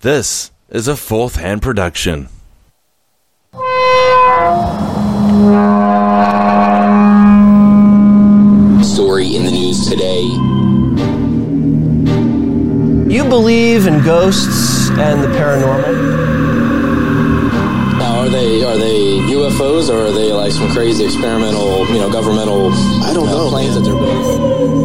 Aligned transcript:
This 0.00 0.52
is 0.68 0.86
a 0.86 0.94
fourth 0.94 1.34
hand 1.34 1.60
production. 1.60 2.28
Story 8.84 9.34
in 9.34 9.44
the 9.44 9.50
news 9.50 9.88
today. 9.88 10.22
You 13.12 13.24
believe 13.28 13.88
in 13.88 14.04
ghosts 14.04 14.88
and 14.90 15.20
the 15.20 15.36
paranormal? 15.36 15.98
Now, 17.98 18.20
are 18.20 18.28
they 18.28 18.62
are 18.62 18.76
they 18.76 19.18
UFOs 19.34 19.90
or 19.90 20.06
are 20.06 20.12
they 20.12 20.32
like 20.32 20.52
some 20.52 20.70
crazy 20.70 21.06
experimental, 21.06 21.88
you 21.88 21.98
know, 21.98 22.08
governmental? 22.08 22.70
I 23.02 23.12
don't 23.12 23.28
uh, 23.28 23.32
know, 23.32 23.48
planes 23.48 23.74
man. 23.74 23.82
that 23.82 23.90
they're 23.90 23.98
building. 23.98 24.77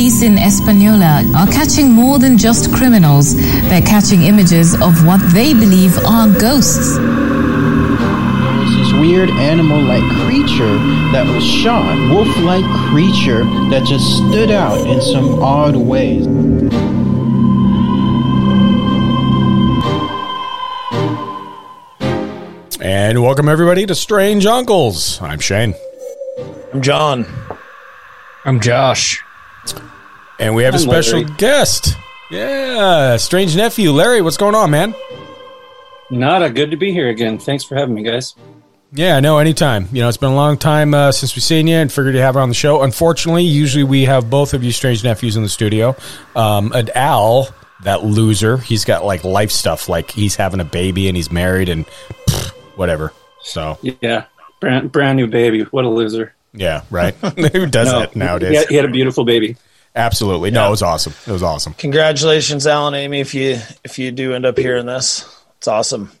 And 0.00 0.08
police 0.08 0.22
in 0.22 0.36
Española 0.36 1.30
are 1.34 1.46
catching 1.52 1.90
more 1.90 2.18
than 2.18 2.38
just 2.38 2.72
criminals. 2.72 3.34
They're 3.68 3.82
catching 3.82 4.22
images 4.22 4.72
of 4.80 5.04
what 5.04 5.20
they 5.34 5.52
believe 5.52 5.94
are 6.06 6.26
ghosts. 6.40 6.96
was 6.96 8.76
this 8.76 8.92
weird 8.94 9.28
animal 9.28 9.78
like 9.82 10.02
creature 10.24 10.78
that 11.12 11.26
was 11.26 11.44
shot, 11.44 11.98
wolf 12.08 12.34
like 12.38 12.64
creature 12.88 13.44
that 13.68 13.84
just 13.84 14.06
stood 14.16 14.50
out 14.50 14.86
in 14.86 15.02
some 15.02 15.42
odd 15.42 15.76
ways. 15.76 16.26
And 22.80 23.22
welcome 23.22 23.50
everybody 23.50 23.84
to 23.84 23.94
Strange 23.94 24.46
Uncles. 24.46 25.20
I'm 25.20 25.40
Shane. 25.40 25.74
I'm 26.72 26.80
John. 26.80 27.26
I'm 28.46 28.60
Josh. 28.60 29.22
And 30.40 30.54
we 30.54 30.62
have 30.64 30.74
a 30.74 30.78
I'm 30.78 30.82
special 30.82 31.20
Larry. 31.20 31.34
guest. 31.36 31.96
Yeah, 32.30 33.16
strange 33.16 33.56
nephew. 33.56 33.90
Larry, 33.92 34.22
what's 34.22 34.36
going 34.36 34.54
on, 34.54 34.70
man? 34.70 34.94
Nada, 36.10 36.50
good 36.50 36.70
to 36.70 36.76
be 36.76 36.92
here 36.92 37.08
again. 37.08 37.38
Thanks 37.38 37.62
for 37.64 37.76
having 37.76 37.94
me, 37.94 38.02
guys. 38.02 38.34
Yeah, 38.92 39.20
no, 39.20 39.38
anytime. 39.38 39.88
You 39.92 40.02
know, 40.02 40.08
it's 40.08 40.16
been 40.16 40.32
a 40.32 40.34
long 40.36 40.56
time 40.56 40.94
uh, 40.94 41.12
since 41.12 41.36
we've 41.36 41.42
seen 41.42 41.66
you 41.68 41.76
and 41.76 41.92
figured 41.92 42.14
to 42.14 42.20
have 42.20 42.36
it 42.36 42.40
on 42.40 42.48
the 42.48 42.54
show. 42.54 42.82
Unfortunately, 42.82 43.44
usually 43.44 43.84
we 43.84 44.04
have 44.06 44.28
both 44.30 44.52
of 44.54 44.64
you 44.64 44.72
strange 44.72 45.04
nephews 45.04 45.36
in 45.36 45.42
the 45.44 45.48
studio. 45.48 45.94
Um, 46.34 46.72
and 46.74 46.90
Al, 46.96 47.48
that 47.84 48.02
loser, 48.04 48.56
he's 48.58 48.84
got 48.84 49.04
like 49.04 49.22
life 49.22 49.52
stuff, 49.52 49.88
like 49.88 50.10
he's 50.10 50.34
having 50.34 50.58
a 50.58 50.64
baby 50.64 51.06
and 51.06 51.16
he's 51.16 51.30
married 51.30 51.68
and 51.68 51.86
pfft, 52.26 52.48
whatever. 52.76 53.12
So, 53.42 53.78
Yeah, 53.82 54.24
brand 54.58 54.90
brand 54.90 55.16
new 55.16 55.28
baby. 55.28 55.62
What 55.62 55.84
a 55.84 55.88
loser. 55.88 56.34
yeah, 56.52 56.82
right. 56.90 57.14
Who 57.52 57.66
does 57.66 57.90
that 57.92 58.16
nowadays? 58.16 58.66
He 58.68 58.74
had 58.74 58.84
a 58.84 58.88
beautiful 58.90 59.24
baby. 59.24 59.56
Absolutely. 59.94 60.50
No, 60.50 60.68
it 60.68 60.70
was 60.70 60.82
awesome. 60.82 61.14
It 61.26 61.32
was 61.32 61.42
awesome. 61.42 61.74
Congratulations, 61.74 62.66
Alan, 62.66 62.94
Amy. 62.94 63.20
If 63.20 63.34
you 63.34 63.58
if 63.84 63.98
you 63.98 64.12
do 64.12 64.34
end 64.34 64.46
up 64.46 64.56
hearing 64.56 64.86
this, 64.86 65.24
it's 65.58 65.68
awesome. 65.68 66.12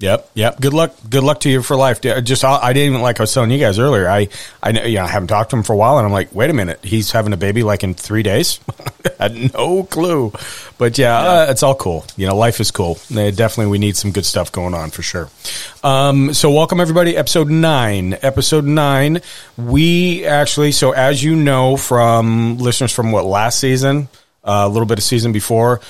Yep, 0.00 0.30
yep. 0.34 0.60
Good 0.60 0.74
luck. 0.74 0.92
Good 1.08 1.22
luck 1.22 1.40
to 1.40 1.48
you 1.48 1.62
for 1.62 1.76
life. 1.76 2.00
Just 2.00 2.44
I 2.44 2.56
I 2.56 2.72
didn't 2.72 2.90
even 2.90 3.00
like 3.00 3.20
I 3.20 3.22
was 3.22 3.32
telling 3.32 3.52
you 3.52 3.58
guys 3.58 3.78
earlier. 3.78 4.08
I 4.08 4.28
I 4.60 4.72
know 4.72 4.82
you 4.82 4.96
know, 4.98 5.04
I 5.04 5.06
haven't 5.06 5.28
talked 5.28 5.50
to 5.50 5.56
him 5.56 5.62
for 5.62 5.72
a 5.72 5.76
while, 5.76 5.98
and 5.98 6.04
I'm 6.04 6.12
like, 6.12 6.34
wait 6.34 6.50
a 6.50 6.52
minute, 6.52 6.80
he's 6.84 7.12
having 7.12 7.32
a 7.32 7.36
baby 7.36 7.62
like 7.62 7.84
in 7.84 7.94
three 7.94 8.24
days. 8.24 8.58
I 9.20 9.28
had 9.30 9.54
no 9.54 9.84
clue, 9.84 10.32
but 10.78 10.98
yeah, 10.98 11.16
Uh, 11.18 11.46
it's 11.48 11.62
all 11.62 11.76
cool. 11.76 12.04
You 12.16 12.26
know, 12.26 12.36
life 12.36 12.60
is 12.60 12.72
cool. 12.72 12.98
Uh, 13.14 13.30
definitely, 13.30 13.66
we 13.70 13.78
need 13.78 13.96
some 13.96 14.10
good 14.10 14.26
stuff 14.26 14.50
going 14.50 14.74
on 14.74 14.90
for 14.90 15.02
sure. 15.02 15.30
Um, 15.84 16.34
so 16.34 16.50
welcome 16.50 16.80
everybody. 16.80 17.16
Episode 17.16 17.48
nine. 17.48 18.18
Episode 18.20 18.64
nine. 18.64 19.22
We 19.56 20.26
actually, 20.26 20.72
so 20.72 20.90
as 20.90 21.22
you 21.22 21.36
know 21.36 21.76
from 21.76 22.58
listeners 22.58 22.92
from 22.92 23.12
what 23.12 23.24
last 23.26 23.60
season, 23.60 24.08
uh, 24.42 24.64
a 24.66 24.68
little 24.68 24.86
bit 24.86 24.98
of 24.98 25.04
season 25.04 25.32
before. 25.32 25.80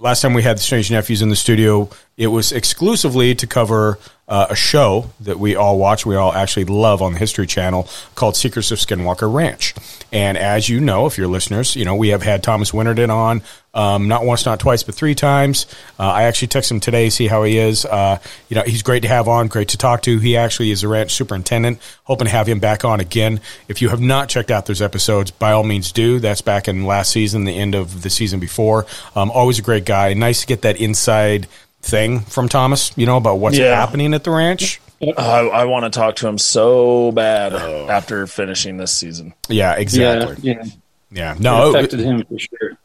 Last 0.00 0.22
time 0.22 0.32
we 0.34 0.42
had 0.42 0.56
the 0.56 0.62
Strange 0.62 0.90
Nephews 0.90 1.20
in 1.20 1.28
the 1.28 1.36
studio, 1.36 1.90
it 2.16 2.28
was 2.28 2.52
exclusively 2.52 3.34
to 3.34 3.46
cover 3.46 3.98
uh, 4.28 4.46
a 4.50 4.54
show 4.54 5.10
that 5.20 5.40
we 5.40 5.56
all 5.56 5.78
watch, 5.78 6.06
we 6.06 6.14
all 6.14 6.32
actually 6.32 6.64
love 6.64 7.02
on 7.02 7.14
the 7.14 7.18
History 7.18 7.46
Channel 7.46 7.88
called 8.14 8.36
Secrets 8.36 8.70
of 8.70 8.78
Skinwalker 8.78 9.32
Ranch. 9.32 9.74
And 10.12 10.38
as 10.38 10.68
you 10.68 10.80
know, 10.80 11.06
if 11.06 11.18
you're 11.18 11.26
listeners, 11.26 11.74
you 11.74 11.84
know 11.84 11.96
we 11.96 12.08
have 12.08 12.22
had 12.22 12.42
Thomas 12.42 12.72
Winterton 12.72 13.10
on 13.10 13.42
um, 13.72 14.08
not 14.08 14.24
once, 14.24 14.46
not 14.46 14.58
twice, 14.58 14.82
but 14.82 14.94
three 14.94 15.14
times. 15.14 15.66
Uh, 15.98 16.04
I 16.04 16.24
actually 16.24 16.48
text 16.48 16.70
him 16.70 16.80
today, 16.80 17.08
see 17.10 17.28
how 17.28 17.44
he 17.44 17.58
is. 17.58 17.84
Uh, 17.84 18.18
you 18.48 18.56
know, 18.56 18.62
he's 18.62 18.82
great 18.82 19.02
to 19.02 19.08
have 19.08 19.28
on, 19.28 19.48
great 19.48 19.68
to 19.68 19.76
talk 19.76 20.02
to. 20.02 20.18
He 20.18 20.36
actually 20.36 20.70
is 20.70 20.82
a 20.82 20.88
ranch 20.88 21.12
superintendent. 21.12 21.78
Hoping 22.04 22.26
to 22.26 22.32
have 22.32 22.48
him 22.48 22.58
back 22.58 22.84
on 22.84 22.98
again. 23.00 23.40
If 23.68 23.80
you 23.80 23.88
have 23.90 24.00
not 24.00 24.28
checked 24.28 24.50
out 24.50 24.66
those 24.66 24.82
episodes, 24.82 25.30
by 25.30 25.52
all 25.52 25.62
means 25.62 25.92
do. 25.92 26.18
That's 26.18 26.40
back 26.40 26.66
in 26.66 26.84
last 26.84 27.12
season, 27.12 27.44
the 27.44 27.56
end 27.56 27.74
of 27.74 28.02
the 28.02 28.10
season 28.10 28.40
before. 28.40 28.86
Um, 29.14 29.30
always 29.30 29.58
a 29.60 29.62
great 29.62 29.84
guy. 29.84 30.14
Nice 30.14 30.40
to 30.40 30.46
get 30.46 30.62
that 30.62 30.80
inside 30.80 31.46
thing 31.82 32.20
from 32.20 32.48
Thomas, 32.48 32.92
you 32.96 33.06
know, 33.06 33.16
about 33.16 33.38
what's 33.38 33.58
Yeah. 33.58 33.74
happening 33.74 34.14
at 34.14 34.24
the 34.24 34.30
ranch. 34.30 34.80
Uh, 35.02 35.12
I, 35.16 35.46
I 35.46 35.64
want 35.64 35.90
to 35.90 35.98
talk 35.98 36.16
to 36.16 36.28
him 36.28 36.36
so 36.36 37.10
bad 37.12 37.54
oh. 37.54 37.88
after 37.88 38.26
finishing 38.26 38.76
this 38.76 38.92
season. 38.92 39.32
Yeah, 39.48 39.74
exactly. 39.74 40.36
Yeah, 40.42 40.54
yeah. 40.62 40.70
Yeah. 41.12 41.34
It 41.34 41.40
No, 41.40 41.70
affected 41.70 42.00
him 42.00 42.24
for 42.24 42.38
sure. 42.38 42.78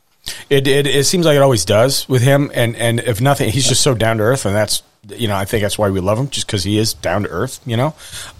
It, 0.49 0.67
it 0.67 0.87
it 0.87 1.05
seems 1.05 1.25
like 1.25 1.35
it 1.35 1.41
always 1.43 1.65
does 1.65 2.09
with 2.09 2.23
him, 2.23 2.51
and 2.55 2.75
and 2.77 2.99
if 2.99 3.21
nothing, 3.21 3.51
he's 3.51 3.67
just 3.67 3.81
so 3.81 3.93
down 3.93 4.17
to 4.17 4.23
earth, 4.23 4.45
and 4.45 4.55
that's 4.55 4.81
you 5.09 5.27
know 5.27 5.35
I 5.35 5.45
think 5.45 5.61
that's 5.61 5.77
why 5.77 5.89
we 5.89 5.99
love 5.99 6.17
him, 6.17 6.29
just 6.29 6.47
because 6.47 6.63
he 6.63 6.77
is 6.77 6.93
down 6.93 7.23
to 7.23 7.29
earth, 7.29 7.59
you 7.65 7.77
know. 7.77 7.93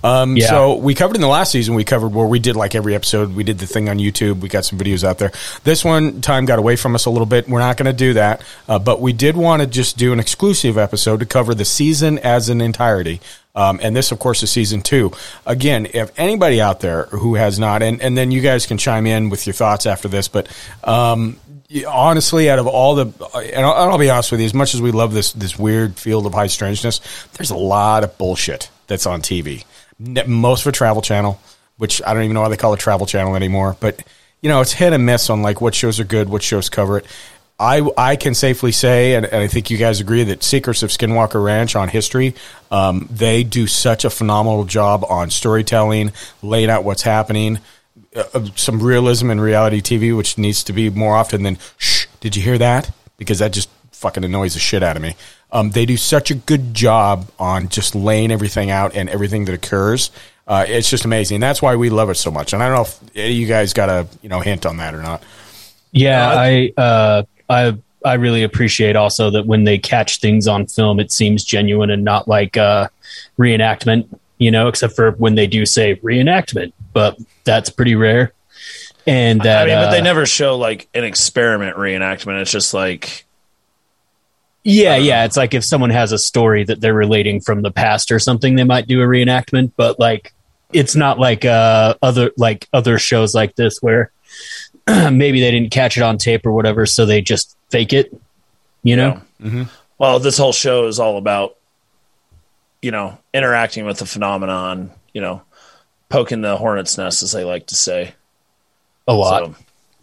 Um, 0.04 0.38
Yeah. 0.38 0.48
So 0.48 0.76
we 0.76 0.96
covered 0.96 1.16
in 1.16 1.22
the 1.22 1.28
last 1.28 1.52
season, 1.52 1.76
we 1.76 1.84
covered 1.84 2.14
where 2.14 2.26
we 2.26 2.40
did 2.40 2.56
like 2.56 2.76
every 2.76 2.96
episode, 2.96 3.36
we 3.36 3.44
did 3.44 3.60
the 3.60 3.68
thing 3.68 3.90
on 3.90 3.98
YouTube, 3.98 4.40
we 4.42 4.50
got 4.50 4.66
some 4.66 4.80
videos 4.80 5.04
out 5.04 5.18
there. 5.18 5.32
This 5.64 5.84
one 5.86 6.22
time 6.22 6.46
got 6.46 6.60
away 6.60 6.76
from 6.76 6.96
us 6.96 7.06
a 7.06 7.10
little 7.10 7.26
bit. 7.26 7.48
We're 7.48 7.60
not 7.60 7.78
going 7.78 7.92
to 7.92 7.94
do 7.94 8.14
that, 8.14 8.44
uh, 8.68 8.80
but 8.80 9.02
we 9.02 9.14
did 9.14 9.38
want 9.38 9.62
to 9.62 9.68
just 9.68 9.98
do 9.98 10.14
an 10.14 10.20
exclusive 10.20 10.78
episode 10.78 11.20
to 11.20 11.26
cover 11.26 11.54
the 11.54 11.66
season 11.66 12.20
as 12.20 12.50
an 12.50 12.62
entirety. 12.62 13.22
Um, 13.56 13.80
and 13.82 13.96
this, 13.96 14.12
of 14.12 14.20
course, 14.20 14.44
is 14.44 14.52
season 14.52 14.82
two. 14.82 15.14
Again, 15.46 15.88
if 15.94 16.12
anybody 16.20 16.60
out 16.60 16.82
there 16.82 17.04
who 17.06 17.36
has 17.36 17.58
not, 17.58 17.82
and, 17.84 18.02
and 18.02 18.18
then 18.18 18.32
you 18.32 18.42
guys 18.42 18.66
can 18.66 18.78
chime 18.78 19.08
in 19.08 19.30
with 19.30 19.48
your 19.48 19.54
thoughts 19.54 19.86
after 19.86 20.10
this, 20.10 20.28
but 20.28 20.48
um, 20.84 21.38
honestly, 21.88 22.50
out 22.50 22.60
of 22.60 22.68
all 22.68 22.96
the, 22.96 23.06
and 23.54 23.66
I'll, 23.66 23.92
I'll 23.92 23.98
be 23.98 24.10
honest 24.10 24.32
with 24.32 24.40
you, 24.40 24.46
as 24.46 24.54
much 24.54 24.74
as 24.74 24.82
we 24.82 24.92
love 24.92 25.14
this 25.14 25.34
this 25.34 25.58
weird 25.58 25.98
field 25.98 26.26
of 26.26 26.34
high 26.34 26.48
strangeness, 26.48 27.02
there's 27.34 27.52
a 27.52 27.58
lot 27.58 28.04
of 28.04 28.18
bullshit 28.18 28.70
that's 28.88 29.06
on 29.06 29.22
TV. 29.22 29.64
Most 30.00 30.62
of 30.62 30.68
a 30.68 30.72
Travel 30.72 31.02
Channel, 31.02 31.40
which 31.78 32.02
I 32.06 32.14
don't 32.14 32.24
even 32.24 32.34
know 32.34 32.42
why 32.42 32.50
they 32.50 32.58
call 32.58 32.74
it 32.74 32.80
Travel 32.80 33.08
Channel 33.08 33.36
anymore, 33.36 33.78
but 33.80 34.04
you 34.42 34.50
know, 34.50 34.62
it's 34.62 34.74
hit 34.74 34.94
and 34.94 35.06
miss 35.06 35.30
on 35.30 35.42
like 35.42 35.62
what 35.62 35.74
shows 35.74 36.00
are 36.00 36.04
good, 36.04 36.30
what 36.30 36.44
shows 36.44 36.70
cover 36.70 37.00
it. 37.00 37.06
I, 37.58 37.88
I 37.98 38.16
can 38.18 38.36
safely 38.36 38.74
say, 38.74 39.16
and, 39.16 39.26
and 39.26 39.38
I 39.38 39.48
think 39.48 39.70
you 39.70 39.78
guys 39.78 40.02
agree, 40.02 40.26
that 40.26 40.44
Secrets 40.44 40.84
of 40.84 40.90
Skinwalker 40.90 41.42
Ranch 41.42 41.76
on 41.78 41.88
history, 41.88 42.36
um, 42.70 43.08
they 43.10 43.44
do 43.46 43.66
such 43.66 44.04
a 44.04 44.10
phenomenal 44.10 44.66
job 44.66 45.06
on 45.08 45.30
storytelling, 45.30 46.12
laying 46.44 46.70
out 46.70 46.84
what's 46.84 47.02
happening, 47.02 47.60
uh, 48.16 48.24
uh, 48.34 48.46
some 48.56 48.82
realism 48.82 49.30
in 49.30 49.42
reality 49.42 49.82
TV, 49.82 50.16
which 50.16 50.38
needs 50.38 50.64
to 50.64 50.74
be 50.74 50.90
more 50.90 51.16
often 51.16 51.44
than, 51.44 51.58
shh, 51.78 52.06
did 52.20 52.36
you 52.36 52.42
hear 52.42 52.58
that? 52.58 52.92
Because 53.18 53.40
that 53.40 53.52
just 53.52 53.70
fucking 53.92 54.24
annoys 54.24 54.54
the 54.54 54.60
shit 54.60 54.84
out 54.84 54.96
of 54.96 55.02
me. 55.02 55.16
Um, 55.52 55.72
they 55.72 55.86
do 55.86 55.98
such 55.98 56.32
a 56.32 56.36
good 56.36 56.74
job 56.74 57.30
on 57.40 57.70
just 57.70 57.96
laying 57.96 58.32
everything 58.32 58.70
out 58.70 58.96
and 58.96 59.10
everything 59.10 59.46
that 59.46 59.54
occurs. 59.54 60.12
Uh, 60.48 60.66
it's 60.68 60.90
just 60.90 61.06
amazing. 61.06 61.40
That's 61.40 61.62
why 61.62 61.76
we 61.76 61.90
love 61.90 62.10
it 62.10 62.16
so 62.16 62.30
much. 62.30 62.54
And 62.54 62.62
I 62.62 62.68
don't 62.70 62.76
know 62.78 63.10
if 63.14 63.30
you 63.32 63.48
guys 63.48 63.74
got 63.74 63.90
a 63.90 64.08
you 64.22 64.30
know 64.30 64.42
hint 64.42 64.66
on 64.66 64.78
that 64.78 64.94
or 64.94 65.02
not. 65.02 65.24
Yeah, 65.92 66.28
I 66.28 66.72
uh, 66.78 67.24
I 67.50 67.78
I 68.04 68.14
really 68.16 68.44
appreciate 68.44 68.96
also 68.96 69.32
that 69.32 69.48
when 69.48 69.64
they 69.64 69.80
catch 69.80 70.20
things 70.20 70.48
on 70.48 70.68
film, 70.68 71.00
it 71.00 71.12
seems 71.12 71.44
genuine 71.44 71.90
and 71.90 72.04
not 72.04 72.28
like 72.28 72.58
uh, 72.58 72.90
reenactment. 73.40 74.08
You 74.38 74.52
know, 74.52 74.68
except 74.68 74.96
for 74.96 75.12
when 75.12 75.36
they 75.36 75.48
do 75.48 75.66
say 75.66 75.96
reenactment, 75.98 76.74
but 76.94 77.18
that's 77.44 77.70
pretty 77.70 77.96
rare. 77.96 78.34
And 79.08 79.42
that 79.42 79.64
I 79.64 79.66
mean, 79.66 79.76
but 79.76 79.88
uh, 79.88 79.92
they 79.92 80.02
never 80.02 80.26
show 80.26 80.58
like 80.58 80.90
an 80.94 81.04
experiment 81.04 81.78
reenactment. 81.78 82.42
It's 82.42 82.52
just 82.52 82.74
like 82.74 83.26
Yeah, 84.64 84.96
yeah. 84.96 85.26
It's 85.26 85.38
like 85.38 85.54
if 85.54 85.64
someone 85.64 85.92
has 85.92 86.12
a 86.12 86.18
story 86.18 86.64
that 86.64 86.82
they're 86.82 86.94
relating 86.94 87.40
from 87.40 87.62
the 87.62 87.72
past 87.72 88.12
or 88.12 88.20
something, 88.20 88.56
they 88.56 88.64
might 88.64 88.88
do 88.88 89.02
a 89.02 89.06
reenactment, 89.06 89.72
but 89.78 90.00
like 90.00 90.34
it's 90.74 90.96
not 90.96 91.20
like 91.20 91.46
uh 91.46 91.94
other 92.02 92.32
like 92.38 92.68
other 92.74 92.98
shows 92.98 93.36
like 93.36 93.56
this 93.56 93.78
where 93.82 94.12
maybe 94.88 95.40
they 95.40 95.52
didn't 95.52 95.72
catch 95.72 95.98
it 95.98 96.04
on 96.04 96.18
tape 96.18 96.46
or 96.46 96.52
whatever, 96.52 96.86
so 96.86 97.06
they 97.06 97.22
just 97.22 97.56
fake 97.70 97.94
it. 97.94 98.12
You 98.82 98.96
know? 98.96 99.22
well, 99.98 100.20
this 100.20 100.38
whole 100.38 100.54
show 100.54 100.88
is 100.88 101.00
all 101.00 101.18
about 101.18 101.56
you 102.82 102.92
know 102.92 103.18
interacting 103.34 103.86
with 103.86 104.00
the 104.00 104.06
phenomenon. 104.06 104.92
You 105.14 105.22
know, 105.22 105.42
poking 106.10 106.42
the 106.42 106.58
hornet's 106.58 106.98
nest, 106.98 107.24
as 107.24 107.32
they 107.32 107.44
like 107.44 107.68
to 107.68 107.76
say. 107.76 108.14
A 109.08 109.14
lot. 109.14 109.46
So, 109.46 109.56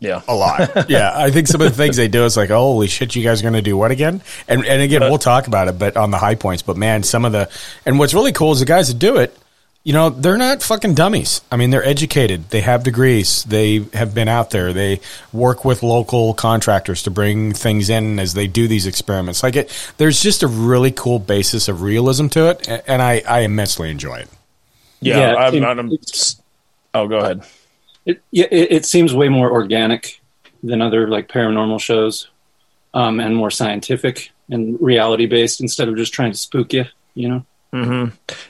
yeah. 0.02 0.20
a 0.26 0.34
lot. 0.34 0.88
yeah, 0.90 1.12
I 1.14 1.30
think 1.30 1.46
some 1.46 1.60
of 1.60 1.70
the 1.70 1.76
things 1.76 1.96
they 1.96 2.08
do 2.08 2.24
is 2.24 2.36
like, 2.36 2.50
oh, 2.50 2.58
holy 2.58 2.88
shit, 2.88 3.14
you 3.14 3.22
guys 3.22 3.40
are 3.40 3.44
going 3.44 3.54
to 3.54 3.62
do 3.62 3.76
what 3.76 3.90
again? 3.90 4.20
And 4.48 4.64
and 4.66 4.82
again, 4.82 5.00
we'll 5.02 5.18
talk 5.18 5.46
about 5.46 5.68
it, 5.68 5.78
but 5.78 5.96
on 5.96 6.10
the 6.10 6.18
high 6.18 6.34
points. 6.34 6.62
But 6.62 6.76
man, 6.76 7.02
some 7.02 7.24
of 7.24 7.32
the 7.32 7.50
and 7.86 7.98
what's 7.98 8.14
really 8.14 8.32
cool 8.32 8.52
is 8.52 8.60
the 8.60 8.66
guys 8.66 8.88
that 8.88 8.98
do 8.98 9.16
it. 9.18 9.36
You 9.84 9.92
know, 9.92 10.10
they're 10.10 10.36
not 10.38 10.62
fucking 10.62 10.94
dummies. 10.94 11.40
I 11.50 11.56
mean, 11.56 11.70
they're 11.70 11.84
educated. 11.84 12.50
They 12.50 12.60
have 12.60 12.84
degrees. 12.84 13.42
They 13.44 13.84
have 13.94 14.14
been 14.14 14.28
out 14.28 14.50
there. 14.50 14.72
They 14.72 15.00
work 15.32 15.64
with 15.64 15.82
local 15.82 16.34
contractors 16.34 17.02
to 17.04 17.10
bring 17.10 17.52
things 17.52 17.90
in 17.90 18.20
as 18.20 18.34
they 18.34 18.46
do 18.46 18.68
these 18.68 18.86
experiments. 18.86 19.42
Like 19.42 19.56
it, 19.56 19.92
there's 19.98 20.22
just 20.22 20.44
a 20.44 20.46
really 20.46 20.92
cool 20.92 21.18
basis 21.18 21.68
of 21.68 21.82
realism 21.82 22.28
to 22.28 22.50
it, 22.50 22.68
and 22.86 23.02
I, 23.02 23.22
I 23.28 23.40
immensely 23.40 23.90
enjoy 23.90 24.20
it. 24.20 24.28
Yeah, 25.00 25.18
Yeah, 25.18 25.34
I'm, 25.34 25.54
it- 25.54 25.64
I'm, 25.64 25.90
oh, 26.94 27.08
go 27.08 27.18
ahead. 27.18 27.42
It, 28.06 28.22
yeah, 28.30 28.46
it, 28.50 28.72
it 28.72 28.86
seems 28.86 29.14
way 29.14 29.28
more 29.28 29.50
organic 29.50 30.20
than 30.62 30.80
other 30.80 31.08
like 31.08 31.28
paranormal 31.28 31.80
shows, 31.80 32.28
um, 32.94 33.18
and 33.18 33.34
more 33.34 33.50
scientific 33.50 34.30
and 34.48 34.80
reality 34.80 35.26
based 35.26 35.60
instead 35.60 35.88
of 35.88 35.96
just 35.96 36.12
trying 36.12 36.30
to 36.30 36.38
spook 36.38 36.72
you. 36.72 36.84
You 37.14 37.28
know. 37.28 37.46
Hmm 37.72 38.06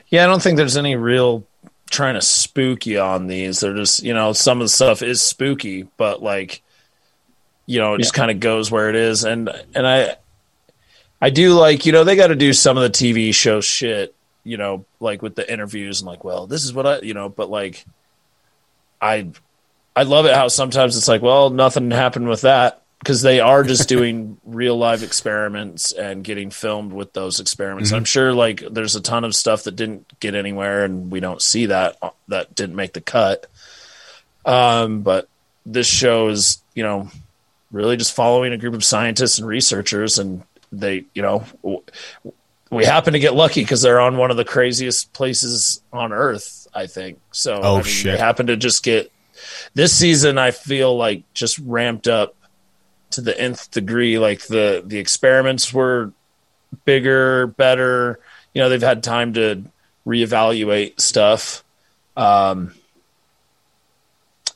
Yeah, 0.09 0.23
I 0.23 0.27
don't 0.27 0.41
think 0.41 0.57
there's 0.57 0.77
any 0.77 0.95
real 0.95 1.45
trying 1.89 2.15
to 2.15 2.21
spook 2.21 2.85
you 2.85 2.99
on 2.99 3.27
these. 3.27 3.59
They're 3.59 3.75
just, 3.75 4.03
you 4.03 4.13
know, 4.13 4.33
some 4.33 4.59
of 4.59 4.65
the 4.65 4.69
stuff 4.69 5.01
is 5.01 5.21
spooky, 5.21 5.83
but 5.97 6.21
like, 6.21 6.61
you 7.65 7.79
know, 7.79 7.93
it 7.93 7.99
just 7.99 8.13
kind 8.13 8.31
of 8.31 8.39
goes 8.39 8.69
where 8.69 8.89
it 8.89 8.95
is. 8.95 9.23
And 9.23 9.49
and 9.73 9.87
I, 9.87 10.17
I 11.21 11.29
do 11.29 11.53
like, 11.53 11.85
you 11.85 11.93
know, 11.93 12.03
they 12.03 12.15
got 12.15 12.27
to 12.27 12.35
do 12.35 12.51
some 12.51 12.77
of 12.77 12.83
the 12.83 12.89
TV 12.89 13.33
show 13.33 13.61
shit, 13.61 14.13
you 14.43 14.57
know, 14.57 14.85
like 14.99 15.21
with 15.21 15.35
the 15.35 15.51
interviews 15.51 16.01
and 16.01 16.07
like, 16.07 16.23
well, 16.23 16.47
this 16.47 16.65
is 16.65 16.73
what 16.73 16.85
I, 16.85 16.99
you 16.99 17.13
know, 17.13 17.29
but 17.29 17.49
like, 17.49 17.85
I, 19.01 19.29
I 19.95 20.03
love 20.03 20.25
it 20.25 20.33
how 20.35 20.47
sometimes 20.49 20.97
it's 20.97 21.07
like, 21.07 21.21
well, 21.21 21.49
nothing 21.49 21.91
happened 21.91 22.27
with 22.27 22.41
that 22.41 22.82
because 23.03 23.21
they 23.21 23.39
are 23.41 23.63
just 23.63 23.89
doing 23.97 24.37
real 24.45 24.77
live 24.77 25.03
experiments 25.03 25.91
and 25.91 26.23
getting 26.23 26.49
filmed 26.49 26.93
with 26.93 27.11
those 27.13 27.39
experiments. 27.39 27.91
I'm 27.91 28.05
sure 28.05 28.33
like 28.33 28.63
there's 28.71 28.95
a 28.95 29.01
ton 29.01 29.23
of 29.25 29.35
stuff 29.35 29.63
that 29.65 29.75
didn't 29.75 30.19
get 30.19 30.35
anywhere 30.35 30.85
and 30.85 31.11
we 31.11 31.19
don't 31.19 31.41
see 31.41 31.65
that 31.67 31.97
that 32.29 32.55
didn't 32.55 32.75
make 32.75 32.93
the 32.93 33.01
cut. 33.01 33.45
Um, 34.45 35.01
but 35.01 35.27
this 35.65 35.87
show 35.87 36.29
is, 36.29 36.61
you 36.73 36.83
know, 36.83 37.09
really 37.71 37.97
just 37.97 38.13
following 38.15 38.53
a 38.53 38.57
group 38.57 38.73
of 38.73 38.83
scientists 38.83 39.37
and 39.39 39.47
researchers 39.47 40.19
and 40.19 40.43
they, 40.71 41.05
you 41.13 41.21
know, 41.21 41.43
w- 41.61 41.83
we 42.69 42.85
happen 42.85 43.13
to 43.13 43.19
get 43.19 43.33
lucky 43.35 43.61
because 43.61 43.81
they're 43.81 44.01
on 44.01 44.17
one 44.17 44.31
of 44.31 44.37
the 44.37 44.45
craziest 44.45 45.13
places 45.13 45.81
on 45.93 46.11
earth, 46.11 46.67
I 46.73 46.87
think. 46.87 47.19
So 47.31 47.59
Oh, 47.61 47.73
I 47.73 47.75
mean, 47.77 47.83
shit. 47.85 48.11
they 48.13 48.17
happen 48.17 48.47
to 48.47 48.57
just 48.57 48.83
get 48.83 49.11
this 49.75 49.95
season 49.95 50.37
I 50.37 50.51
feel 50.51 50.95
like 50.97 51.23
just 51.33 51.59
ramped 51.59 52.07
up 52.07 52.35
to 53.13 53.21
the 53.21 53.39
nth 53.39 53.71
degree. 53.71 54.19
Like 54.19 54.41
the 54.47 54.83
the 54.85 54.97
experiments 54.99 55.73
were 55.73 56.11
bigger, 56.85 57.47
better. 57.47 58.19
You 58.53 58.61
know, 58.61 58.69
they've 58.69 58.81
had 58.81 59.03
time 59.03 59.33
to 59.33 59.63
reevaluate 60.05 60.99
stuff. 60.99 61.63
Um, 62.17 62.73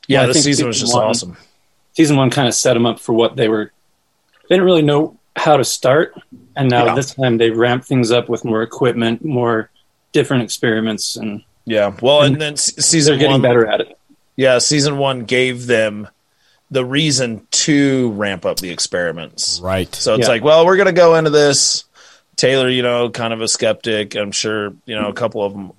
yeah, 0.06 0.20
Well, 0.20 0.28
this 0.28 0.36
think 0.36 0.44
season 0.44 0.66
was 0.68 0.80
just 0.80 0.94
one- 0.94 1.04
awesome. 1.04 1.36
season 1.92 2.16
one 2.16 2.30
kind 2.30 2.48
of 2.48 2.54
set 2.54 2.74
them 2.74 2.86
up 2.86 2.98
for 3.00 3.12
what 3.12 3.36
they 3.36 3.48
were. 3.48 3.72
They 4.48 4.54
didn't 4.54 4.64
really 4.64 4.82
know 4.82 5.18
how 5.36 5.56
to 5.56 5.64
start, 5.64 6.14
and 6.56 6.70
now 6.70 6.86
Yeah. 6.86 6.94
this 6.94 7.14
time 7.14 7.38
they 7.38 7.50
ramped 7.50 7.86
things 7.86 8.10
up 8.10 8.28
with 8.28 8.44
more 8.44 8.62
equipment, 8.62 9.24
more 9.24 9.70
different 10.12 10.42
experiments, 10.42 11.16
and 11.16 11.42
Yeah, 11.66 11.94
well, 12.00 12.22
and 12.22 12.40
then 12.40 12.54
s- 12.54 12.72
they're 12.72 13.16
getting 13.16 13.32
one, 13.32 13.42
better 13.42 13.66
at 13.66 13.80
it. 13.80 13.98
yeah, 14.36 14.58
season 14.58 14.96
one 14.98 15.24
gave 15.24 15.66
them 15.66 16.08
the 16.70 16.84
reason 16.84 17.46
to 17.50 18.10
ramp 18.12 18.44
up 18.44 18.58
the 18.58 18.70
experiments. 18.70 19.60
Right. 19.62 19.92
So 19.94 20.14
it's 20.14 20.22
Yeah. 20.26 20.32
like, 20.34 20.44
well, 20.44 20.66
we're 20.66 20.76
going 20.76 20.86
to 20.86 20.92
go 20.92 21.14
into 21.16 21.30
this. 21.30 21.84
Taylor, 22.36 22.68
you 22.68 22.82
know, 22.82 23.10
kind 23.10 23.32
of 23.32 23.40
a 23.40 23.48
skeptic. 23.48 24.14
I'm 24.14 24.30
sure, 24.32 24.72
you 24.86 24.94
know, 24.94 25.08
a 25.08 25.12
couple 25.12 25.42
of 25.44 25.52
them, 25.52 25.72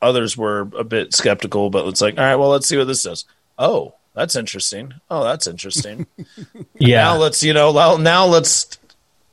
others 0.00 0.36
were 0.36 0.60
a 0.78 0.84
bit 0.84 1.12
skeptical, 1.14 1.68
but 1.70 1.86
it's 1.86 2.00
like, 2.00 2.16
all 2.16 2.24
right, 2.24 2.36
well, 2.36 2.48
let's 2.48 2.66
see 2.66 2.78
what 2.78 2.86
this 2.86 3.02
does. 3.02 3.24
Oh, 3.58 3.94
that's 4.14 4.34
interesting. 4.36 4.94
Oh, 5.10 5.24
that's 5.24 5.46
interesting. 5.46 6.06
Yeah. 6.78 7.02
Now 7.04 7.16
let's, 7.16 7.42
you 7.42 7.52
know, 7.52 7.72
now- 7.72 7.96
now 7.96 8.26
let's 8.26 8.78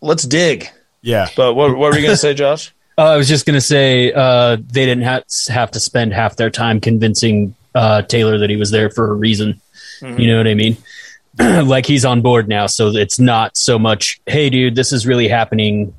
let's 0.01 0.23
dig. 0.23 0.67
Yeah. 1.01 1.29
But 1.37 1.53
what, 1.53 1.69
what 1.77 1.91
were 1.91 1.95
you 1.95 2.01
going 2.01 2.13
to 2.13 2.17
say, 2.17 2.33
Josh? 2.33 2.71
Uh, 2.97 3.01
I 3.11 3.17
was 3.17 3.27
just 3.27 3.45
going 3.45 3.55
to 3.55 3.59
say 3.61 4.13
uh, 4.13 4.55
they 4.55 4.85
didn't 4.85 5.03
ha- 5.03 5.19
have 5.49 5.71
to 5.71 5.81
spend 5.81 6.13
half 6.13 6.37
their 6.37 6.49
time 6.49 6.79
convincing 6.79 7.53
uh, 7.75 8.03
Taylor 8.03 8.37
that 8.37 8.49
he 8.49 8.55
was 8.55 8.71
there 8.71 8.89
for 8.89 9.11
a 9.11 9.13
reason. 9.13 9.59
You 10.01 10.27
know 10.27 10.37
what 10.37 10.47
I 10.47 10.53
mean? 10.53 10.77
like 11.39 11.85
he's 11.85 12.05
on 12.05 12.21
board 12.21 12.47
now, 12.47 12.65
so 12.65 12.89
it's 12.89 13.19
not 13.19 13.57
so 13.57 13.77
much, 13.77 14.21
"Hey, 14.25 14.49
dude, 14.49 14.75
this 14.75 14.93
is 14.93 15.05
really 15.05 15.27
happening. 15.27 15.93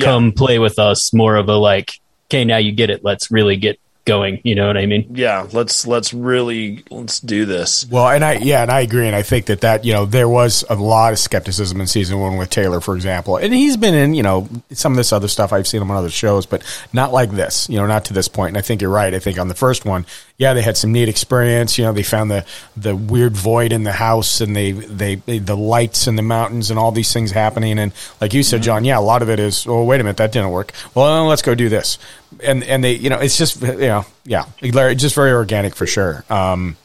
Come 0.00 0.32
play 0.32 0.60
with 0.60 0.78
us." 0.78 1.12
More 1.12 1.34
of 1.34 1.48
a 1.48 1.56
like, 1.56 1.98
"Okay, 2.28 2.44
now 2.44 2.58
you 2.58 2.70
get 2.70 2.90
it. 2.90 3.04
Let's 3.04 3.30
really 3.32 3.56
get 3.56 3.80
going." 4.04 4.40
You 4.44 4.54
know 4.54 4.68
what 4.68 4.76
I 4.76 4.86
mean? 4.86 5.10
Yeah, 5.16 5.48
let's 5.52 5.84
let's 5.84 6.14
really 6.14 6.84
let's 6.92 7.18
do 7.18 7.44
this. 7.44 7.88
Well, 7.90 8.06
and 8.06 8.24
I 8.24 8.34
yeah, 8.34 8.62
and 8.62 8.70
I 8.70 8.82
agree, 8.82 9.08
and 9.08 9.16
I 9.16 9.22
think 9.22 9.46
that 9.46 9.62
that 9.62 9.84
you 9.84 9.92
know 9.92 10.06
there 10.06 10.28
was 10.28 10.64
a 10.70 10.76
lot 10.76 11.12
of 11.12 11.18
skepticism 11.18 11.80
in 11.80 11.88
season 11.88 12.20
one 12.20 12.36
with 12.36 12.50
Taylor, 12.50 12.80
for 12.80 12.94
example, 12.94 13.36
and 13.36 13.52
he's 13.52 13.76
been 13.76 13.94
in 13.94 14.14
you 14.14 14.22
know 14.22 14.48
some 14.70 14.92
of 14.92 14.96
this 14.96 15.12
other 15.12 15.26
stuff. 15.26 15.52
I've 15.52 15.66
seen 15.66 15.82
him 15.82 15.90
on 15.90 15.96
other 15.96 16.08
shows, 16.10 16.46
but 16.46 16.62
not 16.92 17.12
like 17.12 17.32
this, 17.32 17.68
you 17.68 17.78
know, 17.78 17.86
not 17.86 18.04
to 18.04 18.12
this 18.12 18.28
point. 18.28 18.50
And 18.50 18.58
I 18.58 18.60
think 18.60 18.80
you're 18.80 18.90
right. 18.90 19.12
I 19.12 19.18
think 19.18 19.40
on 19.40 19.48
the 19.48 19.56
first 19.56 19.84
one, 19.84 20.06
yeah, 20.38 20.52
they 20.52 20.60
had 20.62 20.76
some 20.76 20.92
neat 20.92 21.08
experience. 21.08 21.78
You 21.78 21.84
know, 21.84 21.92
they 21.92 22.02
found 22.02 22.30
the 22.30 22.44
the 22.76 22.94
weird 22.94 23.34
void 23.36 23.72
in 23.72 23.84
the 23.84 23.92
house, 23.92 24.40
and 24.40 24.54
they 24.54 24.72
they, 24.72 25.14
they 25.16 25.38
the 25.38 25.56
lights 25.56 26.06
in 26.06 26.16
the 26.16 26.22
mountains, 26.22 26.70
and 26.70 26.78
all 26.78 26.92
these 26.92 27.12
things 27.12 27.30
happening. 27.30 27.78
And 27.78 27.92
like 28.20 28.34
you 28.34 28.42
said, 28.42 28.62
John, 28.62 28.84
yeah, 28.84 28.98
a 28.98 29.00
lot 29.00 29.22
of 29.22 29.30
it 29.30 29.40
is. 29.40 29.66
Oh, 29.66 29.82
wait 29.84 30.00
a 30.00 30.04
minute, 30.04 30.18
that 30.18 30.32
didn't 30.32 30.50
work. 30.50 30.72
Well, 30.94 31.26
let's 31.26 31.42
go 31.42 31.54
do 31.54 31.68
this. 31.68 31.98
And 32.44 32.62
and 32.64 32.84
they, 32.84 32.92
you 32.94 33.08
know, 33.10 33.18
it's 33.18 33.38
just 33.38 33.62
you 33.62 33.76
know, 33.78 34.04
yeah, 34.24 34.44
just 34.62 35.14
very 35.14 35.32
organic 35.32 35.74
for 35.74 35.86
sure. 35.86 36.24
Um, 36.28 36.76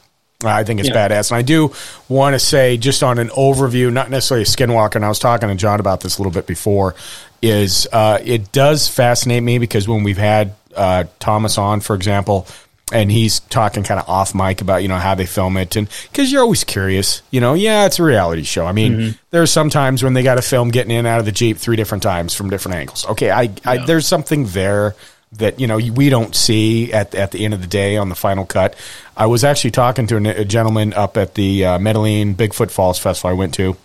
I 0.44 0.64
think 0.64 0.80
it's 0.80 0.88
Yeah. 0.88 1.08
badass. 1.08 1.30
And 1.30 1.38
I 1.38 1.42
do 1.42 1.72
want 2.08 2.34
to 2.34 2.38
say, 2.40 2.76
just 2.76 3.02
on 3.04 3.18
an 3.18 3.28
overview, 3.28 3.92
not 3.92 4.10
necessarily 4.10 4.42
a 4.42 4.46
skinwalker, 4.46 4.96
and 4.96 5.04
I 5.04 5.08
was 5.08 5.18
talking 5.20 5.48
to 5.48 5.54
John 5.54 5.78
about 5.78 6.00
this 6.00 6.18
a 6.18 6.20
little 6.20 6.32
bit 6.32 6.46
before, 6.48 6.94
is 7.42 7.86
uh, 7.92 8.18
it 8.24 8.50
does 8.50 8.88
fascinate 8.88 9.42
me 9.42 9.58
because 9.58 9.86
when 9.86 10.02
we've 10.04 10.16
had 10.18 10.54
uh, 10.74 11.04
Thomas 11.20 11.58
on, 11.58 11.80
for 11.80 11.94
example, 11.94 12.46
and 12.92 13.10
he's 13.10 13.40
talking 13.40 13.82
kind 13.82 13.98
of 13.98 14.08
off 14.08 14.34
mic 14.34 14.60
about 14.60 14.82
you 14.82 14.88
know 14.88 14.98
how 14.98 15.14
they 15.14 15.26
film 15.26 15.56
it 15.56 15.74
and 15.76 15.88
because 16.10 16.30
you're 16.30 16.42
always 16.42 16.64
curious 16.64 17.22
you 17.30 17.40
know? 17.40 17.54
Yeah 17.54 17.86
it's 17.86 17.98
a 17.98 18.02
reality 18.02 18.42
show. 18.42 18.66
I 18.66 18.72
mean 18.72 19.16
there's 19.30 19.50
some 19.50 19.70
times 19.70 20.02
when 20.02 20.14
they 20.14 20.22
got 20.22 20.36
to 20.36 20.42
film 20.42 20.70
getting 20.70 20.92
in 20.92 20.98
and 20.98 21.06
out 21.06 21.18
of 21.18 21.24
the 21.24 21.32
jeep 21.32 21.56
three 21.56 21.76
different 21.76 22.02
times 22.02 22.34
from 22.34 22.50
different 22.50 22.76
angles. 22.76 23.06
Okay 23.06 23.30
i, 23.30 23.50
I 23.64 23.84
there's 23.84 24.06
something 24.06 24.46
there 24.46 24.94
that 25.32 25.58
you 25.58 25.66
know 25.66 25.76
we 25.76 26.08
don't 26.08 26.34
see 26.34 26.92
at 26.92 27.14
at 27.14 27.30
the 27.30 27.44
end 27.44 27.54
of 27.54 27.60
the 27.60 27.66
day 27.66 27.96
on 27.96 28.08
the 28.08 28.14
final 28.14 28.44
cut. 28.44 28.74
I 29.16 29.26
was 29.26 29.44
actually 29.44 29.70
talking 29.70 30.06
to 30.08 30.16
a, 30.16 30.42
a 30.42 30.44
gentleman 30.44 30.92
up 30.92 31.16
at 31.16 31.34
the 31.34 31.64
uh, 31.64 31.78
Medellin 31.78 32.34
Bigfoot 32.34 32.70
Falls 32.70 32.98
Festival 32.98 33.30
I 33.30 33.34
went 33.34 33.54
to, 33.54 33.76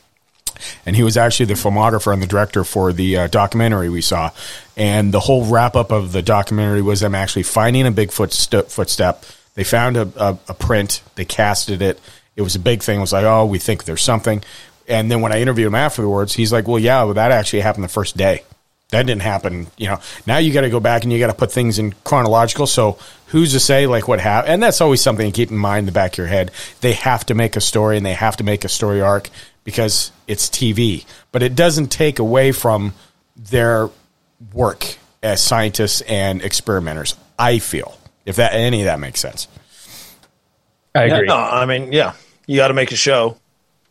and 0.85 0.95
he 0.95 1.03
was 1.03 1.17
actually 1.17 1.47
the 1.47 1.53
filmographer 1.53 2.13
and 2.13 2.21
the 2.21 2.27
director 2.27 2.63
for 2.63 2.93
the 2.93 3.17
uh, 3.17 3.27
documentary 3.27 3.89
we 3.89 4.01
saw. 4.01 4.31
And 4.75 5.13
the 5.13 5.19
whole 5.19 5.45
wrap 5.45 5.75
up 5.75 5.91
of 5.91 6.11
the 6.11 6.21
documentary 6.21 6.81
was 6.81 6.99
them 6.99 7.15
actually 7.15 7.43
finding 7.43 7.87
a 7.87 7.91
Bigfoot 7.91 8.31
st- 8.31 8.69
footstep. 8.69 9.25
They 9.55 9.63
found 9.63 9.97
a, 9.97 10.11
a, 10.15 10.37
a 10.49 10.53
print. 10.53 11.01
They 11.15 11.25
casted 11.25 11.81
it. 11.81 11.99
It 12.35 12.43
was 12.43 12.55
a 12.55 12.59
big 12.59 12.83
thing. 12.83 12.99
It 12.99 13.01
was 13.01 13.13
like, 13.13 13.25
oh, 13.25 13.45
we 13.45 13.57
think 13.57 13.85
there's 13.85 14.03
something. 14.03 14.43
And 14.87 15.11
then 15.11 15.21
when 15.21 15.33
I 15.33 15.41
interviewed 15.41 15.67
him 15.67 15.75
afterwards, 15.75 16.33
he's 16.33 16.53
like, 16.53 16.67
well, 16.67 16.79
yeah, 16.79 17.03
well, 17.03 17.15
that 17.15 17.31
actually 17.31 17.61
happened 17.61 17.83
the 17.83 17.89
first 17.89 18.15
day. 18.15 18.43
That 18.89 19.05
didn't 19.05 19.23
happen. 19.23 19.67
You 19.77 19.87
know, 19.87 19.99
now 20.25 20.37
you 20.37 20.53
got 20.53 20.61
to 20.61 20.69
go 20.69 20.79
back 20.79 21.03
and 21.03 21.11
you 21.11 21.19
got 21.19 21.27
to 21.27 21.33
put 21.33 21.51
things 21.51 21.77
in 21.77 21.93
chronological. 22.05 22.67
So 22.67 22.97
who's 23.27 23.51
to 23.51 23.59
say 23.59 23.85
like 23.85 24.07
what 24.07 24.21
happened? 24.21 24.53
And 24.53 24.63
that's 24.63 24.79
always 24.79 25.01
something 25.01 25.29
to 25.29 25.35
keep 25.35 25.51
in 25.51 25.57
mind 25.57 25.79
in 25.79 25.85
the 25.87 25.91
back 25.91 26.13
of 26.13 26.19
your 26.19 26.27
head. 26.27 26.51
They 26.79 26.93
have 26.93 27.25
to 27.25 27.33
make 27.33 27.57
a 27.57 27.61
story 27.61 27.97
and 27.97 28.05
they 28.05 28.13
have 28.13 28.37
to 28.37 28.45
make 28.45 28.63
a 28.63 28.69
story 28.69 29.01
arc 29.01 29.29
because 29.67 30.13
it's 30.29 30.47
TV. 30.47 31.03
But 31.33 31.43
it 31.43 31.53
doesn't 31.53 31.89
take 31.89 32.19
away 32.19 32.53
from 32.53 32.93
their 33.35 33.89
work 34.53 34.95
as 35.21 35.43
scientists 35.43 35.99
and 36.07 36.41
experimenters. 36.41 37.17
I 37.37 37.59
feel 37.59 37.99
if 38.25 38.37
that 38.37 38.53
any 38.53 38.79
of 38.79 38.85
that 38.85 38.97
makes 38.97 39.19
sense. 39.19 39.49
I 40.95 41.03
agree. 41.03 41.27
No, 41.27 41.35
I 41.35 41.65
mean, 41.65 41.91
yeah, 41.91 42.13
you 42.45 42.55
got 42.55 42.69
to 42.69 42.73
make 42.73 42.93
a 42.93 42.95
show. 42.95 43.35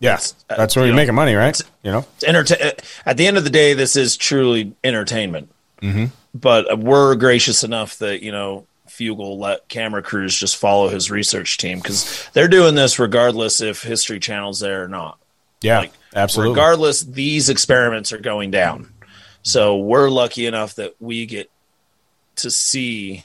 Yeah, 0.01 0.19
uh, 0.49 0.57
that's 0.57 0.77
where 0.77 0.87
you 0.87 0.89
you're 0.89 0.95
know, 0.97 1.03
making 1.03 1.15
money, 1.15 1.35
right? 1.35 1.61
You 1.83 1.91
know, 1.93 2.07
It's 2.15 2.25
entertain. 2.25 2.73
At 3.05 3.19
the 3.19 3.27
end 3.27 3.37
of 3.37 3.45
the 3.45 3.51
day, 3.51 3.75
this 3.75 3.97
is 3.97 4.17
truly 4.17 4.73
entertainment. 4.83 5.51
Mhm. 5.83 6.11
But 6.35 6.79
we're 6.79 7.17
gracious 7.17 7.65
enough 7.65 7.99
that 7.99 8.23
you 8.23 8.33
know 8.33 8.67
Fugal 8.89 9.39
let 9.39 9.69
camera 9.69 10.03
crews 10.03 10.35
just 10.35 10.57
follow 10.57 10.89
his 10.89 11.11
research 11.11 11.59
team 11.59 11.81
because 11.81 12.27
they're 12.33 12.49
doing 12.49 12.77
this 12.77 12.99
regardless 12.99 13.61
if 13.61 13.83
History 13.83 14.19
Channel's 14.21 14.61
there 14.61 14.83
or 14.83 14.89
not. 14.89 15.19
Yeah, 15.63 15.81
Like, 15.81 15.93
absolutely. 16.15 16.53
Regardless, 16.55 17.03
these 17.03 17.49
experiments 17.49 18.13
are 18.13 18.19
going 18.19 18.51
down. 18.51 18.93
So 19.43 19.77
we're 19.79 20.11
lucky 20.11 20.47
enough 20.47 20.75
that 20.77 20.95
we 21.01 21.27
get 21.27 21.51
to 22.37 22.51
see 22.51 23.25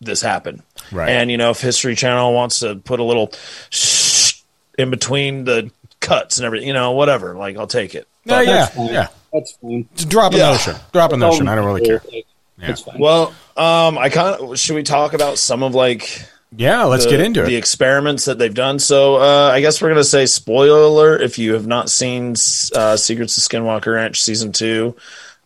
this 0.00 0.20
happen. 0.22 0.62
Right. 0.92 1.08
And 1.10 1.30
you 1.30 1.36
know, 1.36 1.50
if 1.50 1.60
History 1.60 1.94
Channel 1.94 2.32
wants 2.32 2.60
to 2.60 2.76
put 2.76 3.00
a 3.00 3.04
little 3.04 3.32
shh 3.70 4.42
in 4.78 4.90
between 4.90 5.44
the 5.44 5.70
cuts 6.00 6.38
and 6.38 6.46
everything, 6.46 6.68
you 6.68 6.74
know, 6.74 6.92
whatever, 6.92 7.34
like 7.34 7.56
I'll 7.56 7.66
take 7.66 7.94
it. 7.94 8.06
No, 8.24 8.36
But- 8.36 8.46
yeah, 8.46 8.66
fine. 8.66 8.86
yeah. 8.88 9.08
That's 9.32 9.52
fine. 9.60 9.88
Just 9.96 10.08
drop 10.08 10.32
a 10.34 10.36
Yeah. 10.38 10.50
notion. 10.52 10.76
Drop 10.92 11.12
a 11.12 11.16
notion. 11.16 11.48
I 11.48 11.54
don't 11.56 11.64
really 11.66 11.84
care. 11.84 12.02
Like, 12.12 12.26
It's 12.60 12.82
fine. 12.82 12.98
Well, 13.00 13.34
um, 13.56 13.98
I 13.98 14.08
kind 14.10 14.40
of 14.40 14.58
should 14.58 14.76
we 14.76 14.84
talk 14.84 15.12
about 15.12 15.38
some 15.38 15.62
of 15.64 15.74
like 15.74 16.24
Yeah, 16.56 16.84
let's 16.84 17.04
the- 17.04 17.10
get 17.10 17.20
into 17.20 17.42
it. 17.42 17.46
the 17.46 17.56
experiments 17.56 18.26
that 18.26 18.38
they've 18.38 18.52
done. 18.54 18.78
So 18.78 19.16
uh, 19.16 19.50
I 19.52 19.60
guess 19.60 19.80
we're 19.82 19.88
gonna 19.88 20.04
say 20.04 20.26
spoiler 20.26 20.82
alert 20.82 21.22
if 21.22 21.38
you 21.38 21.54
have 21.54 21.66
not 21.66 21.90
seen 21.90 22.32
uh, 22.74 22.96
Secrets 22.96 23.36
of 23.36 23.42
Skinwalker 23.44 23.94
Ranch 23.94 24.22
season 24.22 24.52
two. 24.52 24.94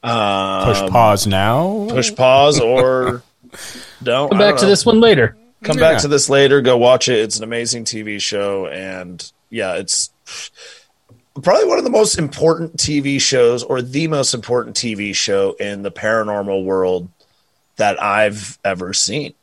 Um, 0.03 0.65
Push 0.65 0.91
pause 0.91 1.27
now. 1.27 1.87
push 1.89 2.15
pause 2.15 2.61
or 2.61 3.23
don't 4.03 4.29
Come 4.31 4.39
back 4.39 4.51
don't 4.55 4.61
to 4.61 4.67
this 4.67 4.87
one 4.87 5.01
later. 5.01 5.37
Come 5.65 5.77
Yeah. 5.79 5.93
back 5.93 6.03
to 6.03 6.09
this 6.09 6.29
later. 6.31 6.61
Go 6.61 6.77
watch 6.77 7.09
it. 7.09 7.19
It's 7.19 7.37
an 7.39 7.45
amazing 7.45 7.85
TV 7.85 8.21
show, 8.21 8.67
and 8.69 9.29
yeah, 9.51 9.75
it's 9.75 10.11
probably 11.43 11.67
one 11.67 11.79
of 11.79 11.85
the 11.85 11.91
most 11.91 12.17
important 12.19 12.77
TV 12.77 13.21
shows, 13.21 13.65
or 13.65 13.83
the 13.83 14.07
most 14.07 14.35
important 14.35 14.77
TV 14.77 15.13
show 15.15 15.53
in 15.59 15.83
the 15.83 15.91
paranormal 15.91 16.63
world 16.65 17.09
that 17.77 18.01
I've 18.01 18.57
ever 18.65 18.93
seen. 18.93 19.35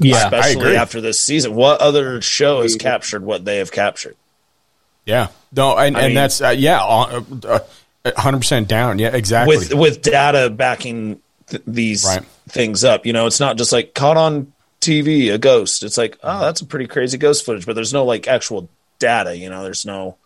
Yeah, 0.00 0.16
I 0.16 0.24
especially 0.24 0.60
agree. 0.62 0.76
after 0.76 1.00
this 1.00 1.20
season. 1.20 1.54
What 1.54 1.80
other 1.80 2.20
show 2.20 2.62
has 2.62 2.74
captured 2.76 3.22
what 3.24 3.44
they 3.44 3.58
have 3.58 3.70
captured? 3.70 4.16
Yeah, 5.04 5.28
no, 5.54 5.76
and, 5.76 5.96
I 5.96 6.00
and 6.00 6.08
mean- 6.08 6.14
that's 6.16 6.40
uh, 6.40 6.48
yeah, 6.48 6.80
hundred 8.16 8.38
percent 8.38 8.68
down. 8.68 8.98
Yeah, 8.98 9.14
exactly. 9.14 9.56
with 9.56 9.74
with 9.74 10.02
data 10.02 10.50
backing 10.50 11.20
th- 11.48 11.62
these 11.66 12.04
Right. 12.04 12.24
things 12.48 12.82
up. 12.84 13.06
You 13.06 13.12
know, 13.12 13.26
it's 13.26 13.38
not 13.40 13.56
just 13.56 13.72
like 13.72 13.94
caught 13.94 14.16
on 14.16 14.52
TV 14.80 15.32
a 15.32 15.38
ghost. 15.38 15.82
It's 15.84 15.96
like, 15.96 16.18
oh, 16.22 16.40
that's 16.40 16.60
a 16.60 16.66
pretty 16.66 16.86
crazy 16.86 17.18
ghost 17.18 17.44
footage, 17.46 17.66
but 17.66 17.74
there's 17.74 17.92
no 17.92 18.04
like 18.04 18.26
actual 18.26 18.68
data. 18.98 19.36
You 19.36 19.48
know, 19.50 19.62
there's 19.62 19.86
no, 19.86 20.16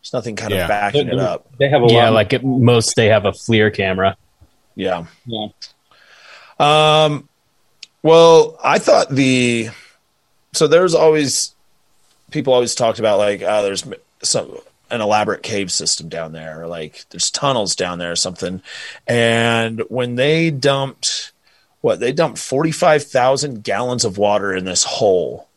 there's 0.00 0.12
nothing 0.14 0.36
kind 0.36 0.52
Yeah. 0.54 0.62
of 0.62 0.68
backing 0.68 1.08
it 1.08 1.18
up. 1.18 1.46
They 1.58 1.68
have 1.68 1.82
a 1.82 1.86
Yeah, 1.88 2.04
lot. 2.04 2.12
like 2.14 2.32
at 2.32 2.42
most 2.44 2.96
they 2.96 3.08
have 3.08 3.26
a 3.26 3.32
FLIR 3.32 3.74
camera. 3.74 4.16
Yeah. 4.74 5.04
yeah. 5.26 5.48
Um. 6.58 7.28
Well, 8.06 8.56
I 8.62 8.78
thought 8.78 9.10
the 9.10 9.70
so 10.52 10.68
there's 10.68 10.94
always 10.94 11.54
people 12.30 12.52
always 12.52 12.76
talked 12.76 13.00
about 13.00 13.18
like 13.18 13.42
uh, 13.42 13.62
there's 13.62 13.84
some 14.22 14.56
an 14.92 15.00
elaborate 15.00 15.42
cave 15.42 15.72
system 15.72 16.08
down 16.08 16.30
there, 16.30 16.62
or 16.62 16.68
like 16.68 17.04
there's 17.10 17.32
tunnels 17.32 17.74
down 17.74 17.98
there 17.98 18.12
or 18.12 18.16
something. 18.16 18.62
And 19.08 19.82
when 19.88 20.14
they 20.14 20.50
dumped 20.50 21.32
what 21.80 21.98
they 21.98 22.12
dumped 22.12 22.38
forty 22.38 22.70
five 22.70 23.02
thousand 23.02 23.64
gallons 23.64 24.04
of 24.04 24.18
water 24.18 24.54
in 24.54 24.64
this 24.64 24.84
hole. 24.84 25.48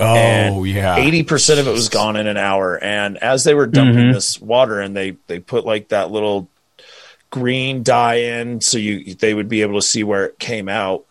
oh 0.00 0.16
and 0.16 0.66
yeah, 0.66 0.96
Eighty 0.96 1.22
percent 1.22 1.60
of 1.60 1.68
it 1.68 1.72
was 1.72 1.88
gone 1.88 2.16
in 2.16 2.26
an 2.26 2.36
hour. 2.36 2.82
And 2.82 3.16
as 3.18 3.44
they 3.44 3.54
were 3.54 3.68
dumping 3.68 4.06
Mhm. 4.06 4.12
this 4.12 4.40
water, 4.40 4.80
and 4.80 4.96
they 4.96 5.12
they 5.28 5.38
put 5.38 5.64
like 5.64 5.90
that 5.90 6.10
little 6.10 6.48
green 7.30 7.84
dye 7.84 8.16
in, 8.16 8.60
so 8.60 8.76
you 8.76 9.14
they 9.14 9.34
would 9.34 9.48
be 9.48 9.62
able 9.62 9.80
to 9.80 9.86
see 9.86 10.02
where 10.02 10.24
it 10.26 10.40
came 10.40 10.68
out. 10.68 11.04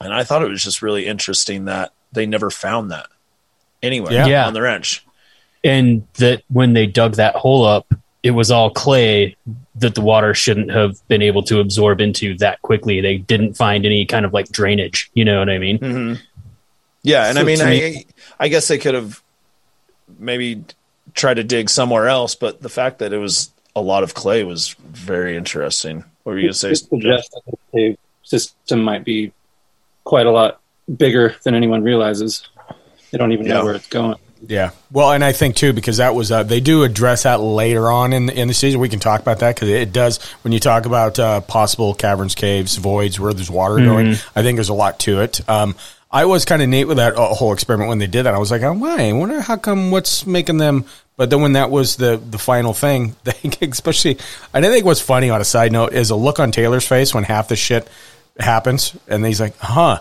And 0.00 0.12
I 0.12 0.24
thought 0.24 0.42
it 0.42 0.48
was 0.48 0.62
just 0.62 0.82
really 0.82 1.06
interesting 1.06 1.64
that 1.66 1.92
they 2.12 2.26
never 2.26 2.50
found 2.50 2.90
that 2.90 3.06
anywhere 3.82 4.12
Yeah. 4.12 4.26
Yeah. 4.26 4.46
on 4.46 4.54
the 4.54 4.62
wrench. 4.62 5.04
And 5.64 6.06
that 6.14 6.42
when 6.48 6.72
they 6.72 6.86
dug 6.86 7.14
that 7.16 7.34
hole 7.34 7.64
up, 7.64 7.92
it 8.22 8.30
was 8.32 8.50
all 8.50 8.70
clay 8.70 9.36
that 9.76 9.94
the 9.94 10.00
water 10.00 10.34
shouldn't 10.34 10.70
have 10.70 10.96
been 11.08 11.22
able 11.22 11.42
to 11.44 11.60
absorb 11.60 12.00
into 12.00 12.36
that 12.38 12.60
quickly. 12.62 13.00
They 13.00 13.16
didn't 13.18 13.54
find 13.54 13.84
any 13.86 14.06
kind 14.06 14.24
of 14.24 14.32
like 14.32 14.48
drainage. 14.50 15.10
You 15.14 15.24
know 15.24 15.38
what 15.38 15.48
I 15.50 15.58
mean? 15.58 15.78
hmm 15.78 16.14
Yeah, 17.02 17.28
and 17.28 17.38
I 17.38 17.42
mean, 17.44 17.60
I, 17.60 17.70
me- 17.70 18.06
I 18.38 18.48
guess 18.48 18.68
they 18.68 18.78
could 18.78 18.94
have 18.94 19.22
maybe 20.18 20.64
tried 21.14 21.34
to 21.34 21.44
dig 21.44 21.70
somewhere 21.70 22.08
else, 22.08 22.34
but 22.34 22.60
the 22.60 22.68
fact 22.68 22.98
that 22.98 23.12
it 23.12 23.18
was 23.18 23.50
a 23.76 23.80
lot 23.80 24.02
of 24.02 24.14
clay 24.14 24.42
was 24.44 24.74
very 24.80 25.36
interesting. 25.36 26.04
What 26.22 26.32
were 26.32 26.38
you 26.38 26.46
going 26.46 26.52
to 26.52 26.58
say? 26.58 26.70
It 26.70 26.76
suggests 26.76 27.30
that 27.30 27.42
the 27.46 27.56
cave 27.72 27.98
system 28.22 28.82
might 28.82 29.04
be 29.04 29.32
quite 30.08 30.24
a 30.26 30.30
lot 30.30 30.58
bigger 30.96 31.36
than 31.44 31.54
anyone 31.54 31.82
realizes. 31.82 32.48
They 33.10 33.18
don't 33.18 33.32
even 33.32 33.44
Yeah. 33.46 33.54
know 33.54 33.64
where 33.66 33.74
it's 33.74 33.86
going. 33.88 34.16
Yeah. 34.46 34.70
Well, 34.90 35.10
and 35.12 35.22
I 35.22 35.32
think 35.32 35.54
too 35.56 35.72
because 35.74 35.98
that 35.98 36.14
was 36.14 36.32
uh, 36.32 36.44
they 36.44 36.60
do 36.60 36.82
address 36.82 37.24
that 37.24 37.40
later 37.40 37.90
on 37.90 38.12
in 38.14 38.26
the, 38.26 38.40
in 38.40 38.48
the 38.48 38.54
season. 38.54 38.80
We 38.80 38.88
can 38.88 39.00
talk 39.00 39.20
about 39.20 39.40
that 39.40 39.54
because 39.54 39.68
it 39.68 39.92
does 39.92 40.18
when 40.42 40.52
you 40.52 40.60
talk 40.60 40.86
about 40.86 41.18
uh, 41.18 41.40
possible 41.42 41.92
caverns, 41.92 42.34
caves, 42.34 42.76
voids 42.76 43.20
where 43.20 43.34
there's 43.34 43.50
water 43.50 43.76
going. 43.76 44.12
I 44.34 44.42
think 44.42 44.56
there's 44.56 44.68
a 44.70 44.74
lot 44.74 44.98
to 45.00 45.20
it. 45.20 45.46
Um, 45.48 45.74
I 46.10 46.24
was 46.24 46.46
kind 46.46 46.62
of 46.62 46.68
neat 46.70 46.84
with 46.86 46.96
that 46.96 47.16
uh, 47.16 47.34
whole 47.34 47.52
experiment 47.52 47.90
when 47.90 47.98
they 47.98 48.06
did 48.06 48.22
that. 48.22 48.32
I 48.34 48.38
was 48.38 48.50
like, 48.50 48.62
oh, 48.62 48.72
why? 48.72 49.08
I 49.08 49.12
wonder 49.12 49.42
how 49.42 49.56
come 49.58 49.90
what's 49.90 50.24
making 50.24 50.56
them. 50.56 50.86
But 51.18 51.28
then 51.30 51.42
when 51.42 51.52
that 51.54 51.70
was 51.70 51.96
the 51.96 52.16
the 52.16 52.38
final 52.38 52.72
thing, 52.72 53.16
they 53.24 53.34
especially 53.62 54.18
I 54.54 54.62
think 54.62 54.84
what's 54.86 55.00
funny 55.02 55.28
on 55.30 55.40
a 55.40 55.44
side 55.44 55.72
note 55.72 55.92
is 55.92 56.10
a 56.10 56.16
look 56.16 56.38
on 56.38 56.50
Taylor's 56.52 56.86
face 56.86 57.12
when 57.12 57.24
half 57.24 57.48
the 57.48 57.56
shit 57.56 57.88
happens, 58.38 58.96
and 59.08 59.24
he's 59.24 59.40
like, 59.40 59.56
huh. 59.58 60.00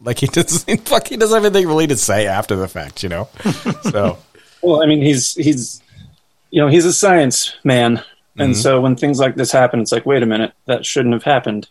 Like 0.00 0.18
he 0.18 0.26
doesn't, 0.32 0.88
fuck, 0.88 1.08
he 1.08 1.16
doesn't 1.16 1.34
have 1.34 1.44
anything 1.44 1.68
really 1.68 1.86
to 1.86 1.96
say 1.96 2.26
after 2.26 2.56
the 2.56 2.68
fact, 2.68 3.02
you 3.02 3.08
know. 3.08 3.28
So 3.90 4.18
Well, 4.62 4.82
I 4.82 4.86
mean, 4.86 5.02
he's 5.02 5.34
he's 5.34 5.82
you 6.50 6.60
know 6.60 6.68
he's 6.68 6.84
a 6.84 6.92
science 6.92 7.54
man, 7.64 8.02
and 8.36 8.52
mm-hmm. 8.52 8.60
so 8.60 8.80
when 8.80 8.96
things 8.96 9.18
like 9.18 9.34
this 9.34 9.52
happen, 9.52 9.80
it's 9.80 9.92
like, 9.92 10.06
wait 10.06 10.22
a 10.22 10.26
minute, 10.26 10.52
that 10.66 10.84
shouldn't 10.84 11.14
have 11.14 11.24
happened. 11.24 11.68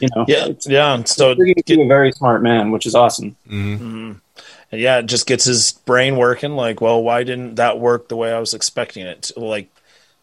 You 0.00 0.08
know, 0.14 0.24
Yeah, 0.28 0.46
it's 0.46 0.68
yeah. 0.68 1.02
So 1.04 1.32
you're 1.32 1.46
getting 1.46 1.62
to 1.62 1.76
be 1.76 1.82
a 1.82 1.88
very 1.88 2.12
smart 2.12 2.42
man, 2.42 2.70
which 2.70 2.86
is 2.86 2.94
awesome. 2.94 3.36
Mm-hmm. 3.46 4.12
Mm-hmm. 4.12 4.76
yeah, 4.76 4.98
it 4.98 5.06
just 5.06 5.26
gets 5.26 5.44
his 5.44 5.72
brain 5.72 6.16
working. 6.16 6.52
Like, 6.52 6.80
well, 6.80 7.02
why 7.02 7.22
didn't 7.24 7.56
that 7.56 7.78
work 7.78 8.08
the 8.08 8.16
way 8.16 8.32
I 8.32 8.38
was 8.38 8.54
expecting 8.54 9.06
it? 9.06 9.30
Like 9.36 9.70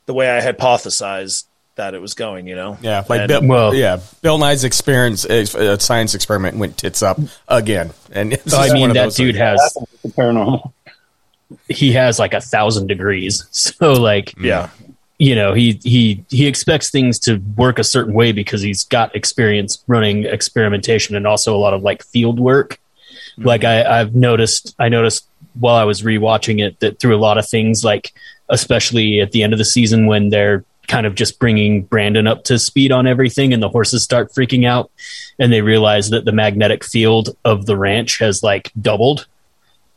the 0.06 0.14
way 0.14 0.36
I 0.36 0.42
hypothesized 0.42 1.46
that 1.77 1.93
it 1.96 2.01
was 2.01 2.13
going. 2.13 2.48
You 2.48 2.55
know? 2.55 2.77
Yeah, 2.81 3.03
like 3.10 3.22
And- 3.22 3.27
Bill, 3.27 3.48
well- 3.48 3.74
yeah, 3.75 4.00
Bill 4.22 4.38
Nye's 4.38 4.63
experience, 4.63 5.25
uh, 5.25 5.77
science 5.79 6.13
experiment 6.13 6.57
went 6.57 6.77
tits 6.77 7.01
up 7.01 7.19
again, 7.48 7.91
and 8.12 8.34
it's 8.34 8.53
I 8.53 8.74
mean, 8.74 8.93
that 8.93 9.13
dude 9.13 9.36
things. 9.36 9.38
has 9.38 9.77
That's 10.03 10.15
paranormal. 10.15 10.72
he 11.69 11.93
has 11.93 12.19
like 12.19 12.34
a 12.34 12.41
thousand 12.41 12.88
degrees. 12.88 13.46
So 13.51 13.93
like 13.93 14.34
Yeah, 14.39 14.69
you 15.17 15.34
know 15.36 15.53
he 15.53 15.79
he 15.84 16.24
he 16.29 16.46
expects 16.48 16.89
things 16.91 17.17
to 17.19 17.38
work 17.55 17.79
a 17.79 17.84
certain 17.84 18.13
way 18.13 18.31
because 18.34 18.62
he's 18.62 18.84
got 18.84 19.15
experience 19.15 19.84
running 19.88 20.25
experimentation 20.25 21.15
and 21.15 21.25
also 21.25 21.55
a 21.55 21.57
lot 21.57 21.74
of 21.74 21.81
like 21.81 22.03
field 22.03 22.39
work 22.39 22.79
like 23.39 23.63
I, 23.63 24.00
i've 24.00 24.13
noticed 24.15 24.75
i 24.79 24.89
noticed 24.89 25.25
while 25.60 25.75
i 25.75 25.84
was 25.84 26.01
rewatching 26.03 26.60
it 26.63 26.79
that 26.81 27.00
through 27.00 27.15
a 27.15 27.22
lot 27.22 27.38
of 27.39 27.48
things 27.50 27.84
like 27.84 28.13
especially 28.50 29.19
at 29.22 29.31
the 29.31 29.41
end 29.43 29.53
of 29.53 29.60
the 29.60 29.65
season 29.65 30.05
when 30.07 30.29
they're 30.29 30.63
kind 30.88 31.06
of 31.06 31.15
just 31.15 31.39
bringing 31.39 31.84
brandon 31.84 32.27
up 32.27 32.44
to 32.46 32.58
speed 32.58 32.91
on 32.91 33.08
everything 33.08 33.53
and 33.53 33.62
the 33.62 33.70
horses 33.70 34.03
start 34.03 34.32
freaking 34.32 34.65
out. 34.65 34.91
And 35.39 35.51
they 35.51 35.62
realize 35.62 36.10
that 36.10 36.25
the 36.25 36.32
magnetic 36.32 36.84
field 36.84 37.36
of 37.46 37.65
the 37.65 37.77
ranch 37.77 38.20
has 38.20 38.41
like 38.41 38.72
doubled. 38.79 39.27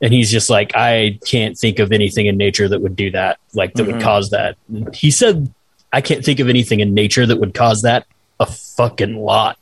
And 0.02 0.12
he's 0.12 0.30
just 0.30 0.48
like 0.50 0.74
i 0.74 1.18
can't 1.26 1.58
think 1.58 1.78
of 1.78 1.92
anything 1.92 2.26
in 2.26 2.36
nature 2.36 2.68
that 2.68 2.80
would 2.80 2.96
do 2.96 3.10
that 3.10 3.38
like 3.54 3.74
that 3.74 3.86
would 3.86 4.00
cause 4.00 4.30
that. 4.30 4.56
He 4.92 5.10
said 5.10 5.52
i 5.92 6.00
can't 6.00 6.24
think 6.24 6.40
of 6.40 6.48
anything 6.48 6.80
in 6.80 6.94
nature 6.94 7.26
that 7.26 7.38
would 7.38 7.54
cause 7.54 7.82
that 7.82 8.06
a 8.40 8.46
fucking 8.46 9.16
lot. 9.16 9.58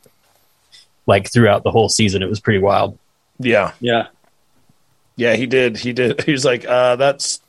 Like 1.05 1.31
throughout 1.31 1.63
the 1.63 1.71
whole 1.71 1.89
season 1.89 2.23
it 2.23 2.29
was 2.29 2.39
pretty 2.39 2.59
wild. 2.59 2.97
Yeah, 3.39 3.73
Yeah, 3.79 4.07
yeah. 5.15 5.35
He 5.35 5.45
did. 5.45 5.77
He 5.77 5.93
did. 5.93 6.23
He 6.23 6.31
was 6.31 6.45
like, 6.45 6.65
uh, 6.65 6.95
"That's 6.95 7.41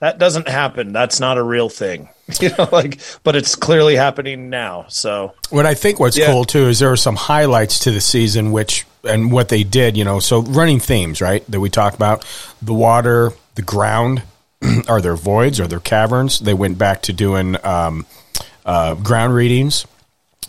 that 0.00 0.18
doesn't 0.18 0.48
happen. 0.48 0.92
That's 0.92 1.20
not 1.20 1.38
a 1.38 1.42
real 1.42 1.68
thing." 1.68 2.08
You 2.40 2.50
know, 2.58 2.68
like, 2.70 3.00
but 3.24 3.36
it's 3.36 3.54
clearly 3.54 3.96
happening 3.96 4.50
now. 4.50 4.84
So 4.88 5.32
What 5.48 5.64
I 5.64 5.72
think 5.72 5.98
what's 5.98 6.18
Yeah. 6.18 6.26
cool 6.26 6.44
too 6.44 6.68
is 6.68 6.78
there 6.78 6.92
are 6.92 6.96
some 6.96 7.16
highlights 7.16 7.78
to 7.80 7.90
the 7.90 8.02
season, 8.02 8.52
which 8.52 8.84
and 9.02 9.32
what 9.32 9.48
they 9.48 9.64
did, 9.64 9.96
you 9.96 10.04
know. 10.04 10.18
So 10.20 10.42
running 10.42 10.78
themes, 10.78 11.22
right? 11.22 11.42
That 11.50 11.58
we 11.60 11.70
talked 11.70 11.96
about 11.96 12.26
the 12.60 12.74
water, 12.74 13.32
the 13.54 13.62
ground. 13.62 14.22
are 14.88 15.00
there 15.00 15.16
voids? 15.16 15.58
Are 15.58 15.66
there 15.66 15.80
caverns? 15.80 16.40
They 16.40 16.52
went 16.52 16.76
back 16.76 17.00
to 17.02 17.14
doing 17.14 17.56
um, 17.64 18.04
uh, 18.66 18.94
ground 18.96 19.34
readings, 19.34 19.86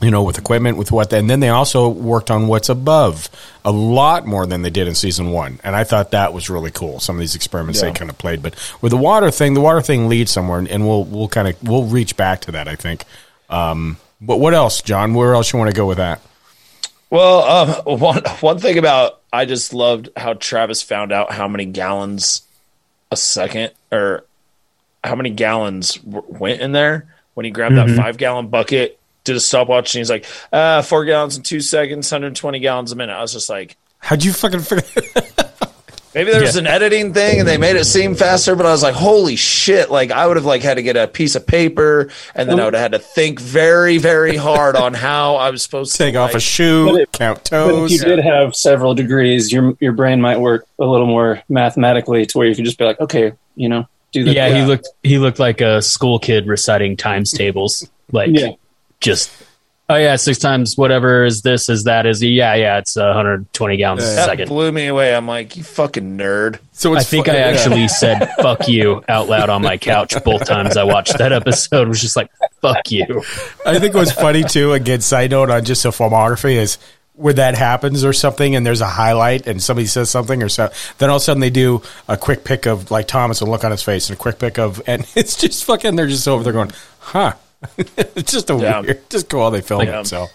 you 0.02 0.12
know, 0.12 0.24
with 0.24 0.38
equipment, 0.38 0.78
with 0.78 0.92
what, 0.92 1.12
and 1.12 1.30
then 1.30 1.40
they 1.40 1.50
also 1.50 1.90
worked 1.90 2.32
on 2.32 2.48
what's 2.48 2.70
above 2.70 3.30
a 3.66 3.72
lot 3.72 4.26
more 4.26 4.46
than 4.46 4.62
they 4.62 4.70
did 4.70 4.88
in 4.88 4.96
season 4.96 5.32
one. 5.32 5.60
And 5.64 5.76
I 5.76 5.84
thought 5.84 6.12
that 6.12 6.34
was 6.34 6.50
really 6.50 6.72
cool. 6.72 7.00
Some 7.00 7.16
of 7.16 7.20
these 7.20 7.36
experiments 7.36 7.82
they 7.82 7.92
kind 7.92 8.10
of 8.10 8.18
played, 8.18 8.42
but 8.42 8.56
with 8.82 8.92
the 8.92 8.98
water 8.98 9.30
thing, 9.32 9.54
the 9.54 9.62
water 9.62 9.82
thing 9.82 10.08
leads 10.08 10.32
somewhere, 10.32 10.60
and, 10.60 10.68
and 10.68 10.88
we'll 10.88 11.04
we'll 11.04 11.28
kind 11.28 11.48
of 11.48 11.62
we'll 11.64 11.86
reach 11.86 12.16
back 12.16 12.42
to 12.42 12.52
that. 12.54 12.68
I 12.68 12.76
think. 12.76 13.04
Um, 13.50 13.98
but 14.22 14.38
what 14.38 14.54
else, 14.54 14.82
John? 14.82 15.14
Where 15.14 15.34
else 15.34 15.52
you 15.52 15.60
want 15.60 15.72
to 15.72 15.76
go 15.76 15.86
with 15.88 15.98
that? 15.98 16.22
Well, 17.10 17.44
um, 17.44 17.70
one 18.00 18.24
one 18.40 18.60
thing 18.60 18.78
about 18.78 19.22
I 19.34 19.46
just 19.46 19.74
loved 19.74 20.10
how 20.16 20.34
Travis 20.34 20.82
found 20.82 21.12
out 21.12 21.32
how 21.32 21.48
many 21.48 21.66
gallons 21.66 22.44
a 23.12 23.18
second 23.18 23.72
or 23.92 24.26
how 25.04 25.16
many 25.16 25.30
gallons 25.30 25.96
w- 25.96 26.26
went 26.28 26.62
in 26.62 26.72
there 26.72 27.08
when 27.34 27.46
he 27.46 27.52
grabbed 27.52 27.76
that 27.78 27.90
five 27.96 28.18
gallon 28.18 28.48
bucket, 28.48 28.99
did 29.24 29.36
a 29.36 29.40
stopwatch, 29.40 29.94
and 29.96 30.00
he's 30.00 30.10
like, 30.10 30.26
uh, 30.52 30.82
four 30.82 31.06
gallons 31.06 31.38
in 31.38 31.44
two 31.44 31.62
seconds, 31.62 32.12
120 32.12 32.60
gallons 32.60 32.92
a 32.92 32.96
minute. 32.96 33.14
I 33.14 33.22
was 33.22 33.34
just 33.34 33.50
like, 33.50 33.78
How'd 34.00 34.24
you 34.24 34.32
fucking 34.34 34.62
figure? 34.62 34.84
Maybe 36.16 36.32
there 36.32 36.42
was 36.42 36.56
Yeah. 36.56 36.62
an 36.62 36.68
editing 36.68 37.14
thing 37.14 37.40
and 37.40 37.48
they 37.48 37.58
made 37.60 37.76
it 37.76 37.86
seem 37.86 38.16
faster, 38.16 38.56
but 38.56 38.66
I 38.66 38.72
was 38.72 38.82
like, 38.82 38.96
holy 38.96 39.36
shit. 39.36 39.92
Like 39.92 40.10
I 40.10 40.26
would 40.26 40.38
have 40.38 40.46
like 40.46 40.64
had 40.64 40.76
to 40.76 40.82
get 40.82 40.98
a 40.98 41.08
piece 41.08 41.36
of 41.36 41.46
paper 41.46 42.10
and 42.34 42.50
then 42.50 42.60
I 42.60 42.66
would 42.66 42.74
have 42.74 42.82
had 42.82 42.92
to 42.94 43.00
think 43.00 43.40
very, 43.40 44.00
very 44.00 44.36
hard 44.36 44.76
on 44.76 44.96
how 44.96 45.36
I 45.36 45.52
was 45.52 45.62
supposed 45.62 45.92
to 45.92 45.98
Take 46.00 46.16
off 46.16 46.34
a 46.34 46.40
shoe, 46.40 46.86
But 46.92 47.02
it- 47.02 47.12
count 47.12 47.48
But 47.52 47.68
if 47.70 47.70
toes. 47.76 47.92
you 47.92 48.00
did 48.00 48.20
have 48.20 48.56
several 48.56 48.96
degrees, 48.96 49.52
your 49.52 49.76
your 49.80 49.92
brain 49.92 50.20
might 50.20 50.40
work 50.40 50.66
a 50.80 50.86
little 50.86 51.06
more 51.06 51.44
mathematically 51.48 52.26
to 52.26 52.38
where 52.40 52.48
you 52.48 52.56
could 52.56 52.66
just 52.66 52.80
be 52.80 52.86
like, 52.86 53.00
okay, 53.00 53.34
you 53.56 53.70
know, 53.70 53.88
do 54.12 54.24
the 54.24 54.34
Yeah, 54.34 54.50
he 54.50 54.64
looked 54.66 54.88
he 55.04 55.20
looked 55.20 55.38
like 55.38 55.62
a 55.62 55.80
school 55.80 56.18
kid 56.18 56.48
reciting 56.48 56.98
times 56.98 57.32
tables. 57.32 57.88
Like 58.12 58.30
Yeah. 58.32 58.54
Just 59.00 59.32
oh 59.92 59.96
yeah, 59.96 60.16
six 60.18 60.38
times 60.38 60.78
whatever 60.78 61.26
is 61.26 61.42
this 61.42 61.68
is 61.70 61.86
that 61.86 62.06
is 62.06 62.22
yeah 62.22 62.54
yeah 62.54 62.78
it's 62.78 62.96
120 62.96 63.78
gallons 63.78 64.04
a 64.04 64.06
That 64.08 64.26
second. 64.26 64.48
blew 64.50 64.72
me 64.72 64.86
away. 64.88 65.16
I'm 65.16 65.26
like, 65.28 65.58
you 65.58 65.64
fucking 65.64 66.18
nerd. 66.18 66.60
So 66.74 66.94
I 66.94 67.00
it's 67.00 67.10
think 67.10 67.26
fu- 67.26 67.32
I 67.32 67.36
yeah. 67.38 67.46
actually 67.48 67.88
said 67.88 68.30
"fuck 68.42 68.68
you" 68.68 69.04
out 69.10 69.28
loud 69.30 69.50
on 69.50 69.62
my 69.64 69.78
couch 69.78 70.14
both 70.24 70.46
times 70.46 70.78
I 70.78 70.84
watched 70.84 71.18
that 71.18 71.34
episode. 71.34 71.84
It 71.84 71.90
was 71.90 72.02
just 72.02 72.16
like 72.16 72.30
"fuck 72.62 72.92
you." 72.92 73.24
I 73.66 73.80
think 73.80 73.96
what's 73.96 74.12
funny 74.12 74.44
too, 74.44 74.74
again, 74.74 75.02
side 75.02 75.32
note 75.32 75.50
on 75.50 75.66
just 75.66 75.84
the 75.84 75.90
filmography 75.90 76.56
is 76.56 76.78
where 77.14 77.34
that 77.34 77.54
happens 77.56 78.06
or 78.06 78.14
something 78.14 78.56
and 78.56 78.66
there's 78.66 78.80
a 78.80 78.88
highlight 78.88 79.46
and 79.46 79.62
somebody 79.62 79.86
says 79.86 80.10
something 80.10 80.42
or 80.42 80.48
so 80.48 80.72
then 81.00 81.10
all 81.10 81.18
of 81.18 81.22
a 81.22 81.26
sudden 81.26 81.42
they 81.42 81.50
do 81.50 81.82
a 82.08 82.16
quick 82.16 82.46
pick 82.46 82.66
of 82.66 82.92
like 82.92 83.10
Thomas 83.10 83.42
and 83.42 83.52
look 83.52 83.66
on 83.66 83.72
his 83.72 83.84
face 83.84 84.10
and 84.10 84.18
a 84.18 84.22
quick 84.22 84.40
pick 84.40 84.58
of 84.58 84.82
and 84.88 85.06
it's 85.16 85.36
just 85.36 85.66
fucking 85.66 85.98
they're 85.98 86.08
just 86.08 86.30
over 86.30 86.46
there 86.46 86.54
going, 86.54 86.72
huh. 87.00 87.34
it's 87.78 88.32
just 88.32 88.50
a 88.50 88.56
Yeah. 88.58 88.82
weird 88.82 89.10
just 89.10 89.28
go 89.30 89.42
how 89.42 89.50
they 89.50 89.62
film 89.62 89.80
Like, 89.80 89.90
it. 89.90 90.08
So 90.08 90.28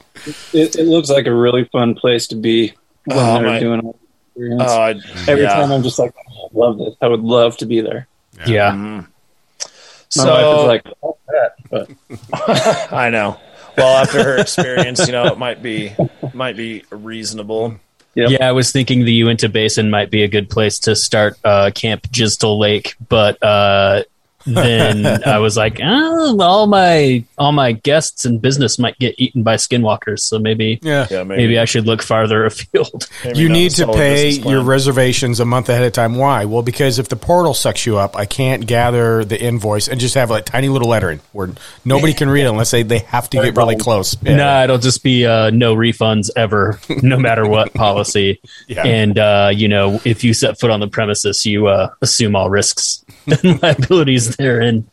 It, 0.53 0.77
it 0.77 0.85
looks 0.87 1.09
like 1.11 1.27
a 1.27 1.35
really 1.35 1.65
fun 1.65 1.95
place 1.95 2.27
to 2.29 2.37
be 2.37 2.73
when 3.05 3.19
Oh, 3.19 3.35
they're 3.41 3.43
my- 3.51 3.61
doing 3.61 3.81
all 3.81 3.93
the 3.93 4.43
experience. 4.43 4.63
Oh, 4.67 4.81
I, 4.81 4.91
Every 5.31 5.45
yeah. 5.45 5.55
time 5.55 5.73
I'm 5.73 5.83
just 5.83 5.99
like, 5.99 6.15
oh, 6.31 6.45
I 6.55 6.59
love 6.59 6.79
this. 6.79 6.95
I 7.01 7.09
would 7.09 7.21
love 7.21 7.57
to 7.59 7.67
be 7.67 7.81
there. 7.81 8.09
Yeah, 8.47 8.73
Mhm. 8.73 9.07
My 9.07 9.67
So 10.09 10.27
wife 10.29 10.61
is 10.61 10.67
like, 10.87 10.95
oh, 11.03 11.17
that. 11.29 11.55
But 11.71 12.93
I 12.93 13.11
know. 13.11 13.39
Well, 13.77 13.97
after 14.03 14.23
her 14.23 14.37
experience, 14.39 15.05
you 15.07 15.13
know, 15.13 15.27
it 15.27 15.39
might 15.39 15.63
be 15.63 15.93
might 16.33 16.57
be 16.57 16.85
reasonable. 16.91 17.75
Yep. 18.15 18.31
yeah. 18.31 18.49
I 18.49 18.53
was 18.53 18.71
thinking 18.71 19.05
the 19.05 19.13
Uinta 19.13 19.49
Basin 19.49 19.91
might 19.91 20.09
be 20.11 20.23
a 20.23 20.29
good 20.29 20.49
place 20.49 20.79
to 20.81 20.95
start 20.95 21.37
uh, 21.45 21.73
Camp 21.75 22.09
Gistel 22.13 22.57
Lake, 22.61 22.95
but 23.09 23.43
uh, 23.43 24.05
then 24.47 25.23
I 25.27 25.39
was 25.39 25.57
like, 25.57 25.81
oh, 25.83 26.41
all 26.41 26.67
my 26.67 27.25
all 27.39 27.53
my 27.53 27.73
guests 27.73 28.25
and 28.25 28.41
business 28.41 28.79
might 28.79 28.99
get 28.99 29.15
eaten 29.19 29.43
by 29.43 29.57
skinwalkers, 29.57 30.21
so 30.21 30.39
maybe 30.39 30.79
yeah. 30.83 31.07
Yeah, 31.11 31.25
maybe 31.25 31.59
I 31.59 31.65
should 31.65 31.87
look 31.87 32.03
farther 32.03 32.45
afield. 32.45 33.09
maybe 33.25 33.39
You 33.39 33.49
need 33.49 33.73
to 33.73 33.87
pay 33.87 34.31
your 34.31 34.63
reservations 34.63 35.41
a 35.41 35.45
month 35.45 35.69
ahead 35.69 35.85
of 35.85 35.93
time. 35.93 36.15
Why? 36.17 36.45
Well, 36.45 36.63
because 36.63 36.99
if 36.99 37.09
the 37.09 37.17
portal 37.17 37.55
sucks 37.55 37.87
you 37.87 37.99
up, 37.99 38.17
I 38.17 38.27
can't 38.27 38.67
gather 38.67 39.25
the 39.25 39.41
invoice 39.41 39.89
and 39.89 40.01
just 40.01 40.15
have 40.15 40.31
like 40.31 40.45
tiny 40.45 40.69
little 40.69 40.89
lettering 40.89 41.21
where 41.33 41.51
nobody 41.85 42.15
can 42.15 42.29
read 42.29 42.45
it 42.45 42.49
unless 42.49 42.71
they, 42.71 42.83
they 42.83 42.99
have 43.01 43.31
to 43.31 43.43
get 43.43 43.57
really 43.57 43.77
close. 43.77 44.17
Yeah. 44.23 44.37
Nah, 44.37 44.65
it'll 44.65 44.79
just 44.79 45.03
be 45.03 45.27
uh, 45.27 45.51
no 45.51 45.75
refunds 45.75 46.31
ever, 46.37 46.81
no 47.03 47.19
matter 47.19 47.47
what 47.47 47.73
policy. 47.75 48.41
Yeah. 48.67 48.87
And 48.87 49.19
uh, 49.19 49.51
you 49.55 49.69
know, 49.69 50.01
if 50.05 50.25
you 50.25 50.35
set 50.35 50.59
foot 50.59 50.71
on 50.71 50.81
the 50.81 50.89
premises, 50.89 51.45
you 51.47 51.67
uh, 51.69 51.95
assume 52.03 52.37
all 52.37 52.51
risks 52.51 53.05
and 53.27 53.63
liabilities 53.63 54.34
therein. 54.39 54.87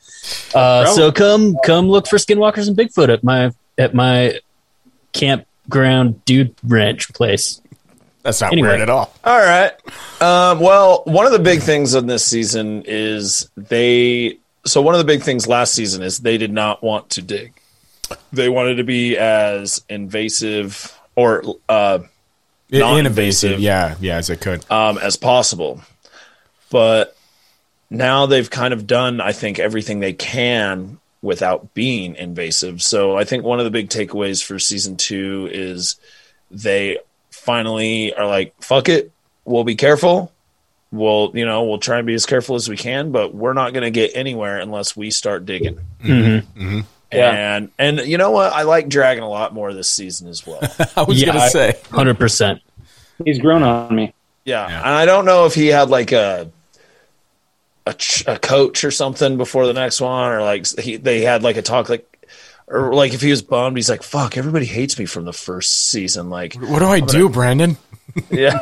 Uh, 0.53 0.85
so 0.93 1.11
come 1.11 1.57
come 1.65 1.87
look 1.89 2.07
for 2.07 2.17
skinwalkers 2.17 2.67
and 2.67 2.77
Bigfoot 2.77 3.11
at 3.11 3.23
my 3.23 3.51
at 3.77 3.93
my 3.93 4.39
campground 5.13 6.23
dude 6.25 6.55
ranch 6.63 7.11
place. 7.13 7.61
That's 8.23 8.39
not 8.41 8.51
Anyway. 8.51 8.67
weird 8.69 8.81
at 8.81 8.89
all. 8.89 9.11
All 9.23 9.39
right. 9.39 9.71
Um, 10.21 10.59
well, 10.59 11.01
one 11.05 11.25
of 11.25 11.31
the 11.31 11.39
big 11.39 11.61
things 11.61 11.95
in 11.95 12.05
this 12.07 12.23
season 12.23 12.83
is 12.85 13.49
they. 13.57 14.37
So 14.65 14.81
one 14.83 14.93
of 14.93 14.99
the 14.99 15.05
big 15.05 15.23
things 15.23 15.47
last 15.47 15.73
season 15.73 16.03
is 16.03 16.19
they 16.19 16.37
did 16.37 16.53
not 16.53 16.83
want 16.83 17.09
to 17.11 17.23
dig. 17.23 17.53
They 18.31 18.47
wanted 18.47 18.75
to 18.75 18.83
be 18.83 19.17
as 19.17 19.83
invasive 19.89 20.95
or 21.15 21.43
uh, 21.67 21.99
Non-invasive. 22.69 23.59
Yeah, 23.59 23.95
yeah, 23.99 24.17
as 24.17 24.29
it 24.29 24.39
could. 24.39 24.69
um, 24.71 24.97
as 24.99 25.17
possible. 25.17 25.81
But 26.69 27.17
now 27.91 28.25
they've 28.25 28.49
kind 28.49 28.73
of 28.73 28.87
done, 28.87 29.21
I 29.21 29.33
think, 29.33 29.59
everything 29.59 29.99
they 29.99 30.13
can 30.13 30.97
without 31.21 31.75
being 31.75 32.15
invasive. 32.15 32.81
So 32.81 33.15
I 33.15 33.25
think 33.25 33.43
one 33.43 33.59
of 33.59 33.65
the 33.65 33.69
big 33.71 33.89
takeaways 33.89 34.43
for 34.43 34.57
season 34.57 34.95
two 34.97 35.47
is 35.51 35.97
they 36.49 36.97
finally 37.29 38.13
are 38.15 38.25
like, 38.25 38.55
fuck 38.61 38.89
it, 38.89 39.11
we'll 39.45 39.63
be 39.63 39.75
careful. 39.75 40.31
We'll, 40.91 41.31
you 41.35 41.45
know, 41.45 41.63
we'll 41.65 41.77
try 41.77 41.97
and 41.99 42.07
be 42.07 42.13
as 42.15 42.25
careful 42.25 42.55
as 42.55 42.67
we 42.67 42.75
can, 42.75 43.11
but 43.11 43.33
we're 43.35 43.53
not 43.53 43.71
going 43.73 43.83
to 43.83 43.91
get 43.91 44.11
anywhere 44.15 44.57
unless 44.59 44.95
we 44.97 45.11
start 45.11 45.45
digging. 45.45 45.79
Mm-hmm. 46.03 46.79
Yeah. 47.13 47.55
And 47.57 47.71
and 47.77 47.99
you 47.99 48.17
know 48.17 48.31
what? 48.31 48.53
I 48.53 48.61
like 48.63 48.87
Dragon 48.87 49.21
a 49.23 49.29
lot 49.29 49.53
more 49.53 49.73
this 49.73 49.89
season 49.89 50.27
as 50.29 50.47
well. 50.47 50.59
I 50.97 51.03
was 51.03 51.19
Yeah, 51.21 51.27
gonna 51.33 51.49
say, 51.49 51.73
Hundred 51.91 52.17
percent. 52.17 52.61
he's 53.25 53.37
grown 53.39 53.63
on 53.63 53.93
me. 53.93 54.13
Yeah, 54.45 54.67
Yeah. 54.69 54.79
and 54.79 54.89
I 54.89 55.05
don't 55.05 55.25
know 55.25 55.45
if 55.45 55.53
he 55.53 55.67
had 55.67 55.89
like 55.89 56.13
a 56.13 56.49
a, 57.85 57.93
ch- 57.93 58.27
a 58.27 58.37
coach 58.37 58.83
or 58.83 58.91
something 58.91 59.37
before 59.37 59.65
the 59.67 59.73
next 59.73 60.01
one, 60.01 60.31
or 60.31 60.41
like 60.41 60.67
he 60.79 60.97
they 60.97 61.21
had 61.21 61.43
like 61.43 61.57
a 61.57 61.61
talk 61.61 61.89
like, 61.89 62.07
or 62.67 62.93
like 62.93 63.13
if 63.13 63.21
he 63.21 63.29
was 63.29 63.41
bummed, 63.41 63.77
he's 63.77 63.89
like, 63.89 64.03
"Fuck, 64.03 64.37
everybody 64.37 64.65
hates 64.65 64.97
me 64.99 65.05
from 65.05 65.25
the 65.25 65.33
first 65.33 65.89
season." 65.89 66.29
Like, 66.29 66.55
what 66.55 66.79
do 66.79 66.85
I 66.85 66.99
do, 66.99 67.29
Brandon? 67.29 67.77
yeah, 68.29 68.59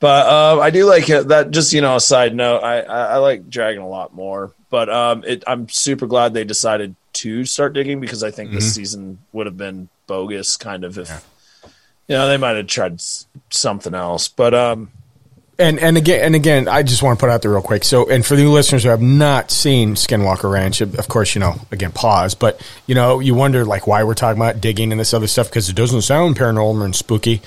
but 0.00 0.26
um, 0.26 0.60
I 0.60 0.70
do 0.70 0.84
like 0.84 1.06
that. 1.06 1.50
Just 1.50 1.72
you 1.72 1.80
know, 1.80 1.96
a 1.96 2.00
side 2.00 2.34
note, 2.34 2.60
I, 2.60 2.80
I 2.80 3.04
I 3.04 3.16
like 3.16 3.48
Dragon 3.48 3.82
a 3.82 3.88
lot 3.88 4.14
more, 4.14 4.52
but 4.70 4.88
um, 4.88 5.24
it 5.24 5.44
I'm 5.46 5.68
super 5.68 6.06
glad 6.06 6.34
they 6.34 6.44
decided 6.44 6.94
to 7.14 7.44
start 7.44 7.72
digging 7.72 8.00
because 8.00 8.22
I 8.22 8.30
think 8.30 8.50
this 8.52 8.74
season 8.74 9.18
would 9.32 9.46
have 9.46 9.56
been 9.56 9.88
bogus, 10.06 10.56
kind 10.56 10.84
of 10.84 10.98
if. 10.98 11.26
You 12.08 12.14
know, 12.14 12.28
they 12.28 12.36
might 12.36 12.54
have 12.54 12.68
tried 12.68 13.00
something 13.50 13.92
else, 13.92 14.28
but 14.28 14.54
um, 14.54 14.92
And 15.58 15.78
and 15.78 15.96
again 15.96 16.22
and 16.22 16.34
again, 16.34 16.68
I 16.68 16.82
just 16.82 17.02
want 17.02 17.18
to 17.18 17.22
put 17.22 17.30
out 17.30 17.40
there 17.40 17.50
real 17.50 17.62
quick. 17.62 17.82
So, 17.84 18.10
and 18.10 18.24
for 18.26 18.36
the 18.36 18.44
listeners 18.46 18.82
who 18.82 18.90
have 18.90 19.00
not 19.00 19.50
seen 19.50 19.94
Skinwalker 19.94 20.50
Ranch, 20.52 20.82
of 20.82 21.08
course, 21.08 21.34
you 21.34 21.40
know, 21.40 21.54
again, 21.72 21.92
pause. 21.92 22.34
But 22.34 22.60
you 22.86 22.94
know, 22.94 23.20
you 23.20 23.34
wonder 23.34 23.64
like 23.64 23.86
why 23.86 24.04
we're 24.04 24.12
talking 24.14 24.40
about 24.40 24.60
digging 24.60 24.92
and 24.92 25.00
this 25.00 25.14
other 25.14 25.26
stuff 25.26 25.48
because 25.48 25.70
it 25.70 25.74
doesn't 25.76 26.02
sound 26.02 26.36
paranormal 26.36 26.84
and 26.84 26.94
spooky. 26.94 27.40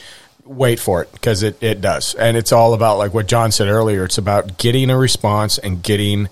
Wait 0.44 0.80
for 0.80 1.04
it 1.04 1.12
because 1.12 1.44
it 1.44 1.62
it 1.62 1.82
does, 1.82 2.16
and 2.16 2.36
it's 2.36 2.52
all 2.52 2.74
about 2.74 2.98
like 2.98 3.14
what 3.14 3.28
John 3.28 3.52
said 3.52 3.68
earlier. 3.68 4.06
It's 4.06 4.18
about 4.18 4.58
getting 4.58 4.90
a 4.90 4.98
response 4.98 5.60
and 5.60 5.84
getting 5.84 6.30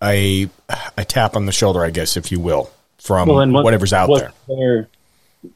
a 0.00 0.48
a 0.96 1.04
tap 1.04 1.34
on 1.34 1.46
the 1.46 1.52
shoulder, 1.52 1.82
I 1.84 1.90
guess, 1.90 2.16
if 2.16 2.30
you 2.30 2.38
will, 2.38 2.70
from 2.98 3.26
Well, 3.28 3.48
what- 3.50 3.64
whatever's 3.64 3.92
out 3.92 4.08
there. 4.16 4.32
there 4.46 4.88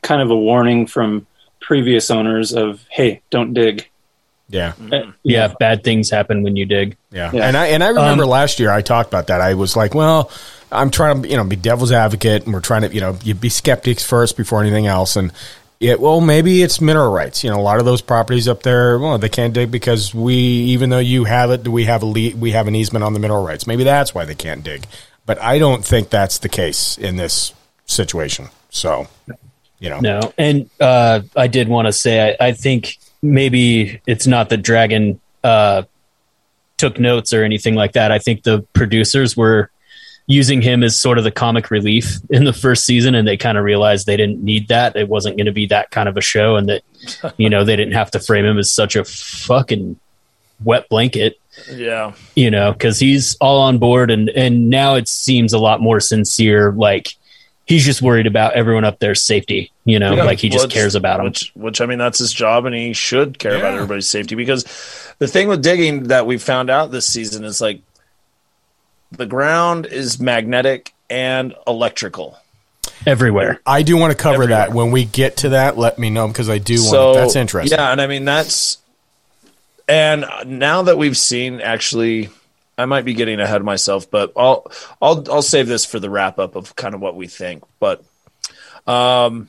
kind 0.02 0.20
of 0.20 0.30
a 0.32 0.36
warning 0.36 0.86
from 0.88 1.26
previous 1.60 2.10
owners 2.10 2.52
of, 2.52 2.84
hey, 2.90 3.20
don't 3.30 3.54
dig. 3.54 3.88
Yeah. 4.50 4.72
Uh, 4.92 5.12
Yeah, 5.22 5.52
bad 5.58 5.84
things 5.84 6.10
happen 6.10 6.42
when 6.42 6.56
you 6.56 6.66
dig. 6.66 6.96
Yeah. 7.12 7.30
Yeah. 7.32 7.46
And 7.46 7.56
I 7.56 7.66
and 7.68 7.82
I 7.82 7.88
remember 7.88 8.24
Um, 8.24 8.30
last 8.30 8.58
year 8.60 8.70
I 8.70 8.82
talked 8.82 9.08
about 9.08 9.28
that. 9.28 9.40
I 9.40 9.54
was 9.54 9.76
like, 9.76 9.94
well, 9.94 10.30
I'm 10.72 10.90
trying 10.90 11.22
to 11.22 11.28
you 11.28 11.36
know 11.36 11.44
be 11.44 11.56
devil's 11.56 11.92
advocate, 11.92 12.44
and 12.44 12.52
we're 12.52 12.60
trying 12.60 12.82
to 12.82 12.92
you 12.92 13.00
know 13.00 13.16
you 13.22 13.34
be 13.34 13.48
skeptics 13.48 14.04
first 14.04 14.36
before 14.36 14.60
anything 14.60 14.86
else, 14.86 15.16
and. 15.16 15.32
It, 15.82 15.98
well, 15.98 16.20
maybe 16.20 16.62
it's 16.62 16.78
mineral 16.78 17.10
rights. 17.10 17.42
You 17.42 17.48
know, 17.48 17.58
a 17.58 17.62
lot 17.62 17.78
of 17.78 17.86
those 17.86 18.02
properties 18.02 18.46
up 18.46 18.62
there, 18.62 18.98
well, 18.98 19.16
they 19.16 19.30
can't 19.30 19.54
dig 19.54 19.70
because 19.70 20.14
we, 20.14 20.34
even 20.34 20.90
though 20.90 20.98
you 20.98 21.24
have 21.24 21.50
it, 21.50 21.62
do 21.62 21.70
we 21.72 21.86
have 21.86 22.02
a 22.02 22.04
le- 22.04 22.36
we 22.36 22.50
have 22.50 22.68
an 22.68 22.76
easement 22.76 23.02
on 23.02 23.14
the 23.14 23.18
mineral 23.18 23.42
rights. 23.42 23.66
Maybe 23.66 23.82
that's 23.82 24.14
why 24.14 24.26
they 24.26 24.34
can't 24.34 24.62
dig. 24.62 24.84
But 25.24 25.40
I 25.40 25.58
don't 25.58 25.82
think 25.82 26.10
that's 26.10 26.40
the 26.40 26.50
case 26.50 26.98
in 26.98 27.16
this 27.16 27.54
situation. 27.86 28.48
So, 28.68 29.08
you 29.78 29.88
know, 29.88 30.00
No, 30.00 30.34
and 30.36 30.68
uh, 30.80 31.22
I 31.34 31.46
did 31.46 31.66
want 31.68 31.86
to 31.86 31.94
say 31.94 32.36
I, 32.38 32.48
I 32.48 32.52
think 32.52 32.98
maybe 33.22 34.00
it's 34.06 34.26
not 34.26 34.48
that 34.50 34.58
Dragon 34.58 35.20
uh, 35.44 35.82
took 36.76 36.98
notes 36.98 37.32
or 37.32 37.44
anything 37.44 37.74
like 37.74 37.92
that. 37.92 38.12
I 38.12 38.18
think 38.18 38.42
the 38.42 38.62
producers 38.72 39.36
were 39.36 39.70
using 40.26 40.62
him 40.62 40.84
as 40.84 40.98
sort 40.98 41.18
of 41.18 41.24
the 41.24 41.30
comic 41.30 41.70
relief 41.70 42.18
in 42.30 42.44
the 42.44 42.52
first 42.52 42.84
season, 42.84 43.14
and 43.14 43.26
they 43.26 43.36
kind 43.36 43.58
of 43.58 43.64
realized 43.64 44.06
they 44.06 44.16
didn't 44.16 44.42
need 44.42 44.68
that. 44.68 44.96
It 44.96 45.08
wasn't 45.08 45.36
going 45.36 45.46
to 45.46 45.52
be 45.52 45.66
that 45.66 45.90
kind 45.90 46.08
of 46.08 46.16
a 46.16 46.22
show, 46.22 46.56
and 46.56 46.68
that 46.68 46.82
you 47.36 47.50
know 47.50 47.64
they 47.64 47.76
didn't 47.76 47.94
have 47.94 48.10
to 48.12 48.20
frame 48.20 48.44
him 48.44 48.58
as 48.58 48.72
such 48.72 48.96
a 48.96 49.04
fucking 49.04 49.98
wet 50.62 50.88
blanket 50.90 51.40
yeah, 51.72 52.12
you 52.34 52.50
know, 52.50 52.72
because 52.72 52.98
he's 52.98 53.36
all 53.40 53.60
on 53.60 53.78
board, 53.78 54.10
and 54.10 54.30
and 54.30 54.70
now 54.70 54.94
it 54.94 55.08
seems 55.08 55.52
a 55.52 55.58
lot 55.58 55.80
more 55.80 56.00
sincere. 56.00 56.72
Like 56.72 57.14
he's 57.70 57.84
just 57.84 58.02
worried 58.02 58.26
about 58.26 58.54
everyone 58.54 58.84
up 58.84 58.98
there's 58.98 59.22
safety. 59.22 59.70
You 59.84 60.00
know, 60.00 60.14
Yeah. 60.16 60.24
like 60.24 60.40
he 60.40 60.48
just 60.48 60.70
cares 60.70 60.96
about 60.96 61.18
them. 61.18 61.26
Which, 61.26 61.52
which 61.54 61.80
I 61.80 61.86
mean, 61.86 61.98
that's 61.98 62.18
his 62.18 62.32
job, 62.32 62.66
and 62.66 62.74
he 62.74 62.92
should 62.92 63.38
care 63.38 63.54
about 63.56 63.74
everybody's 63.74 64.08
safety. 64.08 64.34
Because 64.34 64.64
the 65.20 65.28
thing 65.28 65.46
with 65.46 65.62
digging 65.62 66.08
that 66.08 66.26
we 66.26 66.36
found 66.36 66.68
out 66.68 66.90
this 66.90 67.06
season 67.06 67.44
is 67.44 67.60
like 67.60 67.80
the 69.12 69.24
ground 69.26 69.86
is 69.86 70.18
magnetic 70.20 70.92
and 71.08 71.54
electrical. 71.66 72.36
everywhere. 73.06 73.60
I 73.64 73.82
do 73.82 73.96
want 73.96 74.10
to 74.10 74.16
cover 74.16 74.48
that 74.48 74.72
when 74.74 74.90
we 74.90 75.04
get 75.04 75.38
to 75.38 75.50
that. 75.50 75.78
Let 75.78 75.98
me 75.98 76.10
know 76.10 76.26
because 76.28 76.50
I 76.50 76.58
do 76.58 76.74
want. 76.74 76.90
So 76.90 77.14
that's 77.14 77.36
interesting. 77.36 77.78
Yeah, 77.78 77.92
and 77.92 78.00
I 78.00 78.06
mean 78.08 78.24
that's 78.24 78.78
and 79.88 80.24
now 80.46 80.82
that 80.82 80.98
we've 80.98 81.16
seen, 81.16 81.60
actually, 81.60 82.28
I 82.80 82.84
might 82.86 83.04
be 83.04 83.14
getting 83.14 83.40
ahead 83.40 83.56
of 83.60 83.64
myself, 83.64 84.10
but 84.10 84.32
I'll 84.36 84.70
I'll 85.00 85.24
I'll 85.30 85.42
save 85.42 85.66
this 85.68 85.84
for 85.84 85.98
the 86.00 86.10
wrap 86.10 86.38
up 86.38 86.56
of 86.56 86.74
kind 86.76 86.94
of 86.94 87.00
what 87.00 87.14
we 87.16 87.26
think. 87.26 87.62
But 87.78 88.02
um, 88.86 89.48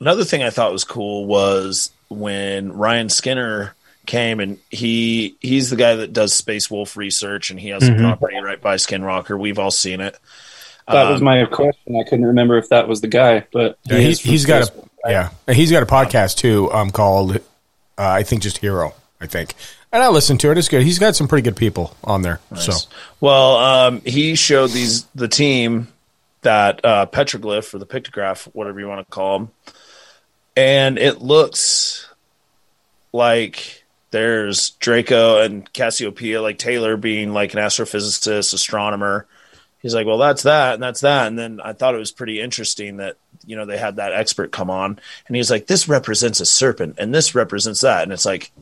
another 0.00 0.24
thing 0.24 0.42
I 0.42 0.50
thought 0.50 0.72
was 0.72 0.84
cool 0.84 1.26
was 1.26 1.90
when 2.08 2.72
Ryan 2.72 3.08
Skinner 3.08 3.74
came 4.06 4.40
and 4.40 4.58
he 4.70 5.36
he's 5.40 5.70
the 5.70 5.76
guy 5.76 5.96
that 5.96 6.12
does 6.12 6.34
Space 6.34 6.70
Wolf 6.70 6.96
research 6.96 7.50
and 7.50 7.58
he 7.60 7.68
has 7.68 7.82
Mhm. 7.84 7.96
a 7.96 7.98
property 8.00 8.36
right 8.40 8.60
by 8.60 8.76
Skinwalker. 8.76 9.38
We've 9.38 9.58
all 9.58 9.70
seen 9.70 10.00
it. 10.00 10.18
That 10.88 11.08
was 11.10 11.20
Um, 11.20 11.24
my 11.24 11.44
question. 11.44 11.96
I 11.96 12.02
couldn't 12.02 12.26
remember 12.26 12.58
if 12.58 12.68
that 12.70 12.88
was 12.88 13.00
the 13.00 13.06
guy, 13.08 13.46
but 13.52 13.78
Yeah, 13.84 13.98
he, 13.98 14.04
he's, 14.06 14.20
he's 14.20 14.44
got 14.46 14.68
a 15.04 15.10
yeah. 15.10 15.28
He's 15.48 15.70
got 15.70 15.82
a 15.82 15.86
podcast 15.86 16.36
too. 16.38 16.70
Um, 16.72 16.90
called 16.90 17.36
uh, 17.36 17.38
I 17.98 18.24
think 18.24 18.42
just 18.42 18.58
Hero. 18.58 18.94
I 19.20 19.26
think, 19.26 19.54
and 19.92 20.02
I 20.02 20.08
listened 20.08 20.40
to 20.40 20.50
it. 20.50 20.58
It's 20.58 20.68
good. 20.68 20.82
He's 20.82 20.98
got 20.98 21.14
some 21.14 21.28
pretty 21.28 21.42
good 21.42 21.56
people 21.56 21.94
on 22.02 22.22
there. 22.22 22.40
So 22.56 22.72
Well, 23.20 23.56
um, 23.56 24.00
he 24.04 24.34
showed 24.34 24.70
these 24.70 25.04
the 25.14 25.28
team 25.28 25.88
that 26.40 26.84
uh, 26.84 27.06
petroglyph 27.06 27.72
or 27.74 27.78
the 27.78 27.86
pictograph, 27.86 28.46
whatever 28.54 28.80
you 28.80 28.88
want 28.88 29.06
to 29.06 29.12
call 29.12 29.38
them, 29.38 29.50
and 30.56 30.98
it 30.98 31.20
looks 31.20 32.08
like 33.12 33.84
there's 34.10 34.70
Draco 34.70 35.40
and 35.42 35.70
Cassiopeia, 35.72 36.42
like 36.42 36.58
Taylor 36.58 36.96
being 36.96 37.32
like 37.32 37.54
an 37.54 37.60
astrophysicist, 37.60 38.52
astronomer. 38.54 39.26
He's 39.80 39.94
like, 39.94 40.06
well, 40.06 40.18
that's 40.18 40.44
that, 40.44 40.74
and 40.74 40.82
that's 40.82 41.00
that, 41.00 41.26
and 41.26 41.38
then 41.38 41.60
I 41.62 41.72
thought 41.72 41.94
it 41.94 41.98
was 41.98 42.12
pretty 42.12 42.40
interesting 42.40 42.98
that 42.98 43.16
you 43.44 43.56
know 43.56 43.66
they 43.66 43.78
had 43.78 43.96
that 43.96 44.12
expert 44.12 44.52
come 44.52 44.70
on, 44.70 44.98
and 45.26 45.36
he's 45.36 45.50
like, 45.50 45.66
this 45.66 45.88
represents 45.88 46.40
a 46.40 46.46
serpent, 46.46 46.96
and 46.98 47.12
this 47.12 47.34
represents 47.34 47.80
that, 47.80 48.04
and 48.04 48.12
it's 48.12 48.24
like, 48.24 48.52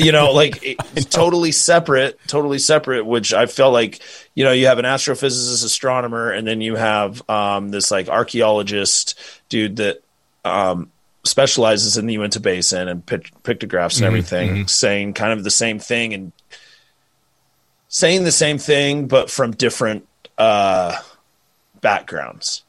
you 0.00 0.12
know 0.12 0.32
like 0.32 0.62
it- 0.64 0.76
it's 0.96 1.06
totally 1.06 1.52
separate 1.52 2.18
totally 2.26 2.58
separate 2.58 3.04
which 3.06 3.32
i 3.32 3.46
felt 3.46 3.72
like 3.72 4.00
you 4.34 4.44
know 4.44 4.52
you 4.52 4.66
have 4.66 4.78
an 4.78 4.84
astrophysicist 4.84 5.64
astronomer 5.64 6.30
and 6.30 6.46
then 6.46 6.60
you 6.60 6.74
have 6.76 7.22
um, 7.30 7.68
this 7.70 7.90
like 7.90 8.08
archaeologist 8.08 9.18
dude 9.48 9.76
that 9.76 10.02
um, 10.44 10.90
specializes 11.24 11.96
in 11.96 12.06
the 12.06 12.14
uinta 12.14 12.40
basin 12.40 12.88
and 12.88 13.04
pic- 13.04 13.30
pictographs 13.42 13.98
and 13.98 14.06
everything 14.06 14.66
saying 14.66 15.12
kind 15.12 15.32
of 15.32 15.44
the 15.44 15.50
same 15.50 15.78
thing 15.78 16.14
and 16.14 16.32
saying 17.88 18.24
the 18.24 18.32
same 18.32 18.58
thing 18.58 19.06
but 19.08 19.30
from 19.30 19.50
different 19.52 20.06
uh, 20.38 20.96
backgrounds 21.80 22.62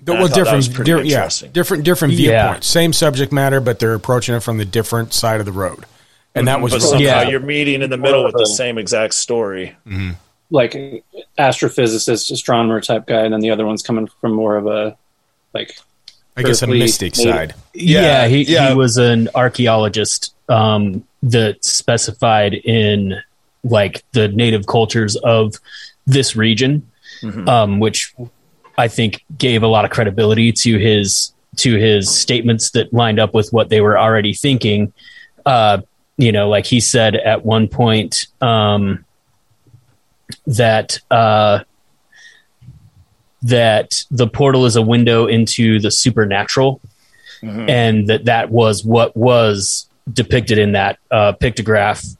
And 0.00 0.10
I 0.10 0.18
well, 0.20 0.28
different, 0.28 0.74
di- 0.84 0.90
yeah, 0.92 0.98
interesting. 0.98 1.52
different, 1.52 1.84
different 1.84 2.14
Yeah. 2.14 2.42
viewpoints. 2.48 2.66
Same 2.66 2.92
subject 2.92 3.32
matter, 3.32 3.60
but 3.60 3.78
they're 3.78 3.94
approaching 3.94 4.34
it 4.34 4.40
from 4.42 4.58
the 4.58 4.64
different 4.66 5.14
side 5.14 5.40
of 5.40 5.46
the 5.46 5.52
road. 5.52 5.84
And 6.36 6.48
that 6.48 6.60
was 6.60 6.72
but 6.72 6.82
somehow 6.82 6.98
Yeah. 7.02 7.28
you're 7.28 7.40
meeting 7.40 7.82
in 7.82 7.90
the 7.90 7.96
middle 7.96 8.24
with 8.24 8.34
the 8.34 8.46
same 8.46 8.78
exact 8.78 9.14
story 9.14 9.76
like 10.50 11.02
astrophysicist, 11.38 12.30
astronomer 12.30 12.80
type 12.80 13.06
guy, 13.06 13.22
and 13.22 13.32
then 13.32 13.40
the 13.40 13.50
other 13.50 13.66
one's 13.66 13.82
coming 13.82 14.08
from 14.20 14.32
more 14.32 14.56
of 14.56 14.66
a 14.66 14.96
like 15.54 15.76
I 16.36 16.42
guess 16.42 16.62
a 16.62 16.66
mystic 16.66 17.16
native. 17.16 17.32
side. 17.32 17.54
Yeah, 17.74 18.00
Yeah, 18.02 18.26
he, 18.28 18.42
yeah. 18.42 18.68
he 18.70 18.74
was 18.74 18.96
an 18.98 19.28
archaeologist 19.34 20.34
um, 20.48 21.02
that 21.22 21.64
specified 21.64 22.54
in 22.54 23.20
like 23.64 24.04
the 24.12 24.28
native 24.28 24.66
cultures 24.66 25.16
of 25.16 25.54
this 26.06 26.36
region, 26.36 26.88
um, 27.46 27.80
which 27.80 28.14
I 28.78 28.88
think 28.88 29.24
gave 29.36 29.62
a 29.62 29.66
lot 29.66 29.84
of 29.84 29.90
credibility 29.90 30.52
to 30.52 30.78
his 30.78 31.32
to 31.56 31.74
his 31.76 32.14
statements 32.14 32.70
that 32.72 32.92
lined 32.92 33.18
up 33.18 33.32
with 33.32 33.50
what 33.52 33.70
they 33.70 33.80
were 33.80 33.98
already 33.98 34.34
thinking. 34.34 34.92
Uh, 35.46 35.78
you 36.16 36.32
know, 36.32 36.48
like 36.48 36.66
he 36.66 36.80
said 36.80 37.14
at 37.16 37.44
one 37.44 37.68
point 37.68 38.26
um, 38.40 39.04
that 40.46 40.98
uh, 41.10 41.60
that 43.42 44.04
the 44.10 44.26
portal 44.26 44.64
is 44.66 44.76
a 44.76 44.82
window 44.82 45.26
into 45.26 45.78
the 45.78 45.90
supernatural 45.90 46.80
and 47.68 48.08
that 48.08 48.24
that 48.24 48.50
was 48.50 48.82
what 48.84 49.16
was 49.16 49.88
depicted 50.12 50.58
in 50.58 50.72
that 50.72 50.98
uh, 51.10 51.32
pictograph, 51.34 52.16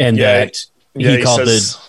and 0.00 0.16
Yeah, 0.18 0.38
that 0.44 0.66
yeah 0.94 1.10
he 1.10 1.16
he 1.18 1.22
called 1.22 1.46
says- 1.46 1.74
the 1.76 1.80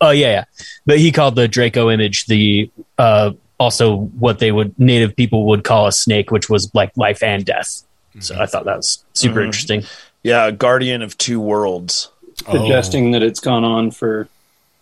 oh 0.00 0.10
yeah 0.10 0.28
yeah, 0.30 0.44
but 0.86 0.98
he 0.98 1.12
called 1.12 1.36
the 1.36 1.46
Draco 1.48 1.90
image 1.90 2.26
the 2.26 2.70
uh, 2.98 3.32
also 3.60 3.96
what 4.18 4.38
they 4.38 4.50
would 4.52 4.76
native 4.78 5.14
people 5.14 5.44
would 5.48 5.64
call 5.64 5.86
a 5.86 5.92
snake, 5.92 6.30
which 6.30 6.48
was 6.48 6.74
like 6.74 6.96
life 6.96 7.22
and 7.22 7.44
death. 7.44 7.82
So 8.20 8.36
I 8.38 8.46
thought 8.46 8.64
that 8.64 8.76
was 8.78 9.04
super 9.14 9.40
Mhm. 9.40 9.44
interesting. 9.46 9.84
Yeah, 10.22 10.50
guardian 10.50 11.02
of 11.02 11.16
two 11.18 11.40
worlds. 11.40 12.08
suggesting 12.50 13.12
that 13.12 13.22
it's 13.22 13.40
gone 13.40 13.64
on 13.64 13.90
for 13.90 14.28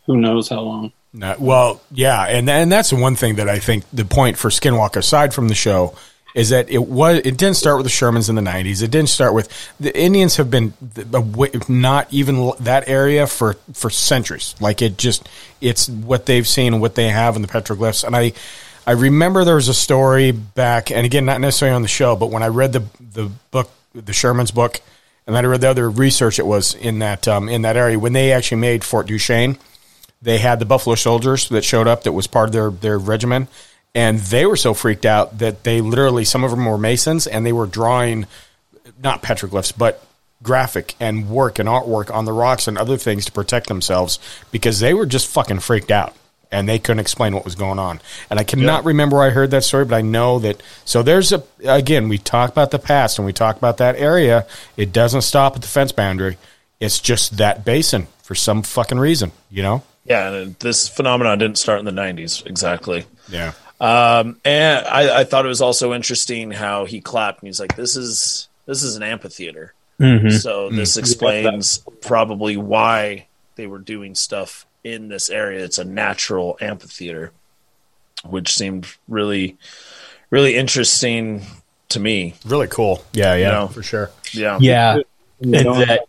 who 0.06 0.16
knows 0.16 0.48
how 0.48 0.60
long. 0.60 0.92
No, 1.12 1.36
well, 1.38 1.80
yeah, 1.92 2.22
and 2.24 2.50
and 2.50 2.70
that's 2.70 2.90
the 2.90 2.96
one 2.96 3.14
thing 3.14 3.36
that 3.36 3.48
I 3.48 3.60
think 3.60 3.84
the 3.92 4.04
point 4.04 4.36
for 4.36 4.48
Skinwalker, 4.50 4.96
aside 4.96 5.32
from 5.32 5.46
the 5.46 5.54
show, 5.54 5.94
is 6.34 6.48
that 6.50 6.68
it 6.68 6.88
was 6.88 7.18
it 7.18 7.36
didn't 7.36 7.54
start 7.54 7.76
with 7.76 7.86
the 7.86 7.90
Shermans 7.92 8.28
in 8.28 8.34
the 8.34 8.42
'90s. 8.42 8.82
It 8.82 8.90
didn't 8.90 9.08
start 9.08 9.34
with 9.34 9.48
the 9.78 9.96
Indians 9.96 10.34
have 10.36 10.50
been 10.50 10.74
away- 11.12 11.52
not 11.68 12.08
even 12.10 12.50
that 12.58 12.88
area 12.88 13.26
for 13.28 13.56
for 13.72 13.88
centuries. 13.88 14.56
Like 14.60 14.82
it 14.82 14.98
just 14.98 15.22
it's 15.60 15.88
what 15.88 16.26
they've 16.26 16.46
seen 16.48 16.72
and 16.72 16.82
what 16.82 16.96
they 16.96 17.08
have 17.10 17.36
in 17.36 17.42
the 17.42 17.48
petroglyphs. 17.48 18.02
And 18.02 18.16
I 18.16 18.32
I 18.86 18.92
remember 18.92 19.44
there 19.44 19.54
was 19.54 19.68
a 19.68 19.74
story 19.74 20.30
back, 20.30 20.90
and 20.90 21.06
again, 21.06 21.24
not 21.24 21.40
necessarily 21.40 21.74
on 21.74 21.82
the 21.82 21.88
show, 21.88 22.16
but 22.16 22.30
when 22.30 22.42
I 22.42 22.48
read 22.48 22.72
the 22.72 22.84
the 23.00 23.30
book, 23.50 23.70
the 23.94 24.12
Sherman's 24.12 24.50
book, 24.50 24.80
and 25.26 25.34
then 25.34 25.44
I 25.44 25.48
read 25.48 25.62
the 25.62 25.70
other 25.70 25.88
research 25.90 26.38
it 26.38 26.46
was 26.46 26.74
in 26.74 26.98
that 26.98 27.26
um, 27.26 27.48
in 27.48 27.62
that 27.62 27.76
area 27.76 27.98
when 27.98 28.12
they 28.12 28.32
actually 28.32 28.60
made 28.60 28.84
Fort 28.84 29.06
Duchesne 29.06 29.56
they 30.24 30.38
had 30.38 30.58
the 30.58 30.64
Buffalo 30.64 30.94
Soldiers 30.94 31.50
that 31.50 31.64
showed 31.64 31.86
up 31.86 32.04
that 32.04 32.12
was 32.12 32.26
part 32.26 32.48
of 32.48 32.52
their 32.52 32.70
their 32.70 32.98
regimen, 32.98 33.46
and 33.94 34.18
they 34.18 34.46
were 34.46 34.56
so 34.56 34.74
freaked 34.74 35.04
out 35.04 35.38
that 35.38 35.64
they 35.64 35.80
literally 35.80 36.24
some 36.24 36.44
of 36.44 36.50
them 36.50 36.64
were 36.64 36.78
masons 36.78 37.26
and 37.26 37.44
they 37.44 37.52
were 37.52 37.66
drawing 37.66 38.26
not 39.02 39.22
petroglyphs 39.22 39.76
but 39.76 40.04
graphic 40.42 40.94
and 41.00 41.28
work 41.28 41.58
and 41.58 41.68
artwork 41.68 42.12
on 42.14 42.24
the 42.24 42.32
rocks 42.32 42.66
and 42.68 42.76
other 42.76 42.96
things 42.96 43.24
to 43.26 43.32
protect 43.32 43.66
themselves 43.66 44.18
because 44.50 44.80
they 44.80 44.92
were 44.92 45.06
just 45.06 45.26
fucking 45.26 45.60
freaked 45.60 45.90
out 45.90 46.14
and 46.54 46.68
they 46.68 46.78
couldn't 46.78 47.00
explain 47.00 47.34
what 47.34 47.44
was 47.44 47.56
going 47.56 47.80
on. 47.80 48.00
And 48.30 48.38
I 48.38 48.44
cannot 48.44 48.84
remember 48.84 49.16
where 49.16 49.26
I 49.26 49.30
heard 49.30 49.50
that 49.50 49.64
story, 49.64 49.84
but 49.84 49.96
I 49.96 50.02
know 50.02 50.38
that. 50.38 50.62
So 50.84 51.02
there's 51.02 51.32
a 51.32 51.42
again, 51.64 52.08
we 52.08 52.16
talk 52.18 52.50
about 52.50 52.70
the 52.70 52.78
past 52.78 53.18
and 53.18 53.26
we 53.26 53.32
talk 53.32 53.56
about 53.56 53.78
that 53.78 53.96
area. 53.96 54.46
It 54.76 54.92
doesn't 54.92 55.22
stop 55.22 55.56
at 55.56 55.62
the 55.62 55.68
fence 55.68 55.90
boundary. 55.90 56.38
It's 56.78 57.00
just 57.00 57.38
that 57.38 57.64
basin 57.64 58.06
for 58.22 58.34
some 58.34 58.62
fucking 58.62 58.98
reason, 58.98 59.32
you 59.50 59.62
know. 59.62 59.82
Yeah, 60.04 60.30
and 60.30 60.54
this 60.60 60.88
phenomenon 60.88 61.38
didn't 61.38 61.58
start 61.58 61.80
in 61.80 61.84
the 61.86 61.90
'90s 61.90 62.46
exactly. 62.46 63.04
Yeah. 63.28 63.52
Um, 63.80 64.40
and 64.44 64.86
I, 64.86 65.20
I 65.20 65.24
thought 65.24 65.44
it 65.44 65.48
was 65.48 65.60
also 65.60 65.92
interesting 65.92 66.52
how 66.52 66.84
he 66.84 67.00
clapped 67.00 67.42
and 67.42 67.48
he's 67.48 67.58
like, 67.58 67.74
"This 67.74 67.96
is 67.96 68.48
this 68.66 68.82
is 68.84 68.96
an 68.96 69.02
amphitheater." 69.02 69.74
Mhm. 70.00 70.32
So 70.32 70.70
this 70.70 70.96
explains 70.96 71.78
probably 72.00 72.56
why 72.56 73.26
they 73.56 73.66
were 73.66 73.78
doing 73.78 74.14
stuff 74.14 74.66
in 74.84 75.08
this 75.08 75.30
area. 75.30 75.64
It's 75.64 75.78
a 75.78 75.84
natural 75.84 76.56
amphitheater, 76.60 77.32
which 78.24 78.54
seemed 78.54 78.86
really, 79.08 79.56
really 80.30 80.54
interesting 80.54 81.42
to 81.88 81.98
me. 81.98 82.34
Really 82.44 82.68
cool. 82.68 83.02
Yeah, 83.12 83.34
yeah, 83.34 83.50
know. 83.50 83.68
for 83.68 83.82
sure. 83.82 84.10
Yeah, 84.32 84.58
Yeah, 84.60 84.98
And 85.40 85.54
and 85.54 85.66
that 85.88 86.00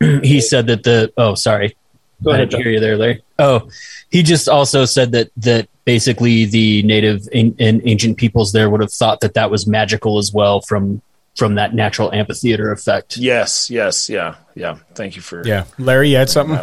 he 0.24 0.40
said 0.40 0.66
that 0.66 0.82
the 0.82 1.12
oh 1.16 1.34
sorry 1.34 1.76
Go 2.22 2.32
I 2.32 2.34
ahead, 2.34 2.50
didn't 2.50 2.64
hear 2.64 2.72
you 2.72 2.80
there, 2.80 2.98
Larry. 2.98 3.22
Oh, 3.38 3.70
he 4.10 4.22
just 4.22 4.48
also 4.48 4.84
said 4.84 5.12
that 5.12 5.30
that 5.38 5.68
basically 5.84 6.44
the 6.44 6.82
native 6.82 7.26
and 7.32 7.54
ancient 7.58 8.18
peoples 8.18 8.52
there 8.52 8.68
would 8.68 8.80
have 8.82 8.92
thought 8.92 9.20
that 9.20 9.34
that 9.34 9.50
was 9.50 9.66
magical 9.66 10.18
as 10.18 10.32
well 10.32 10.60
from 10.60 11.00
from 11.36 11.54
that 11.54 11.74
natural 11.74 12.12
amphitheater 12.12 12.72
effect. 12.72 13.16
Yes. 13.16 13.70
Yes. 13.70 14.10
Yeah. 14.10 14.34
Yeah. 14.54 14.76
Thank 14.94 15.16
you 15.16 15.22
for 15.22 15.46
Yeah, 15.46 15.64
Larry, 15.78 16.10
you 16.10 16.16
had 16.16 16.28
something. 16.28 16.58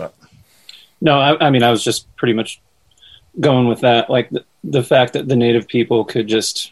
That 1.01 1.09
up. 1.11 1.39
No, 1.39 1.45
I, 1.45 1.47
I 1.47 1.49
mean, 1.49 1.63
I 1.63 1.71
was 1.71 1.83
just 1.83 2.13
pretty 2.15 2.33
much 2.33 2.61
going 3.39 3.67
with 3.67 3.81
that. 3.81 4.09
Like 4.09 4.29
the, 4.29 4.43
the 4.63 4.83
fact 4.83 5.13
that 5.13 5.27
the 5.27 5.35
native 5.35 5.67
people 5.67 6.05
could 6.05 6.27
just 6.27 6.71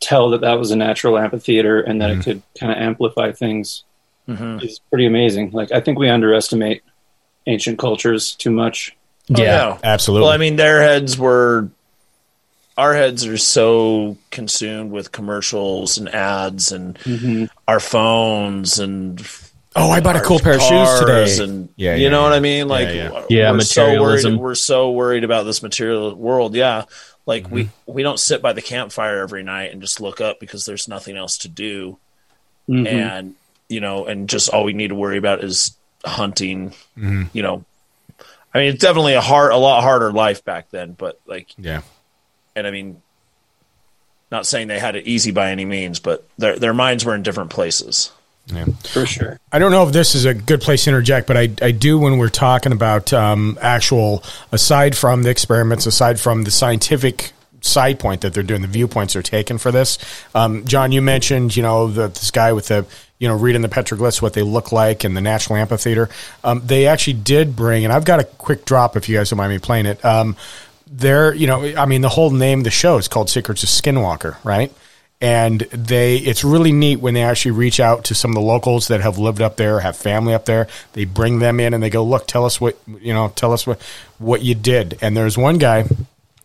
tell 0.00 0.30
that 0.30 0.42
that 0.42 0.58
was 0.58 0.70
a 0.70 0.76
natural 0.76 1.18
amphitheater 1.18 1.80
and 1.80 2.00
that 2.02 2.10
it 2.10 2.22
could 2.22 2.42
kind 2.58 2.70
of 2.72 2.78
amplify 2.78 3.32
things 3.32 3.82
Mhm. 4.28 4.62
is 4.64 4.80
pretty 4.90 5.06
amazing. 5.06 5.52
Like, 5.52 5.70
I 5.70 5.80
think 5.80 5.98
we 6.00 6.08
underestimate 6.08 6.82
ancient 7.46 7.78
cultures 7.78 8.34
too 8.34 8.50
much. 8.50 8.94
Oh, 9.30 9.40
yeah. 9.40 9.78
Absolutely. 9.84 10.24
Well, 10.24 10.32
I 10.32 10.36
mean, 10.36 10.56
their 10.56 10.82
heads 10.82 11.16
were. 11.16 11.70
Our 12.76 12.92
heads 12.92 13.24
are 13.26 13.38
so 13.38 14.18
consumed 14.30 14.90
with 14.90 15.12
commercials 15.12 15.96
and 15.96 16.08
ads 16.10 16.72
and 16.72 16.98
Mhm. 17.04 17.48
our 17.66 17.78
phones 17.80 18.78
and 18.80 19.20
oh, 19.76 19.90
I 19.90 20.00
bought 20.00 20.16
a 20.16 20.20
cool 20.20 20.38
pair 20.40 20.54
of 20.56 20.62
shoes 20.62 20.98
today. 21.00 21.44
and 21.44 21.68
Yeah, 21.76 21.94
you 21.94 22.04
yeah, 22.04 22.08
know 22.08 22.20
yeah. 22.20 22.22
what 22.24 22.32
I 22.32 22.40
mean. 22.40 22.68
Like, 22.68 22.88
yeah. 22.88 23.08
w- 23.08 23.26
Yeah, 23.30 23.52
we're 23.52 23.60
so 23.60 23.82
worried. 23.84 23.92
materialism. 23.98 24.36
We're 24.38 24.54
so 24.54 24.90
worried 24.92 25.24
about 25.24 25.44
this 25.44 25.62
material 25.62 26.14
world. 26.14 26.54
Yeah, 26.54 26.84
like 27.26 27.44
Mm-hmm. 27.44 27.54
we 27.54 27.68
we 27.86 28.02
don't 28.02 28.18
sit 28.18 28.42
by 28.42 28.52
the 28.52 28.62
campfire 28.62 29.18
every 29.20 29.42
night 29.42 29.72
and 29.72 29.80
just 29.80 30.00
look 30.00 30.20
up 30.20 30.40
because 30.40 30.64
there's 30.64 30.88
nothing 30.88 31.16
else 31.16 31.38
to 31.38 31.48
do. 31.48 31.98
Mhm. 32.68 32.86
And 32.88 33.34
you 33.68 33.80
know, 33.80 34.06
and 34.06 34.28
just 34.28 34.48
all 34.48 34.64
we 34.64 34.72
need 34.72 34.88
to 34.88 34.94
worry 34.94 35.18
about 35.18 35.42
is 35.44 35.76
hunting. 36.04 36.70
Mm-hmm. 36.96 37.24
You 37.32 37.42
know, 37.42 37.64
I 38.54 38.58
mean, 38.58 38.68
it's 38.68 38.80
definitely 38.82 39.14
a 39.14 39.20
hard, 39.20 39.52
a 39.52 39.56
lot 39.56 39.82
harder 39.82 40.12
life 40.12 40.44
back 40.44 40.70
then, 40.70 40.92
but 40.92 41.20
like, 41.26 41.48
Yeah. 41.58 41.82
and 42.54 42.66
I 42.66 42.70
mean, 42.70 43.02
not 44.30 44.46
saying 44.46 44.68
they 44.68 44.78
had 44.78 44.96
it 44.96 45.06
easy 45.06 45.30
by 45.32 45.50
any 45.50 45.64
means, 45.64 45.98
but 46.00 46.26
their 46.38 46.56
their 46.58 46.72
minds 46.74 47.04
were 47.04 47.14
in 47.14 47.22
different 47.22 47.50
places. 47.50 48.10
Yeah. 48.46 48.66
for 48.84 49.06
sure. 49.06 49.40
I 49.50 49.58
don't 49.58 49.72
know 49.72 49.86
if 49.86 49.92
this 49.92 50.14
is 50.14 50.24
a 50.24 50.32
good 50.32 50.60
place 50.60 50.84
to 50.84 50.90
interject, 50.90 51.26
but 51.26 51.36
I, 51.36 51.50
I 51.60 51.72
do 51.72 51.98
when 51.98 52.18
we're 52.18 52.28
talking 52.28 52.72
about 52.72 53.12
um, 53.12 53.58
actual, 53.60 54.22
aside 54.52 54.96
from 54.96 55.22
the 55.24 55.30
experiments, 55.30 55.86
aside 55.86 56.20
from 56.20 56.44
the 56.44 56.50
scientific 56.50 57.32
side 57.60 57.98
point 57.98 58.20
that 58.20 58.34
they're 58.34 58.42
doing, 58.42 58.62
the 58.62 58.68
viewpoints 58.68 59.14
they're 59.14 59.22
taking 59.22 59.58
for 59.58 59.72
this. 59.72 59.98
Um, 60.34 60.64
John, 60.64 60.92
you 60.92 61.02
mentioned, 61.02 61.56
you 61.56 61.62
know, 61.62 61.88
the, 61.88 62.08
this 62.08 62.30
guy 62.30 62.52
with 62.52 62.68
the, 62.68 62.86
you 63.18 63.26
know, 63.26 63.34
reading 63.34 63.62
the 63.62 63.68
petroglyphs, 63.68 64.22
what 64.22 64.34
they 64.34 64.42
look 64.42 64.72
like 64.72 65.04
in 65.04 65.14
the 65.14 65.20
National 65.20 65.58
Amphitheater. 65.58 66.08
Um, 66.44 66.62
they 66.64 66.86
actually 66.86 67.14
did 67.14 67.56
bring, 67.56 67.84
and 67.84 67.92
I've 67.92 68.04
got 68.04 68.20
a 68.20 68.24
quick 68.24 68.64
drop 68.64 68.96
if 68.96 69.08
you 69.08 69.16
guys 69.16 69.30
don't 69.30 69.38
mind 69.38 69.52
me 69.52 69.58
playing 69.58 69.86
it. 69.86 70.04
Um, 70.04 70.36
they're, 70.86 71.34
you 71.34 71.46
know, 71.46 71.64
I 71.76 71.86
mean, 71.86 72.02
the 72.02 72.08
whole 72.08 72.30
name 72.30 72.60
of 72.60 72.64
the 72.64 72.70
show 72.70 72.98
is 72.98 73.08
called 73.08 73.28
Secrets 73.28 73.62
of 73.62 73.68
Skinwalker, 73.68 74.36
right? 74.44 74.72
And 75.20 75.60
they 75.60 76.16
it's 76.18 76.44
really 76.44 76.72
neat 76.72 76.96
when 76.96 77.14
they 77.14 77.22
actually 77.22 77.52
reach 77.52 77.80
out 77.80 78.04
to 78.04 78.14
some 78.14 78.32
of 78.32 78.34
the 78.34 78.42
locals 78.42 78.88
that 78.88 79.00
have 79.00 79.18
lived 79.18 79.40
up 79.40 79.56
there 79.56 79.80
have 79.80 79.96
family 79.96 80.34
up 80.34 80.44
there. 80.44 80.68
They 80.92 81.04
bring 81.04 81.38
them 81.38 81.58
in 81.58 81.72
and 81.72 81.82
they 81.82 81.90
go 81.90 82.04
look 82.04 82.26
tell 82.26 82.44
us 82.44 82.60
what 82.60 82.78
you 83.00 83.14
know 83.14 83.32
tell 83.34 83.52
us 83.52 83.66
what 83.66 83.80
what 84.18 84.42
you 84.42 84.54
did. 84.54 84.98
And 85.00 85.16
there's 85.16 85.38
one 85.38 85.58
guy 85.58 85.84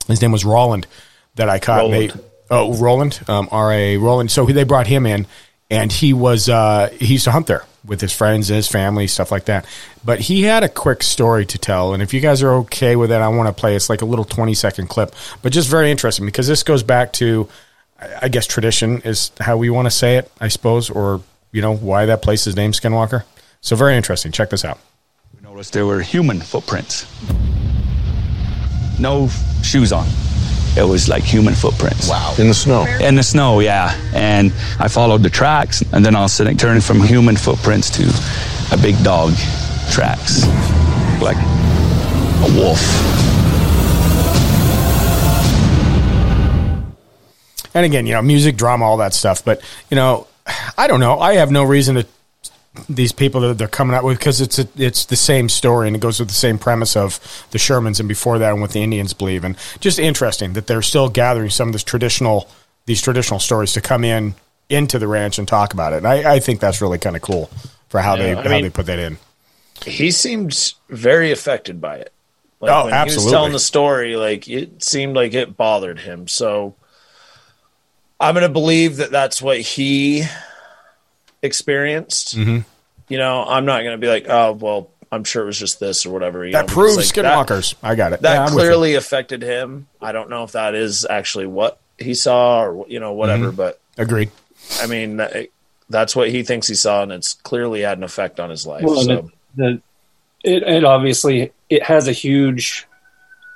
his 0.08 0.22
name 0.22 0.32
was 0.32 0.46
roland 0.46 0.88
that 1.36 1.50
i 1.50 1.60
caught. 1.60 1.86
And 1.86 1.94
Roland. 1.94 2.12
They, 2.12 2.24
oh 2.50 2.74
roland 2.76 3.20
um, 3.28 3.50
ra 3.52 3.96
roland. 4.00 4.32
So 4.32 4.46
they 4.46 4.64
brought 4.64 4.88
him 4.88 5.06
in 5.06 5.28
and 5.70 5.92
he 5.92 6.14
was 6.14 6.48
uh, 6.48 6.90
he 6.98 7.14
used 7.14 7.26
to 7.26 7.32
hunt 7.32 7.48
there 7.48 7.66
with 7.84 8.00
his 8.00 8.14
friends 8.14 8.50
and 8.50 8.56
his 8.56 8.68
family 8.68 9.08
stuff 9.08 9.32
like 9.32 9.46
that. 9.46 9.66
But 10.06 10.20
he 10.20 10.44
had 10.44 10.64
a 10.64 10.70
quick 10.70 11.04
story 11.04 11.46
to 11.48 11.58
tell 11.58 11.94
and 11.94 12.02
if 12.02 12.14
you 12.14 12.22
guys 12.22 12.42
are 12.42 12.54
okay 12.54 12.96
with 12.96 13.12
it 13.12 13.16
i 13.16 13.28
want 13.28 13.48
to 13.48 13.60
play 13.60 13.76
it's 13.76 13.90
like 13.90 14.02
a 14.02 14.06
little 14.06 14.26
20 14.26 14.54
second 14.54 14.88
clip 14.88 15.14
but 15.42 15.52
just 15.52 15.70
very 15.70 15.92
interesting 15.92 16.26
because 16.26 16.48
this 16.48 16.64
goes 16.64 16.84
back 16.84 17.12
to 17.14 17.50
I 18.22 18.30
guess 18.30 18.48
tradition 18.48 19.02
is 19.02 19.32
how 19.40 19.58
we 19.58 19.70
want 19.70 19.86
to 19.86 19.92
say 19.92 20.18
it, 20.18 20.32
I 20.40 20.48
suppose, 20.48 20.90
or 20.90 21.22
you 21.52 21.62
know 21.62 21.76
why 21.76 22.06
that 22.08 22.22
place 22.22 22.48
is 22.48 22.56
named 22.56 22.74
Skinwalker. 22.74 23.24
So 23.62 23.76
very 23.76 23.96
interesting. 23.96 24.32
Check 24.32 24.50
this 24.50 24.66
out. 24.66 24.80
We 25.36 25.42
noticed 25.48 25.74
there 25.74 25.86
were 25.86 26.02
human 26.02 26.40
footprints. 26.40 27.06
No 29.00 29.30
shoes 29.64 29.92
on. 29.92 30.08
It 30.78 30.88
was 30.88 31.10
like 31.10 31.24
human 31.24 31.54
footprints. 31.54 32.10
Wow. 32.10 32.34
In 32.40 32.48
the 32.48 32.54
snow. 32.54 32.86
In 33.02 33.16
the 33.16 33.24
snow, 33.24 33.60
yeah. 33.60 33.94
And 34.16 34.54
I 34.80 34.88
followed 34.88 35.22
the 35.22 35.30
tracks, 35.30 35.84
and 35.94 36.06
then 36.06 36.16
I 36.16 36.22
was 36.22 36.34
sitting, 36.34 36.58
turning 36.58 36.82
from 36.82 37.02
human 37.02 37.36
footprints 37.36 37.90
to 37.92 38.04
a 38.74 38.78
big 38.82 38.96
dog 39.04 39.34
tracks, 39.92 40.48
like 41.22 41.38
a 41.38 42.54
wolf. 42.56 42.80
And 47.74 47.86
again, 47.86 48.06
you 48.06 48.14
know, 48.14 48.22
music, 48.22 48.58
drama, 48.58 48.86
all 48.86 48.98
that 48.98 49.14
stuff. 49.14 49.44
But 49.46 49.62
you 49.90 49.96
know, 49.96 50.28
I 50.78 50.88
don't 50.88 51.00
know. 51.00 51.20
I 51.20 51.36
have 51.36 51.52
no 51.52 51.64
reason 51.64 51.96
to 51.96 52.06
these 52.88 53.12
people 53.12 53.42
that 53.42 53.58
they're 53.58 53.68
coming 53.68 53.96
out 53.96 54.04
with 54.04 54.18
because 54.18 54.40
it's 54.40 54.58
a, 54.58 54.68
it's 54.78 55.06
the 55.06 55.16
same 55.18 55.50
story 55.50 55.88
and 55.88 55.96
it 55.96 56.00
goes 56.00 56.20
with 56.20 56.30
the 56.30 56.34
same 56.36 56.58
premise 56.58 56.96
of 56.96 57.20
the 57.52 57.58
Shermans 57.58 58.00
and 58.00 58.08
before 58.08 58.40
that 58.40 58.52
and 58.54 58.62
what 58.62 58.72
the 58.72 58.82
Indians 58.82 59.14
believe 59.14 59.44
and 59.44 59.58
just 59.82 60.00
interesting 60.00 60.54
that 60.54 60.68
they're 60.68 60.82
still 60.82 61.10
gathering 61.10 61.50
some 61.50 61.68
of 61.68 61.74
this 61.74 61.84
traditional 61.84 62.50
these 62.86 63.02
traditional 63.02 63.40
stories 63.42 63.74
to 63.74 63.82
come 63.82 64.04
in 64.06 64.34
into 64.70 64.98
the 65.00 65.08
ranch 65.08 65.38
and 65.38 65.48
talk 65.50 65.74
about 65.74 65.92
it. 65.94 65.98
And 65.98 66.08
I, 66.08 66.36
I 66.36 66.40
think 66.40 66.62
that's 66.62 66.82
really 66.82 66.98
kind 66.98 67.16
of 67.18 67.22
cool 67.22 67.50
for 67.90 68.00
how 68.00 68.16
Yeah, 68.16 68.22
they 68.24 68.32
I 68.36 68.42
how 68.44 68.50
mean- 68.50 68.64
they 68.64 68.70
put 68.70 68.86
that 68.86 69.00
in. 69.00 69.18
He 69.86 70.12
seemed 70.12 70.74
very 70.90 71.32
affected 71.32 71.82
by 71.82 71.98
it. 71.98 72.14
Like 72.62 72.72
Oh, 72.72 72.86
when 72.86 73.08
he 73.10 73.16
was 73.16 73.26
telling 73.30 73.52
the 73.52 73.60
story, 73.60 74.16
like 74.16 74.48
it 74.48 74.82
seemed 74.84 75.16
like 75.16 75.34
it 75.34 75.58
bothered 75.58 76.00
him. 76.00 76.28
So 76.28 76.76
I'm 78.22 78.34
going 78.36 78.46
to 78.46 78.54
believe 78.54 78.98
that 78.98 79.12
that's 79.12 79.42
what 79.42 79.60
he 79.60 80.24
experienced. 81.42 82.38
Mhm. 82.38 82.66
You 83.10 83.18
know, 83.18 83.44
I'm 83.46 83.66
not 83.66 83.80
going 83.84 83.94
to 83.94 83.98
be 83.98 84.08
like, 84.08 84.28
oh, 84.30 84.54
well, 84.54 84.90
I'm 85.12 85.24
sure 85.24 85.44
it 85.44 85.48
was 85.48 85.58
just 85.60 85.80
this 85.80 86.06
or 86.06 86.12
whatever. 86.12 86.46
You 86.46 86.54
That 86.54 86.68
know, 86.68 86.74
proves 86.74 86.96
because, 87.12 87.18
like, 87.18 87.48
that- 87.48 87.74
I 87.84 87.96
got 87.96 88.14
it. 88.14 88.22
That 88.22 88.34
Yeah, 88.36 88.40
I'm 88.46 88.46
with 88.46 88.64
you. 88.64 88.70
clearly 88.70 88.96
affected 88.96 89.42
him. 89.42 89.88
I 90.02 90.12
don't 90.14 90.30
know 90.30 90.44
if 90.44 90.54
that 90.54 90.76
is 90.76 91.06
actually 91.10 91.48
what 91.48 91.80
he 91.98 92.14
saw 92.14 92.64
or 92.64 92.86
you 92.88 93.00
know 93.00 93.12
whatever, 93.14 93.52
Mhm. 93.52 93.56
but 93.58 93.80
Agreed. 93.98 94.32
I 94.82 94.88
mean 94.88 95.18
that- 95.18 95.48
that's 95.90 96.16
what 96.16 96.30
he 96.30 96.44
thinks 96.44 96.68
he 96.68 96.76
saw, 96.76 97.04
and 97.04 97.12
it's 97.12 97.34
clearly 97.34 97.82
had 97.82 97.98
an 97.98 98.04
effect 98.06 98.40
on 98.40 98.50
his 98.50 98.66
life. 98.66 98.84
Well, 98.84 99.00
and 99.00 99.06
so 99.08 99.32
the, 99.58 99.82
it, 100.44 100.64
it 100.64 100.84
obviously 100.86 101.52
it 101.70 101.84
has 101.84 102.08
a 102.08 102.14
huge 102.14 102.88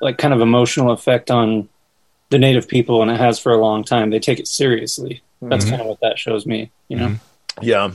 like 0.01 0.17
kind 0.17 0.33
of 0.33 0.41
emotional 0.41 0.91
effect 0.91 1.31
on 1.31 1.69
the 2.35 2.39
native 2.39 2.67
people 2.67 3.01
and 3.01 3.09
it 3.09 3.17
has 3.17 3.39
for 3.39 3.53
a 3.53 3.57
long 3.57 3.81
time 3.83 4.09
they 4.09 4.19
take 4.19 4.39
it 4.39 4.47
seriously 4.47 5.21
that's 5.41 5.63
Mhm. 5.65 5.69
kind 5.69 5.81
of 5.81 5.87
what 5.87 5.99
that 6.01 6.19
shows 6.19 6.45
me 6.45 6.69
you 6.89 6.97
know 6.97 7.15
Yeah. 7.61 7.91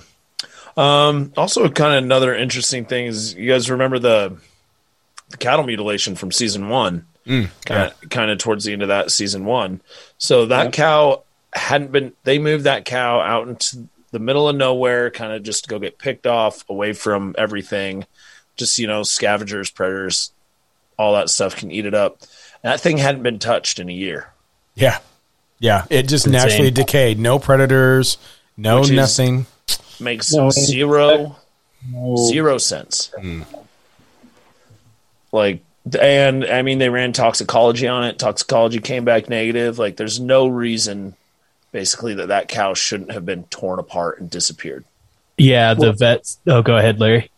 Um, 0.77 1.33
also, 1.37 1.69
kind 1.69 1.95
of 1.99 2.05
another 2.05 2.35
interesting 2.35 2.87
thing 2.87 3.07
is 3.07 3.35
you 3.35 3.51
guys 3.51 3.71
remember 3.71 3.99
the 3.99 4.37
the 5.29 5.37
cattle 5.37 5.65
mutilation 5.67 6.15
from 6.17 6.33
season 6.33 6.69
one, 6.71 7.07
Mm, 7.27 7.49
kind 7.67 7.93
of 7.93 8.09
kind 8.11 8.31
of 8.31 8.39
towards 8.39 8.65
the 8.65 8.73
end 8.73 8.81
of 8.83 8.89
that 8.89 9.11
season 9.11 9.45
one. 9.45 9.81
So 10.17 10.47
that 10.47 10.73
cow 10.73 11.25
hadn't 11.53 11.93
been. 11.93 12.13
They 12.25 12.39
moved 12.39 12.65
that 12.65 12.85
cow 12.87 13.21
out 13.21 13.49
into 13.49 13.87
the 14.13 14.19
middle 14.19 14.49
of 14.49 14.57
nowhere, 14.57 15.11
kind 15.11 15.33
of 15.33 15.43
just 15.43 15.65
to 15.65 15.69
go 15.71 15.79
get 15.79 15.99
picked 15.99 16.27
off, 16.27 16.65
away 16.71 16.95
from 16.95 17.35
everything. 17.37 18.07
Just 18.57 18.79
you 18.79 18.87
know, 18.87 19.03
scavengers, 19.03 19.71
predators, 19.71 20.33
all 20.99 21.13
that 21.15 21.29
stuff 21.29 21.55
can 21.57 21.71
eat 21.71 21.85
it 21.85 21.95
up. 21.95 22.19
That 22.63 22.81
thing 22.81 22.99
hadn't 22.99 23.23
been 23.23 23.39
touched 23.39 23.79
in 23.79 23.89
a 23.89 23.93
year. 23.93 24.29
Yeah. 24.75 24.99
Yeah. 25.59 25.85
It 25.91 26.05
just 26.09 26.27
Insane. 26.27 26.43
naturally 26.43 26.71
decayed. 26.71 27.19
No 27.19 27.39
predators, 27.39 28.19
no 28.57 28.81
Which 28.81 28.91
is- 28.91 28.97
nothing. 28.97 29.47
Makes 29.99 30.33
No, 30.33 30.51
zero 30.51 31.37
no. 31.91 32.17
zero 32.17 32.57
sense. 32.59 33.13
Hmm. 33.21 33.43
Like, 35.33 35.63
and 36.01 36.45
I 36.45 36.63
mean, 36.63 36.79
they 36.79 36.89
ran 36.89 37.13
toxicology 37.13 37.87
on 37.87 38.05
it. 38.05 38.19
Toxicology 38.19 38.81
came 38.81 39.05
back 39.05 39.29
negative. 39.29 39.79
Like, 39.79 39.97
there's 39.97 40.19
no 40.19 40.49
reason, 40.49 41.15
basically, 41.73 42.15
that 42.15 42.29
that 42.29 42.49
cow 42.49 42.75
shouldn't 42.75 43.13
have 43.13 43.25
been 43.27 43.45
torn 43.45 43.79
apart 43.79 44.21
and 44.21 44.31
disappeared. 44.31 44.85
Yeah, 45.37 45.75
the 45.75 45.93
vets. 45.93 46.39
Oh, 46.47 46.63
go 46.63 46.77
ahead, 46.77 46.99
Larry. 47.01 47.31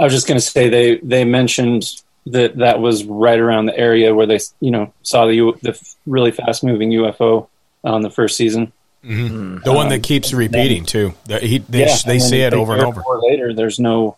i 0.00 0.04
was 0.04 0.12
just 0.12 0.26
going 0.26 0.38
to 0.38 0.44
say 0.46 0.68
they 0.68 0.96
they 0.98 1.24
mentioned 1.24 2.00
that 2.26 2.56
that 2.58 2.80
was 2.80 3.04
right 3.04 3.38
around 3.38 3.66
the 3.66 3.76
area 3.76 4.14
where 4.14 4.26
they 4.26 4.38
you 4.60 4.70
know 4.70 4.92
saw 5.02 5.26
the 5.26 5.52
the 5.62 5.94
really 6.06 6.30
fast 6.30 6.62
moving 6.64 6.90
ufo 6.90 7.48
on 7.84 8.02
the 8.02 8.10
first 8.10 8.36
season. 8.36 8.72
Hmm. 9.04 9.58
The 9.64 9.72
one 9.72 9.88
that 9.88 10.04
keeps 10.04 10.32
repeating 10.32 10.84
too. 10.84 11.14
The- 11.26 11.40
he, 11.40 11.58
they 11.58 11.80
Yeah, 11.86 11.96
they 12.06 12.12
and 12.14 12.22
say 12.22 12.38
then 12.40 12.52
it 12.52 12.56
over 12.56 12.74
and 12.74 12.82
over. 12.82 13.02
or 13.02 13.20
later 13.20 13.52
there's 13.52 13.80
no 13.80 14.16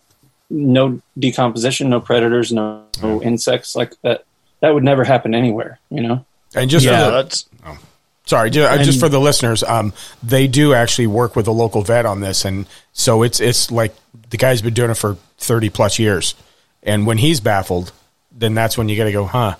no 0.51 1.01
decomposition 1.17 1.89
no 1.89 1.99
predators 1.99 2.53
no, 2.53 2.83
no 3.01 3.21
insects. 3.23 3.75
Like 3.75 3.93
that 4.03 4.23
that 4.59 4.73
would 4.73 4.83
never 4.83 5.03
happen 5.03 5.33
anywhere 5.33 5.79
you 5.89 6.01
know? 6.01 6.23
And 6.55 6.69
just 6.69 6.85
Yeah, 6.85 7.05
for 7.05 7.11
the, 7.11 7.11
that's 7.23 7.45
sorry, 8.27 8.49
ju- 8.51 8.63
uh, 8.63 8.77
just 8.83 8.99
for 8.99 9.09
the 9.09 9.19
listeners, 9.19 9.63
um, 9.63 9.93
they 10.23 10.47
do 10.47 10.73
actually 10.73 11.07
work 11.07 11.35
with 11.35 11.47
a 11.47 11.51
local 11.51 11.81
vet 11.81 12.05
on 12.05 12.21
this, 12.21 12.45
and 12.45 12.65
so 12.93 13.23
it's 13.23 13.39
it's 13.39 13.71
like 13.71 13.93
the 14.29 14.37
guy's 14.37 14.61
been 14.61 14.73
doing 14.73 14.91
it 14.91 14.97
for 14.97 15.15
thirty 15.37 15.69
plus 15.69 15.99
years, 15.99 16.33
and 16.85 17.05
when 17.05 17.17
he's 17.17 17.39
baffled, 17.39 17.91
then 18.31 18.53
that's 18.53 18.77
when 18.77 18.87
you 18.89 18.95
got 18.97 19.05
to 19.05 19.11
go, 19.11 19.25
huh? 19.25 19.55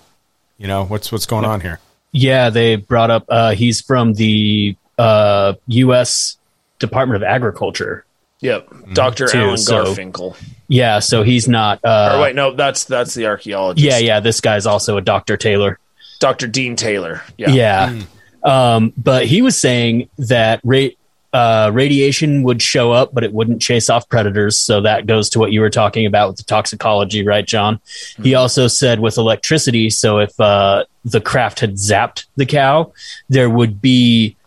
You 0.58 0.68
know 0.68 0.86
what's 0.86 1.12
what's 1.12 1.26
going 1.26 1.44
on 1.46 1.60
here? 1.62 1.80
Yeah, 2.12 2.50
they 2.50 2.78
brought 2.78 3.12
up. 3.12 3.26
Uh, 3.28 3.52
he's 3.52 3.82
from 3.82 4.14
the 4.14 4.78
uh, 4.98 5.54
U.S. 5.68 6.38
Department 6.80 7.22
of 7.22 7.24
Agriculture. 7.28 8.06
Yep. 8.40 8.70
Dr. 8.94 9.28
Too, 9.28 9.40
Alan 9.40 9.58
so- 9.58 9.84
Garfinkel. 9.86 10.38
Yeah, 10.68 11.00
so 11.00 11.22
he's 11.24 11.48
not. 11.48 11.80
Uh, 11.84 12.14
or 12.16 12.22
wait, 12.22 12.36
no, 12.36 12.54
that's 12.54 12.86
that's 12.86 13.14
the 13.14 13.28
archaeologist. 13.28 13.86
yeah, 13.86 14.00
yeah. 14.00 14.20
This 14.20 14.42
guy's 14.42 14.66
also 14.66 14.98
a 14.98 15.02
Dr. 15.02 15.38
Taylor. 15.38 15.78
Dr. 16.20 16.48
Dean 16.48 16.76
Taylor. 16.76 17.22
Yeah. 17.38 17.50
Yeah. 17.52 18.02
Um, 18.44 18.92
but 18.98 19.26
he 19.26 19.42
was 19.44 19.60
saying 19.62 20.10
that 20.18 20.62
ra- 20.64 20.88
uh, 21.36 21.70
radiation 21.74 22.44
would 22.44 22.62
show 22.62 22.94
up, 22.94 23.14
but 23.14 23.26
it 23.26 23.34
wouldn't 23.34 23.62
chase 23.62 23.90
off 23.90 24.08
predators. 24.08 24.58
So 24.58 24.80
that 24.80 25.06
goes 25.06 25.30
to 25.32 25.40
what 25.40 25.52
you 25.52 25.60
were 25.60 25.70
talking 25.70 26.06
about 26.06 26.30
with 26.30 26.38
the 26.38 26.44
toxicology, 26.44 27.26
right, 27.28 27.46
John? 27.46 27.82
He 28.24 28.36
also 28.36 28.70
said 28.70 29.02
with 29.02 29.18
electricity, 29.18 29.90
so 29.90 30.20
if 30.20 30.40
uh, 30.40 30.86
the 31.04 31.20
craft 31.20 31.60
had 31.60 31.74
zapped 31.74 32.26
the 32.38 32.46
cow, 32.46 32.94
there 33.28 33.50
would 33.50 33.82
be 33.82 34.38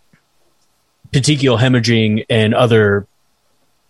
petechial 1.13 1.59
hemorrhaging 1.59 2.25
and 2.31 2.55
other 2.55 3.07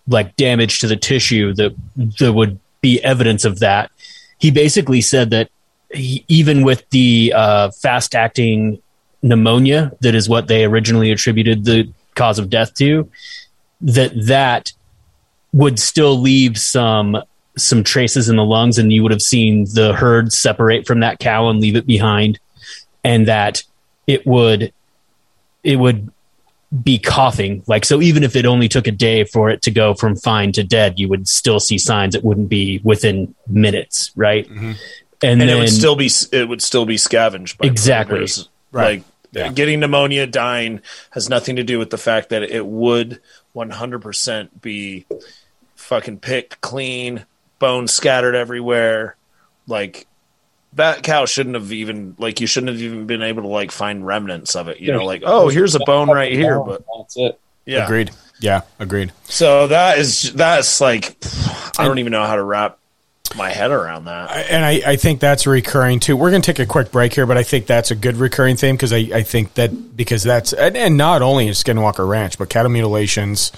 like 0.09 0.35
damage 0.35 0.81
to 0.81 0.89
the 0.89 0.97
tissue 0.97 1.55
that 1.55 1.77
there 1.95 2.33
would 2.33 2.59
be 2.81 3.01
evidence 3.05 3.45
of 3.45 3.61
that. 3.61 3.93
He 4.39 4.51
basically 4.51 5.03
said 5.03 5.31
that 5.31 5.51
he, 5.95 6.25
even 6.27 6.65
with 6.65 6.89
the 6.91 7.33
uh, 7.33 7.71
fast 7.71 8.17
acting 8.17 8.83
pneumonia, 9.23 9.93
that 10.01 10.17
is 10.17 10.29
what 10.29 10.49
they 10.49 10.65
originally 10.65 11.13
attributed 11.13 11.65
the 11.65 11.93
cause 12.19 12.39
of 12.39 12.51
death 12.51 12.75
to, 12.75 13.11
that 13.81 14.13
that 14.27 14.73
would 15.53 15.79
still 15.79 16.19
leave 16.19 16.59
some 16.59 17.17
some 17.57 17.83
traces 17.83 18.29
in 18.29 18.37
the 18.37 18.45
lungs 18.45 18.79
and 18.79 18.93
you 18.93 19.03
would 19.03 19.11
have 19.11 19.23
seen 19.23 19.65
the 19.75 19.93
herd 19.95 20.33
separate 20.33 20.87
from 20.87 21.01
that 21.01 21.19
cow 21.19 21.49
and 21.49 21.61
leave 21.61 21.75
it 21.75 21.87
behind 21.87 22.39
and 23.03 23.27
that 23.27 23.63
it 24.07 24.25
would 24.27 24.73
it 25.65 25.77
would 25.77 26.13
be 26.85 26.99
coughing 26.99 27.63
like 27.67 27.85
so 27.85 28.01
even 28.01 28.23
if 28.23 28.37
it 28.37 28.47
only 28.47 28.69
took 28.69 28.87
a 28.87 28.93
day 28.93 29.25
for 29.25 29.51
it 29.51 29.63
to 29.63 29.71
go 29.71 29.95
from 29.95 30.15
fine 30.15 30.53
to 30.53 30.63
dead 30.63 30.99
you 30.99 31.09
would 31.09 31.27
still 31.27 31.59
see 31.59 31.79
signs 31.79 32.15
it 32.15 32.23
wouldn't 32.23 32.49
be 32.49 32.81
within 32.85 33.35
minutes 33.49 34.13
right 34.15 34.47
mm-hmm. 34.49 34.67
and, 34.67 34.77
and, 35.23 35.41
then 35.41 35.49
it 35.49 35.59
would 35.59 35.71
still 35.71 35.97
be 35.97 36.11
it 36.31 36.49
would 36.49 36.63
still 36.63 36.85
be 36.85 36.97
scavenged 36.97 37.59
by 37.59 37.67
Exactly. 37.67 38.19
predators. 38.19 38.49
Right. 38.71 38.99
Like 38.99 39.03
Yeah. 39.33 39.53
getting 39.53 39.81
pneumonia, 39.81 40.27
dying 40.27 40.81
has 41.11 41.29
nothing 41.29 41.57
to 41.57 41.65
do 41.65 41.79
with 41.79 41.91
the 41.91 41.99
fact 41.99 42.31
that 42.31 42.43
it 42.43 42.65
would 42.65 43.21
100% 43.55 44.49
be 44.61 45.07
fucking 45.75 46.19
picked 46.19 46.61
clean, 46.61 47.27
bones 47.59 47.93
scattered 47.93 48.35
everywhere. 48.35 49.17
Like 49.67 50.07
that 50.75 51.03
cow 51.03 51.27
shouldn't 51.27 51.55
have 51.57 51.73
even 51.73 52.15
like 52.19 52.41
you 52.41 52.47
shouldn't 52.47 52.73
have 52.73 52.81
even 52.81 53.07
been 53.07 53.23
able 53.23 53.43
to 53.43 53.49
like 53.49 53.71
find 53.71 54.07
remnants 54.07 54.57
of 54.57 54.69
it. 54.69 54.81
You 54.81 54.93
know, 54.93 55.05
like 55.05 55.23
oh, 55.25 55.49
here's 55.49 55.75
a 55.75 55.81
bone 55.81 56.09
right 56.09 56.33
here, 56.33 56.61
but 56.61 56.85
That's 56.97 57.17
it. 57.17 57.41
yeah. 57.67 57.85
Agreed. 57.85 58.11
Yeah, 58.41 58.63
agreed. 58.79 59.13
So 59.25 59.67
that 59.67 59.99
is 59.99 60.33
that's 60.33 60.81
like 60.81 61.17
I 61.79 61.85
don't 61.87 61.99
even 61.99 62.13
know 62.13 62.25
how 62.25 62.37
to 62.37 62.43
wrap 62.43 62.79
my 63.37 63.51
head 63.51 63.71
around 63.71 64.05
that. 64.07 64.31
and 64.51 64.65
I, 64.65 64.83
I 64.87 64.97
think 64.97 65.21
that's 65.21 65.47
recurring 65.47 66.01
too. 66.01 66.17
We're 66.17 66.31
going 66.31 66.43
to 66.43 66.53
take 66.53 66.59
a 66.59 66.67
quick 66.67 66.91
break 66.91 67.15
here, 67.15 67.27
but 67.27 67.37
I 67.37 67.43
think 67.43 67.67
that's 67.67 67.91
a 67.91 67.95
good 67.95 68.17
recurring 68.17 68.57
theme 68.57 68.77
because 68.77 68.93
I, 68.93 68.99
I 69.13 69.23
think 69.23 69.55
that 69.55 69.97
because 69.97 70.23
that's 70.23 70.53
and, 70.53 70.77
and 70.77 70.97
not 70.97 71.23
only 71.23 71.47
in 71.47 71.53
Skinwalker 71.53 72.09
Ranch, 72.09 72.39
but 72.39 72.49
cattle 72.49 72.71
mutilations, 72.71 73.53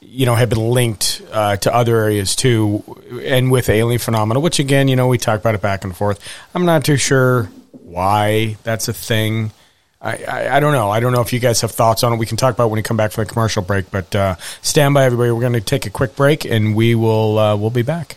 you 0.00 0.26
know, 0.26 0.34
have 0.34 0.48
been 0.48 0.70
linked 0.70 1.22
uh, 1.32 1.56
to 1.56 1.74
other 1.74 1.96
areas 1.96 2.36
too, 2.36 2.82
and 3.24 3.50
with 3.50 3.68
alien 3.68 3.98
phenomena. 3.98 4.40
Which 4.40 4.58
again, 4.58 4.88
you 4.88 4.96
know, 4.96 5.08
we 5.08 5.18
talk 5.18 5.40
about 5.40 5.54
it 5.54 5.62
back 5.62 5.84
and 5.84 5.96
forth. 5.96 6.20
I'm 6.54 6.64
not 6.64 6.84
too 6.84 6.96
sure 6.96 7.44
why 7.72 8.56
that's 8.62 8.88
a 8.88 8.92
thing. 8.92 9.52
I, 10.00 10.24
I, 10.24 10.56
I 10.56 10.60
don't 10.60 10.72
know. 10.72 10.90
I 10.90 11.00
don't 11.00 11.12
know 11.12 11.22
if 11.22 11.32
you 11.32 11.40
guys 11.40 11.62
have 11.62 11.70
thoughts 11.70 12.04
on 12.04 12.12
it. 12.12 12.16
We 12.16 12.26
can 12.26 12.36
talk 12.36 12.54
about 12.54 12.66
it 12.66 12.68
when 12.68 12.78
we 12.78 12.82
come 12.82 12.96
back 12.98 13.12
from 13.12 13.24
the 13.24 13.32
commercial 13.32 13.62
break. 13.62 13.90
But 13.90 14.14
uh, 14.14 14.36
stand 14.60 14.94
by, 14.94 15.04
everybody. 15.04 15.30
We're 15.30 15.40
going 15.40 15.54
to 15.54 15.60
take 15.60 15.86
a 15.86 15.90
quick 15.90 16.14
break, 16.16 16.44
and 16.44 16.76
we 16.76 16.94
will 16.94 17.38
uh, 17.38 17.56
we'll 17.56 17.70
be 17.70 17.82
back. 17.82 18.16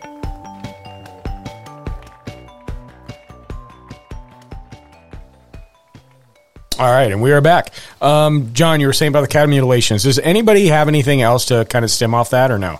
All 6.81 6.89
right, 6.89 7.11
and 7.11 7.21
we 7.21 7.31
are 7.31 7.41
back. 7.41 7.73
Um, 8.01 8.53
John, 8.53 8.79
you 8.79 8.87
were 8.87 8.93
saying 8.93 9.11
about 9.11 9.21
the 9.21 9.27
cattle 9.27 9.51
mutilations. 9.51 10.01
Does 10.01 10.17
anybody 10.17 10.65
have 10.65 10.87
anything 10.87 11.21
else 11.21 11.45
to 11.45 11.63
kind 11.65 11.85
of 11.85 11.91
stem 11.91 12.15
off 12.15 12.31
that, 12.31 12.49
or 12.49 12.57
no? 12.57 12.79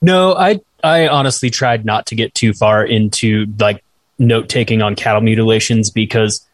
No, 0.00 0.34
I 0.34 0.58
I 0.82 1.06
honestly 1.06 1.48
tried 1.48 1.84
not 1.84 2.06
to 2.06 2.16
get 2.16 2.34
too 2.34 2.52
far 2.52 2.84
into 2.84 3.46
like 3.60 3.84
note 4.18 4.48
taking 4.48 4.82
on 4.82 4.96
cattle 4.96 5.20
mutilations 5.20 5.90
because 5.90 6.44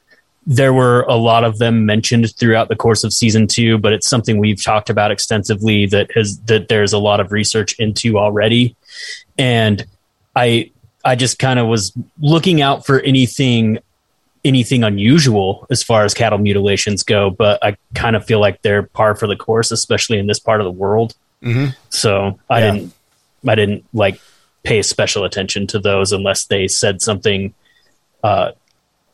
there 0.46 0.74
were 0.74 1.00
a 1.08 1.14
lot 1.14 1.44
of 1.44 1.56
them 1.56 1.86
mentioned 1.86 2.36
throughout 2.36 2.68
the 2.68 2.76
course 2.76 3.04
of 3.04 3.14
season 3.14 3.46
two, 3.46 3.78
but 3.78 3.94
it's 3.94 4.06
something 4.06 4.36
we've 4.36 4.62
talked 4.62 4.90
about 4.90 5.10
extensively 5.10 5.86
that 5.86 6.10
has 6.12 6.38
that 6.40 6.68
there's 6.68 6.92
a 6.92 6.98
lot 6.98 7.20
of 7.20 7.32
research 7.32 7.72
into 7.78 8.18
already. 8.18 8.76
And 9.38 9.82
I 10.36 10.72
I 11.02 11.16
just 11.16 11.38
kind 11.38 11.58
of 11.58 11.68
was 11.68 11.94
looking 12.20 12.60
out 12.60 12.84
for 12.84 13.00
anything 13.00 13.78
anything 14.48 14.82
unusual 14.82 15.66
as 15.70 15.82
far 15.82 16.04
as 16.04 16.14
cattle 16.14 16.38
mutilations 16.38 17.02
go, 17.04 17.30
but 17.30 17.62
I 17.64 17.76
kind 17.94 18.16
of 18.16 18.24
feel 18.24 18.40
like 18.40 18.62
they're 18.62 18.82
par 18.82 19.14
for 19.14 19.26
the 19.26 19.36
course, 19.36 19.70
especially 19.70 20.18
in 20.18 20.26
this 20.26 20.40
part 20.40 20.60
of 20.60 20.64
the 20.64 20.70
world. 20.72 21.14
Mhm. 21.42 21.76
So 21.90 22.38
I 22.50 22.60
Yeah. 22.60 22.72
didn't 22.72 22.92
I 23.46 23.54
didn't 23.54 23.84
like 23.94 24.20
pay 24.64 24.82
special 24.82 25.22
attention 25.24 25.68
to 25.68 25.78
those 25.78 26.10
unless 26.12 26.46
they 26.46 26.66
said 26.66 27.00
something 27.00 27.54
uh, 28.24 28.50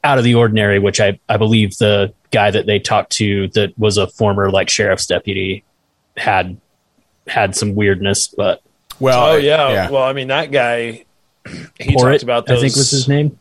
out 0.02 0.16
of 0.18 0.24
the 0.24 0.34
ordinary, 0.34 0.78
which 0.78 0.98
I, 1.00 1.18
I 1.28 1.36
believe 1.36 1.76
the 1.76 2.14
guy 2.30 2.50
that 2.50 2.64
they 2.64 2.78
talked 2.78 3.12
to 3.12 3.48
that 3.48 3.78
was 3.78 3.98
a 3.98 4.06
former 4.06 4.50
like 4.50 4.70
sheriff's 4.70 5.06
deputy 5.06 5.62
had 6.16 6.56
had 7.26 7.54
some 7.54 7.74
weirdness, 7.74 8.28
but 8.28 8.62
Well, 8.98 9.32
oh 9.32 9.36
yeah. 9.36 9.90
Well, 9.90 10.02
I 10.02 10.12
mean 10.14 10.28
that 10.28 10.50
guy. 10.50 11.04
He 11.78 11.94
Porritt, 11.94 12.12
talked 12.12 12.22
about 12.22 12.46
those. 12.46 12.58
I 12.58 12.60
think 12.62 12.76
was 12.76 12.90
his 12.90 13.06
name. 13.08 13.38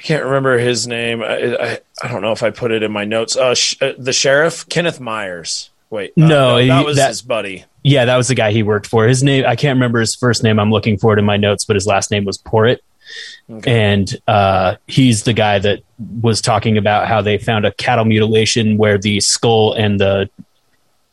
I 0.00 0.02
can't 0.02 0.24
remember 0.24 0.56
his 0.58 0.86
name. 0.86 1.22
I, 1.22 1.56
I, 1.56 1.78
I 2.02 2.08
don't 2.08 2.22
know 2.22 2.32
if 2.32 2.42
I 2.42 2.48
put 2.48 2.70
it 2.72 2.82
in 2.82 2.90
my 2.90 3.04
notes. 3.04 3.36
Uh, 3.36 3.54
sh- 3.54 3.76
uh 3.82 3.92
the 3.98 4.14
sheriff, 4.14 4.66
Kenneth 4.70 4.98
Myers. 4.98 5.68
Wait, 5.90 6.12
uh, 6.16 6.26
No, 6.26 6.56
he- 6.56 6.68
that 6.68 6.86
was 6.86 6.96
that- 6.96 7.08
his 7.08 7.20
buddy. 7.20 7.66
Yeah, 7.82 8.06
that 8.06 8.16
was 8.16 8.28
the 8.28 8.34
guy 8.34 8.50
he 8.52 8.62
worked 8.62 8.86
for. 8.86 9.06
His 9.06 9.22
name 9.22 9.44
I 9.46 9.56
can't 9.56 9.76
remember 9.76 10.00
his 10.00 10.14
first 10.14 10.42
name. 10.42 10.58
I'm 10.58 10.70
looking 10.70 10.96
for 10.96 11.12
it 11.12 11.18
in 11.18 11.24
my 11.26 11.36
notes, 11.36 11.66
but 11.66 11.76
his 11.76 11.86
last 11.86 12.10
name 12.10 12.24
was 12.24 12.38
Porritt. 12.38 12.78
And 13.66 14.16
uh, 14.26 14.76
he's 14.86 15.24
the 15.24 15.32
guy 15.34 15.58
that 15.58 15.80
was 16.22 16.40
talking 16.40 16.78
about 16.78 17.06
how 17.08 17.20
they 17.20 17.36
found 17.36 17.66
a 17.66 17.72
cattle 17.72 18.04
mutilation 18.06 18.76
where 18.78 18.96
the 18.96 19.20
skull 19.20 19.72
and 19.74 20.00
the 20.00 20.30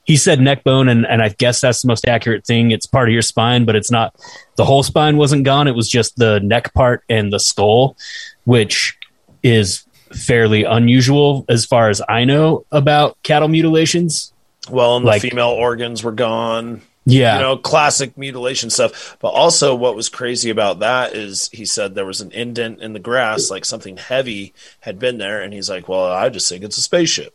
he 0.06 0.16
said 0.16 0.40
neck 0.40 0.64
bone 0.64 0.88
and, 0.88 1.06
and 1.06 1.22
I 1.22 1.30
guess 1.30 1.60
that's 1.60 1.82
the 1.82 1.88
most 1.90 2.08
accurate 2.08 2.46
thing. 2.46 2.72
It's 2.72 2.86
part 2.86 3.10
of 3.10 3.14
your 3.14 3.22
spine, 3.22 3.66
but 3.66 3.76
it's 3.76 3.92
not 3.92 4.16
the 4.56 4.64
whole 4.64 4.84
spine 4.84 5.18
wasn't 5.18 5.44
gone. 5.44 5.68
It 5.68 5.76
was 5.76 5.90
just 5.90 6.16
the 6.16 6.40
neck 6.40 6.74
part 6.74 7.04
and 7.10 7.34
the 7.34 7.40
skull, 7.40 7.98
which 8.48 8.98
is 9.44 9.84
fairly 10.14 10.64
unusual 10.64 11.44
as 11.50 11.66
far 11.66 11.90
as 11.90 12.02
I 12.08 12.24
know 12.24 12.66
about 12.72 13.18
cattle 13.24 13.50
mutilations. 13.50 14.32
Well, 14.70 14.96
and 14.96 15.06
Like- 15.06 15.22
the 15.22 15.30
female 15.30 15.50
organs 15.50 16.02
were 16.02 16.14
gone. 16.14 16.82
Yeah. 17.06 17.36
You 17.38 17.42
know, 17.44 17.58
classic 17.58 18.18
mutilation 18.18 18.70
stuff. 18.70 19.18
But 19.20 19.30
also, 19.30 19.76
what 19.76 19.96
was 19.96 20.10
crazy 20.10 20.50
about 20.50 20.80
that 20.80 21.14
is 21.14 21.50
he 21.54 21.66
said 21.66 21.94
there 21.96 22.06
was 22.06 22.20
an 22.22 22.32
indent 22.32 22.82
in 22.82 22.94
the 22.94 23.00
grass, 23.00 23.50
like 23.50 23.64
something 23.66 23.96
heavy 23.98 24.54
had 24.82 24.98
been 25.00 25.18
there. 25.18 25.42
And 25.42 25.54
he's 25.54 25.70
like, 25.70 25.88
well, 25.90 26.06
I 26.12 26.30
just 26.30 26.50
think 26.50 26.64
it's 26.64 26.78
a 26.78 26.82
spaceship. 26.82 27.34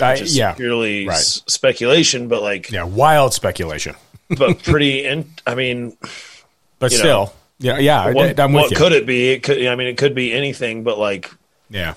I, 0.00 0.12
Which 0.12 0.22
is 0.22 0.36
yeah, 0.36 0.52
purely 0.54 1.06
right. 1.08 1.14
s- 1.16 1.42
speculation, 1.46 2.26
but 2.28 2.42
like, 2.42 2.70
yeah, 2.72 2.82
wild 2.84 3.32
speculation, 3.34 3.94
but 4.36 4.62
pretty, 4.64 5.04
in, 5.06 5.28
I 5.46 5.54
mean, 5.54 5.96
but 6.80 6.90
still. 6.92 7.04
know. 7.26 7.32
Still, 7.60 7.78
yeah, 7.80 8.06
yeah, 8.06 8.12
what, 8.12 8.38
I, 8.40 8.44
am 8.44 8.52
what 8.52 8.70
you. 8.70 8.76
could 8.76 8.92
it 8.92 9.06
be? 9.06 9.30
It 9.30 9.42
could, 9.42 9.64
I 9.66 9.74
mean, 9.76 9.86
it 9.88 9.96
could 9.98 10.14
be 10.14 10.32
anything, 10.32 10.82
but 10.84 10.98
like, 10.98 11.30
yeah, 11.70 11.94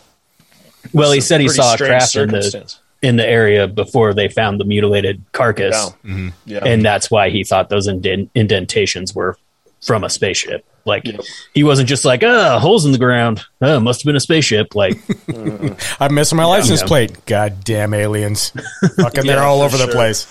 Well, 0.94 1.12
he 1.12 1.22
said 1.22 1.42
he 1.42 1.50
saw 1.50 1.74
a 1.74 1.78
strange 1.78 1.90
craft 2.12 2.16
in 2.16 2.30
the 2.30 2.76
in 3.04 3.16
the 3.16 3.28
area 3.28 3.68
before 3.68 4.14
they 4.14 4.28
found 4.28 4.60
the 4.60 4.66
mutilated 4.66 5.24
carcass, 5.32 5.76
Yeah. 6.04 6.12
Mm-hmm. 6.12 6.28
Yeah. 6.46 6.60
and 6.66 6.84
that's 6.84 7.12
why 7.12 7.30
he 7.30 7.44
thought 7.44 7.70
those 7.70 7.88
indent- 7.88 8.32
indentations 8.34 9.14
were 9.14 9.38
from 9.86 10.04
a 10.04 10.10
spaceship. 10.10 10.66
Like 10.86 11.06
Yep. 11.06 11.20
he 11.54 11.64
wasn't 11.64 11.90
just 11.90 12.06
like, 12.06 12.24
ah, 12.24 12.60
holes 12.60 12.86
in 12.86 12.94
the 12.94 12.98
ground. 12.98 13.44
Oh, 13.62 13.80
must 13.80 14.02
have 14.02 14.06
been 14.06 14.16
a 14.16 14.20
spaceship. 14.22 14.74
Like, 14.74 14.98
I'm 16.00 16.16
missing 16.16 16.38
my 16.38 16.46
license 16.46 16.82
Yeah. 16.82 16.88
plate. 16.88 17.26
God 17.26 17.64
damn 17.64 17.94
aliens! 17.94 18.52
Fucking, 18.96 19.28
they're 19.28 19.44
all 19.44 19.60
for 19.60 19.76
over 19.76 19.86
the 19.86 19.92
place. 19.92 20.26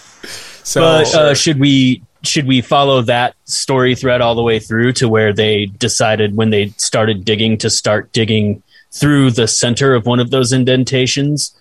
So, 0.64 0.80
but 0.80 1.14
uh, 1.14 1.34
should 1.34 1.60
we 1.60 2.02
should 2.26 2.46
we 2.46 2.60
follow 2.60 3.02
that 3.02 3.34
story 3.44 3.94
thread 3.94 4.20
all 4.20 4.34
the 4.34 4.42
way 4.42 4.58
through 4.58 4.92
to 4.94 5.08
where 5.08 5.32
they 5.32 5.66
decided 5.66 6.36
when 6.36 6.50
they 6.50 6.68
started 6.76 7.24
digging 7.24 7.58
to 7.58 7.70
start 7.70 8.12
digging 8.12 8.62
through 8.92 9.30
the 9.30 9.46
center 9.48 9.94
of 9.94 10.06
one 10.06 10.20
of 10.20 10.30
those 10.30 10.52
indentations 10.52 11.54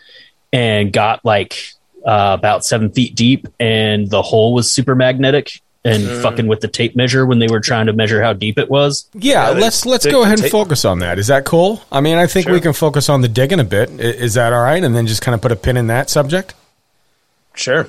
and 0.53 0.91
got 0.93 1.23
like 1.25 1.57
uh, 2.05 2.35
about 2.37 2.63
seven 2.65 2.89
feet 2.91 3.15
deep 3.15 3.47
and 3.59 4.09
the 4.09 4.21
hole 4.21 4.53
was 4.53 4.71
super 4.71 4.95
magnetic 4.95 5.61
and 5.83 6.03
fucking 6.23 6.47
with 6.47 6.61
the 6.61 6.67
tape 6.67 6.95
measure 6.95 7.27
when 7.27 7.37
they 7.37 7.47
were 7.47 7.59
trying 7.59 7.85
to 7.85 7.93
measure 7.93 8.21
how 8.23 8.33
deep 8.33 8.57
it 8.57 8.69
was. 8.71 9.07
yeah, 9.13 9.51
Yeah, 9.51 9.59
let's 9.59 9.85
let's 9.85 10.03
go 10.05 10.23
ahead 10.23 10.33
and 10.33 10.41
tape- 10.43 10.51
focus 10.51 10.83
on 10.83 10.97
that. 10.99 11.19
Is 11.19 11.27
that 11.27 11.45
cool? 11.45 11.83
I 11.91 12.01
mean, 12.01 12.17
I 12.17 12.25
think 12.25 12.47
we 12.47 12.59
can 12.59 12.73
focus 12.73 13.07
on 13.07 13.21
the 13.21 13.27
digging 13.27 13.59
a 13.59 13.63
bit. 13.63 13.91
Is 13.99 14.33
that 14.33 14.51
all 14.51 14.63
right? 14.63 14.83
And 14.83 14.95
then 14.95 15.05
just 15.05 15.21
kind 15.21 15.35
of 15.35 15.41
put 15.41 15.51
a 15.51 15.55
pin 15.55 15.77
in 15.77 15.85
that 15.87 16.09
subject. 16.09 16.55
Sure. 17.53 17.87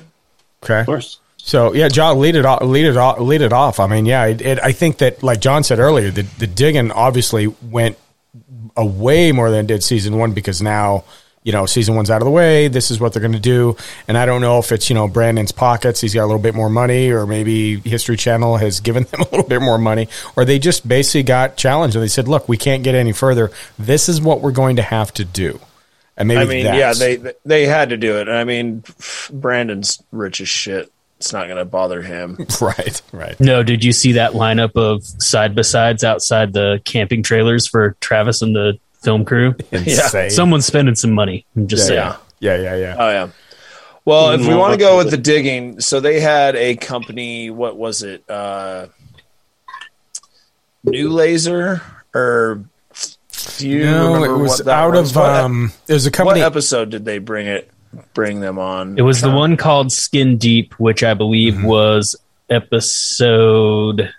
Okay. 0.63 0.81
Of 0.81 0.85
course. 0.85 1.19
So 1.47 1.73
yeah, 1.73 1.87
John, 1.87 2.19
lead 2.19 2.35
it 2.35 2.45
off. 2.45 2.61
Lead 2.61 2.85
it 2.85 2.97
off. 2.97 3.19
Lead 3.21 3.39
it 3.39 3.53
off. 3.53 3.79
I 3.79 3.87
mean, 3.87 4.05
yeah, 4.05 4.25
it, 4.25 4.41
it, 4.41 4.59
I 4.59 4.73
think 4.73 4.97
that, 4.97 5.23
like 5.23 5.39
John 5.39 5.63
said 5.63 5.79
earlier, 5.79 6.11
the 6.11 6.23
the 6.23 6.45
digging 6.45 6.91
obviously 6.91 7.47
went 7.47 7.97
a 8.75 8.85
way 8.85 9.31
more 9.31 9.49
than 9.49 9.63
it 9.63 9.67
did 9.67 9.81
season 9.81 10.17
one 10.17 10.33
because 10.33 10.61
now 10.61 11.05
you 11.43 11.53
know, 11.53 11.65
season 11.65 11.95
one's 11.95 12.09
out 12.09 12.21
of 12.21 12.25
the 12.25 12.31
way. 12.31 12.67
This 12.67 12.91
is 12.91 12.99
what 12.99 13.13
they're 13.13 13.21
going 13.21 13.31
to 13.31 13.39
do. 13.39 13.77
And 14.09 14.17
I 14.17 14.25
don't 14.25 14.41
know 14.41 14.59
if 14.59 14.73
it's, 14.73 14.89
you 14.89 14.95
know, 14.95 15.07
Brandon's 15.07 15.53
pockets. 15.53 16.01
He's 16.01 16.13
got 16.13 16.23
a 16.23 16.27
little 16.27 16.41
bit 16.41 16.53
more 16.53 16.69
money, 16.69 17.09
or 17.09 17.25
maybe 17.25 17.79
History 17.79 18.17
Channel 18.17 18.57
has 18.57 18.79
given 18.81 19.03
them 19.03 19.21
a 19.21 19.23
little 19.23 19.47
bit 19.47 19.61
more 19.61 19.77
money, 19.77 20.09
or 20.35 20.43
they 20.43 20.59
just 20.59 20.85
basically 20.85 21.23
got 21.23 21.55
challenged 21.55 21.95
and 21.95 22.03
they 22.03 22.09
said, 22.09 22.27
look, 22.27 22.49
we 22.49 22.57
can't 22.57 22.83
get 22.83 22.95
any 22.95 23.13
further. 23.13 23.49
This 23.79 24.09
is 24.09 24.19
what 24.19 24.41
we're 24.41 24.51
going 24.51 24.75
to 24.75 24.81
have 24.81 25.13
to 25.13 25.23
do. 25.23 25.61
And 26.17 26.27
maybe 26.27 26.41
I 26.41 26.45
mean, 26.45 26.65
yeah, 26.65 26.91
they 26.91 27.33
they 27.45 27.65
had 27.65 27.91
to 27.91 27.97
do 27.97 28.17
it. 28.17 28.27
I 28.27 28.43
mean, 28.43 28.83
Brandon's 29.31 30.03
rich 30.11 30.41
as 30.41 30.49
shit. 30.49 30.91
It's 31.17 31.33
not 31.33 31.45
going 31.47 31.57
to 31.57 31.65
bother 31.65 32.01
him. 32.01 32.37
right, 32.61 33.01
right. 33.11 33.39
No, 33.39 33.63
did 33.63 33.83
you 33.83 33.91
see 33.91 34.11
that 34.13 34.33
lineup 34.33 34.75
of 34.75 35.03
side 35.03 35.55
by 35.55 35.63
sides 35.63 36.03
outside 36.03 36.53
the 36.53 36.79
camping 36.85 37.23
trailers 37.23 37.65
for 37.67 37.95
Travis 38.01 38.41
and 38.43 38.55
the 38.55 38.77
film 39.01 39.25
crew? 39.25 39.55
Insane. 39.71 40.29
Someone's 40.29 40.65
spending 40.67 40.93
some 40.95 41.11
money. 41.13 41.45
I'm 41.55 41.67
just 41.67 41.87
saying. 41.87 41.97
Yeah. 41.99 42.17
Yeah, 42.39 42.55
yeah, 42.57 42.75
yeah. 42.75 42.95
Oh 42.99 43.09
yeah. 43.09 43.29
Well, 44.05 44.29
if 44.31 44.41
we 44.41 44.47
Mm, 44.47 44.59
want 44.59 44.73
to 44.73 44.79
go 44.79 44.95
with 44.97 45.09
the 45.09 45.17
digging, 45.17 45.79
so 45.81 45.99
they 45.99 46.19
had 46.19 46.55
a 46.55 46.75
company. 46.75 47.49
What 47.49 47.75
was 47.77 48.03
it? 48.03 48.23
Uh, 48.29 48.87
New 50.83 51.09
Laser 51.09 51.81
or 52.13 52.63
do 53.57 53.67
you 53.67 53.79
no, 53.85 54.23
it 54.23 54.37
was 54.39 54.65
out 54.67 54.93
was? 54.93 55.09
of 55.11 55.15
What- 55.15 55.29
um. 55.31 55.71
It 55.87 55.93
was 55.93 56.05
a 56.05 56.11
company. 56.11 56.41
What 56.41 56.45
episode 56.47 56.89
did 56.89 57.05
they 57.05 57.17
bring 57.17 57.47
it? 57.47 57.69
Bring 58.13 58.39
them 58.41 58.59
on? 58.59 58.97
It 58.97 59.01
was 59.01 59.21
the 59.21 59.31
one 59.31 59.57
called 59.57 59.91
Skin 59.91 60.37
Deep, 60.37 60.73
which 60.79 61.03
I 61.03 61.13
believe 61.13 61.55
Mm-hmm. 61.55 61.65
was 61.67 62.15
episode 62.49 64.11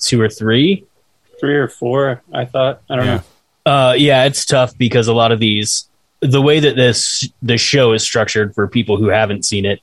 two 0.00 0.20
or 0.20 0.28
three. 0.28 0.84
Three 1.40 1.56
or 1.56 1.68
four, 1.68 2.22
I 2.32 2.44
thought. 2.44 2.82
I 2.88 2.96
don't 2.96 3.06
Yeah. 3.06 3.20
know. 3.66 3.72
Uh, 3.72 3.92
yeah, 3.94 4.24
it's 4.24 4.44
tough 4.44 4.76
because 4.78 5.08
a 5.08 5.12
lot 5.12 5.32
of 5.32 5.40
these, 5.40 5.88
the 6.20 6.40
way 6.40 6.60
that 6.60 6.76
this 6.76 7.28
the 7.42 7.58
show 7.58 7.92
is 7.92 8.02
structured 8.02 8.54
for 8.54 8.68
people 8.68 8.96
who 8.96 9.08
haven't 9.08 9.44
seen 9.44 9.64
it, 9.66 9.80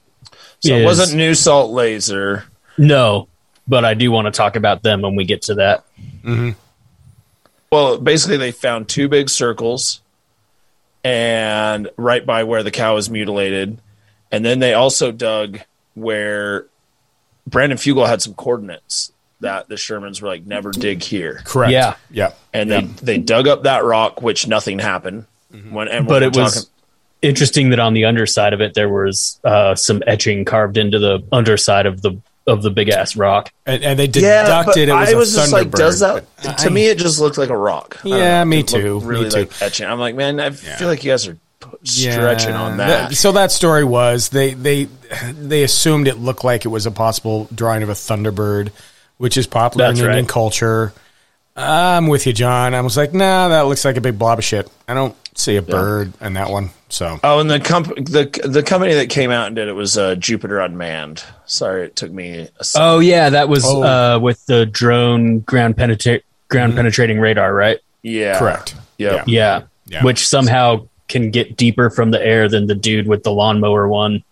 So 0.61 0.74
it 0.76 0.80
is- 0.80 0.86
wasn't 0.86 1.16
New 1.16 1.34
Salt 1.36 1.72
Laser. 1.72 2.45
no. 2.78 3.28
But 3.66 3.86
I 3.86 3.93
do 3.93 4.11
want 4.11 4.26
to 4.26 4.32
talk 4.32 4.57
about 4.57 4.84
them 4.84 5.01
when 5.01 5.16
we 5.16 5.24
get 5.24 5.43
to 5.43 5.53
that. 5.55 5.86
Well, 7.72 7.97
basically, 7.97 8.36
they 8.38 8.51
found 8.51 8.88
two 8.89 9.07
big 9.07 9.30
circles, 9.30 10.01
and 11.03 11.89
right 11.97 12.25
by 12.25 12.43
where 12.43 12.63
the 12.63 12.71
cow 12.71 12.95
was 12.95 13.09
mutilated, 13.09 13.77
and 14.31 14.43
then 14.45 14.59
they 14.59 14.73
also 14.73 15.11
dug 15.11 15.59
where 15.95 16.65
Brandon 17.47 17.77
Fugal 17.77 18.07
had 18.07 18.21
some 18.21 18.33
coordinates 18.33 19.11
that 19.41 19.67
the 19.67 19.75
Shermans 19.75 20.21
were 20.21 20.29
like, 20.29 20.45
"Never 20.45 20.71
dig 20.71 21.03
here," 21.03 21.41
correct. 21.43 21.71
Yeah. 21.71 21.95
Yeah. 22.09 22.31
and 22.53 22.69
they 22.69 22.81
they 22.81 23.17
dug 23.17 23.47
up 23.47 23.63
that 23.63 23.83
rock, 23.83 24.21
which 24.21 24.47
nothing 24.47 24.79
happened. 24.79 25.25
When 25.69 25.87
and 25.87 26.07
but 26.07 26.23
it 26.23 26.35
we're 26.35 26.43
was 26.43 26.69
interesting 27.21 27.69
that 27.69 27.79
on 27.79 27.93
the 27.93 28.05
underside 28.05 28.53
of 28.53 28.61
it 28.61 28.73
there 28.73 28.89
was 28.89 29.39
uh, 29.43 29.75
some 29.75 30.01
etching 30.07 30.45
carved 30.45 30.77
into 30.77 30.99
the 30.99 31.23
underside 31.31 31.85
of 31.85 32.01
the 32.01 32.19
of 32.47 32.61
the 32.61 32.69
big 32.69 32.89
ass 32.89 33.15
rock. 33.15 33.51
And, 33.65 33.83
and 33.83 33.97
they 33.99 34.05
yeah, 34.05 34.43
deducted 34.43 34.89
but 34.89 34.95
it 34.95 34.99
was, 34.99 35.09
I 35.09 35.11
a 35.13 35.17
was 35.17 35.35
just 35.35 35.53
like, 35.53 35.71
does 35.71 35.99
that 36.01 36.25
to 36.59 36.67
I- 36.67 36.69
me? 36.69 36.87
It 36.87 36.97
just 36.97 37.19
looked 37.19 37.37
like 37.37 37.49
a 37.49 37.57
rock. 37.57 37.99
Yeah, 38.03 38.43
know. 38.43 38.49
me 38.49 38.59
It 38.59 38.71
looked 38.71 38.83
too, 38.83 38.99
me 39.01 39.05
Really 39.07 39.29
too. 39.29 39.37
like 39.39 39.61
etching. 39.61 39.87
I'm 39.87 39.99
like, 39.99 40.15
man, 40.15 40.39
I 40.39 40.49
feel 40.49 40.87
like 40.87 41.03
you 41.03 41.11
guys 41.11 41.27
are 41.27 41.37
stretching 41.83 42.53
on 42.53 42.77
that. 42.77 43.13
so 43.15 43.31
that 43.31 43.51
story 43.51 43.83
was 43.85 44.29
they 44.29 44.53
they 44.53 44.87
they 45.33 45.63
assumed 45.63 46.07
it 46.07 46.17
looked 46.17 46.43
like 46.43 46.65
it 46.65 46.69
was 46.69 46.85
a 46.85 46.91
possible 46.91 47.47
drawing 47.55 47.83
of 47.83 47.89
a 47.89 47.93
thunderbird, 47.93 48.71
which 49.17 49.37
is 49.37 49.47
popular 49.47 49.87
That's 49.87 49.99
in 49.99 50.05
Indian 50.05 50.25
right. 50.25 50.29
culture. 50.31 50.93
I'm 51.55 52.07
with 52.07 52.25
you, 52.25 52.33
John. 52.33 52.73
I 52.73 52.81
was 52.81 52.97
like, 52.97 53.13
nah, 53.13 53.49
that 53.49 53.61
looks 53.67 53.85
like 53.85 53.95
a 53.95 54.01
big 54.01 54.17
blob 54.17 54.39
of 54.39 54.43
shit. 54.43 54.67
I 54.87 54.95
don't 54.95 55.15
see 55.37 55.55
a 55.55 55.61
bird 55.61 56.11
in 56.19 56.33
that 56.33 56.49
one. 56.49 56.71
So 56.89 57.19
Oh, 57.23 57.39
and 57.39 57.49
the 57.49 57.59
comp- 57.59 57.95
the 57.95 58.41
the 58.43 58.63
company 58.63 58.95
that 58.95 59.09
came 59.09 59.29
out 59.31 59.47
and 59.47 59.55
did 59.55 59.67
it 59.67 59.73
was 59.73 59.97
uh, 59.97 60.15
Jupiter 60.15 60.59
Unmanned. 60.59 61.23
Sorry, 61.53 61.85
it 61.85 61.95
took 61.95 62.11
me. 62.11 62.47
A 62.59 62.63
second. 62.63 62.85
Oh 62.87 62.99
yeah, 62.99 63.29
that 63.29 63.47
was 63.49 63.63
Oh. 63.65 63.83
uh, 63.83 64.19
with 64.19 64.45
the 64.47 64.65
drone 64.65 65.39
ground 65.39 65.77
penetrate 65.77 66.23
ground 66.49 66.75
penetrating 66.75 67.19
radar, 67.19 67.53
right? 67.53 67.79
yeah, 68.01 68.37
correct. 68.37 68.75
Yep. 68.97 69.25
Yeah. 69.27 69.63
Yeah. 69.85 70.03
which 70.03 70.25
somehow 70.27 70.87
can 71.09 71.29
get 71.31 71.57
deeper 71.57 71.89
from 71.89 72.11
the 72.11 72.21
air 72.25 72.47
than 72.49 72.67
the 72.67 72.75
dude 72.75 73.07
with 73.07 73.23
the 73.23 73.31
lawnmower 73.31 73.87
one 73.87 74.23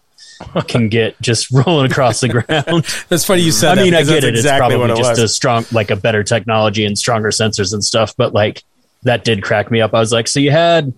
can 0.67 0.87
get 0.89 1.19
just 1.21 1.51
rolling 1.65 1.91
across 1.91 2.21
the 2.21 2.29
ground. 2.29 2.83
That's 3.09 3.25
funny 3.25 3.41
you 3.41 3.51
said. 3.51 3.71
I 3.73 3.75
that 3.75 3.83
mean, 3.83 3.93
I 3.93 3.99
get 4.03 4.21
that's 4.21 4.25
it. 4.25 4.35
It's 4.35 4.47
probably 4.47 4.81
it 4.91 4.97
just 4.97 5.09
was. 5.11 5.19
a 5.19 5.27
strong, 5.27 5.65
like 5.71 5.91
a 5.91 5.95
better 5.95 6.23
technology 6.23 6.85
and 6.85 6.97
stronger 6.97 7.29
sensors 7.29 7.73
and 7.73 7.83
stuff. 7.83 8.15
But 8.17 8.33
like 8.33 8.63
that 9.03 9.23
did 9.23 9.43
crack 9.43 9.69
me 9.69 9.81
up. 9.81 9.93
I 9.93 9.99
was 9.99 10.11
like, 10.11 10.27
so 10.27 10.39
you 10.39 10.51
had 10.51 10.93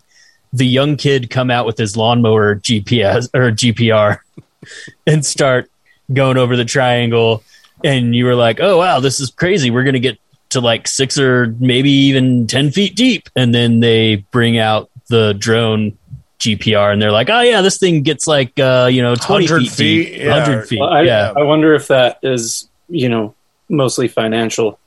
the 0.53 0.65
young 0.67 0.95
kid 0.97 1.29
come 1.31 1.49
out 1.49 1.65
with 1.65 1.77
his 1.77 1.97
lawnmower 1.97 2.55
GPS 2.55 3.27
or 3.33 3.51
GPR 3.51 4.19
and 5.07 5.25
start 5.25 5.69
going 6.11 6.37
over 6.37 6.55
the 6.55 6.65
triangle, 6.65 7.43
and 7.83 8.15
you 8.15 8.25
were 8.25 8.35
like, 8.35 8.59
oh 8.59 8.77
wow, 8.77 8.99
this 8.99 9.19
is 9.19 9.31
crazy. 9.31 9.71
We're 9.71 9.83
gonna 9.83 9.99
get 9.99 10.19
to 10.49 10.61
like 10.61 10.87
six 10.87 11.17
or 11.17 11.47
maybe 11.59 11.89
even 11.89 12.47
ten 12.47 12.71
feet 12.71 12.95
deep, 12.95 13.29
and 13.35 13.53
then 13.53 13.79
they 13.79 14.17
bring 14.31 14.57
out 14.57 14.89
the 15.07 15.33
drone. 15.33 15.97
GPR 16.39 16.91
and 16.91 17.01
they're 17.01 17.09
like, 17.09 17.29
oh 17.29 17.39
yeah, 17.39 17.61
this 17.61 17.77
thing 17.77 18.03
gets 18.03 18.27
like 18.27 18.59
uh, 18.59 18.89
you 18.91 19.01
know 19.01 19.15
twenty 19.15 19.45
100 19.45 19.69
feet, 19.69 20.09
feet, 20.09 20.21
yeah. 20.23 20.43
hundred 20.43 20.67
feet, 20.67 20.81
Well, 20.81 20.89
I, 20.89 21.03
yeah. 21.03 21.31
I 21.37 21.43
wonder 21.43 21.73
if 21.73 21.87
that 21.87 22.19
is, 22.21 22.67
you 22.89 23.07
know, 23.07 23.33
mostly 23.69 24.09
financial. 24.09 24.77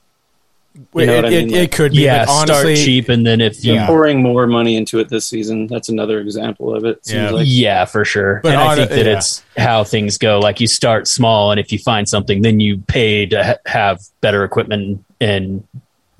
It, 0.77 0.99
You 0.99 1.05
know 1.07 1.15
what 1.15 1.25
I 1.25 1.27
it- 1.29 1.45
mean? 1.47 1.55
it 1.55 1.71
could 1.71 1.91
be, 1.91 1.99
yeah, 2.03 2.25
but 2.25 2.31
honestly, 2.31 2.75
start 2.75 2.85
cheap 2.85 3.09
and 3.09 3.25
then 3.25 3.41
if 3.41 3.65
you 3.65 3.73
Yeah. 3.73 3.87
Pouring 3.87 4.21
more 4.21 4.45
money 4.47 4.75
into 4.75 4.99
it 4.99 5.09
this 5.09 5.25
season. 5.27 5.67
That's 5.67 5.89
another 5.89 6.19
example 6.19 6.75
of 6.75 6.85
it. 6.85 7.05
Seems 7.05 7.15
Yeah. 7.17 7.29
like. 7.31 7.45
yeah, 7.49 7.85
for 7.85 8.05
sure. 8.05 8.41
But 8.43 8.53
and 8.53 8.61
I 8.61 8.67
on- 8.71 8.77
think 8.77 8.89
that 8.91 9.05
yeah. 9.05 9.17
it's 9.17 9.43
how 9.57 9.83
things 9.83 10.17
go. 10.17 10.39
Like 10.39 10.59
you 10.59 10.67
start 10.67 11.07
small, 11.07 11.51
and 11.51 11.59
if 11.59 11.71
you 11.71 11.79
find 11.79 12.07
something, 12.07 12.41
then 12.41 12.59
you 12.59 12.77
pay 12.87 13.25
to 13.27 13.43
ha- 13.43 13.55
have 13.65 13.99
better 14.21 14.43
equipment 14.43 15.03
and 15.19 15.63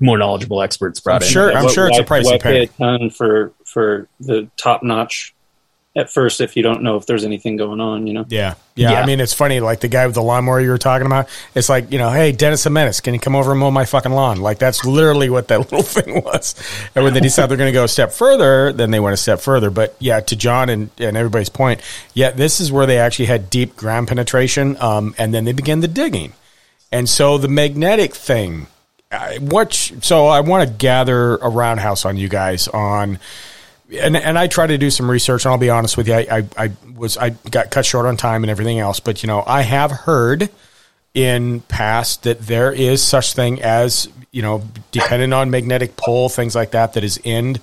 more 0.00 0.18
knowledgeable 0.18 0.62
experts 0.62 1.00
brought 1.00 1.22
in. 1.22 1.28
sure- 1.28 1.52
I'm 1.56 1.64
Why- 1.64 1.72
sure 1.72 1.88
it's 1.88 1.98
a 1.98 2.04
price 2.04 2.24
why 2.24 2.34
you 2.34 2.38
pay. 2.38 2.62
a 2.62 2.66
ton 2.66 3.10
for 3.10 3.52
for 3.64 4.08
the 4.20 4.48
top 4.56 4.82
notch 4.82 5.34
at 5.98 6.10
first 6.10 6.40
if 6.40 6.56
you 6.56 6.62
don't 6.62 6.82
know 6.82 6.96
if 6.96 7.06
there's 7.06 7.24
anything 7.24 7.56
going 7.56 7.80
on. 7.80 8.06
You 8.06 8.14
know. 8.14 8.24
Yeah, 8.28 8.54
yeah. 8.76 8.92
Yeah. 8.92 9.02
I 9.02 9.06
mean, 9.06 9.18
it's 9.18 9.34
funny. 9.34 9.58
Like 9.58 9.80
the 9.80 9.88
guy 9.88 10.06
with 10.06 10.14
the 10.14 10.22
lawnmower 10.22 10.60
you 10.60 10.70
were 10.70 10.78
talking 10.78 11.06
about. 11.06 11.28
It's 11.54 11.68
like 11.68 11.90
you 11.90 11.98
know, 11.98 12.10
hey, 12.10 12.30
Dennis 12.30 12.62
the 12.62 12.70
Menace, 12.70 13.00
can 13.00 13.14
you 13.14 13.20
come 13.20 13.34
over 13.34 13.50
and 13.50 13.60
mow 13.60 13.70
my 13.72 13.84
fucking 13.84 14.12
lawn? 14.12 14.40
Like 14.40 14.58
that's 14.58 14.84
literally 14.84 15.28
what 15.28 15.48
that 15.48 15.58
little 15.72 15.82
thing 15.82 16.22
was. 16.22 16.54
And 16.94 17.04
when 17.04 17.14
they 17.14 17.20
decided 17.20 17.50
they're 17.50 17.58
going 17.58 17.72
to 17.72 17.78
go 17.78 17.84
a 17.84 17.88
step 17.88 18.12
further, 18.12 18.72
then 18.72 18.92
they 18.92 19.00
went 19.00 19.14
a 19.14 19.18
step 19.18 19.40
further. 19.40 19.70
But 19.70 19.96
yeah, 19.98 20.20
to 20.20 20.36
John 20.36 20.68
and, 20.68 20.90
and 20.98 21.16
everybody's 21.16 21.48
point, 21.48 21.80
yeah, 22.14 22.30
this 22.30 22.60
is 22.60 22.70
where 22.70 22.86
they 22.86 22.98
actually 22.98 23.26
had 23.26 23.50
deep 23.50 23.76
ground 23.76 24.06
penetration, 24.06 24.76
um, 24.80 25.14
and 25.18 25.34
then 25.34 25.44
they 25.44 25.52
began 25.52 25.80
the 25.80 25.88
digging. 25.88 26.32
And 26.92 27.08
so 27.08 27.38
the 27.38 27.48
magnetic 27.48 28.14
thing. 28.14 28.68
I, 29.10 29.38
what? 29.38 29.72
So 29.72 30.26
I 30.26 30.40
want 30.40 30.68
to 30.68 30.74
gather 30.74 31.36
a 31.36 31.48
roundhouse 31.48 32.04
on 32.04 32.16
you 32.16 32.28
guys 32.28 32.68
on 32.68 33.18
and 33.90 34.16
and 34.16 34.38
I 34.38 34.46
try 34.46 34.66
to 34.66 34.78
do 34.78 34.90
some 34.90 35.10
research, 35.10 35.44
and 35.44 35.52
I'll 35.52 35.58
be 35.58 35.70
honest 35.70 35.96
with 35.96 36.08
you, 36.08 36.14
I, 36.14 36.26
I, 36.30 36.64
I 36.64 36.72
was 36.96 37.16
I 37.16 37.30
got 37.30 37.70
cut 37.70 37.86
short 37.86 38.06
on 38.06 38.16
time 38.16 38.44
and 38.44 38.50
everything 38.50 38.78
else, 38.78 39.00
but 39.00 39.22
you 39.22 39.26
know 39.26 39.42
I 39.46 39.62
have 39.62 39.90
heard 39.90 40.50
in 41.14 41.60
past 41.62 42.24
that 42.24 42.40
there 42.40 42.72
is 42.72 43.02
such 43.02 43.32
thing 43.32 43.62
as 43.62 44.08
you 44.30 44.42
know 44.42 44.62
depending 44.90 45.32
on 45.32 45.50
magnetic 45.50 45.96
pole 45.96 46.28
things 46.28 46.54
like 46.54 46.72
that 46.72 46.92
that 46.92 47.04
is 47.04 47.18
in 47.24 47.58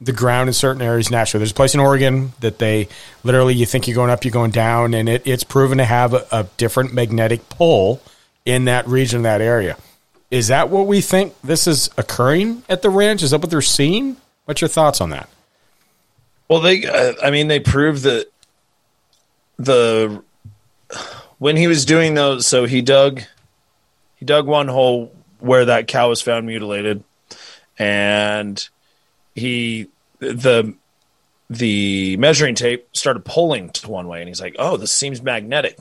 the 0.00 0.12
ground 0.12 0.48
in 0.48 0.54
certain 0.54 0.82
areas 0.82 1.10
naturally. 1.10 1.40
There's 1.40 1.50
a 1.50 1.54
place 1.54 1.74
in 1.74 1.80
Oregon 1.80 2.32
that 2.40 2.58
they 2.58 2.88
literally 3.22 3.54
you 3.54 3.66
think 3.66 3.86
you're 3.86 3.94
going 3.94 4.10
up, 4.10 4.24
you're 4.24 4.32
going 4.32 4.50
down, 4.50 4.94
and 4.94 5.08
it, 5.08 5.26
it's 5.26 5.44
proven 5.44 5.78
to 5.78 5.84
have 5.84 6.14
a, 6.14 6.26
a 6.32 6.44
different 6.56 6.94
magnetic 6.94 7.48
pole 7.48 8.02
in 8.44 8.66
that 8.66 8.86
region, 8.86 9.22
that 9.22 9.40
area. 9.40 9.76
Is 10.30 10.48
that 10.48 10.70
what 10.70 10.86
we 10.86 11.00
think 11.00 11.34
this 11.42 11.66
is 11.66 11.90
occurring 11.96 12.62
at 12.68 12.82
the 12.82 12.90
ranch? 12.90 13.22
Is 13.22 13.32
that 13.32 13.40
what 13.40 13.50
they're 13.50 13.60
seeing? 13.60 14.16
What's 14.44 14.60
your 14.60 14.68
thoughts 14.68 15.00
on 15.00 15.10
that? 15.10 15.28
Well, 16.50 16.58
they, 16.58 16.84
uh, 16.84 17.14
I 17.22 17.30
mean, 17.30 17.46
they 17.46 17.60
proved 17.60 18.02
that 18.02 18.26
the 19.56 20.20
when 21.38 21.56
he 21.56 21.68
was 21.68 21.84
doing 21.84 22.14
those, 22.14 22.44
so 22.44 22.64
he 22.64 22.82
dug, 22.82 23.22
he 24.16 24.24
dug 24.24 24.48
one 24.48 24.66
hole 24.66 25.14
where 25.38 25.66
that 25.66 25.86
cow 25.86 26.08
was 26.08 26.20
found 26.20 26.46
mutilated, 26.46 27.04
and 27.78 28.68
he 29.36 29.90
the 30.18 30.74
the 31.48 32.16
measuring 32.16 32.56
tape 32.56 32.88
started 32.96 33.24
pulling 33.24 33.70
to 33.70 33.88
one 33.88 34.08
way, 34.08 34.18
and 34.18 34.26
he's 34.26 34.40
like, 34.40 34.56
"Oh, 34.58 34.76
this 34.76 34.90
seems 34.90 35.22
magnetic." 35.22 35.78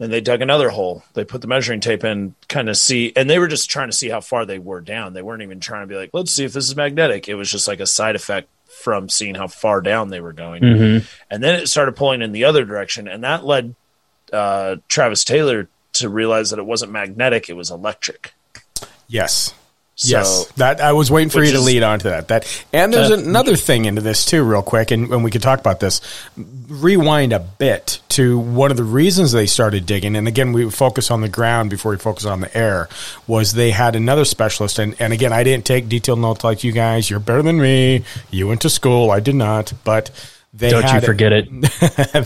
And 0.00 0.10
they 0.10 0.22
dug 0.22 0.40
another 0.40 0.70
hole. 0.70 1.04
They 1.12 1.26
put 1.26 1.42
the 1.42 1.46
measuring 1.46 1.80
tape 1.80 2.04
in, 2.04 2.34
kind 2.48 2.70
of 2.70 2.78
see, 2.78 3.12
and 3.16 3.28
they 3.28 3.38
were 3.38 3.48
just 3.48 3.68
trying 3.68 3.90
to 3.90 3.96
see 3.96 4.08
how 4.08 4.22
far 4.22 4.46
they 4.46 4.58
were 4.58 4.80
down. 4.80 5.12
They 5.12 5.20
weren't 5.20 5.42
even 5.42 5.60
trying 5.60 5.82
to 5.82 5.86
be 5.86 5.94
like, 5.96 6.08
"Let's 6.14 6.32
see 6.32 6.44
if 6.44 6.54
this 6.54 6.70
is 6.70 6.74
magnetic." 6.74 7.28
It 7.28 7.34
was 7.34 7.50
just 7.50 7.68
like 7.68 7.80
a 7.80 7.86
side 7.86 8.16
effect 8.16 8.48
from 8.82 9.08
seeing 9.08 9.34
how 9.34 9.46
far 9.48 9.80
down 9.80 10.10
they 10.10 10.20
were 10.20 10.32
going. 10.32 10.62
Mhm. 10.62 11.06
And 11.30 11.42
then 11.42 11.58
it 11.60 11.68
started 11.68 11.96
pulling 11.96 12.22
in 12.22 12.32
the 12.32 12.44
other 12.44 12.64
direction, 12.64 13.08
and 13.08 13.24
that 13.24 13.44
led 13.44 13.74
uh, 14.32 14.76
Travis 14.88 15.24
Taylor 15.24 15.68
to 15.94 16.08
realize 16.08 16.50
that 16.50 16.58
it 16.58 16.66
wasn't 16.66 16.92
magnetic; 16.92 17.48
it 17.48 17.54
was 17.54 17.70
electric. 17.70 18.34
Yes. 19.08 19.54
So, 19.98 20.18
yes, 20.18 20.44
that 20.56 20.82
I 20.82 20.92
was 20.92 21.10
waiting 21.10 21.30
for 21.30 21.42
you 21.42 21.52
to 21.52 21.56
is- 21.58 21.64
lead 21.64 21.82
on 21.82 21.98
to 22.00 22.08
that. 22.10 22.28
That 22.28 22.64
and 22.70 22.92
there's 22.92 23.10
Uh, 23.10 23.14
another 23.14 23.56
thing 23.56 23.86
into 23.86 24.02
this 24.02 24.26
too, 24.26 24.42
real 24.42 24.60
quick, 24.60 24.90
and, 24.90 25.10
and 25.10 25.24
we 25.24 25.30
could 25.30 25.40
talk 25.40 25.58
about 25.58 25.80
this. 25.80 26.02
Rewind 26.68 27.32
a 27.32 27.38
bit 27.38 28.00
to 28.10 28.38
one 28.38 28.70
of 28.70 28.76
the 28.76 28.84
reasons 28.84 29.32
they 29.32 29.46
started 29.46 29.86
digging, 29.86 30.14
and 30.14 30.28
again, 30.28 30.52
we 30.52 30.70
focus 30.70 31.10
on 31.10 31.22
the 31.22 31.30
ground 31.30 31.70
before 31.70 31.92
we 31.92 31.96
focus 31.96 32.26
on 32.26 32.40
the 32.42 32.54
air. 32.56 32.90
Was 33.26 33.52
they 33.52 33.70
had 33.70 33.96
another 33.96 34.26
specialist, 34.26 34.78
and 34.78 34.94
and 35.00 35.14
again, 35.14 35.32
I 35.32 35.42
didn't 35.44 35.64
take 35.64 35.88
detailed 35.88 36.18
notes 36.18 36.44
like 36.44 36.62
you 36.62 36.72
guys. 36.72 37.08
You're 37.08 37.18
better 37.20 37.42
than 37.42 37.58
me. 37.58 38.04
You 38.30 38.48
went 38.48 38.60
to 38.62 38.70
school, 38.70 39.10
I 39.10 39.20
did 39.20 39.34
not, 39.34 39.72
but. 39.84 40.10
They 40.54 40.70
Don't 40.70 40.84
you 40.84 40.88
had 40.88 41.02
a- 41.02 41.06
forget 41.06 41.32
it. 41.34 41.50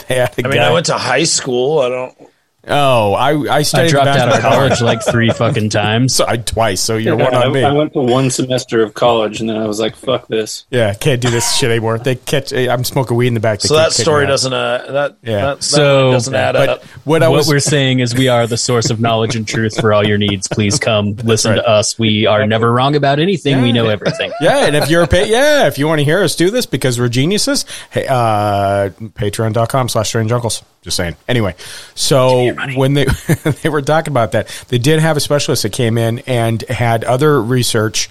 they 0.09 0.15
had 0.15 0.39
a 0.39 0.47
I 0.47 0.49
mean, 0.49 0.57
guy- 0.59 0.69
I 0.69 0.73
went 0.73 0.87
to 0.87 0.95
high 0.95 1.25
school. 1.25 1.81
I 1.81 1.89
don't. 1.89 2.30
Oh, 2.69 3.15
I 3.15 3.31
I 3.59 3.65
I 3.75 3.89
dropped 3.89 4.07
out 4.07 4.29
of 4.29 4.41
college 4.41 4.81
like 4.83 5.03
three 5.03 5.31
fucking 5.31 5.71
times. 5.71 6.15
So 6.15 6.27
I 6.29 6.37
twice. 6.37 6.81
So 6.83 6.97
you're 6.99 7.19
Yeah, 7.19 7.25
one 7.25 7.35
I, 7.35 7.47
on 7.47 7.53
me. 7.53 7.65
I 7.65 7.73
went 7.73 7.95
to 7.95 8.01
one 8.03 8.29
semester 8.31 8.83
of 8.83 8.93
college, 8.93 9.41
and 9.41 9.49
then 9.49 9.57
I 9.57 9.67
was 9.67 9.81
like, 9.81 9.97
"Fuck 9.97 10.29
this." 10.29 10.67
Yeah, 10.71 10.93
can't 10.93 11.23
do 11.23 11.31
this 11.31 11.57
shit 11.57 11.71
anymore. 11.71 11.99
They 11.99 12.17
catch. 12.17 12.53
I'm 12.53 12.85
smoking 12.85 13.17
weed 13.17 13.29
in 13.29 13.35
the 13.35 13.41
back. 13.41 13.61
They 13.61 13.69
So 13.69 13.77
that 13.77 13.93
story 13.93 14.27
doesn't. 14.27 14.53
Uh, 14.53 14.93
that 14.93 15.17
Yeah. 15.23 15.31
yeah. 15.31 15.41
That, 15.47 15.55
that 15.57 15.63
So- 15.65 16.05
one 16.09 16.13
doesn't 16.15 16.35
add 16.35 16.53
But 16.53 16.69
up. 16.69 16.85
what 17.05 17.23
I 17.23 17.29
what 17.29 17.47
we're 17.47 17.61
saying 17.61 18.01
is 18.01 18.15
we 18.15 18.29
are 18.29 18.47
the 18.47 18.59
source 18.59 18.91
of 18.91 19.01
knowledge 19.01 19.37
and 19.37 19.49
truth 19.49 19.81
for 19.81 19.95
all 19.95 20.07
your 20.07 20.19
needs. 20.19 20.47
Please 20.47 20.79
come 20.79 21.15
listen 21.25 21.55
to 21.55 21.67
us. 21.67 21.99
We 21.99 22.27
are 22.27 22.47
never 22.47 22.71
wrong 22.71 22.95
about 22.95 23.21
anything. 23.21 23.63
We 23.63 23.73
know 23.73 23.87
everything. 23.89 24.33
yeah, 24.43 24.67
and 24.67 24.77
if 24.77 24.91
you're 24.91 25.03
a 25.05 25.09
pa- 25.09 25.25
yeah, 25.27 25.67
if 25.67 25.79
you 25.79 25.87
want 25.89 26.01
to 26.01 26.05
hear 26.05 26.23
us 26.23 26.37
do 26.37 26.51
this 26.51 26.67
because 26.67 26.99
we're 27.01 27.09
geniuses, 27.09 27.65
hey, 27.91 28.07
uh, 28.07 28.91
patreon.com 28.91 29.89
slash 29.89 30.09
strange 30.09 30.31
uncles. 30.31 30.63
Just 30.83 30.97
saying. 30.97 31.15
Anyway, 31.29 31.55
so 31.95 32.50
when 32.77 32.95
they 32.95 33.05
they 33.63 33.69
were 33.69 33.83
talking 33.83 34.13
about 34.13 34.33
that, 34.33 34.49
they 34.69 34.79
did 34.79 35.01
have 35.01 35.17
a 35.17 35.21
specialist 35.21 35.63
that 35.63 35.73
came 35.73 35.99
in 35.99 36.21
and 36.21 36.63
had 36.63 37.05
other 37.05 37.41
research. 37.43 38.11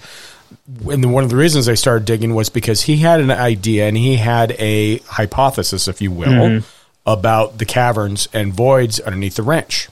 And 0.89 1.13
one 1.13 1.23
of 1.23 1.29
the 1.29 1.35
reasons 1.35 1.65
they 1.65 1.75
started 1.75 2.05
digging 2.05 2.33
was 2.33 2.49
because 2.49 2.81
he 2.81 2.97
had 2.97 3.19
an 3.19 3.31
idea 3.31 3.87
and 3.87 3.95
he 3.95 4.15
had 4.15 4.51
a 4.53 4.99
hypothesis, 4.99 5.87
if 5.87 6.01
you 6.01 6.11
will, 6.11 6.27
mm-hmm. 6.27 6.65
about 7.05 7.57
the 7.57 7.65
caverns 7.65 8.27
and 8.33 8.53
voids 8.53 8.99
underneath 8.99 9.35
the 9.35 9.43
ranch. 9.43 9.89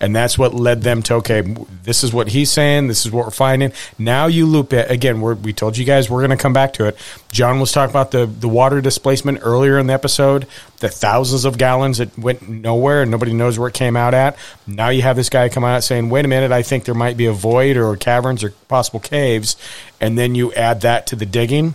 And 0.00 0.14
that's 0.14 0.38
what 0.38 0.54
led 0.54 0.82
them 0.82 1.02
to 1.04 1.14
okay, 1.14 1.40
this 1.82 2.04
is 2.04 2.12
what 2.12 2.28
he's 2.28 2.50
saying, 2.50 2.88
this 2.88 3.06
is 3.06 3.12
what 3.12 3.24
we're 3.24 3.30
finding. 3.30 3.72
Now 3.98 4.26
you 4.26 4.46
loop 4.46 4.72
it 4.72 4.90
again. 4.90 5.20
We 5.20 5.52
told 5.52 5.76
you 5.76 5.84
guys 5.84 6.10
we're 6.10 6.20
going 6.20 6.36
to 6.36 6.42
come 6.42 6.52
back 6.52 6.74
to 6.74 6.86
it. 6.86 6.96
John 7.30 7.60
was 7.60 7.72
talking 7.72 7.90
about 7.90 8.10
the 8.10 8.26
the 8.26 8.48
water 8.48 8.80
displacement 8.80 9.40
earlier 9.42 9.78
in 9.78 9.86
the 9.86 9.92
episode, 9.94 10.46
the 10.80 10.88
thousands 10.88 11.44
of 11.44 11.58
gallons 11.58 11.98
that 11.98 12.16
went 12.18 12.48
nowhere 12.48 13.02
and 13.02 13.10
nobody 13.10 13.32
knows 13.32 13.58
where 13.58 13.68
it 13.68 13.74
came 13.74 13.96
out 13.96 14.14
at. 14.14 14.36
Now 14.66 14.90
you 14.90 15.02
have 15.02 15.16
this 15.16 15.28
guy 15.28 15.48
come 15.48 15.64
out 15.64 15.84
saying, 15.84 16.10
"Wait 16.10 16.24
a 16.24 16.28
minute, 16.28 16.52
I 16.52 16.62
think 16.62 16.84
there 16.84 16.94
might 16.94 17.16
be 17.16 17.26
a 17.26 17.32
void 17.32 17.76
or 17.76 17.96
caverns 17.96 18.44
or 18.44 18.50
possible 18.68 19.00
caves," 19.00 19.56
and 20.00 20.18
then 20.18 20.34
you 20.34 20.52
add 20.54 20.82
that 20.82 21.06
to 21.08 21.16
the 21.16 21.26
digging. 21.26 21.74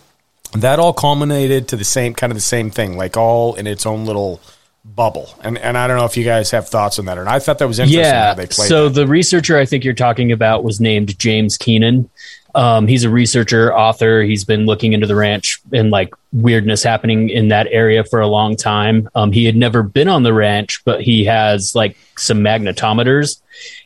That 0.54 0.80
all 0.80 0.94
culminated 0.94 1.68
to 1.68 1.76
the 1.76 1.84
same 1.84 2.16
kind 2.16 2.32
of 2.32 2.38
the 2.38 2.42
same 2.42 2.72
thing, 2.72 2.98
like 2.98 3.16
all 3.16 3.54
in 3.54 3.68
its 3.68 3.86
own 3.86 4.06
little 4.06 4.42
bubble. 4.86 5.30
And 5.44 5.58
and 5.58 5.78
I 5.78 5.88
don't 5.88 5.98
know 5.98 6.06
if 6.06 6.18
you 6.18 6.24
guys 6.24 6.52
have 6.52 6.68
thoughts 6.70 7.00
on 7.00 7.06
that. 7.06 7.18
Or 7.18 7.22
and 7.22 7.30
I 7.30 7.40
thought 7.40 7.60
that 7.60 7.68
was 7.68 7.80
interesting 7.80 8.04
how 8.04 8.10
Yeah. 8.10 8.34
they 8.34 8.48
played. 8.48 8.68
So 8.70 8.90
that. 8.90 8.96
the 9.02 9.08
researcher 9.08 9.58
I 9.58 9.66
think 9.66 9.84
you're 9.84 9.94
talking 9.94 10.32
about 10.32 10.64
was 10.64 10.80
named 10.80 11.18
James 11.20 11.58
Keenan. 11.58 12.10
Um, 12.56 12.88
he's 12.88 13.04
a 13.04 13.10
researcher, 13.12 13.72
author. 13.76 14.24
He's 14.24 14.44
been 14.44 14.66
looking 14.66 14.94
into 14.94 15.06
the 15.06 15.16
ranch 15.16 15.62
and 15.72 15.92
like 15.92 16.12
weirdness 16.34 16.82
happening 16.82 17.30
in 17.30 17.50
that 17.50 17.68
area 17.70 18.04
for 18.04 18.22
a 18.22 18.28
long 18.28 18.56
time. 18.56 19.08
Um, 19.14 19.32
he 19.32 19.46
had 19.46 19.56
never 19.56 19.84
been 19.84 20.08
on 20.08 20.24
the 20.24 20.34
ranch, 20.34 20.82
but 20.84 21.02
he 21.02 21.26
has 21.26 21.76
like 21.76 21.96
some 22.18 22.40
magnetometers 22.40 23.40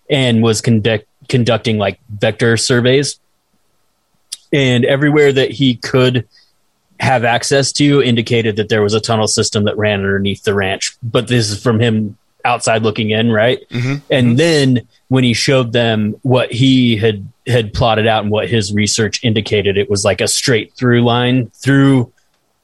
and 0.10 0.42
was 0.42 0.62
conduct- 0.62 1.08
conducting 1.28 1.78
like 1.78 2.00
vector 2.10 2.56
surveys. 2.56 3.20
And 4.54 4.86
everywhere 4.86 5.34
that 5.34 5.52
he 5.52 5.76
could 5.76 6.28
have 7.04 7.24
access 7.24 7.72
to 7.74 8.02
indicated 8.02 8.56
that 8.56 8.70
there 8.70 8.82
was 8.82 8.94
a 8.94 9.02
tunnel 9.02 9.28
system 9.28 9.66
that 9.66 9.78
ran 9.78 10.00
underneath 10.00 10.44
the 10.44 10.54
ranch. 10.54 10.98
But 11.04 11.28
this 11.28 11.52
is 11.52 11.62
from 11.62 11.80
him 11.80 12.18
outside 12.46 12.84
looking 12.84 13.12
in, 13.12 13.32
right? 13.32 13.60
Mm-hmm. 13.70 13.96
And 14.10 14.28
mm-hmm. 14.28 14.36
then 14.36 14.88
when 15.10 15.24
he 15.24 15.34
showed 15.34 15.74
them 15.74 16.16
what 16.22 16.52
he 16.52 16.98
had 16.98 17.28
had 17.46 17.74
plotted 17.74 18.08
out 18.08 18.24
and 18.24 18.32
what 18.32 18.50
his 18.50 18.74
research 18.74 19.24
indicated, 19.24 19.78
it 19.78 19.90
was 19.90 20.06
like 20.06 20.22
a 20.22 20.28
straight 20.28 20.74
through 20.74 21.04
line 21.04 21.50
through 21.50 22.12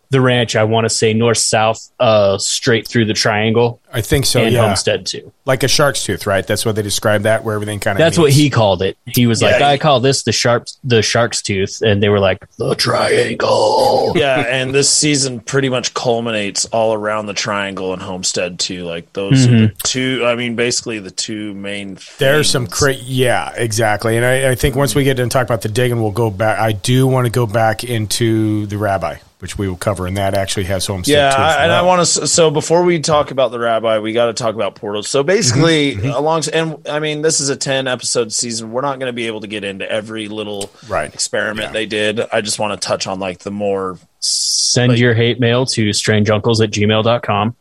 the 0.10 0.22
ranch. 0.22 0.56
I 0.56 0.64
want 0.64 0.86
to 0.86 0.90
say 0.90 1.14
north 1.14 1.38
south, 1.38 1.92
uh, 2.00 2.38
straight 2.38 2.88
through 2.88 3.06
the 3.06 3.14
triangle 3.14 3.80
I 3.92 4.02
think 4.02 4.26
so. 4.26 4.44
and 4.44 4.54
yeah, 4.54 4.66
Homestead 4.66 5.06
2. 5.06 5.32
like 5.46 5.64
a 5.64 5.68
shark's 5.68 6.04
tooth, 6.04 6.28
right? 6.28 6.46
That's 6.46 6.66
what 6.66 6.76
they 6.76 6.82
described 6.84 7.26
that, 7.26 7.44
where 7.44 7.56
everything 7.56 7.80
kind 7.80 7.96
of. 7.96 8.00
That's 8.00 8.18
what 8.20 8.32
he 8.32 8.50
called 8.50 8.82
it. 8.84 8.98
He 9.06 9.26
was 9.26 9.42
like, 9.42 9.60
Yeah, 9.60 9.68
I 9.68 9.78
call 9.78 10.00
this 10.00 10.24
the 10.24 10.32
sharp 10.32 10.68
the 10.84 11.02
shark's 11.02 11.42
tooth, 11.42 11.82
and 11.82 12.02
they 12.02 12.10
were 12.10 12.20
like 12.20 12.48
the 12.58 12.76
triangle. 12.76 14.14
yeah, 14.16 14.46
and 14.48 14.74
this 14.74 14.90
season 14.90 15.40
pretty 15.40 15.70
much 15.70 15.94
culminates 15.94 16.66
all 16.66 16.94
around 16.94 17.26
the 17.26 17.34
triangle 17.34 17.94
and 17.94 18.02
Homestead 18.02 18.60
2. 18.60 18.86
Like 18.86 19.12
those 19.14 19.48
are 19.48 19.52
the 19.52 19.76
two. 19.84 20.24
I 20.26 20.36
mean, 20.36 20.56
basically 20.56 21.00
the 21.00 21.12
two 21.12 21.54
main. 21.56 21.98
There's 22.20 22.50
some 22.50 22.66
things. 22.66 22.78
cra 22.78 22.94
Yeah, 22.94 23.54
exactly. 23.56 24.18
And 24.18 24.26
I, 24.26 24.52
I 24.52 24.56
think 24.56 24.76
once 24.76 24.94
we 24.94 25.04
get 25.04 25.20
into 25.20 25.34
talk 25.34 25.46
about 25.46 25.62
the 25.62 25.70
digging, 25.70 26.02
we'll 26.02 26.12
go 26.12 26.30
back. 26.30 26.60
I 26.60 26.74
do 26.74 27.08
want 27.08 27.26
to 27.26 27.32
go 27.32 27.48
back 27.48 27.84
into 27.84 28.68
the 28.68 28.78
rabbi, 28.78 29.18
which 29.40 29.58
we 29.58 29.68
will 29.70 29.78
cover, 29.78 30.06
and 30.06 30.18
that 30.18 30.34
actually 30.34 30.66
has 30.66 30.86
homestead. 30.86 31.16
Yeah, 31.16 31.30
too, 31.36 31.42
I, 31.42 31.54
for 31.56 31.60
and 31.62 31.72
I 31.72 31.82
want 31.82 32.06
to. 32.06 32.28
So 32.28 32.52
before 32.52 32.84
we 32.84 33.00
talk 33.00 33.32
about 33.32 33.52
the 33.52 33.60
rabbi, 33.60 34.00
we 34.00 34.12
got 34.14 34.26
to 34.26 34.34
talk 34.34 34.54
about 34.56 34.76
portals. 34.76 35.08
So 35.08 35.24
basically, 35.24 35.96
Mm-hmm, 35.96 36.10
along 36.10 36.44
and 36.54 36.86
I 36.90 37.00
mean, 37.00 37.22
this 37.22 37.40
is 37.40 37.50
a 37.50 37.56
ten 37.56 37.88
episode 37.88 38.34
season. 38.34 38.72
We're 38.72 38.82
not 38.82 39.00
going 39.00 39.10
to 39.10 39.14
be 39.14 39.28
able 39.28 39.42
to 39.42 39.48
get 39.48 39.64
into 39.64 39.90
every 39.90 40.28
little 40.28 40.70
Right. 40.88 41.14
experiment 41.14 41.68
Yeah. 41.70 41.72
they 41.74 41.86
did. 41.86 42.20
I 42.34 42.42
just 42.42 42.60
want 42.60 42.80
to 42.80 42.86
touch 42.88 43.08
on 43.08 43.20
like 43.20 43.40
the 43.40 43.52
more. 43.52 43.98
Send 44.20 44.92
Like- 44.94 45.00
your 45.00 45.14
hate 45.14 45.40
mail 45.40 45.66
to 45.68 45.90
strangeuncles 45.92 46.62
at 46.62 46.72
gmail.com. 46.72 47.56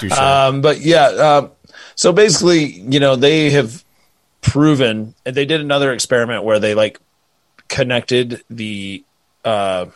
Do 0.00 0.08
so. 0.08 0.22
Um, 0.22 0.60
but 0.60 0.80
yeah, 0.80 1.04
uh, 1.06 1.48
so 1.94 2.12
basically, 2.12 2.64
you 2.66 3.00
know, 3.00 3.16
they 3.16 3.50
have 3.50 3.84
proven, 4.42 5.14
and 5.24 5.34
they 5.34 5.44
did 5.46 5.60
another 5.60 5.92
experiment 5.92 6.44
where 6.44 6.58
they 6.58 6.74
like 6.74 6.98
connected 7.68 8.42
the, 8.50 9.04
uh, 9.44 9.86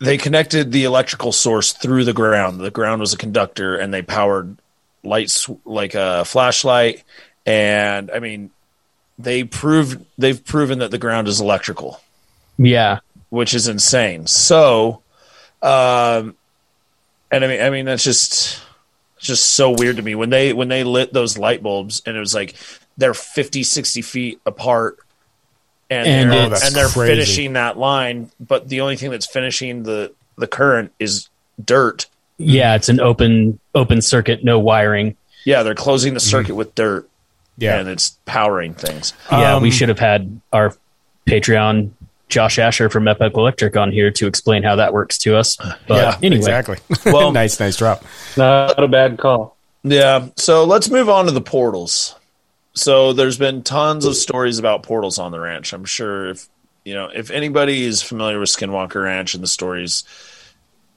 they 0.00 0.16
connected 0.18 0.70
the 0.72 0.84
electrical 0.84 1.32
source 1.32 1.72
through 1.72 2.04
the 2.04 2.12
ground. 2.12 2.60
The 2.60 2.70
ground 2.70 3.00
was 3.00 3.12
a 3.12 3.16
conductor, 3.18 3.76
and 3.76 3.92
they 3.92 4.02
powered 4.02 4.56
lights 5.02 5.48
like 5.64 5.94
a 5.94 6.24
flashlight. 6.24 7.02
And 7.46 8.10
I 8.10 8.18
mean, 8.20 8.50
they 9.18 9.44
proved 9.44 10.04
they've 10.16 10.44
proven 10.44 10.78
that 10.80 10.90
the 10.90 10.98
ground 10.98 11.26
is 11.28 11.40
electrical 11.40 12.00
Yeah. 12.58 13.00
which 13.30 13.54
is 13.54 13.66
insane. 13.68 14.26
So, 14.26 15.02
um, 15.62 16.36
and 17.30 17.44
I 17.44 17.48
mean, 17.48 17.60
I 17.60 17.70
mean, 17.70 17.84
that's 17.86 18.04
just 18.04 18.60
just 19.18 19.46
so 19.50 19.70
weird 19.76 19.96
to 19.96 20.02
me 20.02 20.14
when 20.14 20.30
they 20.30 20.52
when 20.52 20.68
they 20.68 20.84
lit 20.84 21.12
those 21.12 21.36
light 21.36 21.60
bulbs 21.62 22.02
and 22.06 22.16
it 22.16 22.20
was 22.20 22.34
like 22.34 22.54
they're 22.96 23.14
50, 23.14 23.62
60 23.64 24.02
feet 24.02 24.40
apart. 24.46 24.98
And, 25.90 26.06
And 26.06 26.30
they're, 26.30 26.52
it's 26.52 26.66
and 26.66 26.74
they're 26.76 26.88
crazy. 26.88 27.12
finishing 27.14 27.52
that 27.54 27.78
line, 27.78 28.30
but 28.38 28.68
the 28.68 28.82
only 28.82 28.96
thing 28.96 29.10
that's 29.10 29.26
finishing 29.26 29.84
the 29.84 30.12
the 30.36 30.46
current 30.46 30.92
is 30.98 31.28
dirt. 31.64 32.06
Yeah, 32.36 32.74
it's 32.76 32.88
an 32.88 33.00
open 33.00 33.58
open 33.74 34.02
circuit, 34.02 34.44
no 34.44 34.58
wiring. 34.58 35.16
Yeah, 35.44 35.62
they're 35.62 35.74
closing 35.74 36.12
the 36.14 36.20
circuit 36.20 36.54
with 36.54 36.74
dirt, 36.74 37.08
yeah. 37.56 37.78
and 37.80 37.88
it's 37.88 38.18
powering 38.26 38.74
things. 38.74 39.14
Yeah, 39.32 39.58
we 39.60 39.68
Um, 39.68 39.72
should 39.72 39.88
have 39.88 39.98
had 39.98 40.40
our 40.52 40.74
Patreon 41.26 41.90
Josh 42.28 42.58
Asher 42.58 42.90
from 42.90 43.08
Epic 43.08 43.32
Electric 43.34 43.76
on 43.76 43.90
here 43.90 44.10
to 44.10 44.26
explain 44.26 44.62
how 44.62 44.76
that 44.76 44.92
works 44.92 45.16
to 45.18 45.36
us. 45.36 45.56
But 45.56 45.78
yeah, 45.88 46.18
anyway, 46.22 46.36
exactly. 46.36 46.76
Well- 47.06 47.32
nice, 47.32 47.58
nice 47.60 47.76
drop. 47.76 48.04
Not 48.36 48.82
a 48.82 48.88
bad 48.88 49.18
call. 49.18 49.56
Yeah. 49.84 50.26
So 50.36 50.64
let's 50.64 50.90
move 50.90 51.08
on 51.08 51.24
to 51.26 51.30
the 51.32 51.40
portals. 51.40 52.14
So 52.74 53.12
there's 53.12 53.38
been 53.38 53.62
tons 53.62 54.04
of 54.04 54.16
stories 54.16 54.58
about 54.58 54.82
portals 54.82 55.18
on 55.18 55.32
the 55.32 55.40
ranch. 55.40 55.72
I'm 55.72 55.84
sure 55.84 56.30
if 56.30 56.48
you 56.84 56.94
know 56.94 57.10
if 57.12 57.30
anybody 57.30 57.84
is 57.84 58.02
familiar 58.02 58.38
with 58.38 58.50
Skinwalker 58.50 59.02
Ranch 59.02 59.34
and 59.34 59.42
the 59.42 59.48
stories, 59.48 60.04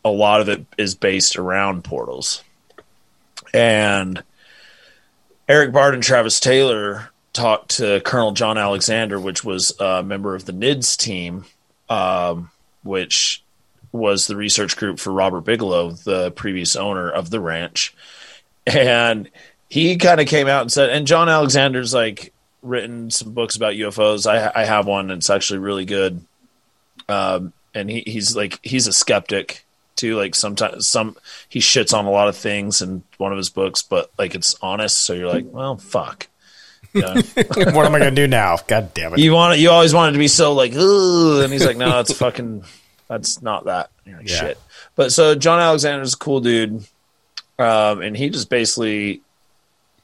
a 0.05 0.09
lot 0.09 0.41
of 0.41 0.49
it 0.49 0.65
is 0.77 0.95
based 0.95 1.37
around 1.37 1.83
portals. 1.83 2.43
And 3.53 4.23
Erik 5.47 5.73
Bard 5.73 5.93
and 5.93 6.03
Travis 6.03 6.39
Taylor 6.39 7.09
talked 7.33 7.77
to 7.77 8.01
Colonel 8.01 8.31
John 8.31 8.57
Alexander, 8.57 9.19
which 9.19 9.43
was 9.43 9.73
a 9.79 10.03
member 10.03 10.35
of 10.35 10.45
the 10.45 10.53
NIDS 10.53 10.97
team, 10.97 11.45
um, 11.89 12.51
which 12.83 13.43
was 13.91 14.27
the 14.27 14.35
research 14.35 14.77
group 14.77 14.99
for 14.99 15.11
Robert 15.11 15.41
Bigelow, 15.41 15.91
the 15.91 16.31
previous 16.31 16.75
owner 16.75 17.09
of 17.09 17.29
the 17.29 17.41
ranch 17.41 17.93
and 18.65 19.29
he 19.71 19.95
kind 19.95 20.19
of 20.19 20.27
came 20.27 20.49
out 20.49 20.63
and 20.63 20.71
said, 20.71 20.89
and 20.89 21.07
John 21.07 21.29
Alexander's 21.29 21.93
like 21.93 22.33
written 22.61 23.09
some 23.09 23.31
books 23.31 23.55
about 23.55 23.73
UFOs. 23.73 24.29
I, 24.29 24.51
I 24.53 24.65
have 24.65 24.85
one. 24.85 25.09
It's 25.11 25.29
actually 25.29 25.59
really 25.59 25.85
good. 25.85 26.25
Um, 27.07 27.53
and 27.73 27.89
he, 27.89 28.03
he's 28.05 28.35
like, 28.35 28.59
he's 28.63 28.87
a 28.87 28.91
skeptic 28.91 29.63
too. 29.95 30.17
Like 30.17 30.35
sometimes 30.35 30.89
some, 30.89 31.15
he 31.47 31.59
shits 31.59 31.97
on 31.97 32.03
a 32.03 32.11
lot 32.11 32.27
of 32.27 32.35
things 32.35 32.81
in 32.81 33.03
one 33.17 33.31
of 33.31 33.37
his 33.37 33.47
books, 33.47 33.81
but 33.81 34.11
like 34.19 34.35
it's 34.35 34.57
honest. 34.61 34.97
So 34.97 35.13
you're 35.13 35.29
like, 35.29 35.45
well, 35.47 35.77
fuck. 35.77 36.27
Yeah. 36.93 37.13
what 37.71 37.85
am 37.85 37.95
I 37.95 37.99
going 37.99 38.13
to 38.13 38.21
do 38.23 38.27
now? 38.27 38.57
God 38.67 38.93
damn 38.93 39.13
it. 39.13 39.19
you 39.19 39.31
want 39.31 39.53
it, 39.53 39.61
you 39.61 39.69
always 39.69 39.93
wanted 39.93 40.11
to 40.11 40.19
be 40.19 40.27
so 40.27 40.51
like, 40.51 40.73
Ugh, 40.75 41.43
and 41.45 41.53
he's 41.53 41.65
like, 41.65 41.77
no, 41.77 42.01
it's 42.01 42.11
fucking, 42.11 42.65
that's 43.07 43.41
not 43.41 43.63
that. 43.65 43.89
Like, 44.05 44.27
Yeah. 44.27 44.35
shit. 44.35 44.59
But 44.97 45.13
so 45.13 45.33
John 45.33 45.61
Alexander's 45.61 46.15
a 46.15 46.17
cool 46.17 46.41
dude, 46.41 46.83
um, 47.57 48.01
and 48.01 48.17
he 48.17 48.29
just 48.29 48.49
basically 48.49 49.21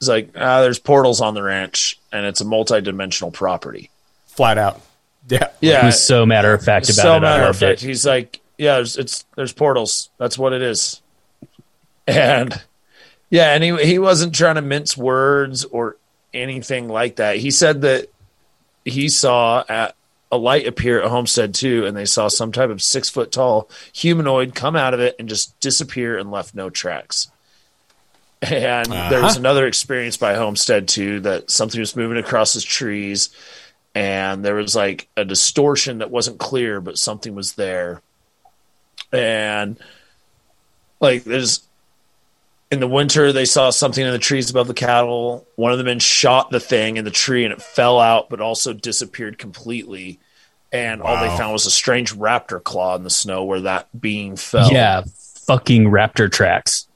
is 0.02 0.08
like, 0.08 0.32
ah, 0.36 0.62
there's 0.62 0.80
portals 0.80 1.22
on 1.22 1.34
the 1.34 1.44
ranch, 1.44 2.00
and 2.12 2.26
it's 2.26 2.42
a 2.42 2.46
multi-dimensional 2.46 3.32
property. 3.32 3.90
Flat 4.28 4.58
out. 4.58 4.82
Yeah. 5.30 5.50
Yeah, 5.60 5.86
He's 5.86 6.00
so 6.00 6.26
matter 6.26 6.54
of 6.54 6.64
fact 6.64 6.86
about 6.90 6.96
so 7.02 7.14
it. 7.14 7.18
I 7.18 7.20
matter 7.20 7.50
of 7.50 7.58
fact. 7.58 7.84
it. 7.84 7.86
He's 7.88 8.06
like, 8.06 8.40
yeah, 8.58 8.76
there's, 8.76 8.98
it's 8.98 9.26
there's 9.36 9.54
portals. 9.54 10.10
That's 10.18 10.38
what 10.38 10.54
it 10.54 10.62
is. 10.62 11.02
And 12.10 12.64
yeah, 13.30 13.54
and 13.54 13.62
he 13.62 13.76
he 13.86 14.00
wasn't 14.00 14.34
trying 14.34 14.56
to 14.56 14.62
mince 14.62 14.96
words 14.96 15.66
or 15.66 15.98
anything 16.34 16.88
like 16.88 17.18
that. 17.18 17.36
He 17.36 17.52
said 17.52 17.82
that 17.82 18.08
he 18.86 19.10
saw 19.10 19.66
at 19.68 19.94
a 20.32 20.38
light 20.38 20.68
appear 20.68 21.02
at 21.02 21.10
Homestead 21.10 21.54
2, 21.54 21.86
and 21.86 21.98
they 21.98 22.06
saw 22.06 22.30
some 22.30 22.54
type 22.54 22.70
of 22.70 22.82
six 22.82 23.10
foot 23.10 23.32
tall 23.34 23.70
humanoid 23.92 24.56
come 24.56 24.78
out 24.78 24.94
of 24.94 25.02
it 25.02 25.18
and 25.20 25.28
just 25.28 25.60
disappear 25.60 26.18
and 26.18 26.32
left 26.32 26.56
no 26.56 26.70
tracks. 26.70 27.30
And 28.42 28.92
uh-huh. 28.92 29.10
there 29.10 29.22
was 29.22 29.38
another 29.38 29.66
experience 29.66 30.18
by 30.18 30.36
Homestead 30.36 30.88
2 30.88 31.22
that 31.22 31.50
something 31.50 31.80
was 31.80 31.96
moving 31.96 32.18
across 32.18 32.54
his 32.54 32.64
trees, 32.64 33.30
and 33.96 34.46
there 34.46 34.56
was 34.56 34.76
like 34.76 35.08
a 35.18 35.26
distortion 35.26 36.00
that 36.00 36.12
wasn't 36.12 36.38
clear, 36.38 36.80
but 36.80 37.00
something 37.00 37.34
was 37.34 37.54
there. 37.54 38.02
And 39.12 39.78
like 41.00 41.24
there's 41.24 41.62
in 42.70 42.80
the 42.80 42.88
winter 42.88 43.32
they 43.32 43.46
saw 43.46 43.70
something 43.70 44.06
in 44.06 44.12
the 44.12 44.20
trees 44.20 44.50
above 44.50 44.68
the 44.68 44.74
cattle. 44.74 45.48
One 45.56 45.72
of 45.72 45.78
the 45.78 45.84
men 45.84 46.00
shot 46.00 46.50
the 46.52 46.60
thing 46.60 46.98
in 46.98 47.06
the 47.06 47.12
tree 47.12 47.44
and 47.44 47.54
it 47.54 47.62
fell 47.62 48.00
out, 48.00 48.30
but 48.30 48.42
also 48.42 48.74
disappeared 48.74 49.38
completely. 49.38 50.20
And 50.72 51.02
all 51.02 51.20
they 51.22 51.36
found 51.38 51.54
was 51.54 51.66
a 51.66 51.72
strange 51.72 52.14
raptor 52.14 52.62
claw 52.62 52.96
in 52.98 53.04
the 53.04 53.10
snow 53.10 53.46
where 53.46 53.62
that 53.62 53.88
being 54.00 54.36
fell. 54.36 54.72
Yeah, 54.72 55.04
fucking 55.46 55.86
raptor 55.86 56.30
tracks. 56.30 56.87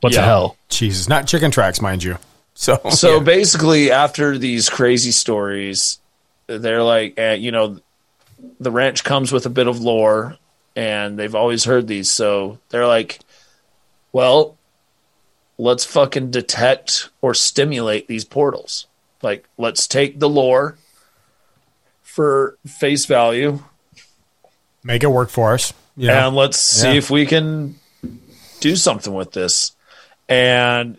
What 0.00 0.12
the 0.14 0.22
hell? 0.22 0.56
Jesus. 0.68 1.08
Not 1.08 1.26
chicken 1.26 1.50
tracks, 1.50 1.80
mind 1.80 2.02
you. 2.02 2.16
So, 2.54 2.80
So 2.90 3.16
yeah. 3.16 3.22
basically, 3.22 3.90
after 3.90 4.38
these 4.38 4.68
crazy 4.68 5.10
stories, 5.12 5.98
they're 6.46 6.82
like, 6.82 7.18
uh, 7.18 7.36
you 7.38 7.52
know, 7.52 7.80
the 8.58 8.70
ranch 8.70 9.04
comes 9.04 9.32
with 9.32 9.46
a 9.46 9.50
bit 9.50 9.66
of 9.66 9.80
lore, 9.80 10.36
and 10.74 11.18
they've 11.18 11.34
always 11.34 11.64
heard 11.64 11.86
these. 11.86 12.10
So 12.10 12.58
they're 12.70 12.86
like, 12.86 13.18
well, 14.12 14.56
let's 15.58 15.84
fucking 15.84 16.30
detect 16.30 17.10
or 17.20 17.34
stimulate 17.34 18.08
these 18.08 18.24
portals. 18.24 18.86
Like, 19.22 19.46
let's 19.58 19.86
take 19.86 20.18
the 20.18 20.28
lore 20.28 20.78
for 22.02 22.56
face 22.66 23.04
value, 23.06 23.62
make 24.82 25.02
it 25.04 25.08
work 25.08 25.28
for 25.30 25.52
us. 25.54 25.72
Yeah. 25.96 26.26
and 26.26 26.34
let's 26.34 26.56
see 26.58 26.88
Yeah. 26.88 26.94
if 26.94 27.10
we 27.10 27.26
can 27.26 27.78
do 28.60 28.74
something 28.76 29.12
with 29.12 29.32
this. 29.32 29.72
And 30.30 30.98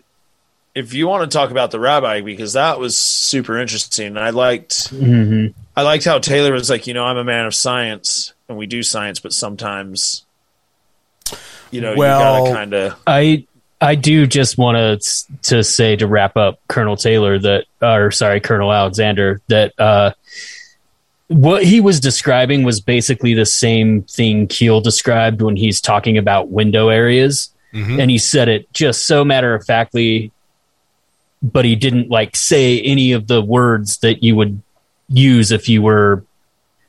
if 0.74 0.94
you 0.94 1.08
want 1.08 1.28
to 1.28 1.34
talk 1.36 1.50
about 1.50 1.70
the 1.70 1.80
rabbi, 1.80 2.20
because 2.20 2.52
that 2.52 2.78
was 2.78 2.96
super 2.96 3.58
interesting, 3.58 4.08
and 4.08 4.18
I 4.18 4.30
liked, 4.30 4.88
hmm 4.90 5.48
I 5.74 5.82
liked 5.82 6.04
how 6.04 6.18
Taylor 6.18 6.52
was 6.52 6.68
like, 6.68 6.86
you 6.86 6.92
know, 6.92 7.04
I'm 7.04 7.16
a 7.16 7.24
man 7.24 7.46
of 7.46 7.54
science, 7.54 8.34
and 8.48 8.58
we 8.58 8.66
do 8.66 8.82
science, 8.82 9.20
but 9.20 9.32
sometimes, 9.32 10.24
you 11.70 11.80
know, 11.80 11.94
Well- 11.96 12.38
you 12.38 12.44
gotta 12.44 12.54
kind 12.54 12.74
of, 12.74 12.96
I 13.06 13.46
I 13.80 13.96
do 13.96 14.28
just 14.28 14.58
want 14.58 14.76
to 15.02 15.34
to 15.54 15.64
say 15.64 15.96
to 15.96 16.06
wrap 16.06 16.36
up 16.36 16.60
Colonel 16.68 16.96
Taylor 16.96 17.38
that, 17.40 17.64
or 17.80 18.12
sorry, 18.12 18.40
Colonel 18.40 18.72
Alexander 18.72 19.40
that 19.48 19.72
uh, 19.76 20.12
what 21.26 21.64
he 21.64 21.80
was 21.80 21.98
describing 21.98 22.62
was 22.62 22.80
basically 22.80 23.34
the 23.34 23.46
same 23.46 24.02
thing 24.02 24.46
Keel 24.46 24.80
described 24.80 25.42
when 25.42 25.56
he's 25.56 25.80
talking 25.80 26.16
about 26.16 26.50
window 26.50 26.90
areas, 26.90 27.51
and 28.00 28.10
he 28.10 28.18
said 28.18 28.48
it 28.48 28.72
just 28.72 29.06
so 29.06 29.24
matter 29.24 29.54
of 29.54 29.64
factly, 29.64 30.30
but 31.42 31.64
he 31.64 31.74
didn't 31.76 32.10
like 32.10 32.36
say 32.36 32.80
any 32.80 33.12
of 33.12 33.26
the 33.26 33.40
words 33.42 33.98
that 33.98 34.22
you 34.22 34.36
would 34.36 34.62
use 35.08 35.50
if 35.50 35.68
you 35.68 35.82
were 35.82 36.24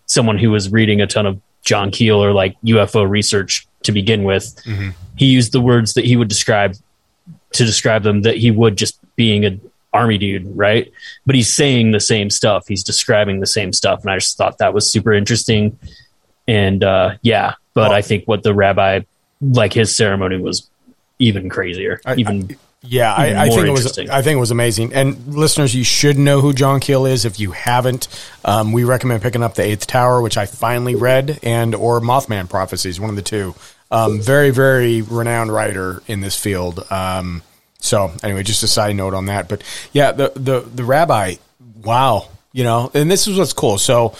someone 0.05 0.37
who 0.37 0.51
was 0.51 0.71
reading 0.71 1.01
a 1.01 1.07
ton 1.07 1.25
of 1.25 1.39
John 1.63 1.89
Keel 1.91 2.23
or 2.23 2.33
like 2.33 2.55
UFO 2.65 3.09
research 3.09 3.65
to 3.83 3.91
begin 3.91 4.23
with 4.23 4.53
he 5.17 5.25
used 5.27 5.51
the 5.51 5.61
words 5.61 5.93
that 5.93 6.05
he 6.05 6.15
would 6.15 6.27
describe 6.27 6.75
to 7.53 7.65
describe 7.65 8.03
them 8.03 8.21
that 8.23 8.37
he 8.37 8.51
would 8.51 8.77
just 8.77 8.99
being 9.15 9.45
an 9.45 9.61
army 9.93 10.17
dude, 10.17 10.45
right? 10.57 10.91
But 11.25 11.35
he's 11.35 11.53
saying 11.53 11.91
the 11.91 11.99
same 11.99 12.29
stuff. 12.31 12.67
He's 12.67 12.83
describing 12.83 13.39
the 13.39 13.45
same 13.45 13.71
stuff, 13.73 14.01
and 14.01 14.09
I 14.11 14.17
just 14.17 14.37
thought 14.37 14.57
that 14.57 14.73
was 14.73 14.89
super 14.89 15.13
interesting. 15.13 15.77
And 16.47 16.83
uh, 16.83 17.15
yeah, 17.21 17.53
but 17.73 17.89
Well- 17.89 17.91
I 17.91 18.01
think 18.01 18.25
what 18.25 18.41
the 18.43 18.53
rabbi, 18.53 19.01
like 19.41 19.71
his 19.73 19.95
ceremony, 19.95 20.37
was 20.37 20.67
even 21.19 21.49
crazier. 21.49 22.01
I- 22.05 22.15
even 22.15 22.55
Yeah, 22.85 23.25
even 23.25 23.37
I, 23.37 23.43
I 23.43 23.49
think 23.49 23.67
it 23.67 23.71
was. 23.71 23.97
I 23.97 24.21
think 24.21 24.35
it 24.35 24.39
was 24.41 24.51
amazing. 24.51 24.93
And 24.93 25.35
listeners, 25.35 25.73
you 25.73 25.85
should 25.85 26.17
know 26.17 26.41
who 26.41 26.51
John 26.53 26.81
Keel 26.81 27.05
is. 27.05 27.23
If 27.23 27.39
you 27.39 27.51
haven't, 27.51 28.09
um, 28.43 28.73
we 28.73 28.83
recommend 28.83 29.21
picking 29.21 29.41
up 29.41 29.55
the 29.55 29.63
Eighth 29.63 29.87
Tower, 29.87 30.21
which 30.21 30.35
I 30.37 30.45
finally 30.47 30.95
read, 30.95 31.39
and 31.43 31.75
or 31.75 32.01
Mothman 32.01 32.49
Prophecies, 32.49 32.99
one 32.99 33.09
of 33.09 33.15
the 33.15 33.21
two. 33.21 33.55
Um, 33.89 34.19
very, 34.21 34.49
very 34.49 35.01
renowned 35.01 35.53
writer 35.53 36.01
in 36.07 36.19
this 36.19 36.37
field. 36.37 36.85
Um, 36.91 37.41
so 37.77 38.11
anyway, 38.21 38.43
just 38.43 38.63
a 38.63 38.67
side 38.67 38.95
note 38.97 39.13
on 39.13 39.27
that. 39.27 39.47
But 39.47 39.63
yeah, 39.93 40.11
the 40.11 40.33
the 40.35 40.59
the 40.61 40.83
rabbi, 40.83 41.35
wow, 41.83 42.27
you 42.51 42.65
know, 42.65 42.91
and 42.93 43.09
this 43.09 43.27
is 43.27 43.37
what's 43.37 43.53
cool. 43.53 43.77
So 43.77 44.13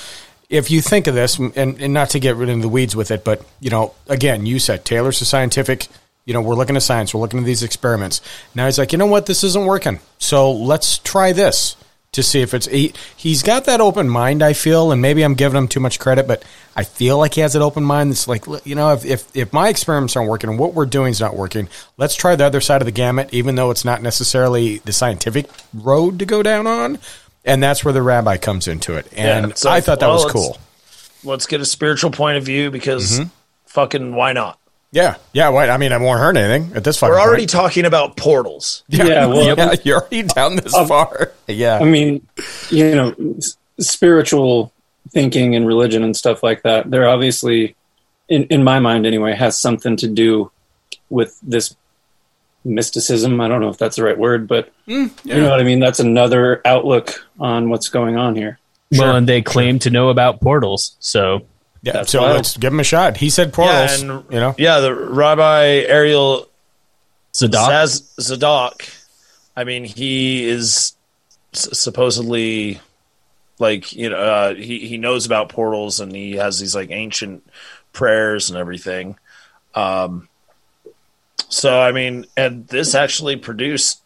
if 0.49 0.69
you 0.71 0.79
think 0.81 1.07
of 1.07 1.15
this, 1.15 1.37
and, 1.37 1.57
and 1.57 1.93
not 1.93 2.11
to 2.11 2.19
get 2.19 2.35
rid 2.37 2.49
of 2.49 2.61
the 2.61 2.69
weeds 2.69 2.95
with 2.95 3.11
it, 3.11 3.25
but 3.25 3.41
you 3.59 3.71
know, 3.71 3.93
again, 4.07 4.45
you 4.45 4.59
said 4.59 4.85
Taylor's 4.85 5.19
a 5.21 5.25
scientific. 5.25 5.87
You 6.25 6.33
know, 6.33 6.41
we're 6.41 6.55
looking 6.55 6.75
at 6.75 6.81
science. 6.83 7.13
We're 7.13 7.19
looking 7.21 7.39
at 7.39 7.45
these 7.45 7.63
experiments. 7.63 8.21
Now 8.55 8.65
he's 8.65 8.77
like, 8.79 8.91
you 8.91 8.97
know 8.97 9.05
what? 9.07 9.25
This 9.25 9.43
isn't 9.43 9.65
working. 9.65 9.99
So 10.19 10.51
let's 10.51 10.97
try 10.99 11.33
this 11.33 11.75
to 12.13 12.23
see 12.23 12.41
if 12.41 12.53
it's. 12.53 12.65
He, 12.67 12.93
he's 13.17 13.43
got 13.43 13.65
that 13.65 13.81
open 13.81 14.07
mind. 14.07 14.41
I 14.41 14.53
feel, 14.53 14.91
and 14.91 15.01
maybe 15.01 15.23
I'm 15.23 15.33
giving 15.33 15.57
him 15.57 15.67
too 15.67 15.79
much 15.81 15.99
credit, 15.99 16.27
but 16.27 16.43
I 16.75 16.83
feel 16.83 17.17
like 17.17 17.33
he 17.33 17.41
has 17.41 17.53
that 17.53 17.61
open 17.61 17.83
mind. 17.83 18.11
That's 18.11 18.27
like, 18.27 18.45
you 18.65 18.75
know, 18.75 18.93
if 18.93 19.03
if, 19.03 19.35
if 19.35 19.51
my 19.51 19.67
experiments 19.67 20.15
aren't 20.15 20.29
working 20.29 20.49
and 20.49 20.57
what 20.57 20.73
we're 20.73 20.85
doing 20.85 21.11
is 21.11 21.19
not 21.19 21.35
working, 21.35 21.67
let's 21.97 22.15
try 22.15 22.35
the 22.37 22.45
other 22.45 22.61
side 22.61 22.81
of 22.81 22.85
the 22.85 22.91
gamut, 22.91 23.33
even 23.33 23.55
though 23.55 23.71
it's 23.71 23.83
not 23.83 24.01
necessarily 24.01 24.77
the 24.79 24.93
scientific 24.93 25.49
road 25.73 26.19
to 26.19 26.25
go 26.25 26.41
down 26.43 26.67
on. 26.67 26.99
And 27.43 27.61
that's 27.61 27.83
where 27.83 27.93
the 27.93 28.01
rabbi 28.01 28.37
comes 28.37 28.69
into 28.69 28.95
it. 28.95 29.07
And 29.13 29.51
it's 29.51 29.65
like, 29.65 29.73
I 29.73 29.81
thought 29.81 29.99
that 29.99 30.05
well, 30.07 30.15
was 30.15 30.23
let's- 30.23 30.33
cool. 30.33 30.57
let's 31.25 31.47
get 31.47 31.59
a 31.59 31.65
spiritual 31.65 32.11
point 32.11 32.37
of 32.37 32.45
view 32.45 32.71
because 32.71 33.19
Mm-hmm. 33.19 33.29
fucking 33.65 34.15
why 34.15 34.31
not? 34.31 34.57
Yeah, 34.93 35.15
yeah. 35.33 35.49
Why? 35.49 35.67
I 35.69 35.77
mean, 35.77 35.91
I 35.91 35.97
won't 35.97 36.19
hurt 36.19 36.37
anything 36.37 36.75
at 36.75 36.83
this 36.83 36.99
fucking 36.99 37.13
We're 37.13 37.19
already 37.19 37.41
point. 37.43 37.49
talking 37.49 37.85
about 37.85 38.15
portals. 38.15 38.83
Yeah, 38.87 39.25
well- 39.25 39.57
yeah, 39.57 39.73
you're 39.83 39.99
already 40.01 40.21
down 40.23 40.55
this 40.55 40.71
far. 40.71 41.31
Yeah, 41.47 41.79
I 41.79 41.83
mean, 41.85 42.25
you 42.69 42.93
know, 42.93 43.15
spiritual 43.79 44.71
thinking 45.09 45.55
and 45.55 45.65
religion 45.67 46.03
and 46.03 46.15
stuff 46.15 46.43
like 46.43 46.61
that. 46.61 46.91
They're 46.91 47.09
obviously, 47.09 47.75
in 48.29 48.43
in 48.45 48.63
my 48.63 48.77
mind 48.79 49.07
anyway, 49.07 49.33
has 49.33 49.59
something 49.59 49.97
to 49.97 50.07
do 50.07 50.51
with 51.09 51.39
this 51.41 51.75
mysticism. 52.63 53.41
I 53.41 53.47
don't 53.47 53.61
know 53.61 53.69
if 53.69 53.77
that's 53.77 53.95
the 53.95 54.03
right 54.03 54.17
word, 54.17 54.47
but 54.47 54.71
hmm, 54.85 55.07
you 55.23 55.35
know 55.41 55.49
what 55.49 55.59
I 55.59 55.63
mean. 55.63 55.79
That's 55.79 55.99
another 55.99 56.61
outlook 56.65 57.25
on 57.39 57.69
what's 57.69 57.89
going 57.89 58.15
on 58.15 58.35
here. 58.35 58.59
well, 58.95 59.15
and 59.15 59.27
they 59.27 59.41
claim 59.41 59.79
to 59.79 59.89
know 59.89 60.09
about 60.09 60.39
portals. 60.39 60.95
So 60.99 61.45
yeah. 61.83 61.93
that's 61.93 62.11
So 62.11 62.21
wild. 62.21 62.37
let's 62.37 62.57
give 62.57 62.73
him 62.73 62.79
a 62.79 62.83
shot. 62.83 63.17
He 63.17 63.29
said 63.29 63.53
portals. 63.53 64.01
Yeah, 64.01 64.09
and- 64.17 64.23
you 64.33 64.39
know, 64.39 64.55
Yeah, 64.57 64.79
the 64.79 64.93
Rabbi 64.95 65.83
Ariel 65.87 66.49
Tzadok, 67.33 67.69
Zaz- 67.69 68.15
Tzadok. 68.19 68.89
I 69.55 69.63
mean, 69.65 69.83
he 69.85 70.45
is 70.45 70.93
s- 71.53 71.77
supposedly 71.77 72.79
like 73.59 73.93
you 73.93 74.09
know 74.09 74.17
uh, 74.17 74.55
he 74.55 74.79
he 74.87 74.97
knows 74.97 75.25
about 75.27 75.49
portals 75.49 75.99
and 75.99 76.11
he 76.15 76.33
has 76.33 76.59
these 76.59 76.73
like 76.75 76.89
ancient 76.91 77.47
prayers 77.93 78.49
and 78.49 78.57
everything. 78.57 79.15
Um, 79.75 80.27
so 81.49 81.79
I 81.79 81.91
mean, 81.91 82.25
and 82.37 82.67
this 82.67 82.95
actually 82.95 83.35
produced 83.35 83.99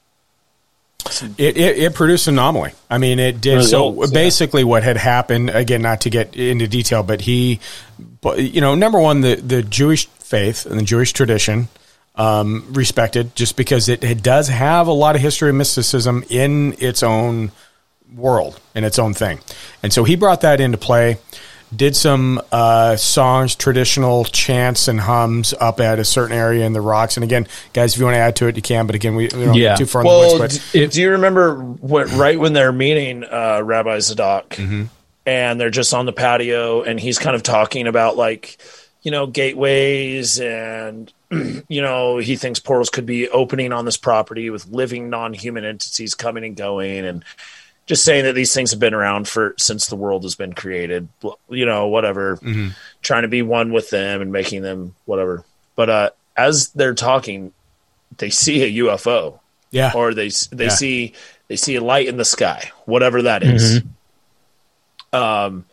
it, 1.38 1.58
it 1.58 1.78
it 1.78 1.96
produced 1.96 2.28
an 2.28 2.36
anomaly. 2.36 2.74
I 2.90 2.98
mean, 2.98 3.20
it 3.20 3.40
did. 3.40 3.56
Results, 3.56 3.98
so 3.98 4.04
yeah. 4.06 4.14
basically, 4.14 4.64
what 4.64 4.84
had 4.84 4.98
happened 4.98 5.50
again, 5.50 5.82
not 5.82 6.02
to 6.02 6.10
get 6.10 6.36
into 6.36 6.68
detail, 6.68 7.04
but 7.04 7.22
he, 7.22 7.60
you 8.38 8.62
know, 8.62 8.76
number 8.76 9.00
one, 9.00 9.22
the 9.22 9.36
the 9.36 9.64
Jewish 9.64 10.08
faith 10.08 10.66
and 10.66 10.80
the 10.80 10.84
Jewish 10.84 11.14
tradition. 11.14 11.70
Um, 12.16 12.74
respected 12.74 13.36
just 13.36 13.56
because 13.56 13.90
it, 13.90 14.04
it 14.04 14.24
does 14.24 14.48
have 14.48 14.88
a 14.88 14.92
lot 14.92 15.16
of 15.16 15.22
history 15.22 15.52
of 15.52 15.56
mysticism 15.56 16.24
in 16.32 16.74
its 16.80 17.04
own 17.04 17.52
world 18.16 18.60
in 18.76 18.84
its 18.84 19.00
own 19.00 19.14
thing. 19.14 19.40
And 19.84 19.92
so 19.92 20.04
he 20.04 20.16
brought 20.16 20.42
that 20.42 20.62
into 20.62 20.78
play. 20.78 21.18
Did 21.76 21.96
some 21.98 22.42
uh, 22.52 22.96
songs, 22.96 23.54
traditional 23.56 24.24
chants 24.24 24.88
and 24.88 25.02
hums 25.02 25.54
up 25.60 25.82
at 25.82 26.00
a 26.00 26.06
certain 26.06 26.36
area 26.36 26.66
in 26.66 26.72
the 26.72 26.80
rocks. 26.80 27.18
And 27.18 27.24
again, 27.26 27.46
guys, 27.74 27.94
if 27.94 28.00
you 28.00 28.06
want 28.06 28.16
to 28.16 28.20
add 28.20 28.38
to 28.38 28.48
it, 28.48 28.56
you 28.56 28.62
can. 28.62 28.86
But 28.88 28.96
again, 28.96 29.16
we, 29.16 29.26
we 29.26 29.46
don't 29.46 29.54
Yeah. 29.54 29.70
get 29.72 29.80
too 29.80 29.86
far 29.86 30.02
in 30.02 30.08
Well, 30.08 30.34
the 30.36 30.40
woods. 30.40 30.60
But 30.60 30.72
d- 30.72 30.88
do 30.88 31.02
you 31.02 31.10
remember 31.12 31.56
what, 31.60 32.10
right 32.14 32.40
when 32.40 32.54
they're 32.54 32.72
meeting 32.72 33.26
uh, 33.26 33.62
Rabbi 33.64 33.98
Tzadok 33.98 34.48
Mm-hmm. 34.50 34.84
and 35.26 35.60
they're 35.60 35.70
just 35.70 35.94
on 35.94 36.06
the 36.06 36.14
patio 36.14 36.84
and 36.84 36.98
he's 37.00 37.20
kind 37.20 37.36
of 37.36 37.44
talking 37.44 37.86
about 37.88 38.16
like, 38.16 38.58
you 39.02 39.12
know, 39.12 39.28
gateways 39.28 40.40
and, 40.40 41.12
you 41.68 41.82
know, 41.82 42.18
he 42.18 42.38
thinks 42.38 42.60
portals 42.60 42.90
could 42.90 43.06
be 43.06 43.28
opening 43.30 43.74
on 43.74 43.84
this 43.84 43.98
property 43.98 44.50
with 44.50 44.68
living 44.68 45.10
non 45.10 45.34
human 45.34 45.66
entities 45.66 46.14
coming 46.16 46.46
and 46.46 46.56
going 46.56 47.06
and 47.06 47.26
just 47.88 48.06
saying 48.06 48.26
that 48.26 48.34
these 48.36 48.54
things 48.54 48.70
have 48.72 48.80
been 48.80 48.94
around 48.94 49.28
for 49.28 49.56
since 49.58 49.88
the 49.88 49.96
world 49.96 50.22
has 50.24 50.36
been 50.36 50.54
created, 50.54 51.08
you 51.50 51.66
know, 51.66 51.88
whatever, 51.88 52.36
Mm-hmm. 52.38 52.70
trying 53.02 53.24
to 53.24 53.28
be 53.28 53.42
one 53.42 53.74
with 53.74 53.90
them 53.90 54.22
and 54.22 54.32
making 54.32 54.62
them 54.62 54.94
whatever. 55.06 55.44
But 55.76 55.90
uh, 55.90 56.10
as 56.36 56.70
they're 56.70 56.94
talking, 56.94 57.54
they 58.18 58.30
see 58.30 58.64
a 58.64 58.84
UFO 58.86 59.40
yeah, 59.72 59.92
or 59.96 60.14
they 60.14 60.30
they 60.52 60.66
Yeah. 60.66 60.70
see 60.70 61.14
they 61.48 61.56
see 61.56 61.76
a 61.76 61.82
light 61.82 62.08
in 62.08 62.18
the 62.18 62.26
sky, 62.26 62.72
whatever 62.86 63.24
that 63.24 63.42
is. 63.44 63.82
Um, 65.14 65.66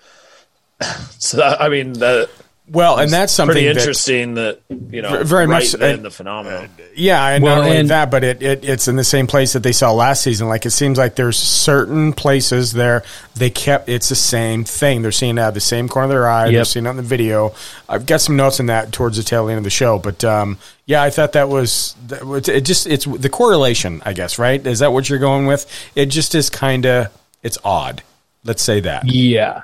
so 1.19 1.37
that, 1.39 1.61
I 1.61 1.69
mean 1.69 1.95
that 1.95 2.29
well, 2.67 2.99
and 2.99 3.11
that's 3.13 3.33
something 3.33 3.53
pretty 3.55 3.69
interesting 3.69 4.35
that 4.35 4.61
you 4.91 5.03
know 5.03 5.23
very 5.23 5.47
right 5.47 5.61
much, 5.63 5.73
then 5.73 6.01
uh, 6.01 6.03
the 6.05 6.11
phenomenon. 6.11 6.71
Yeah, 6.95 7.27
and 7.29 7.45
Well, 7.45 7.57
not 7.57 7.65
only 7.67 7.77
and- 7.77 7.91
that, 7.91 8.11
but 8.11 8.25
it, 8.25 8.43
it 8.43 8.65
it's 8.65 8.89
in 8.89 8.97
the 8.97 9.05
same 9.05 9.27
place 9.27 9.53
that 9.53 9.63
they 9.63 9.73
saw 9.73 9.93
last 9.93 10.23
season. 10.23 10.49
Like 10.49 10.65
it 10.65 10.71
seems 10.71 10.97
like 10.97 11.15
there's 11.15 11.37
certain 11.39 12.15
places 12.15 12.73
there 12.73 13.03
they 13.37 13.51
kept 13.51 13.89
it's 13.91 14.09
the 14.09 14.15
same 14.15 14.65
thing. 14.65 15.03
They're 15.03 15.13
seeing 15.13 15.37
it 15.37 15.41
out 15.43 15.49
of 15.49 15.55
the 15.55 15.61
same 15.61 15.89
corner 15.89 16.05
of 16.07 16.11
their 16.11 16.27
eye. 16.29 16.51
They're 16.51 16.65
seeing 16.65 16.87
it 16.87 16.89
on 16.89 16.97
the 16.97 17.03
video. 17.03 17.55
I've 17.89 18.07
got 18.07 18.21
some 18.23 18.37
notes 18.37 18.61
on 18.61 18.67
that 18.67 18.93
towards 18.93 19.19
the 19.19 19.23
tail 19.23 19.49
end 19.49 19.59
of 19.59 19.65
the 19.65 19.71
show, 19.71 19.99
but 19.99 20.25
um, 20.25 20.57
yeah, 20.87 21.03
I 21.03 21.11
thought 21.11 21.33
that 21.33 21.49
was- 21.51 21.95
it. 22.11 22.63
Just 22.63 22.87
it's 22.87 23.05
the 23.05 23.29
correlation, 23.29 24.01
I 24.07 24.15
guess. 24.15 24.39
Right? 24.39 24.67
Is 24.67 24.79
that 24.79 24.93
what 24.93 25.11
you're 25.11 25.19
going 25.19 25.47
with? 25.47 25.67
It 25.95 26.07
just 26.07 26.35
is 26.35 26.49
kind 26.49 26.87
of 26.87 27.09
it's 27.43 27.59
odd. 27.63 28.03
Let's 28.43 28.63
say 28.63 28.81
that. 28.81 29.05
Yeah, 29.07 29.63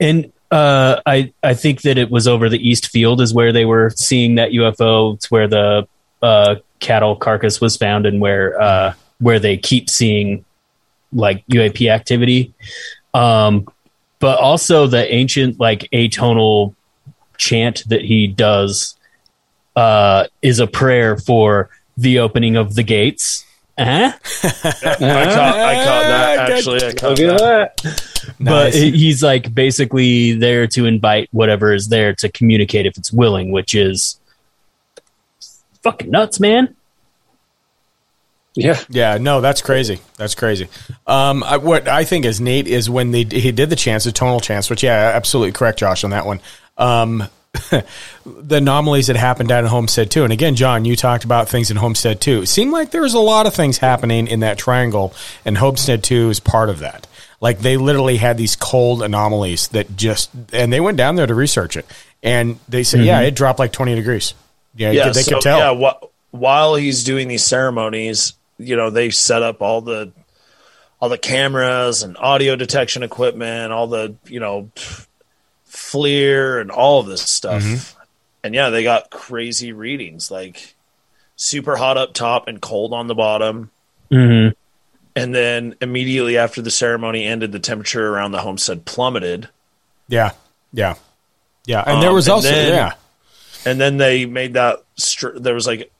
and 0.00 0.32
uh, 0.54 1.02
I 1.04 1.32
I 1.42 1.54
think 1.54 1.82
that 1.82 1.98
it 1.98 2.12
was 2.12 2.28
over 2.28 2.48
the 2.48 2.68
East 2.68 2.86
Field 2.90 3.20
is 3.20 3.34
where 3.34 3.52
they 3.52 3.64
were 3.64 3.90
seeing 3.90 4.36
that 4.36 4.52
UFO. 4.52 5.14
It's 5.14 5.28
where 5.28 5.48
the 5.48 5.88
uh, 6.22 6.56
cattle 6.78 7.16
carcass 7.16 7.60
was 7.60 7.76
found, 7.76 8.06
and 8.06 8.20
where 8.20 8.60
uh, 8.60 8.94
where 9.18 9.40
they 9.40 9.56
keep 9.56 9.90
seeing 9.90 10.44
like 11.12 11.44
UAP 11.48 11.90
activity. 11.90 12.54
Um, 13.14 13.66
but 14.20 14.38
also 14.38 14.86
the 14.86 15.12
ancient 15.12 15.58
like 15.58 15.88
atonal 15.92 16.76
chant 17.36 17.82
that 17.88 18.02
he 18.02 18.28
does 18.28 18.96
uh, 19.74 20.28
is 20.40 20.60
a 20.60 20.68
prayer 20.68 21.16
for 21.16 21.68
the 21.96 22.20
opening 22.20 22.54
of 22.54 22.76
the 22.76 22.84
gates. 22.84 23.44
Uh-huh. 23.76 24.12
I 24.44 24.50
caught 24.50 25.02
I 25.02 25.74
caught 25.74 26.02
that 26.04 26.50
actually. 26.52 26.84
I 26.84 26.92
caught 26.92 27.18
Look 27.18 27.20
at 27.20 27.38
that. 27.38 27.76
that. 27.78 28.34
but 28.38 28.64
Nice. 28.72 28.74
he's 28.74 29.22
like 29.22 29.52
basically 29.52 30.32
there 30.32 30.66
to 30.68 30.86
invite 30.86 31.28
whatever 31.32 31.74
is 31.74 31.88
there 31.88 32.14
to 32.14 32.28
communicate 32.28 32.86
if 32.86 32.96
it's 32.96 33.12
willing, 33.12 33.50
which 33.50 33.74
is 33.74 34.20
fucking 35.82 36.10
nuts, 36.10 36.38
man. 36.38 36.76
Yeah. 38.54 38.78
Yeah, 38.88 39.18
no, 39.18 39.40
that's 39.40 39.60
crazy. 39.60 39.98
That's 40.16 40.36
crazy. 40.36 40.68
Um, 41.08 41.42
I, 41.42 41.56
what 41.56 41.88
I 41.88 42.04
think 42.04 42.24
is 42.24 42.40
neat 42.40 42.68
is 42.68 42.88
when 42.88 43.10
they 43.10 43.24
he 43.24 43.50
did 43.50 43.70
the 43.70 43.76
chance, 43.76 44.04
the 44.04 44.12
tonal 44.12 44.38
chance, 44.38 44.70
which 44.70 44.84
yeah, 44.84 45.10
absolutely 45.14 45.50
correct, 45.52 45.80
Josh, 45.80 46.04
on 46.04 46.10
that 46.10 46.24
one. 46.26 46.40
Um, 46.78 47.24
the 48.26 48.56
anomalies 48.56 49.06
that 49.06 49.16
happened 49.16 49.48
down 49.48 49.64
in 49.64 49.70
Homestead 49.70 50.10
2, 50.10 50.24
and 50.24 50.32
again, 50.32 50.56
John, 50.56 50.84
you 50.84 50.96
talked 50.96 51.24
about 51.24 51.48
things 51.48 51.70
in 51.70 51.76
Homestead 51.76 52.20
2. 52.20 52.42
It 52.42 52.46
seemed 52.46 52.72
like 52.72 52.90
there 52.90 53.02
was 53.02 53.14
a 53.14 53.20
lot 53.20 53.46
of 53.46 53.54
things 53.54 53.78
happening 53.78 54.26
in 54.26 54.40
that 54.40 54.58
triangle, 54.58 55.14
and 55.44 55.56
Homestead 55.56 56.02
two 56.02 56.30
is 56.30 56.40
part 56.40 56.68
of 56.68 56.80
that. 56.80 57.06
Like 57.40 57.60
they 57.60 57.76
literally 57.76 58.16
had 58.16 58.38
these 58.38 58.56
cold 58.56 59.02
anomalies 59.02 59.68
that 59.68 59.96
just, 59.96 60.30
and 60.52 60.72
they 60.72 60.80
went 60.80 60.96
down 60.96 61.16
there 61.16 61.26
to 61.26 61.34
research 61.34 61.76
it, 61.76 61.86
and 62.22 62.58
they 62.68 62.82
said, 62.82 62.98
mm-hmm. 62.98 63.06
yeah, 63.06 63.20
it 63.20 63.34
dropped 63.34 63.58
like 63.58 63.72
twenty 63.72 63.94
degrees. 63.94 64.34
Yeah, 64.74 64.90
Yeah, 64.90 65.10
they 65.10 65.22
so, 65.22 65.34
could 65.34 65.42
tell. 65.42 65.58
Yeah, 65.58 65.90
wh- 65.90 66.34
while 66.34 66.74
he's 66.74 67.04
doing 67.04 67.28
these 67.28 67.44
ceremonies, 67.44 68.34
you 68.58 68.76
know, 68.76 68.90
they 68.90 69.10
set 69.10 69.42
up 69.42 69.62
all 69.62 69.80
the 69.80 70.12
all 71.00 71.08
the 71.08 71.18
cameras 71.18 72.02
and 72.02 72.16
audio 72.16 72.56
detection 72.56 73.02
equipment, 73.02 73.72
all 73.72 73.86
the 73.86 74.16
you 74.24 74.40
know 74.40 74.70
FLIR 75.74 76.60
and 76.60 76.70
all 76.70 77.00
of 77.00 77.06
this 77.06 77.22
stuff. 77.22 77.62
Mm-hmm. 77.62 78.00
And 78.44 78.54
yeah, 78.54 78.70
they 78.70 78.82
got 78.82 79.10
crazy 79.10 79.72
readings, 79.72 80.30
like 80.30 80.74
super 81.36 81.76
hot 81.76 81.96
up 81.96 82.12
top 82.14 82.46
and 82.48 82.60
cold 82.60 82.92
on 82.92 83.06
the 83.06 83.14
bottom. 83.14 83.70
Mm-hmm. 84.10 84.52
And 85.16 85.34
then 85.34 85.76
immediately 85.80 86.36
after 86.38 86.60
the 86.60 86.70
ceremony 86.70 87.24
ended, 87.24 87.52
the 87.52 87.58
temperature 87.60 88.06
around 88.08 88.32
the 88.32 88.40
homestead 88.40 88.84
plummeted. 88.84 89.48
yeah, 90.08 90.32
yeah, 90.72 90.94
yeah. 91.66 91.82
And 91.86 91.96
Um, 91.96 92.00
there 92.00 92.12
was 92.12 92.26
and 92.26 92.32
also 92.34 92.50
then- 92.50 92.72
yeah. 92.74 92.94
and 93.64 93.80
then 93.80 93.96
they 93.96 94.26
made 94.26 94.54
that 94.54 94.82
str- 94.96 95.38
there 95.38 95.54
was 95.54 95.66
like 95.66 95.90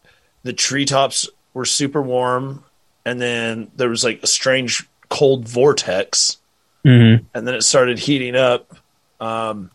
the 0.43 0.53
treetops 0.53 1.29
were 1.55 1.65
super 1.65 2.03
warm 2.03 2.65
and 3.07 3.21
then 3.21 3.71
there 3.77 3.89
was 3.89 4.03
like 4.05 4.21
a 4.23 4.27
strange 4.27 4.87
cold 5.09 5.49
vortex 5.49 6.39
Mm-hmm. 6.85 7.25
and 7.35 7.49
then 7.49 7.55
it 7.55 7.63
started 7.63 7.99
heating 7.99 8.37
up 8.37 8.77
um 9.25 9.71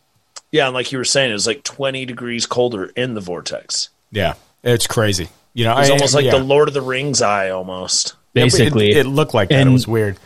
yeah 0.51 0.65
and 0.65 0.73
like 0.73 0.91
you 0.91 0.97
were 0.97 1.03
saying 1.05 1.29
it 1.31 1.33
was 1.33 1.47
like 1.47 1.63
20 1.63 2.05
degrees 2.05 2.45
colder 2.45 2.85
in 2.95 3.13
the 3.13 3.21
vortex 3.21 3.89
Yeah, 4.11 4.33
it's 4.63 4.87
crazy. 4.87 5.29
You 5.53 5.65
know, 5.65 5.75
it 5.75 5.79
was 5.79 5.89
almost 5.89 6.13
like 6.15 6.25
yeah. 6.25 6.31
the 6.37 6.43
lord 6.43 6.67
of 6.67 6.73
the 6.73 6.81
rings 6.81 7.21
eye 7.21 7.49
almost 7.49 8.15
Yeah, 8.33 8.43
it- 8.43 8.45
Basically, 8.45 8.91
it, 8.91 9.05
looked 9.05 9.33
like 9.33 9.49
that. 9.49 9.59
And- 9.61 9.69
it 9.69 9.73
was 9.73 9.87
weird. 9.87 10.17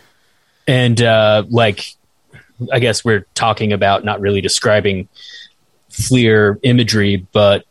and 0.67 1.01
uh, 1.01 1.43
like 1.49 1.95
I 2.71 2.79
guess 2.79 3.03
we're 3.03 3.25
talking 3.33 3.73
about 3.73 4.03
not 4.05 4.19
really 4.21 4.41
describing 4.41 5.07
FLIR 5.91 6.59
imagery, 6.63 7.25
but 7.33 7.65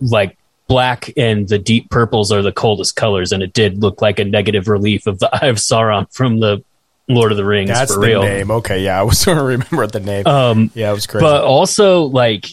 like 0.00 0.36
black 0.68 1.10
and 1.16 1.48
the 1.48 1.58
deep 1.58 1.90
purples 1.90 2.32
are 2.32 2.42
the 2.42 2.52
coldest 2.52 2.96
colors, 2.96 3.32
and 3.32 3.42
it 3.42 3.52
did 3.52 3.80
look 3.82 4.00
like 4.02 4.18
a 4.18 4.24
negative 4.24 4.68
relief 4.68 5.06
of 5.06 5.18
the 5.18 5.28
Eye 5.32 5.46
of 5.48 5.56
Sauron 5.56 6.12
from 6.12 6.40
the 6.40 6.62
Lord 7.08 7.30
of 7.30 7.36
the 7.38 7.44
Rings 7.44 7.70
That's 7.70 7.94
for 7.94 8.00
the 8.00 8.06
real. 8.06 8.22
name. 8.22 8.50
Okay, 8.50 8.82
yeah, 8.84 8.98
I 8.98 9.02
was 9.04 9.22
trying 9.24 9.36
to 9.36 9.42
remember 9.44 9.86
the 9.86 10.00
name. 10.00 10.26
Um, 10.26 10.70
yeah, 10.74 10.90
it 10.90 10.94
was 10.94 11.06
crazy. 11.06 11.22
but 11.24 11.44
also 11.44 12.02
like 12.02 12.46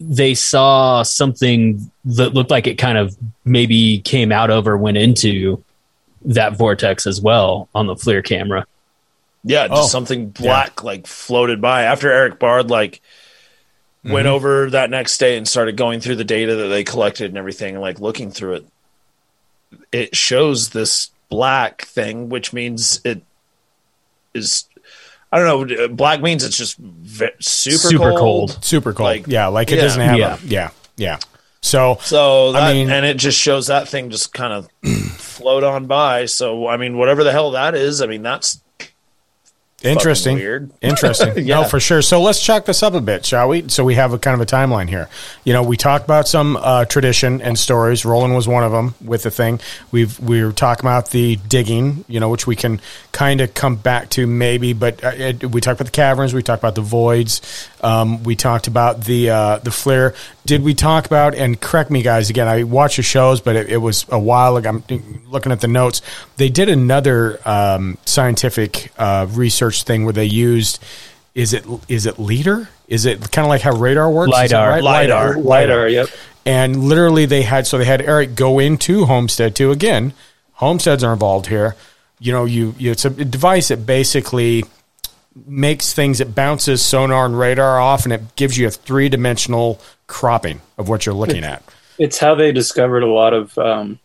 they 0.00 0.34
saw 0.34 1.02
something 1.02 1.90
that 2.04 2.34
looked 2.34 2.50
like 2.50 2.66
it 2.66 2.76
kind 2.76 2.98
of 2.98 3.16
maybe 3.44 4.00
came 4.00 4.32
out 4.32 4.50
of 4.50 4.66
or 4.66 4.76
went 4.76 4.96
into 4.96 5.62
that 6.24 6.56
vortex 6.56 7.06
as 7.06 7.20
well 7.20 7.68
on 7.74 7.86
the 7.86 7.94
FLIR 7.94 8.24
camera. 8.24 8.66
yeah 9.44 9.68
just 9.68 9.82
Oh, 9.82 9.86
something 9.86 10.30
black 10.30 10.82
like 10.82 11.06
floated 11.06 11.60
by 11.60 11.82
after 11.84 12.10
erik 12.10 12.38
bard 12.38 12.70
like 12.70 13.00
went 14.02 14.26
Mm-hmm. 14.26 14.34
over 14.34 14.70
that 14.70 14.90
next 14.90 15.18
day 15.18 15.36
and 15.36 15.46
started 15.46 15.76
going 15.76 16.00
through 16.00 16.16
the 16.16 16.24
data 16.24 16.56
that 16.56 16.68
they 16.68 16.82
collected 16.82 17.30
and 17.30 17.38
everything 17.38 17.74
and 17.74 17.80
like 17.82 18.00
looking 18.00 18.30
through 18.30 18.54
it 18.54 18.66
it 19.92 20.16
shows 20.16 20.70
this 20.70 21.10
black 21.30 21.82
thing 21.86 22.28
which 22.28 22.52
means 22.52 23.00
it 23.04 23.22
is 24.34 24.66
i 25.32 25.38
don't 25.38 25.68
know 25.68 25.88
black 25.88 26.20
means 26.20 26.44
it's 26.44 26.56
just 26.56 26.76
ve- 26.78 27.30
super, 27.40 27.76
Super 27.76 28.10
cold, 28.10 28.18
cold. 28.50 28.64
Super 28.64 28.92
cold. 28.92 29.06
like- 29.08 29.26
yeah, 29.26 29.46
like 29.46 29.70
it 29.72 29.76
yeah. 29.76 29.82
doesn't 29.82 30.00
have 30.02 30.18
Yeah. 30.18 30.34
a 30.36 30.46
yeah, 30.46 30.70
yeah. 30.96 31.18
So 31.62 31.98
so 32.02 32.52
that, 32.52 32.62
I 32.62 32.72
mean- 32.74 32.90
and 32.90 33.06
it 33.06 33.16
just 33.16 33.38
shows 33.40 33.68
that 33.68 33.88
thing 33.88 34.10
just 34.10 34.32
kind 34.34 34.52
of 34.52 34.68
float 35.16 35.64
on 35.64 35.86
by 35.86 36.26
so 36.26 36.66
i 36.68 36.76
mean 36.76 36.96
whatever 36.98 37.24
the 37.24 37.32
hell 37.32 37.52
that 37.52 37.74
is 37.74 38.00
i 38.02 38.06
mean 38.06 38.22
that's 38.22 38.60
interesting. 39.84 40.36
weird. 40.36 40.70
Interesting. 40.82 41.46
Yeah. 41.46 41.62
No, 41.62 41.64
for 41.64 41.80
sure. 41.80 42.02
So 42.02 42.20
let's 42.20 42.42
chalk 42.42 42.64
this 42.64 42.82
up 42.82 42.94
a 42.94 43.00
bit, 43.00 43.24
shall 43.24 43.48
we? 43.48 43.68
So 43.68 43.84
we 43.84 43.94
have 43.94 44.12
a 44.12 44.18
kind 44.18 44.34
of 44.34 44.40
a 44.40 44.46
timeline 44.46 44.88
here. 44.88 45.08
You 45.44 45.52
know, 45.52 45.62
we 45.62 45.76
talked 45.76 46.04
about 46.04 46.28
some 46.28 46.56
uh, 46.56 46.84
tradition 46.84 47.42
and 47.42 47.58
stories. 47.58 48.04
Roland 48.04 48.34
was 48.34 48.48
one 48.48 48.64
of 48.64 48.72
them 48.72 48.94
with 49.04 49.22
the 49.22 49.30
thing. 49.30 49.60
We've 49.90 50.18
we 50.20 50.42
were 50.44 50.52
talking 50.52 50.84
about 50.84 51.10
the 51.10 51.36
digging, 51.36 52.04
you 52.08 52.20
know, 52.20 52.28
which 52.28 52.46
we 52.46 52.56
can 52.56 52.80
kind 53.12 53.40
of 53.40 53.54
come 53.54 53.76
back 53.76 54.10
to 54.10 54.26
maybe. 54.26 54.72
But 54.72 55.02
uh, 55.04 55.12
it, 55.14 55.44
we 55.44 55.60
talked 55.60 55.80
about 55.80 55.90
the 55.90 55.96
caverns. 55.96 56.34
We 56.34 56.42
talked 56.42 56.60
about 56.60 56.74
the 56.74 56.82
voids. 56.82 57.68
Um, 57.80 58.22
we 58.22 58.36
talked 58.36 58.66
about 58.66 59.04
the 59.04 59.30
uh, 59.30 59.58
the 59.58 59.70
FLIR. 59.70 60.14
Did 60.46 60.62
we 60.62 60.74
talk 60.74 61.06
about? 61.06 61.34
And 61.34 61.58
correct 61.58 61.90
me, 61.90 62.02
guys. 62.02 62.28
Again, 62.28 62.46
I 62.46 62.64
watch 62.64 62.96
the 62.96 63.02
shows, 63.02 63.40
but 63.40 63.56
it, 63.56 63.70
it 63.70 63.76
was 63.78 64.04
a 64.10 64.18
while 64.18 64.56
ago. 64.56 64.68
I'm 64.88 65.22
looking 65.28 65.52
at 65.52 65.60
the 65.60 65.68
notes. 65.68 66.02
They 66.36 66.50
did 66.50 66.68
another 66.68 67.40
um, 67.46 67.96
scientific 68.04 68.92
uh, 68.98 69.26
research 69.30 69.84
thing 69.84 70.04
where 70.04 70.12
they 70.12 70.26
used. 70.26 70.82
Is 71.34 71.52
it 71.52 71.64
is 71.88 72.06
it 72.06 72.18
leader? 72.18 72.68
Is 72.88 73.06
it 73.06 73.32
kind 73.32 73.44
of 73.44 73.48
like 73.48 73.62
how 73.62 73.74
radar 73.74 74.10
works? 74.10 74.30
LiDAR. 74.30 74.68
right? 74.68 74.82
LiDAR. 74.82 75.38
LiDAR, 75.38 75.88
yep. 75.88 76.08
And 76.46 76.84
literally, 76.84 77.26
they 77.26 77.42
had 77.42 77.66
so 77.66 77.78
they 77.78 77.86
had 77.86 78.02
Erik 78.02 78.34
go 78.34 78.58
into 78.58 79.06
Homestead 79.06 79.56
2. 79.56 79.70
Again, 79.70 80.12
Homesteads 80.54 81.02
are 81.02 81.12
involved 81.12 81.46
here. 81.46 81.74
You 82.20 82.32
know, 82.32 82.44
you, 82.44 82.74
you 82.78 82.92
it's 82.92 83.04
a 83.04 83.10
device 83.10 83.68
that 83.68 83.86
basically 83.86 84.64
makes 85.46 85.92
things 85.92 86.20
it 86.20 86.34
bounces 86.34 86.82
sonar 86.82 87.26
and 87.26 87.38
radar 87.38 87.80
off, 87.80 88.04
and 88.04 88.12
it 88.12 88.36
gives 88.36 88.56
you 88.56 88.66
a 88.68 88.70
three 88.70 89.08
dimensional 89.08 89.80
cropping 90.06 90.60
of 90.78 90.88
what 90.88 91.06
you're 91.06 91.14
looking 91.14 91.44
at. 91.44 91.62
It's 91.98 92.18
how 92.18 92.34
they 92.34 92.52
discovered 92.52 93.02
a 93.02 93.08
lot 93.08 93.32
of, 93.32 93.56
um, 93.58 93.98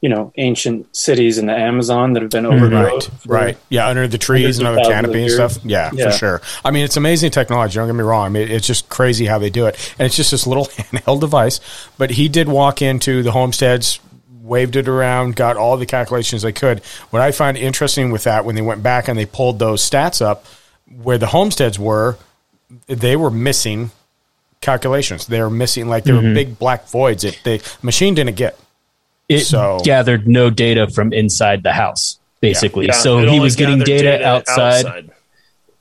you 0.00 0.08
know, 0.08 0.32
ancient 0.36 0.94
cities 0.94 1.38
in 1.38 1.46
the 1.46 1.56
Amazon 1.56 2.12
that 2.12 2.22
have 2.22 2.30
been 2.30 2.46
overgrown. 2.46 2.84
Right, 2.84 3.10
right. 3.26 3.58
Yeah, 3.68 3.88
under 3.88 4.06
the 4.06 4.18
trees 4.18 4.58
and 4.58 4.66
under 4.68 4.82
Hundreds 4.82 4.94
canopy 4.94 5.22
and 5.22 5.30
stuff. 5.30 5.64
Yeah, 5.64 5.92
years. 5.92 6.12
for 6.12 6.18
sure. 6.18 6.42
I 6.64 6.70
mean, 6.70 6.84
it's 6.84 6.96
amazing 6.96 7.30
technology. 7.30 7.76
Don't 7.76 7.88
get 7.88 7.94
me 7.94 8.02
wrong. 8.02 8.26
I 8.26 8.28
mean, 8.28 8.50
it's 8.50 8.66
just 8.66 8.88
crazy 8.88 9.26
how 9.26 9.38
they 9.38 9.50
do 9.50 9.66
it. 9.66 9.94
And 9.98 10.06
it's 10.06 10.16
just 10.16 10.30
this 10.30 10.46
little 10.46 10.64
handheld 10.66 11.20
device. 11.20 11.60
But 11.96 12.10
he 12.10 12.28
did 12.28 12.48
walk 12.48 12.82
into 12.82 13.22
the 13.22 13.32
homesteads, 13.32 14.00
waved 14.42 14.76
it 14.76 14.88
around, 14.88 15.36
got 15.36 15.56
all 15.56 15.76
the 15.76 15.86
calculations 15.86 16.42
they 16.42 16.52
could. 16.52 16.80
What 17.10 17.22
I 17.22 17.32
find 17.32 17.56
interesting 17.56 18.10
with 18.10 18.24
that, 18.24 18.44
when 18.44 18.54
they 18.54 18.62
went 18.62 18.82
back 18.82 19.08
and 19.08 19.18
they 19.18 19.26
pulled 19.26 19.58
those 19.58 19.88
stats 19.88 20.20
up, 20.20 20.44
where 21.02 21.18
the 21.18 21.28
homesteads 21.28 21.78
were, 21.78 22.18
they 22.86 23.16
were 23.16 23.30
missing 23.30 23.90
calculations. 24.64 25.26
They 25.26 25.40
were 25.40 25.50
missing, 25.50 25.88
like, 25.88 26.04
there 26.04 26.14
were 26.14 26.22
Mhm. 26.22 26.34
big 26.34 26.58
black 26.58 26.88
voids 26.88 27.22
that 27.22 27.38
the 27.44 27.60
machine 27.82 28.14
didn't 28.14 28.34
get. 28.36 28.58
It 29.28 29.40
So- 29.46 29.80
gathered 29.84 30.26
no 30.26 30.50
data 30.50 30.88
from 30.88 31.12
inside 31.12 31.62
the 31.62 31.72
house, 31.72 32.18
basically. 32.40 32.86
Yeah, 32.86 32.92
so 32.92 33.18
he 33.26 33.38
was 33.40 33.54
getting 33.56 33.78
gathered 33.78 34.02
data, 34.02 34.26
outside, 34.26 35.10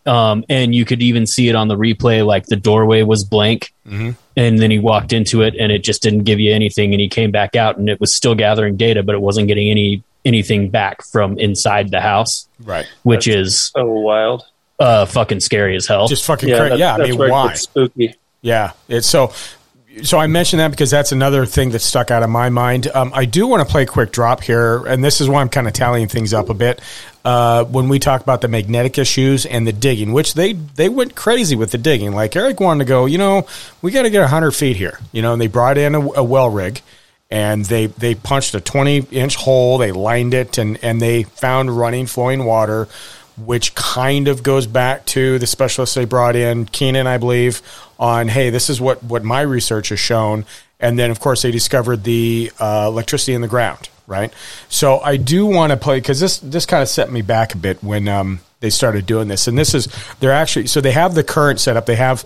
Um, 0.05 0.43
and 0.49 0.75
you 0.75 0.83
could 0.83 1.01
even 1.01 1.25
see 1.25 1.47
it 1.47 1.55
on 1.55 1.69
the 1.69 1.77
replay, 1.77 2.25
like 2.25 2.45
the 2.47 2.57
doorway 2.57 3.03
was 3.03 3.23
blank. 3.23 3.71
Mhm. 3.87 4.15
And 4.35 4.59
then 4.59 4.69
he 4.69 4.77
walked 4.77 5.13
into 5.13 5.41
it 5.43 5.55
and 5.57 5.71
it 5.71 5.81
just 5.81 6.01
didn't 6.03 6.23
give 6.23 6.41
you 6.41 6.53
anything. 6.53 6.93
And 6.93 6.99
he 6.99 7.07
came 7.07 7.31
back 7.31 7.55
out 7.55 7.77
and 7.77 7.87
it 7.89 8.01
was 8.01 8.13
still 8.13 8.35
gathering 8.35 8.75
data, 8.75 9.01
but 9.01 9.15
it 9.15 9.21
wasn't 9.21 9.47
getting 9.47 9.69
any 9.71 10.03
anything 10.25 10.69
back 10.69 11.03
from 11.05 11.37
inside 11.39 11.91
the 11.91 11.99
house, 12.01 12.47
Right. 12.63 12.85
which 13.03 13.27
is 13.29 13.71
so 13.75 13.85
wild. 13.85 14.43
uh, 14.79 15.05
fucking 15.05 15.39
scary 15.39 15.75
as 15.77 15.85
hell. 15.87 16.07
Just 16.09 16.25
fucking 16.25 16.49
Yeah, 16.49 16.59
crazy. 16.59 16.77
Yeah, 16.79 16.95
I 16.95 16.97
mean, 16.97 17.17
where 17.17 17.29
why? 17.29 17.53
spooky. 17.53 18.15
Yeah, 18.43 18.73
it's 18.87 19.07
so. 19.07 19.33
So 20.03 20.17
I 20.17 20.25
mentioned 20.25 20.59
that 20.59 20.71
because 20.71 20.89
that's 20.89 21.11
another 21.11 21.45
thing 21.45 21.69
that 21.71 21.79
stuck 21.79 22.09
out 22.09 22.23
of 22.23 22.29
my 22.29 22.49
mind. 22.49 22.87
Um, 22.87 23.11
I 23.13 23.25
do 23.25 23.45
want 23.45 23.65
to 23.65 23.71
play 23.71 23.83
a 23.83 23.85
quick 23.85 24.11
drop 24.11 24.41
here, 24.41 24.83
and 24.87 25.03
this 25.03 25.21
is 25.21 25.29
why 25.29 25.39
I'm 25.39 25.49
kind 25.49 25.67
of 25.67 25.73
tallying 25.73 26.07
things 26.07 26.33
up 26.33 26.49
a 26.49 26.55
bit. 26.55 26.81
Uh, 27.23 27.63
when 27.65 27.89
we 27.89 27.99
talk 27.99 28.21
about 28.21 28.41
the 28.41 28.47
magnetic 28.47 28.97
issues 28.97 29.45
and 29.45 29.65
the 29.67 29.71
digging, 29.71 30.11
which 30.11 30.33
they 30.33 30.53
they 30.53 30.89
went 30.89 31.15
crazy 31.15 31.55
with 31.55 31.71
the 31.71 31.77
digging. 31.77 32.11
Like 32.11 32.35
Erik 32.35 32.59
wanted 32.59 32.83
to 32.83 32.89
go, 32.89 33.05
you 33.05 33.17
know, 33.17 33.47
we 33.81 33.91
got 33.91 34.03
to 34.03 34.09
get 34.09 34.27
hundred 34.29 34.51
feet 34.51 34.75
here, 34.75 34.99
you 35.11 35.21
know, 35.21 35.33
and 35.33 35.41
they 35.41 35.47
brought 35.47 35.77
in 35.77 35.95
a, 35.95 35.99
a 35.99 36.23
well 36.23 36.49
rig. 36.49 36.81
And 37.31 37.65
they, 37.65 37.87
they 37.87 38.13
punched 38.13 38.53
a 38.53 38.61
20 38.61 39.07
inch 39.09 39.35
hole, 39.37 39.79
they 39.79 39.91
lined 39.91 40.35
it, 40.35 40.59
and, 40.59 40.77
and 40.83 41.01
they 41.01 41.23
found 41.23 41.75
running, 41.75 42.05
flowing 42.05 42.45
water, 42.45 42.87
which 43.37 43.75
kind 43.75 44.27
of 44.27 44.43
goes 44.43 44.67
back 44.67 45.05
to 45.07 45.39
the 45.39 45.47
specialist 45.47 45.95
they 45.95 46.05
brought 46.05 46.35
in, 46.35 46.65
Keenan, 46.65 47.07
I 47.07 47.17
believe, 47.17 47.61
on 47.99 48.27
hey, 48.27 48.49
this 48.49 48.69
is 48.69 48.79
what, 48.79 49.03
what 49.03 49.23
my 49.23 49.41
research 49.41 49.89
has 49.89 49.99
shown. 49.99 50.45
And 50.79 50.99
then, 50.99 51.11
of 51.11 51.19
course, 51.19 51.41
they 51.41 51.51
discovered 51.51 52.03
the 52.03 52.51
uh, 52.59 52.85
electricity 52.87 53.33
in 53.33 53.41
the 53.41 53.47
ground, 53.47 53.89
right? 54.05 54.33
So 54.69 54.99
I 54.99 55.17
do 55.17 55.45
want 55.45 55.71
to 55.71 55.77
play 55.77 55.97
because 55.97 56.19
this 56.19 56.39
this 56.39 56.65
kind 56.65 56.83
of 56.83 56.89
set 56.89 57.09
me 57.09 57.21
back 57.21 57.55
a 57.55 57.57
bit 57.57 57.81
when 57.81 58.07
um, 58.09 58.41
they 58.59 58.69
started 58.69 59.05
doing 59.05 59.29
this. 59.29 59.47
And 59.47 59.57
this 59.57 59.73
is 59.73 59.87
they're 60.19 60.33
actually 60.33 60.67
so 60.67 60.81
they 60.81 60.91
have 60.91 61.15
the 61.15 61.23
current 61.23 61.61
setup. 61.61 61.85
They 61.85 61.95
have 61.95 62.23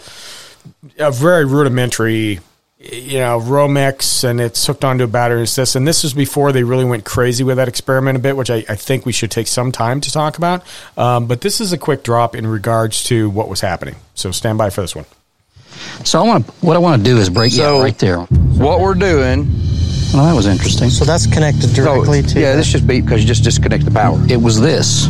a 0.97 1.11
very 1.11 1.45
rudimentary 1.45 2.39
you 2.79 3.19
know, 3.19 3.39
Romex 3.39 4.23
and 4.23 4.39
it's 4.39 4.65
hooked 4.65 4.85
onto 4.85 5.03
a 5.03 5.07
battery. 5.07 5.43
It's 5.43 5.55
this, 5.55 5.75
and 5.75 5.87
this 5.87 6.03
is 6.03 6.13
before 6.13 6.51
they 6.51 6.63
really 6.63 6.85
went 6.85 7.05
crazy 7.05 7.43
with 7.43 7.57
that 7.57 7.67
experiment 7.67 8.17
a 8.17 8.19
bit, 8.19 8.37
which 8.37 8.49
I, 8.49 8.63
I 8.69 8.75
think 8.75 9.05
we 9.05 9.11
should 9.11 9.31
take 9.31 9.47
some 9.47 9.71
time 9.71 9.99
to 10.01 10.11
talk 10.11 10.37
about. 10.37 10.63
Um, 10.97 11.25
but 11.27 11.41
this 11.41 11.59
is 11.59 11.73
a 11.73 11.77
quick 11.77 12.03
drop 12.03 12.35
in 12.35 12.45
regards 12.45 13.03
to 13.05 13.29
what 13.29 13.49
was 13.49 13.61
happening. 13.61 13.95
So 14.13 14.31
stand 14.31 14.57
by 14.57 14.69
for 14.69 14.81
this 14.81 14.95
one. 14.95 15.05
So 16.03 16.19
I 16.19 16.23
want 16.23 16.45
to, 16.45 16.51
what 16.61 16.75
I 16.75 16.79
want 16.79 17.03
to 17.03 17.09
do 17.09 17.17
is 17.17 17.29
break 17.29 17.51
So, 17.51 17.77
yeah, 17.77 17.83
right 17.83 17.97
there. 17.97 18.19
What 18.19 18.79
we're 18.79 18.93
doing. 18.93 19.47
Well, 20.13 20.25
that 20.25 20.35
was 20.35 20.47
interesting. 20.47 20.89
So 20.89 21.03
that's 21.03 21.25
connected 21.25 21.73
directly 21.73 22.21
to. 22.21 22.39
Yeah, 22.39 22.55
this 22.55 22.71
just 22.71 22.87
beat 22.87 23.01
because 23.01 23.21
you 23.21 23.27
just 23.27 23.43
disconnect 23.43 23.85
the 23.85 23.91
power. 23.91 24.19
It 24.29 24.37
was 24.37 24.59
this. 24.59 25.07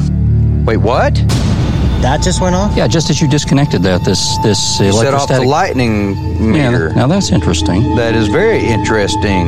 Wait, 0.65 0.77
what? 0.77 1.15
That 2.01 2.21
just 2.21 2.41
went 2.41 2.55
off. 2.55 2.75
Yeah, 2.77 2.87
just 2.87 3.09
as 3.09 3.19
you 3.21 3.27
disconnected 3.27 3.81
that, 3.83 4.03
this 4.05 4.37
this 4.43 4.79
You 4.79 4.91
set 4.91 5.13
off 5.13 5.27
the 5.27 5.35
electrostatic. 5.41 5.47
lightning 5.47 6.15
Yeah, 6.53 6.69
meter. 6.71 6.89
now 6.93 7.07
that's 7.07 7.31
interesting. 7.31 7.95
That 7.95 8.15
is 8.15 8.27
very 8.27 8.59
interesting. 8.65 9.47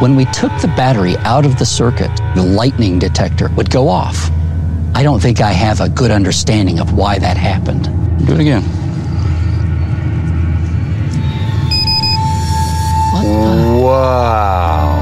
When 0.00 0.14
we 0.16 0.24
took 0.26 0.52
the 0.60 0.68
battery 0.76 1.16
out 1.18 1.46
of 1.46 1.58
the 1.58 1.64
circuit, 1.64 2.10
the 2.34 2.42
lightning 2.42 2.98
detector 2.98 3.48
would 3.56 3.70
go 3.70 3.88
off. 3.88 4.30
I 4.94 5.02
don't 5.02 5.20
think 5.20 5.40
I 5.40 5.52
have 5.52 5.80
a 5.80 5.88
good 5.88 6.10
understanding 6.10 6.78
of 6.78 6.92
why 6.92 7.18
that 7.18 7.36
happened. 7.36 7.84
Do 8.26 8.34
it 8.34 8.40
again. 8.40 8.62
Wow. 13.82 14.98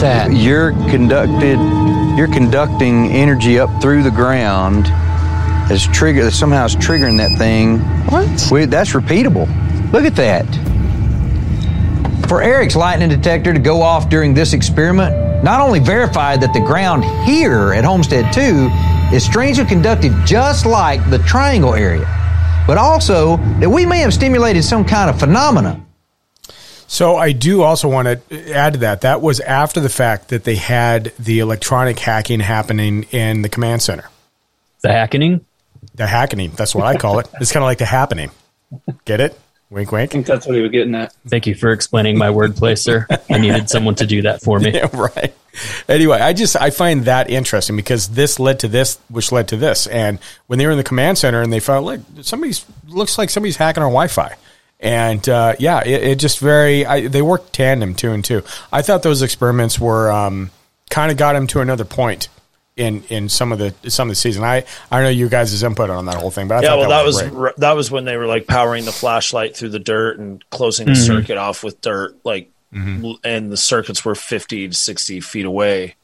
That 0.00 0.32
you're 0.32 0.72
conducted 0.90 1.58
you're 2.16 2.28
conducting 2.28 3.08
energy 3.12 3.58
up 3.58 3.70
through 3.80 4.02
the 4.02 4.10
ground 4.10 4.86
as 5.70 5.86
trigger 5.86 6.24
that 6.24 6.32
somehow 6.32 6.64
is 6.64 6.74
triggering 6.76 7.16
that 7.18 7.38
thing. 7.38 7.78
What? 8.08 8.48
Wait, 8.50 8.66
that's 8.66 8.90
repeatable. 8.90 9.48
Look 9.92 10.04
at 10.04 10.16
that. 10.16 10.46
For 12.28 12.42
Erik's 12.42 12.76
lightning 12.76 13.08
detector 13.08 13.52
to 13.52 13.58
go 13.58 13.82
off 13.82 14.08
during 14.08 14.34
this 14.34 14.52
experiment, 14.52 15.44
not 15.44 15.60
only 15.60 15.80
verified 15.80 16.40
that 16.42 16.52
the 16.52 16.60
ground 16.60 17.04
here 17.24 17.72
at 17.72 17.84
Homestead 17.84 18.32
2 18.32 18.68
is 19.14 19.24
strangely 19.24 19.64
conducted 19.64 20.12
just 20.24 20.66
like 20.66 21.08
the 21.10 21.18
triangle 21.18 21.74
area, 21.74 22.06
but 22.66 22.78
also 22.78 23.36
that 23.58 23.70
we 23.70 23.86
may 23.86 23.98
have 23.98 24.12
stimulated 24.12 24.62
some 24.64 24.84
kind 24.84 25.08
of 25.08 25.18
phenomena. 25.18 25.84
So 26.86 27.16
I 27.16 27.32
do 27.32 27.62
also 27.62 27.88
want 27.88 28.08
to 28.28 28.52
add 28.52 28.72
to 28.72 28.78
that. 28.80 29.02
That 29.02 29.22
was 29.22 29.38
after 29.40 29.78
the 29.78 29.88
fact 29.88 30.28
that 30.28 30.42
they 30.42 30.56
had 30.56 31.12
the 31.18 31.38
electronic 31.38 32.00
hacking 32.00 32.40
happening 32.40 33.04
in 33.12 33.42
the 33.42 33.48
command 33.48 33.82
center. 33.82 34.08
The 34.82 34.90
hackening? 34.92 35.44
The 35.94 36.06
hackening. 36.06 36.50
That's 36.52 36.74
what 36.74 36.84
I 36.84 36.96
call 36.96 37.18
it. 37.18 37.28
It's 37.40 37.52
kind 37.52 37.62
of 37.62 37.66
like 37.66 37.78
the 37.78 37.84
happening. 37.84 38.30
Get 39.04 39.20
it? 39.20 39.38
Wink, 39.70 39.92
wink. 39.92 40.10
I 40.10 40.12
think 40.12 40.26
that's 40.26 40.46
what 40.46 40.56
he 40.56 40.62
was 40.62 40.72
getting 40.72 40.96
at. 40.96 41.12
Thank 41.28 41.46
you 41.46 41.54
for 41.54 41.70
explaining 41.70 42.18
my 42.18 42.28
wordplay, 42.28 42.76
sir. 42.76 43.06
I 43.30 43.38
needed 43.38 43.70
someone 43.70 43.94
to 43.96 44.06
do 44.06 44.22
that 44.22 44.42
for 44.42 44.58
me. 44.58 44.70
Yeah, 44.80 44.88
right. 44.92 45.34
Anyway, 45.88 46.18
I 46.18 46.32
just 46.32 46.56
I 46.56 46.70
find 46.70 47.04
that 47.04 47.30
interesting 47.30 47.76
because 47.76 48.08
this 48.08 48.38
led 48.38 48.60
to 48.60 48.68
this, 48.68 48.98
which 49.08 49.30
led 49.32 49.48
to 49.48 49.56
this. 49.56 49.86
And 49.86 50.18
when 50.46 50.58
they 50.58 50.66
were 50.66 50.72
in 50.72 50.78
the 50.78 50.84
command 50.84 51.18
center 51.18 51.40
and 51.40 51.52
they 51.52 51.60
found 51.60 51.86
like 51.86 52.00
somebody's 52.22 52.64
looks 52.86 53.18
like 53.18 53.30
somebody's 53.30 53.56
hacking 53.56 53.82
our 53.82 53.88
Wi-Fi. 53.88 54.36
And 54.80 55.28
uh, 55.28 55.54
yeah, 55.58 55.82
it, 55.84 56.02
it 56.02 56.18
just 56.18 56.38
very 56.38 56.86
I, 56.86 57.08
they 57.08 57.22
worked 57.22 57.52
tandem 57.52 57.94
two 57.94 58.12
and 58.12 58.24
two. 58.24 58.42
I 58.72 58.82
thought 58.82 59.02
those 59.02 59.22
experiments 59.22 59.78
were 59.78 60.10
um, 60.10 60.50
kind 60.88 61.10
of 61.10 61.16
got 61.16 61.36
him 61.36 61.46
to 61.48 61.60
another 61.60 61.84
point 61.84 62.28
in 62.80 63.04
in 63.10 63.28
some 63.28 63.52
of 63.52 63.58
the 63.58 63.74
some 63.90 64.08
of 64.08 64.12
the 64.12 64.16
season. 64.16 64.42
I 64.42 64.64
I 64.90 64.96
don't 64.96 65.02
know 65.04 65.08
you 65.10 65.28
guys' 65.28 65.62
input 65.62 65.90
on 65.90 66.06
that 66.06 66.16
whole 66.16 66.30
thing, 66.30 66.48
but 66.48 66.56
I 66.58 66.62
yeah, 66.62 66.68
thought 66.70 66.78
well, 66.80 66.88
that 66.90 67.04
was 67.04 67.20
great. 67.22 67.32
r- 67.34 67.54
that 67.58 67.72
was 67.76 67.90
when 67.90 68.04
they 68.06 68.16
were 68.16 68.26
like 68.26 68.46
powering 68.46 68.84
the 68.86 68.92
flashlight 68.92 69.56
through 69.56 69.68
the 69.68 69.78
dirt 69.78 70.18
and 70.18 70.42
closing 70.50 70.86
the 70.86 70.92
Mhm. 70.92 71.06
circuit 71.06 71.36
off 71.36 71.62
with 71.62 71.80
dirt, 71.80 72.16
like, 72.24 72.50
Mhm. 72.74 73.18
and 73.22 73.52
the 73.52 73.56
circuits 73.56 74.04
were 74.04 74.14
fifty 74.14 74.66
to 74.66 74.74
sixty 74.74 75.20
feet 75.20 75.44
away. 75.44 75.94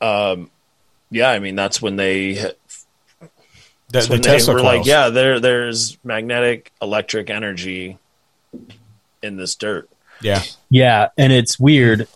Um, 0.00 0.50
yeah, 1.10 1.30
I 1.30 1.38
mean 1.38 1.56
that's 1.56 1.80
when 1.80 1.96
they 1.96 2.34
the, 2.34 2.54
that's 3.90 4.06
the 4.06 4.12
when 4.14 4.20
they 4.22 4.28
Tesla 4.30 4.54
were 4.54 4.60
coils. 4.60 4.78
like, 4.78 4.86
yeah, 4.86 5.08
there 5.08 5.40
there's 5.40 5.96
magnetic 6.04 6.72
electric 6.82 7.30
energy 7.30 7.98
in 9.22 9.36
this 9.36 9.54
dirt. 9.54 9.88
yeah. 10.20 10.42
Yeah, 10.70 11.08
and 11.16 11.32
it's 11.32 11.58
weird. 11.58 12.06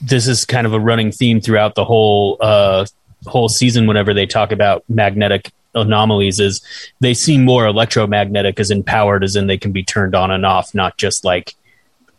This 0.00 0.26
is 0.26 0.44
kind 0.44 0.66
of 0.66 0.74
a 0.74 0.80
running 0.80 1.12
theme 1.12 1.40
throughout 1.40 1.74
the 1.76 1.84
whole 1.84 2.36
uh, 2.40 2.84
whole 3.26 3.48
season. 3.48 3.86
Whenever 3.86 4.12
they 4.14 4.26
talk 4.26 4.52
about 4.52 4.84
magnetic 4.88 5.50
anomalies, 5.74 6.38
is 6.40 6.60
they 7.00 7.14
seem 7.14 7.44
more 7.44 7.66
electromagnetic, 7.66 8.60
as 8.60 8.70
in 8.70 8.82
powered, 8.82 9.24
as 9.24 9.36
in 9.36 9.46
they 9.46 9.58
can 9.58 9.72
be 9.72 9.82
turned 9.82 10.14
on 10.14 10.30
and 10.30 10.44
off, 10.44 10.74
not 10.74 10.96
just 10.98 11.24
like 11.24 11.54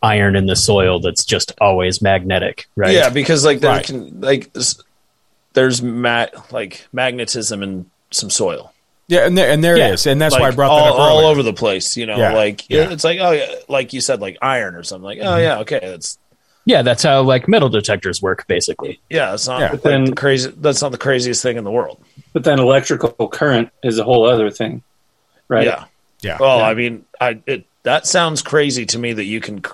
iron 0.02 0.36
in 0.36 0.48
the 0.48 0.56
soil 0.56 1.00
that's 1.00 1.24
just 1.24 1.54
always 1.62 2.02
magnetic, 2.02 2.68
right? 2.76 2.94
Yeah, 2.94 3.10
because 3.10 3.46
like 3.46 3.60
there 3.60 3.72
Right. 3.72 3.86
can 3.86 4.20
like 4.22 4.50
s- 4.56 4.82
there's 5.54 5.82
ma- 5.82 6.26
like 6.52 6.88
magnetism 6.92 7.64
in 7.64 7.86
some 8.12 8.30
soil. 8.30 8.72
Yeah, 9.08 9.26
and 9.26 9.38
there 9.38 9.50
and 9.52 9.64
there 9.64 9.78
Yeah. 9.78 9.90
is, 9.94 10.08
and 10.08 10.20
that's 10.20 10.34
why 10.34 10.46
I 10.46 10.48
Like, 10.48 10.56
brought 10.56 10.72
all, 10.72 10.86
that 10.86 10.94
up 10.94 11.00
all 11.00 11.18
earlier. 11.20 11.28
over 11.32 11.44
the 11.44 11.54
place. 11.54 11.96
You 11.96 12.06
know, 12.06 12.18
Yeah, 12.18 12.34
like 12.34 12.70
yeah. 12.70 12.90
it's 12.90 13.04
like 13.04 13.20
oh 13.22 13.32
yeah, 13.32 13.46
like 13.70 13.94
you 13.94 14.02
said, 14.02 14.20
like 14.22 14.38
iron 14.42 14.76
or 14.76 14.84
something. 14.84 15.04
Like 15.06 15.20
oh 15.20 15.38
Mhm. 15.38 15.42
yeah, 15.44 15.60
okay, 15.60 15.80
that's 15.82 16.18
yeah, 16.66 16.82
that's 16.82 17.04
how 17.04 17.22
like 17.24 17.48
metal 17.48 17.70
detectors 17.70 18.22
work, 18.22 18.46
basically. 18.48 19.00
yeah, 19.10 19.34
it's 19.34 19.48
not 19.48 19.60
Yeah. 19.62 19.72
like, 19.72 19.82
Then- 19.82 20.06
the 20.06 20.16
crazy. 20.16 20.52
That's 20.56 20.82
not 20.82 20.92
the 20.92 20.98
craziest 20.98 21.42
thing 21.44 21.58
in 21.58 21.64
the 21.64 21.72
world. 21.72 22.00
But 22.34 22.44
then 22.44 22.60
electrical 22.60 23.28
current 23.28 23.70
is 23.84 24.00
a 24.00 24.04
whole 24.04 24.26
other 24.28 24.50
thing, 24.50 24.82
right? 25.48 25.66
Yeah, 25.66 25.86
yeah. 26.22 26.38
Well, 26.40 26.60
Yeah. 26.60 26.66
I 26.66 26.74
mean, 26.74 27.06
I 27.22 27.40
it 27.46 27.66
that 27.84 28.08
sounds 28.08 28.42
crazy 28.42 28.86
to 28.88 28.98
me 29.00 29.14
that 29.14 29.26
you 29.26 29.40
can 29.42 29.64
c- 29.64 29.72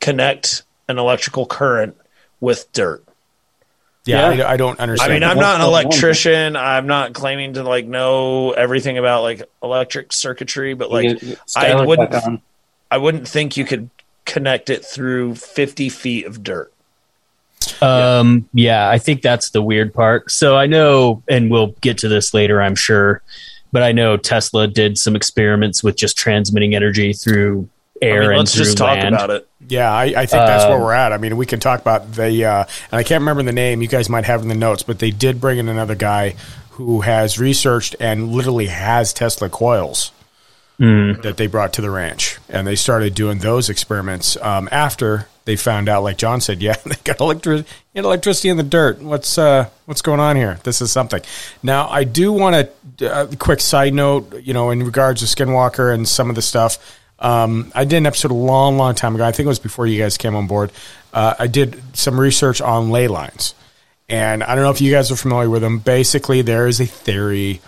connect 0.00 0.62
an 0.88 0.98
electrical 0.98 1.46
current 1.46 1.96
with 2.40 2.70
dirt. 2.72 3.02
Yeah, 4.06 4.28
I, 4.28 4.52
I 4.52 4.56
don't 4.56 4.80
understand. 4.80 5.10
I 5.12 5.14
mean, 5.14 5.22
I'm 5.22 5.36
not 5.38 5.56
an 5.60 5.66
electrician. 5.66 6.56
I'm 6.56 6.86
not 6.86 7.12
claiming 7.12 7.54
to 7.54 7.62
like 7.62 7.86
know 7.86 8.52
everything 8.52 8.96
about 8.98 9.22
like 9.22 9.42
electric 9.62 10.12
circuitry, 10.12 10.74
but 10.74 10.90
like 10.90 11.22
I 11.56 11.84
wouldn't. 11.84 12.42
I 12.90 12.96
wouldn't 12.98 13.28
think 13.28 13.56
you 13.56 13.64
could 13.64 13.88
connect 14.30 14.70
it 14.70 14.84
through 14.84 15.34
50 15.34 15.88
feet 15.88 16.24
of 16.24 16.42
dirt. 16.42 16.72
Um, 17.82 18.48
yeah, 18.54 18.88
I 18.88 18.98
think 18.98 19.22
that's 19.22 19.50
the 19.50 19.60
weird 19.60 19.92
part. 19.92 20.30
So 20.30 20.56
I 20.56 20.66
know, 20.66 21.22
and 21.28 21.50
we'll 21.50 21.74
get 21.80 21.98
to 21.98 22.08
this 22.08 22.32
later, 22.32 22.62
I'm 22.62 22.74
sure, 22.76 23.22
but 23.72 23.82
I 23.82 23.92
know 23.92 24.16
Tesla 24.16 24.66
did 24.66 24.96
some 24.96 25.14
experiments 25.16 25.82
with 25.82 25.96
just 25.96 26.16
transmitting 26.16 26.74
energy 26.74 27.12
through 27.12 27.68
air 28.00 28.14
I 28.16 28.20
mean, 28.20 28.28
and 28.30 28.38
let's 28.38 28.54
through 28.54 28.64
just 28.64 28.78
talk 28.78 28.96
land. 28.96 29.14
about 29.14 29.30
it. 29.30 29.48
Yeah, 29.68 29.92
I, 29.92 30.04
I 30.04 30.26
think 30.26 30.30
that's 30.46 30.64
where 30.64 30.76
Um, 30.76 30.82
we're 30.82 30.92
at. 30.92 31.12
I 31.12 31.18
mean, 31.18 31.36
we 31.36 31.44
can 31.44 31.60
talk 31.60 31.80
about 31.80 32.12
the, 32.12 32.44
uh, 32.44 32.64
and 32.90 32.98
I 32.98 33.02
can't 33.02 33.20
remember 33.20 33.42
the 33.42 33.52
name. 33.52 33.82
You 33.82 33.88
guys 33.88 34.08
might 34.08 34.24
have 34.24 34.42
in 34.42 34.48
the 34.48 34.54
notes, 34.54 34.82
but 34.82 34.98
they 34.98 35.10
did 35.10 35.40
bring 35.40 35.58
in 35.58 35.68
another 35.68 35.94
guy 35.94 36.36
who 36.70 37.02
has 37.02 37.38
researched 37.38 37.94
and 38.00 38.30
literally 38.32 38.66
has 38.66 39.12
Tesla 39.12 39.50
coils 39.50 40.12
Mm. 40.80 41.20
that 41.20 41.36
they 41.36 41.46
brought 41.46 41.74
to 41.74 41.82
the 41.82 41.90
ranch, 41.90 42.38
and 42.48 42.66
they 42.66 42.74
started 42.74 43.14
doing 43.14 43.38
those 43.38 43.68
experiments 43.68 44.38
um, 44.38 44.66
after 44.72 45.28
they 45.44 45.56
found 45.56 45.90
out, 45.90 46.02
like 46.02 46.16
John 46.16 46.40
said, 46.40 46.62
yeah, 46.62 46.76
they 46.86 46.96
got 47.04 47.20
electric 47.20 47.66
electricity 47.94 48.48
in 48.48 48.56
the 48.56 48.62
dirt. 48.62 49.02
What's 49.02 49.36
uh, 49.36 49.68
what's 49.84 50.00
going 50.00 50.20
on 50.20 50.36
here? 50.36 50.58
This 50.64 50.80
is 50.80 50.90
something. 50.90 51.20
Now, 51.62 51.88
I 51.88 52.04
do 52.04 52.32
want 52.32 52.70
to 52.98 53.12
uh, 53.12 53.26
quick 53.38 53.60
side 53.60 53.92
note, 53.92 54.42
you 54.42 54.54
know, 54.54 54.70
in 54.70 54.82
regards 54.82 55.20
to 55.20 55.26
Skinwalker 55.26 55.92
and 55.92 56.08
some 56.08 56.30
of 56.30 56.36
the 56.36 56.42
stuff. 56.42 56.98
Um, 57.18 57.70
I 57.74 57.84
did 57.84 57.98
an 57.98 58.06
episode 58.06 58.30
a 58.30 58.34
long, 58.34 58.78
long 58.78 58.94
time 58.94 59.14
ago. 59.14 59.24
I 59.24 59.32
think 59.32 59.44
it 59.44 59.48
was 59.48 59.58
before 59.58 59.86
you 59.86 60.00
guys 60.00 60.16
came 60.16 60.34
on 60.34 60.46
board. 60.46 60.72
Uh, 61.12 61.34
I 61.38 61.46
did 61.46 61.78
some 61.94 62.18
research 62.18 62.62
on 62.62 62.90
ley 62.90 63.08
lines. 63.08 63.54
And 64.08 64.42
I 64.42 64.54
don't 64.54 64.64
know 64.64 64.70
if 64.70 64.80
you 64.80 64.90
guys 64.90 65.12
are 65.12 65.16
familiar 65.16 65.48
with 65.50 65.62
them. 65.62 65.78
Basically, 65.78 66.42
there 66.42 66.66
is 66.66 66.80
a 66.80 66.86
theory 66.86 67.60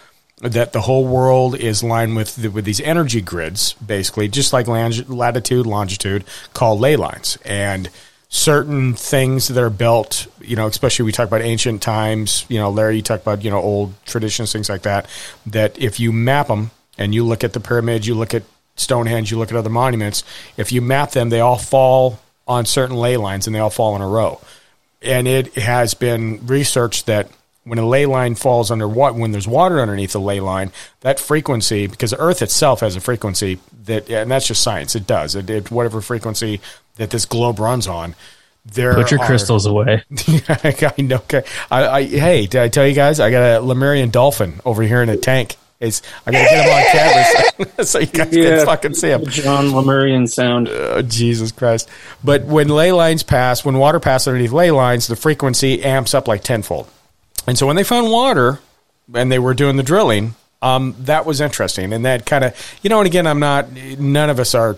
that 0.43 0.73
the 0.73 0.81
whole 0.81 1.07
world 1.07 1.57
is 1.57 1.83
lined 1.83 2.17
with 2.17 2.37
the, 2.37 2.49
with 2.49 2.65
these 2.65 2.81
energy 2.81 3.21
grids, 3.21 3.75
basically, 3.75 4.29
just 4.29 4.53
like 4.53 4.67
lang- 4.67 5.07
latitude, 5.09 5.67
longitude, 5.67 6.25
called 6.53 6.81
ley 6.81 6.97
lines. 6.97 7.39
And 7.45 7.89
certain 8.29 8.95
things 8.95 9.49
that 9.49 9.63
are 9.63 9.71
built, 9.71 10.27
you 10.41 10.57
know, 10.57 10.67
especially 10.67 11.05
we 11.05 11.13
talk 11.13 11.29
about 11.29 11.43
ancient 11.43 11.81
times, 11.81 12.45
you 12.49 12.59
know, 12.59 12.71
Larry, 12.71 12.97
you 12.97 13.03
talk 13.03 13.21
about, 13.21 13.45
you 13.45 13.51
know, 13.51 13.61
old 13.61 13.95
traditions, 14.05 14.53
things 14.53 14.69
like 14.69 14.83
that, 14.83 15.07
that 15.47 15.79
if 15.79 16.01
you 16.01 16.13
map 16.13 16.49
them 16.49 16.71
and 16.99 17.15
you 17.15 17.25
look 17.25 17.45
at 17.45 17.53
the 17.53 17.61
pyramids, 17.61 18.07
you 18.07 18.15
look 18.15 18.35
at 18.35 18.43
Stonehenge, 18.75 19.31
you 19.31 19.39
look 19.39 19.51
at 19.51 19.57
other 19.57 19.71
monuments, 19.71 20.25
if 20.57 20.73
you 20.73 20.81
map 20.81 21.13
them, 21.13 21.29
they 21.29 21.41
all 21.41 21.59
fall 21.59 22.21
on 22.49 22.67
certain 22.67 22.97
ley 22.97 23.17
lines 23.17 23.47
and 23.47 23.55
they 23.55 23.61
all 23.61 23.71
fall 23.71 23.95
in 23.95 24.03
a 24.03 24.09
row 24.09 24.41
and 25.03 25.27
it 25.27 25.55
has 25.55 25.95
been 25.95 26.47
researched 26.47 27.07
that 27.07 27.29
when 27.65 27.79
a 27.79 27.87
ley 27.87 28.07
line 28.07 28.35
falls 28.35 28.71
under 28.71 28.89
what 28.89 29.15
when 29.15 29.33
there's 29.33 29.47
water 29.47 29.81
underneath 29.81 30.13
the 30.13 30.21
ley 30.21 30.41
line, 30.41 30.73
that 31.01 31.21
frequency 31.21 31.87
because 31.87 32.11
the 32.11 32.19
Earth 32.19 32.43
itself 32.43 32.81
has 32.81 32.97
a 32.97 33.01
frequency 33.01 33.59
that 33.85 34.11
and 34.11 34.31
that's 34.31 34.47
just 34.49 34.63
science. 34.63 34.95
It 34.97 35.07
does 35.07 35.35
it, 35.35 35.49
it 35.49 35.71
whatever 35.71 36.01
frequency 36.01 36.61
that 36.97 37.11
this 37.11 37.25
globe 37.25 37.59
runs 37.59 37.87
on. 37.87 38.15
There 38.65 38.95
Put 38.95 39.11
your 39.11 39.21
are- 39.21 39.27
crystals 39.27 39.67
away. 39.67 40.05
I 40.49 40.95
know. 40.99 41.17
Okay. 41.17 41.43
I, 41.71 41.89
I 41.89 42.03
hey, 42.05 42.47
did 42.47 42.61
I 42.61 42.69
tell 42.69 42.87
you 42.87 42.95
guys? 42.95 43.19
I 43.19 43.31
got 43.31 43.57
a 43.57 43.61
Lemurian 43.61 44.11
dolphin 44.11 44.61
over 44.65 44.83
here 44.83 45.03
in 45.03 45.09
a 45.09 45.17
tank. 45.17 45.57
It's 45.81 46.01
I 46.25 46.31
gotta 46.31 46.45
get 46.45 46.65
him 46.65 46.73
on 46.73 46.85
camera 46.93 47.77
so, 47.77 47.83
so 47.85 47.99
you 47.99 48.07
guys 48.07 48.31
can 48.31 48.67
fucking 48.67 48.95
see 48.95 49.09
him. 49.09 49.27
John 49.27 49.73
Lemurian 49.73 50.29
sound. 50.29 50.69
Oh, 50.69 51.03
Jesus 51.03 51.51
Christ! 51.51 51.89
But 52.23 52.45
when 52.45 52.69
ley 52.69 52.93
lines 52.93 53.25
pass, 53.25 53.65
when 53.65 53.77
water 53.79 53.99
passes 53.99 54.29
underneath 54.29 54.53
ley 54.53 54.71
lines, 54.71 55.09
the 55.09 55.17
frequency 55.17 55.83
amps 55.83 56.15
up 56.15 56.29
like 56.29 56.45
tenfold. 56.45 56.89
And 57.47 57.59
so 57.59 57.67
when 57.67 57.77
they 57.77 57.85
found 57.85 58.11
water 58.11 58.61
and 59.15 59.31
they 59.31 59.39
were 59.39 59.55
doing 59.55 59.77
the 59.77 59.83
drilling, 59.83 60.35
um, 60.63 60.95
that 61.01 61.27
was 61.27 61.41
interesting. 61.41 61.93
And 61.93 62.05
that 62.05 62.25
kind 62.25 62.45
of, 62.45 62.79
you 62.83 62.91
know, 62.91 63.01
and 63.01 63.07
again, 63.07 63.27
I'm 63.27 63.41
not, 63.41 63.73
none 63.73 64.31
of 64.31 64.39
us 64.39 64.55
are, 64.55 64.77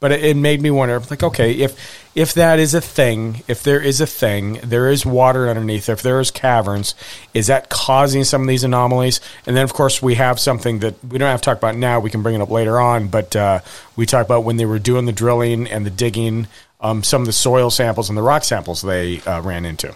but 0.00 0.12
it, 0.12 0.24
it 0.24 0.36
made 0.36 0.60
me 0.60 0.70
wonder, 0.70 0.98
like, 0.98 1.22
okay, 1.22 1.52
if 1.52 2.08
if 2.14 2.34
that 2.34 2.58
is 2.58 2.74
a 2.74 2.80
thing, 2.80 3.42
if 3.46 3.62
there 3.62 3.80
is 3.80 4.00
a 4.00 4.06
thing, 4.06 4.54
there 4.64 4.88
is 4.88 5.06
water 5.06 5.48
underneath, 5.48 5.88
if 5.88 6.02
there 6.02 6.18
is 6.18 6.30
caverns, 6.32 6.96
is 7.34 7.46
that 7.46 7.68
causing 7.68 8.24
some 8.24 8.42
of 8.42 8.48
these 8.48 8.64
anomalies? 8.64 9.20
And 9.46 9.56
then, 9.56 9.62
of 9.62 9.72
course, 9.72 10.02
we 10.02 10.16
have 10.16 10.40
something 10.40 10.80
that 10.80 10.94
we 11.04 11.18
don't 11.18 11.28
have 11.28 11.40
to 11.42 11.44
talk 11.44 11.58
about 11.58 11.76
now. 11.76 12.00
We 12.00 12.10
can 12.10 12.22
bring 12.22 12.34
it 12.34 12.40
up 12.40 12.50
later 12.50 12.80
on, 12.80 13.08
but 13.08 13.36
uh, 13.36 13.60
we 13.94 14.06
talk 14.06 14.24
about 14.26 14.42
when 14.42 14.56
they 14.56 14.66
were 14.66 14.80
doing 14.80 15.04
the 15.04 15.12
drilling 15.12 15.68
and 15.68 15.86
the 15.86 15.90
digging, 15.90 16.48
um, 16.80 17.04
some 17.04 17.22
of 17.22 17.26
the 17.26 17.32
soil 17.32 17.70
samples 17.70 18.08
and 18.08 18.18
the 18.18 18.22
rock 18.22 18.42
samples 18.42 18.82
they 18.82 19.20
uh, 19.20 19.40
ran 19.42 19.64
into. 19.64 19.94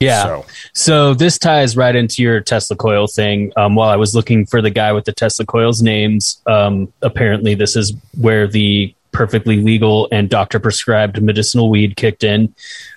Yeah. 0.00 0.22
So- 0.24 0.46
So. 0.74 1.14
this 1.14 1.38
ties 1.38 1.76
right 1.76 1.94
into 1.96 2.22
your 2.22 2.40
Tesla 2.40 2.76
coil 2.76 3.06
thing. 3.06 3.52
Um, 3.56 3.74
while 3.74 3.88
I 3.88 3.96
was 3.96 4.14
looking 4.14 4.44
for 4.46 4.60
the 4.60 4.70
guy 4.70 4.92
with 4.92 5.04
the 5.06 5.12
Tesla 5.12 5.46
coils 5.46 5.80
names, 5.82 6.40
um, 6.46 6.92
apparently 7.02 7.54
this 7.54 7.76
is 7.76 7.94
where 8.18 8.46
the 8.46 8.94
perfectly 9.12 9.62
legal 9.62 10.08
and 10.12 10.28
doctor 10.28 10.58
prescribed 10.60 11.22
medicinal 11.22 11.70
weed 11.70 11.96
kicked 11.96 12.22
in. 12.24 12.54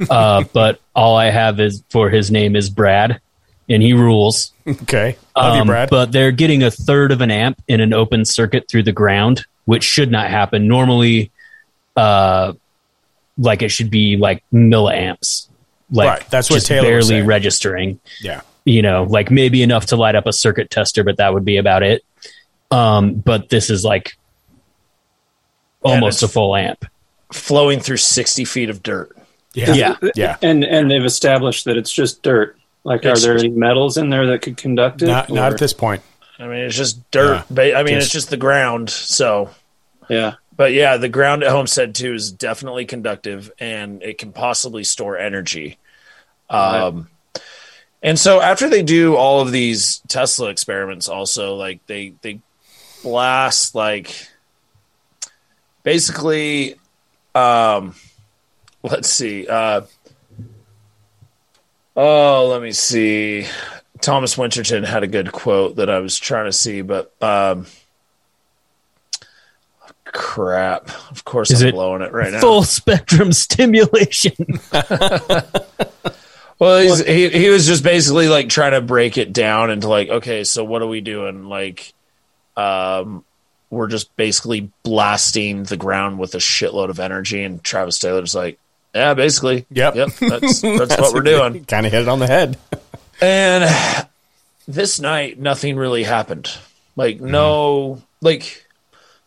Uh, 0.10 0.44
but 0.54 0.82
all 0.94 1.16
I 1.16 1.30
have 1.30 1.60
is 1.62 1.82
for 1.90 2.10
his 2.10 2.30
name 2.30 2.58
is 2.58 2.70
Brad, 2.70 3.22
and 3.70 3.82
he 3.82 3.94
rules. 3.94 4.52
Okay. 4.68 5.16
Love 5.38 5.56
you, 5.56 5.62
Um, 5.62 5.68
Brad. 5.68 5.90
But 5.90 6.12
they're 6.12 6.32
getting 6.34 6.64
a 6.64 6.72
third 6.72 7.14
of 7.14 7.22
an 7.22 7.32
amp 7.32 7.62
in 7.70 7.80
an 7.80 7.94
open 7.94 8.26
circuit 8.26 8.68
through 8.68 8.84
the 8.84 8.92
ground, 8.92 9.46
which 9.64 9.84
should 9.86 10.12
not 10.12 10.30
happen. 10.30 10.68
Normally, 10.68 11.32
uh, 11.96 12.52
like 13.38 13.62
it 13.62 13.70
should 13.70 13.90
be 13.90 14.18
like 14.18 14.44
milliamps. 14.54 15.48
Like 15.92 16.08
Right, 16.08 16.30
that's 16.30 16.50
what 16.50 16.58
just 16.58 16.68
Taylor 16.68 16.96
was 16.96 17.08
barely 17.08 17.20
saying. 17.22 17.26
registering. 17.28 18.00
Yeah. 18.22 18.42
You 18.66 18.82
know, 18.82 19.04
like 19.04 19.32
maybe 19.32 19.64
enough 19.64 19.88
to 19.88 19.96
light 19.96 20.16
up 20.16 20.28
a 20.28 20.34
circuit 20.34 20.70
tester, 20.70 21.04
but 21.04 21.18
that 21.18 21.34
would 21.34 21.46
be 21.46 21.58
about 21.58 21.82
it. 21.84 22.04
Um, 22.72 23.16
but 23.16 23.50
this 23.50 23.70
is 23.70 23.84
like 23.84 24.16
almost 25.84 26.24
a 26.24 26.28
full 26.28 26.56
amp. 26.56 26.86
Flowing 27.32 27.80
through 27.80 27.98
60 27.98 28.46
feet 28.46 28.70
of 28.70 28.84
dirt. 28.84 29.16
Yeah. 29.54 29.96
Yeah. 30.16 30.38
And 30.42 30.64
and 30.64 30.90
they've 30.92 31.04
established 31.06 31.66
that 31.66 31.78
it's 31.78 31.92
just 31.92 32.22
dirt. 32.22 32.56
Like, 32.84 33.04
It's 33.04 33.24
are 33.24 33.28
there 33.28 33.38
any 33.38 33.50
metals 33.50 33.98
in 33.98 34.10
there 34.10 34.28
that 34.28 34.42
could 34.42 34.58
conduct 34.58 35.02
it? 35.02 35.08
Not, 35.08 35.30
not 35.30 35.52
at 35.54 35.60
this 35.60 35.74
point. 35.74 36.02
I 36.40 36.44
mean, 36.44 36.60
it's 36.60 36.76
just 36.76 37.10
dirt. 37.12 37.44
Ba- 37.50 37.76
I 37.76 37.84
mean, 37.84 37.96
Just- 37.96 38.06
it's 38.08 38.14
just 38.14 38.30
the 38.30 38.38
ground. 38.38 38.90
So, 38.90 39.50
Yeah. 40.08 40.36
But 40.60 40.74
yeah, 40.74 40.98
the 40.98 41.08
ground 41.08 41.42
at 41.42 41.52
Homestead 41.52 41.96
2 41.96 42.16
is 42.16 42.34
definitely 42.34 42.84
conductive 42.84 43.50
and 43.60 44.04
it 44.04 44.18
can 44.18 44.34
possibly 44.34 44.84
store 44.84 45.18
energy. 45.18 45.78
Um, 46.50 47.08
and 48.04 48.20
so 48.20 48.42
after 48.42 48.68
they 48.68 48.84
do 48.84 49.16
all 49.16 49.40
of 49.40 49.54
these 49.54 50.00
Tesla 50.10 50.50
experiments, 50.50 51.08
also 51.08 51.56
like 51.56 51.80
they 51.86 52.14
they 52.22 52.42
blast 53.04 53.74
like 53.74 54.28
basically, 55.84 56.76
um, 57.34 57.96
let's 58.84 59.08
see, 59.08 59.48
uh, 59.48 59.84
oh, 61.96 62.48
let 62.50 62.62
me 62.62 62.74
see. 62.74 63.46
Thomas 64.02 64.38
Winterton 64.38 64.84
had 64.84 65.04
a 65.04 65.08
good 65.08 65.32
quote 65.32 65.78
that 65.78 65.90
I 65.90 66.00
was 66.00 66.20
trying 66.20 66.48
to 66.48 66.54
see, 66.54 66.82
but 66.82 67.14
um, 67.24 67.66
crap. 70.14 70.90
Of 71.12 71.24
course, 71.26 71.52
Is 71.52 71.62
I'm 71.62 71.70
it 71.70 71.72
blowing 71.74 72.02
it 72.02 72.12
right 72.12 72.32
now. 72.32 72.40
Full 72.40 72.64
spectrum 72.64 73.32
stimulation. 73.34 74.36
Well, 76.60 76.82
he's, 76.82 77.06
he 77.06 77.30
he 77.30 77.50
was 77.50 77.66
just 77.66 77.84
basically 77.86 78.28
like 78.28 78.50
trying 78.50 78.74
to 78.74 78.82
break 78.82 79.18
it 79.18 79.32
down 79.32 79.72
into 79.72 79.88
like, 79.88 80.10
okay, 80.10 80.44
so 80.44 80.66
what 80.66 80.82
are 80.82 80.88
we 80.88 81.00
doing? 81.00 81.46
Like, 81.46 81.94
um, 82.58 83.24
we're 83.70 83.88
just 83.88 84.14
basically 84.18 84.70
blasting 84.84 85.64
the 85.64 85.78
ground 85.78 86.20
with 86.20 86.36
a 86.36 86.40
shitload 86.40 86.90
of 86.90 87.00
energy, 87.00 87.44
and 87.44 87.64
Travis 87.64 87.98
Taylor's 87.98 88.36
like, 88.36 88.60
yeah, 88.94 89.14
basically, 89.14 89.66
Yep. 89.72 89.96
yep, 89.96 90.10
that's 90.20 90.62
that's, 90.62 90.98
what 90.98 91.14
we're 91.14 91.22
doing. 91.22 91.64
Kind 91.64 91.86
of 91.86 91.94
hit 91.94 92.02
it 92.02 92.08
on 92.10 92.20
the 92.20 92.28
head. 92.28 92.58
And 93.22 94.08
this 94.68 95.00
night, 95.00 95.40
nothing 95.40 95.78
really 95.78 96.04
happened. 96.04 96.52
Like, 96.98 97.22
no, 97.22 98.02
like, 98.20 98.66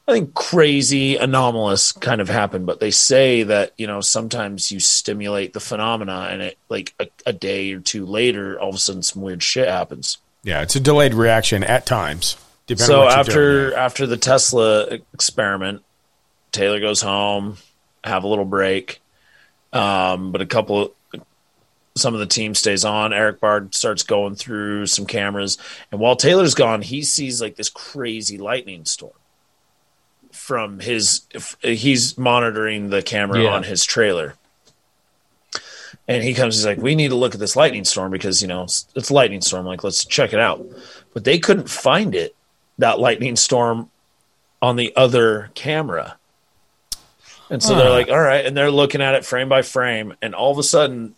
nothing 0.07 0.32
crazy, 0.32 1.16
anomalous 1.16 1.92
kind 1.92 2.20
of 2.20 2.28
happen, 2.28 2.64
But 2.64 2.80
they 2.80 2.90
say 2.90 3.44
that, 3.44 3.72
you 3.76 3.86
know, 3.86 4.00
sometimes 4.00 4.70
you 4.70 4.80
stimulate 4.80 5.53
the 5.53 5.61
phenomena 5.61 6.28
and 6.30 6.42
it, 6.42 6.59
like, 6.68 6.94
a, 6.98 7.09
a 7.26 7.32
day 7.32 7.72
or 7.72 7.80
two 7.80 8.05
later, 8.05 8.59
all 8.61 8.70
of 8.70 8.74
a 8.74 8.78
sudden 8.78 9.03
some 9.03 9.22
weird 9.22 9.42
shit 9.42 9.68
happens. 9.68 10.18
Yeah, 10.42 10.62
it's 10.62 10.74
a 10.74 10.80
delayed 10.80 11.14
reaction 11.14 11.62
at 11.62 11.86
times. 11.86 12.36
depending 12.66 12.86
so 12.86 13.09
after 13.09 13.70
doing. 13.70 13.78
after 13.78 14.07
the 14.07 14.16
Tesla 14.16 14.98
experiment, 15.14 15.82
Taylor 16.50 16.80
goes 16.80 17.00
home, 17.00 17.59
have 18.03 18.24
a 18.24 18.28
little 18.28 18.44
break. 18.44 19.00
Um, 19.72 20.32
but 20.32 20.42
a 20.42 20.46
couple 20.46 20.92
some 21.94 22.14
of 22.14 22.20
the 22.20 22.26
team 22.26 22.55
stays 22.55 22.84
on. 22.84 23.12
Erik 23.12 23.40
Bard 23.40 23.74
starts 23.74 24.03
going 24.03 24.34
through 24.34 24.86
some 24.86 25.07
cameras, 25.07 25.59
and 25.90 26.00
while 26.00 26.16
Taylor's 26.16 26.55
gone, 26.55 26.82
he 26.82 27.03
sees 27.03 27.40
like 27.40 27.57
this 27.57 27.70
crazy 27.70 28.36
lightning 28.36 28.84
storm 28.84 29.14
from 30.43 30.80
his. 30.80 31.22
He's 31.62 32.18
monitoring 32.18 32.90
the 32.90 33.01
camera 33.01 33.45
Yeah. 33.45 33.51
on 33.55 33.62
his 33.62 33.84
trailer, 33.84 34.34
And 36.09 36.24
he 36.24 36.34
comes, 36.34 36.57
he's 36.57 36.66
like, 36.66 36.78
we 36.78 36.97
need 36.97 37.09
to 37.09 37.14
look 37.14 37.34
at 37.34 37.38
this 37.40 37.55
lightning 37.55 37.84
storm 37.84 38.11
because, 38.11 38.43
you 38.43 38.49
know, 38.49 38.64
it's, 38.64 38.86
it's 38.97 39.11
lightning 39.12 39.40
storm. 39.40 39.64
Like, 39.66 39.84
let's 39.84 40.05
check 40.05 40.32
it 40.32 40.40
out. 40.40 40.66
But 41.14 41.22
they 41.22 41.38
couldn't 41.38 41.70
find 41.70 42.16
it, 42.16 42.34
that 42.78 42.99
lightning 42.99 43.36
storm 43.36 43.88
on 44.61 44.74
the 44.74 44.93
other 44.97 45.51
camera. 45.55 46.16
And 47.49 47.62
so 47.62 47.76
they're 47.76 47.90
like, 47.90 48.09
all 48.09 48.20
right. 48.20 48.45
And 48.45 48.57
they're 48.57 48.70
looking 48.70 49.01
at 49.01 49.14
it 49.14 49.24
frame 49.24 49.49
by 49.49 49.62
frame. 49.62 50.14
And 50.20 50.34
all 50.34 50.51
of 50.51 50.59
a 50.59 50.62
sudden, 50.64 51.14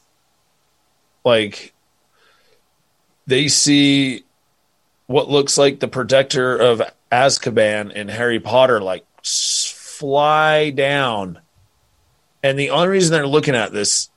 like, 1.25 1.73
they 3.27 3.49
see 3.49 4.25
what 5.07 5.31
looks 5.31 5.57
like 5.57 5.81
the 5.81 5.89
protector 5.89 6.57
of 6.57 6.83
Azkaban 7.11 7.91
in 7.93 8.09
Harry 8.09 8.41
Potter, 8.41 8.81
like, 8.83 9.05
fly 9.25 10.71
down. 10.71 11.41
And 12.43 12.59
the 12.59 12.71
only 12.71 12.89
reason 12.89 13.13
they're 13.13 13.27
looking 13.27 13.55
at 13.55 13.73
this 13.73 14.11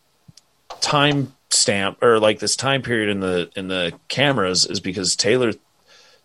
time 0.81 1.33
stamp 1.49 2.03
or 2.03 2.19
like 2.19 2.39
this 2.39 2.55
time 2.55 2.81
period 2.81 3.09
in 3.09 3.19
the 3.19 3.49
in 3.55 3.67
the 3.67 3.93
cameras 4.09 4.65
is 4.65 4.79
because 4.79 5.15
Taylor 5.15 5.53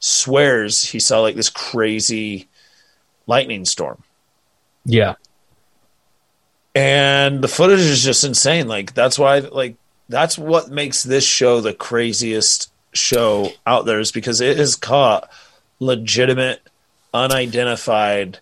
swears 0.00 0.82
he 0.82 0.98
saw 0.98 1.20
like 1.20 1.36
this 1.36 1.48
crazy 1.48 2.48
lightning 3.26 3.64
storm. 3.64 4.02
Yeah. 4.84 5.14
And 6.74 7.42
the 7.42 7.48
footage 7.48 7.80
is 7.80 8.02
just 8.02 8.24
insane. 8.24 8.66
Like 8.66 8.94
that's 8.94 9.18
why 9.18 9.38
like 9.38 9.76
that's 10.08 10.36
what 10.36 10.70
makes 10.70 11.02
this 11.02 11.24
show 11.24 11.60
the 11.60 11.74
craziest 11.74 12.72
show 12.92 13.50
out 13.66 13.86
there 13.86 14.00
is 14.00 14.12
because 14.12 14.40
it 14.40 14.56
has 14.56 14.76
caught 14.76 15.30
legitimate 15.78 16.60
unidentified 17.14 18.40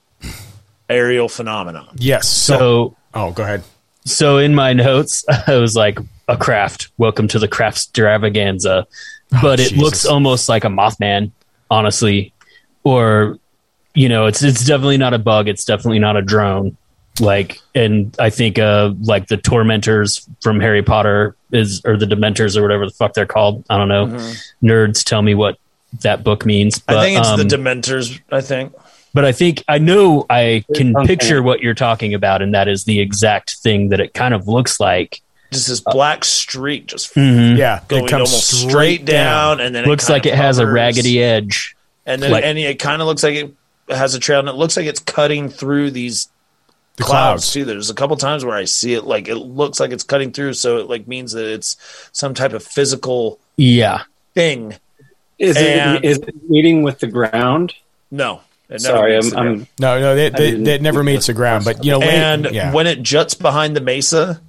aerial 0.91 1.29
phenomenon. 1.29 1.89
Yes. 1.97 2.29
So, 2.29 2.97
oh, 3.15 3.31
go 3.33 3.43
ahead. 3.43 3.63
So 4.05 4.39
in 4.39 4.55
my 4.55 4.73
notes, 4.73 5.25
I 5.47 5.57
was 5.57 5.77
like, 5.77 5.99
a 6.31 6.37
craft. 6.37 6.89
Welcome 6.97 7.29
to 7.29 7.39
the 7.39 7.49
craft 7.49 7.79
extravaganza. 7.79 8.87
But 9.43 9.61
it 9.61 9.77
looks 9.77 10.07
almost 10.07 10.49
like 10.49 10.65
a 10.65 10.69
Mothman, 10.69 11.33
honestly. 11.71 12.33
Or, 12.85 13.39
you 13.95 14.09
know, 14.09 14.27
it's 14.27 14.43
it's 14.43 14.65
definitely 14.65 14.97
not 14.97 15.13
a 15.13 15.19
bug. 15.19 15.49
It's 15.49 15.65
definitely 15.65 15.99
not 15.99 16.17
a 16.17 16.23
drone. 16.23 16.77
Like, 17.19 17.61
and 17.75 18.15
I 18.19 18.31
think 18.31 18.59
uh 18.59 18.95
like 19.03 19.27
the 19.27 19.37
tormentors 19.37 20.29
from 20.41 20.61
Harry 20.61 20.83
Potter 20.83 21.37
is 21.53 21.83
or 21.85 21.97
the 21.97 22.07
Dementors 22.07 22.57
or 22.57 22.63
whatever 22.63 22.87
the 22.87 22.93
fuck 22.93 23.15
they're 23.15 23.27
called. 23.27 23.65
I 23.69 23.77
don't 23.77 23.89
know. 23.89 24.07
Mhm. 24.07 24.53
Nerds 24.63 25.05
tell 25.05 25.23
me 25.23 25.35
what 25.35 25.59
that 26.03 26.23
book 26.25 26.47
means. 26.47 26.79
But, 26.79 26.99
I 26.99 27.05
think 27.05 27.19
it's 27.19 27.29
um, 27.29 27.39
the 27.39 27.45
Dementors, 27.57 28.21
I 28.31 28.41
think. 28.41 28.73
But 29.15 29.25
I 29.25 29.33
think 29.33 29.63
I 29.69 29.79
know 29.79 30.27
I 30.31 30.65
can 30.75 30.97
Okay. 30.97 31.07
picture 31.07 31.43
what 31.43 31.61
you're 31.61 31.75
talking 31.75 32.15
about, 32.15 32.43
and 32.43 32.55
that 32.55 32.69
is 32.69 32.85
the 32.85 33.01
exact 33.01 33.57
thing 33.57 33.89
that 33.91 34.01
it 34.01 34.15
kind 34.15 34.35
of 34.35 34.49
looks 34.49 34.79
like. 34.81 35.21
Just 35.53 35.69
this 35.69 35.81
black 35.81 36.25
streak 36.25 36.87
just 36.87 37.13
Mhm. 37.15 37.57
Yeah, 37.57 37.81
going 37.89 38.05
it 38.05 38.11
comes 38.11 38.31
almost 38.31 38.69
straight 38.69 39.05
down, 39.05 39.59
and 39.61 39.75
then 39.75 39.85
looks 39.85 40.09
it 40.09 40.13
like 40.13 40.27
it 40.27 40.33
of 40.33 40.37
has 40.39 40.59
a 40.59 40.67
raggedy 40.67 41.23
edge. 41.23 41.75
and 42.07 42.23
then 42.23 42.31
like- 42.31 42.45
and 42.45 42.59
it 42.59 42.79
kind 42.79 43.03
of 43.03 43.09
looks 43.09 43.23
like 43.23 43.35
it 43.35 43.51
has 43.89 44.15
a 44.15 44.19
trail, 44.21 44.39
and 44.41 44.49
it 44.49 44.55
looks 44.55 44.77
like 44.77 44.87
it's 44.87 45.01
cutting 45.01 45.49
through 45.49 45.91
these 45.91 46.29
The 46.97 47.03
clouds, 47.05 47.43
clouds. 47.45 47.53
too. 47.53 47.65
There's 47.65 47.91
a 47.91 47.95
couple 47.95 48.17
times 48.17 48.45
where 48.45 48.57
I 48.57 48.65
see 48.65 48.95
it 48.95 49.05
like 49.05 49.27
it 49.29 49.37
looks 49.37 49.81
like 49.81 49.91
it's 49.91 50.05
cutting 50.05 50.31
through, 50.33 50.55
so 50.55 50.79
it 50.79 50.89
like 50.89 51.09
means 51.09 51.33
that 51.33 51.47
it's 51.47 51.77
some 52.13 52.33
type 52.35 52.53
of 52.53 52.63
physical 52.63 53.39
Yeah. 53.57 54.03
thing. 54.35 54.75
Is 55.39 55.57
And- 55.57 56.05
it 56.05 56.09
is 56.09 56.19
it 56.19 56.35
meeting 56.49 56.83
with 56.83 57.01
the 57.01 57.07
ground? 57.09 57.75
No, 58.11 58.35
it 58.35 58.37
never 58.37 58.50
Sorry, 58.79 59.17
I'm. 59.17 59.37
I'm 59.37 59.67
No, 59.79 60.01
no, 60.01 60.15
they, 60.15 60.27
I 60.27 60.63
that 60.65 60.81
never 60.81 61.03
meets 61.03 61.27
the 61.27 61.35
ground. 61.35 61.65
But 61.65 61.85
you 61.85 61.91
know, 61.91 61.99
late- 61.99 62.11
and 62.11 62.49
yeah. 62.53 62.73
when 62.73 62.87
it 62.87 63.03
juts 63.03 63.35
behind 63.35 63.77
the 63.77 63.81
mesa, 63.81 64.41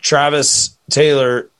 Travis 0.00 0.76
Taylor 0.90 1.50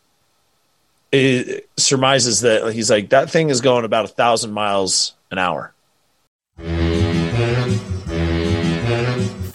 i 1.12 1.61
surmises 1.77 2.43
that 2.43 2.73
he's 2.73 2.91
like 2.91 3.09
that 3.09 3.31
thing 3.31 3.51
is 3.51 3.61
going 3.61 3.85
about 3.85 4.05
a 4.05 4.09
thousand 4.09 4.53
miles 4.53 5.14
an 5.31 5.39
hour. 5.39 5.73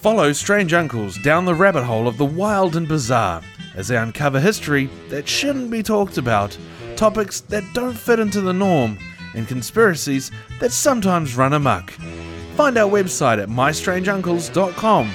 Follow 0.00 0.32
Strange 0.32 0.72
Uncles 0.72 1.18
down 1.18 1.46
the 1.46 1.54
rabbit 1.54 1.84
hole 1.84 2.06
of 2.06 2.16
the 2.16 2.24
wild 2.24 2.76
and 2.76 2.86
bizarre 2.86 3.42
as 3.74 3.88
they 3.88 3.96
uncover 3.96 4.38
history 4.38 4.88
that 5.08 5.28
shouldn't 5.28 5.70
be 5.70 5.82
talked 5.82 6.18
about, 6.18 6.56
topics 6.96 7.40
that 7.42 7.64
don't 7.74 7.96
fit 7.96 8.20
into 8.20 8.40
the 8.40 8.52
norm, 8.52 8.98
and 9.34 9.48
conspiracies 9.48 10.30
that 10.60 10.72
sometimes 10.72 11.36
run 11.36 11.52
amok. 11.52 11.92
Find 12.56 12.78
our 12.78 12.90
website 12.90 13.42
at 13.42 13.50
mystrangeuncles.com. 13.50 15.10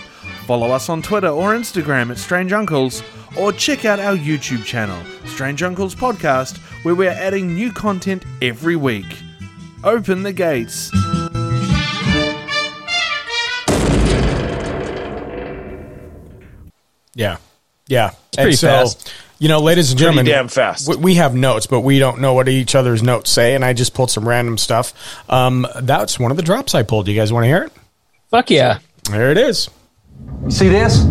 Follow 0.45 0.69
us 0.69 0.89
on 0.89 1.01
Twitter 1.01 1.29
or 1.29 1.55
Instagram 1.55 2.11
at 2.11 2.19
Strange 2.19 2.53
Uncles, 2.53 3.01
or 3.35 3.51
check 3.51 3.83
out 3.83 3.99
our 3.99 4.15
YouTube 4.15 4.63
channel, 4.63 5.01
Strange 5.25 5.63
Uncles 5.63 5.95
Podcast, 5.95 6.59
where 6.83 6.93
we're 6.93 7.09
adding 7.09 7.55
new 7.55 7.71
content 7.71 8.23
every 8.43 8.75
week. 8.75 9.05
Open 9.83 10.21
the 10.21 10.31
gates. 10.31 10.91
Yeah, 17.15 17.37
yeah. 17.87 18.11
pretty 18.33 18.51
and 18.51 18.59
so, 18.59 18.67
fast. 18.67 19.11
You 19.41 19.47
know, 19.47 19.59
ladies 19.59 19.89
and 19.89 19.97
gentlemen, 19.97 20.25
damn 20.25 20.47
fast. 20.47 20.87
We, 20.87 20.97
we 20.97 21.15
have 21.15 21.33
notes, 21.33 21.65
but 21.65 21.81
we 21.81 21.97
don't 21.97 22.21
know 22.21 22.35
what 22.35 22.47
each 22.47 22.75
other's 22.75 23.01
notes 23.01 23.31
say. 23.31 23.55
And 23.55 23.65
I 23.65 23.73
just 23.73 23.95
pulled 23.95 24.11
some 24.11 24.27
random 24.27 24.55
stuff. 24.59 24.93
Um, 25.27 25.65
that's 25.81 26.19
one 26.19 26.29
of 26.29 26.37
the 26.37 26.43
drops 26.43 26.75
I 26.75 26.83
pulled. 26.83 27.07
You 27.07 27.15
guys 27.15 27.33
want 27.33 27.45
to 27.45 27.47
hear 27.47 27.63
it? 27.63 27.73
Fuck 28.29 28.51
yeah! 28.51 28.77
There 29.09 29.31
it 29.31 29.39
is. 29.39 29.67
You 30.43 30.51
see 30.51 30.69
this? 30.69 31.05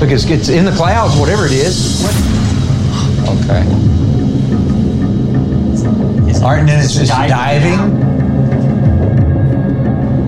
Look, 0.00 0.10
it's, 0.10 0.24
it's 0.24 0.48
in 0.48 0.64
the 0.64 0.72
clouds, 0.72 1.16
whatever 1.16 1.46
it 1.46 1.52
is. 1.52 2.04
Okay. 3.28 3.62
All 6.42 6.50
right, 6.50 6.58
and 6.58 6.68
then 6.68 6.84
it's 6.84 6.94
just 6.96 7.12
diving. 7.12 7.78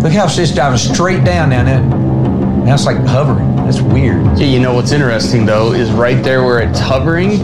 Look 0.02 0.12
how 0.12 0.26
it's 0.26 0.36
just 0.36 0.54
diving 0.54 0.78
straight 0.78 1.24
down 1.24 1.50
down 1.50 1.64
there. 1.64 1.82
Now 2.64 2.74
it's 2.74 2.86
like 2.86 2.98
hovering. 2.98 3.59
That's 3.70 3.82
weird. 3.82 4.36
Yeah, 4.36 4.46
you 4.46 4.58
know 4.58 4.74
what's 4.74 4.90
interesting 4.90 5.46
though 5.46 5.72
is 5.72 5.92
right 5.92 6.20
there 6.24 6.42
where 6.42 6.58
it's 6.58 6.80
hovering 6.80 7.34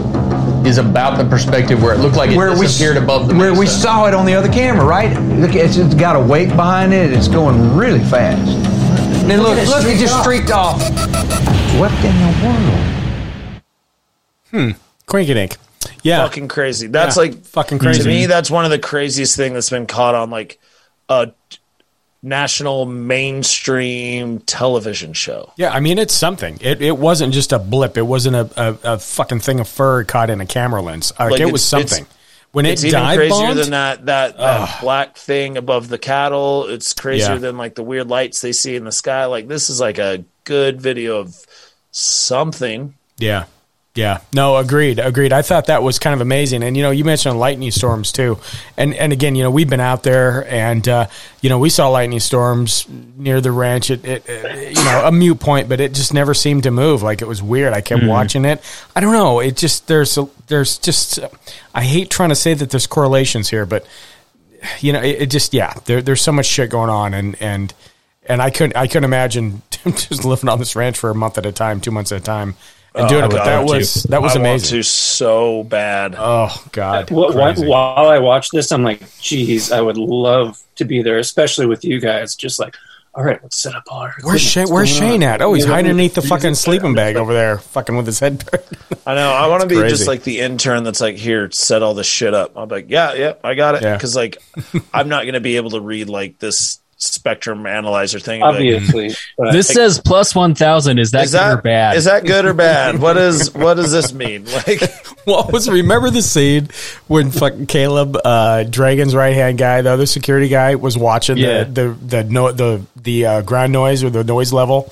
is 0.67 0.77
about 0.77 1.17
the 1.17 1.23
perspective 1.23 1.81
where 1.81 1.93
it 1.93 1.99
looked 1.99 2.17
like 2.17 2.31
it 2.31 2.35
Where 2.35 2.51
we 2.51 2.65
disappeared 2.65 2.97
above 2.97 3.29
the 3.29 3.35
where 3.35 3.57
we 3.57 3.65
saw 3.65 4.07
it 4.07 4.13
on 4.13 4.25
the 4.25 4.33
other 4.33 4.51
camera, 4.51 4.83
right? 4.85 5.17
Look, 5.39 5.55
it's, 5.55 5.77
it's 5.77 5.95
got 5.95 6.17
a 6.17 6.19
wake 6.19 6.49
behind 6.49 6.93
it. 6.93 7.13
It's 7.13 7.29
going 7.29 7.77
really 7.77 8.01
fast. 8.01 8.41
And 9.21 9.31
then 9.31 9.39
look, 9.39 9.55
Look 9.55 9.59
it 9.59 9.69
look, 9.69 9.85
it 9.85 9.97
just 9.99 10.15
off. 10.15 10.23
streaked 10.23 10.51
off. 10.51 10.81
What 11.79 11.93
in 12.03 12.13
the 12.19 12.35
world? 12.43 13.63
Hmm. 14.51 14.71
Quink 15.07 15.29
and 15.29 15.39
ink. 15.39 15.55
Yeah. 16.03 16.25
fucking 16.25 16.49
crazy. 16.49 16.87
That's 16.87 17.15
Yeah, 17.15 17.21
like 17.21 17.45
fucking 17.45 17.79
crazy. 17.79 18.03
To 18.03 18.09
me, 18.09 18.25
that's 18.25 18.51
one 18.51 18.65
of 18.65 18.71
the 18.71 18.79
craziest 18.79 19.37
thing 19.37 19.53
that's 19.53 19.69
been 19.69 19.87
caught 19.87 20.13
on 20.13 20.29
like 20.29 20.59
a 21.07 21.31
national 22.23 22.85
mainstream 22.85 24.39
television 24.39 25.13
show. 25.13 25.51
Yeah, 25.57 25.71
I 25.71 25.79
mean, 25.79 25.97
it's 25.99 26.13
something. 26.13 26.57
It, 26.61 26.81
it 26.81 26.97
wasn't 26.97 27.33
just 27.33 27.51
a 27.53 27.59
blip. 27.59 27.97
It 27.97 28.01
wasn't 28.03 28.35
a, 28.35 28.49
a, 28.57 28.93
a 28.95 28.99
fucking 28.99 29.39
thing 29.39 29.59
of 29.59 29.67
fur 29.67 30.03
caught 30.03 30.29
in 30.29 30.41
a 30.41 30.45
camera 30.45 30.81
lens. 30.81 31.13
Like, 31.19 31.31
Like, 31.31 31.41
it 31.41 31.51
was 31.51 31.63
something. 31.65 32.03
it's- 32.03 32.13
when 32.53 32.65
it 32.65 32.71
it's 32.73 32.85
even 32.85 32.99
dive 33.01 33.17
crazier 33.17 33.29
bombed, 33.29 33.59
than 33.59 33.69
that 33.71 34.05
that, 34.05 34.37
that 34.37 34.81
black 34.81 35.17
thing 35.17 35.57
above 35.57 35.89
the 35.89 35.97
cattle. 35.99 36.65
It's 36.67 36.93
crazier 36.93 37.33
Yeah. 37.33 37.39
than 37.39 37.57
like 37.57 37.75
the 37.75 37.83
weird 37.83 38.07
lights 38.07 38.39
they 38.41 38.53
see 38.53 38.75
in 38.77 38.85
the 38.85 38.91
sky. 38.91 39.25
Like 39.25 39.47
this 39.49 39.69
is 39.69 39.81
like 39.81 39.97
a 39.99 40.23
good 40.45 40.81
video 40.81 41.17
of 41.19 41.35
something. 41.91 42.95
Yeah. 43.17 43.43
Yeah. 43.97 44.19
No, 44.31 44.57
agreed. 44.57 44.99
Agreed. 44.99 45.33
I 45.33 45.41
thought 45.41 45.65
that 45.65 45.81
was 45.81 45.97
kind 45.97 46.13
of 46.13 46.21
amazing. 46.21 46.61
And 46.63 46.77
you 46.77 46.83
know, 46.83 46.91
you 46.91 47.03
mentioned 47.03 47.39
lightning 47.39 47.71
storms 47.71 48.11
too. 48.11 48.37
And 48.77 48.93
and 48.93 49.11
again, 49.11 49.35
you 49.35 49.43
know, 49.43 49.49
we've 49.51 49.69
been 49.69 49.79
out 49.79 50.03
there 50.03 50.47
and 50.47 50.87
uh, 50.87 51.07
you 51.41 51.49
know, 51.49 51.57
we 51.57 51.69
saw 51.71 51.89
lightning 51.89 52.19
storms 52.19 52.85
near 53.17 53.41
the 53.41 53.51
ranch 53.51 53.89
at, 53.89 54.05
at, 54.05 54.29
at, 54.29 54.69
you 54.77 54.83
know, 54.85 55.07
a 55.07 55.11
mute 55.11 55.39
point, 55.39 55.67
but 55.67 55.79
it 55.81 55.93
just 55.93 56.13
never 56.13 56.33
seemed 56.35 56.63
to 56.63 56.71
move. 56.71 57.01
Like 57.01 57.21
it 57.23 57.27
was 57.27 57.41
weird. 57.41 57.73
I 57.73 57.81
kept 57.81 58.01
Mhm. 58.03 58.07
watching 58.07 58.45
it. 58.45 58.61
I 58.95 58.99
don't 59.01 59.13
know. 59.13 59.39
It 59.39 59.57
just 59.57 59.87
there's 59.87 60.17
a, 60.17 60.29
there's 60.45 60.77
just 60.77 61.19
I 61.73 61.83
hate 61.83 62.09
trying 62.11 62.29
to 62.29 62.35
say 62.35 62.53
that 62.53 62.69
there's 62.69 62.85
correlations 62.87 63.49
here, 63.49 63.65
but 63.65 63.85
you 64.79 64.93
know, 64.93 65.01
it, 65.01 65.23
it 65.23 65.25
just 65.31 65.53
yeah, 65.55 65.73
there, 65.85 66.01
there's 66.03 66.21
so 66.21 66.31
much 66.31 66.45
shit 66.45 66.69
going 66.69 66.89
on 66.91 67.13
and 67.15 67.35
and 67.41 67.73
and 68.29 68.41
I 68.41 68.51
couldn't 68.51 68.75
I 68.77 68.85
couldn't 68.85 69.05
imagine 69.05 69.63
just 69.85 70.23
living 70.23 70.49
on 70.49 70.59
this 70.59 70.75
ranch 70.75 70.97
for 70.99 71.09
a 71.09 71.15
month 71.15 71.37
at 71.39 71.45
a 71.47 71.51
time, 71.51 71.79
two 71.81 71.91
months 71.91 72.11
at 72.11 72.21
a 72.21 72.23
time, 72.23 72.55
and 72.97 73.09
doing 73.09 73.21
Oh, 73.23 73.25
it. 73.25 73.29
But 73.31 73.37
God, 73.37 73.45
that 73.45 73.65
was 73.65 74.01
to. 74.03 74.07
that 74.09 74.21
was 74.21 74.35
I 74.35 74.39
want 74.39 74.47
amazing. 74.49 74.77
to 74.79 74.83
so 74.83 75.63
bad. 75.63 76.15
Oh 76.17 76.63
God! 76.71 77.09
Wh- 77.09 77.31
wh- 77.33 77.59
while 77.67 78.07
I 78.07 78.19
watch 78.19 78.49
this, 78.49 78.71
I'm 78.71 78.83
like, 78.83 79.01
geez, 79.19 79.71
I 79.71 79.81
would 79.81 79.97
love 79.97 80.61
to 80.75 80.85
be 80.85 81.01
there, 81.01 81.17
especially 81.17 81.65
with 81.65 81.83
you 81.85 81.99
guys. 81.99 82.35
Just 82.35 82.59
like, 82.59 82.75
all 83.13 83.23
right, 83.23 83.39
let's 83.41 83.57
set 83.57 83.73
up 83.75 83.83
all 83.89 83.99
our. 84.01 84.15
Where's 84.21 84.41
equipment. 84.41 84.41
Shane? 84.41 84.61
What's 84.63 84.71
Where's 84.71 84.89
Shane 84.89 85.23
at? 85.23 85.41
Oh, 85.41 85.53
he's 85.53 85.63
You 85.63 85.69
know, 85.69 85.73
hiding 85.75 85.91
underneath 85.91 86.15
the 86.15 86.21
fucking 86.21 86.55
sleeping 86.55 86.93
bag 86.93 87.15
over 87.17 87.33
there, 87.33 87.57
fucking 87.59 87.95
with 87.97 88.05
his 88.05 88.19
head. 88.19 88.43
I 89.05 89.15
know. 89.15 89.31
I 89.31 89.47
want 89.47 89.61
to 89.61 89.67
be 89.67 89.75
crazy. 89.77 89.95
just 89.95 90.07
like 90.07 90.23
the 90.23 90.39
intern 90.41 90.83
that's 90.83 91.01
like, 91.01 91.15
here, 91.15 91.49
set 91.51 91.81
all 91.81 91.93
this 91.93 92.07
shit 92.07 92.33
up. 92.33 92.51
I'm 92.57 92.67
like, 92.69 92.85
yeah, 92.89 93.13
yeah, 93.13 93.33
I 93.43 93.55
got 93.55 93.75
it. 93.75 93.81
Yeah. 93.83 93.93
Because 93.95 94.15
like, 94.15 94.37
I'm 94.93 95.07
not 95.09 95.23
going 95.23 95.33
to 95.33 95.39
be 95.39 95.55
able 95.55 95.71
to 95.71 95.81
read 95.81 96.09
like 96.09 96.37
this 96.39 96.79
spectrum 96.97 97.65
analyzer 97.65 98.19
thing. 98.19 98.41
Obviously, 98.43 99.11
but 99.37 99.51
This 99.51 99.67
says 99.67 99.99
plus 100.03 100.35
one 100.35 100.55
thousand. 100.55 100.99
Is 100.99 101.11
that 101.11 101.25
is 101.25 101.31
good 101.31 101.37
that 101.39 101.53
or 101.59 101.61
bad? 101.61 101.95
Is 101.95 102.05
that 102.05 102.25
good 102.25 102.45
or 102.45 102.53
bad? 102.53 102.99
What 102.99 103.17
is 103.17 103.53
what 103.53 103.75
does 103.75 103.91
this 103.91 104.13
mean? 104.13 104.45
Like, 104.67 104.81
What 105.25 105.51
was 105.51 105.69
remember 105.69 106.09
the 106.09 106.21
scene 106.21 106.69
when 107.07 107.31
fucking 107.31 107.65
Caleb, 107.67 108.17
uh, 108.23 108.63
Dragon's 108.63 109.13
right 109.13 109.33
hand 109.35 109.57
guy, 109.57 109.81
the 109.81 109.91
other 109.91 110.05
security 110.05 110.47
guy, 110.47 110.75
was 110.75 110.97
watching 110.97 111.35
Yeah. 111.37 111.65
the 111.65 111.89
the 111.89 112.17
the 112.17 112.23
no, 112.23 112.51
the 112.53 112.81
the 112.95 113.25
uh, 113.25 113.41
ground 113.41 113.73
noise 113.73 114.03
or 114.05 114.09
the 114.09 114.23
noise 114.23 114.53
level, 114.53 114.91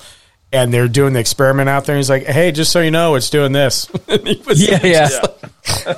and 0.56 0.72
they're 0.74 0.88
doing 0.88 1.12
the 1.12 1.20
experiment 1.20 1.68
out 1.68 1.84
there. 1.84 1.94
And 1.94 1.98
he's 2.00 2.10
like, 2.10 2.24
"Hey, 2.24 2.52
just 2.52 2.72
so 2.72 2.80
you 2.80 2.90
know, 2.90 3.14
it's 3.14 3.30
doing 3.30 3.52
this." 3.52 3.88
And 4.08 4.26
he 4.26 4.42
was 4.46 4.60
Yeah, 4.66 4.80
yeah. 4.84 5.08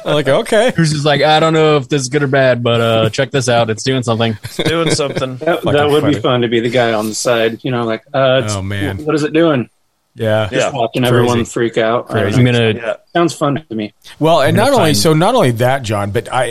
I'm 0.05 0.15
like, 0.15 0.29
okay, 0.29 0.73
Who's 0.77 0.93
just 0.93 1.05
like, 1.05 1.21
I 1.23 1.41
don't 1.41 1.53
know 1.53 1.77
if 1.77 1.89
this 1.89 2.01
is 2.03 2.09
good 2.09 2.23
or 2.23 2.27
bad, 2.27 2.63
but 2.63 2.81
uh, 2.81 3.11
check 3.11 3.31
this 3.31 3.49
out. 3.51 3.69
It's 3.71 3.83
doing 3.83 4.03
something. 4.03 4.37
doing 4.65 4.91
something. 4.91 5.37
that, 5.39 5.63
that 5.63 5.91
would 5.91 6.01
funny. 6.03 6.15
be 6.15 6.21
fun 6.21 6.41
to 6.41 6.49
be 6.49 6.61
the 6.61 6.71
guy 6.71 6.95
on 6.95 7.07
the 7.09 7.15
side. 7.15 7.63
You 7.65 7.71
know, 7.71 7.85
like, 7.85 8.03
uh, 8.15 8.43
it's, 8.45 8.55
Oh, 8.55 8.63
man. 8.63 9.05
what 9.05 9.15
is 9.15 9.25
it 9.25 9.33
doing? 9.35 9.69
yeah, 10.15 10.49
Yeah. 10.51 10.71
Watching 10.73 11.03
Crazy. 11.03 11.15
everyone 11.15 11.45
freak 11.45 11.77
out. 11.77 12.07
I 12.11 12.15
don't 12.15 12.23
Crazy. 12.23 12.39
I'm 12.41 12.45
gonna. 12.47 12.73
Yeah. 12.73 12.97
Sounds 13.13 13.35
fun 13.35 13.63
to 13.69 13.75
me. 13.75 13.93
Well, 14.19 14.41
and 14.41 14.57
not 14.57 14.69
only 14.71 14.79
find- 14.91 14.97
so, 14.97 15.13
not 15.13 15.35
only 15.35 15.51
that, 15.53 15.83
John, 15.83 16.13
but 16.13 16.33
I, 16.33 16.45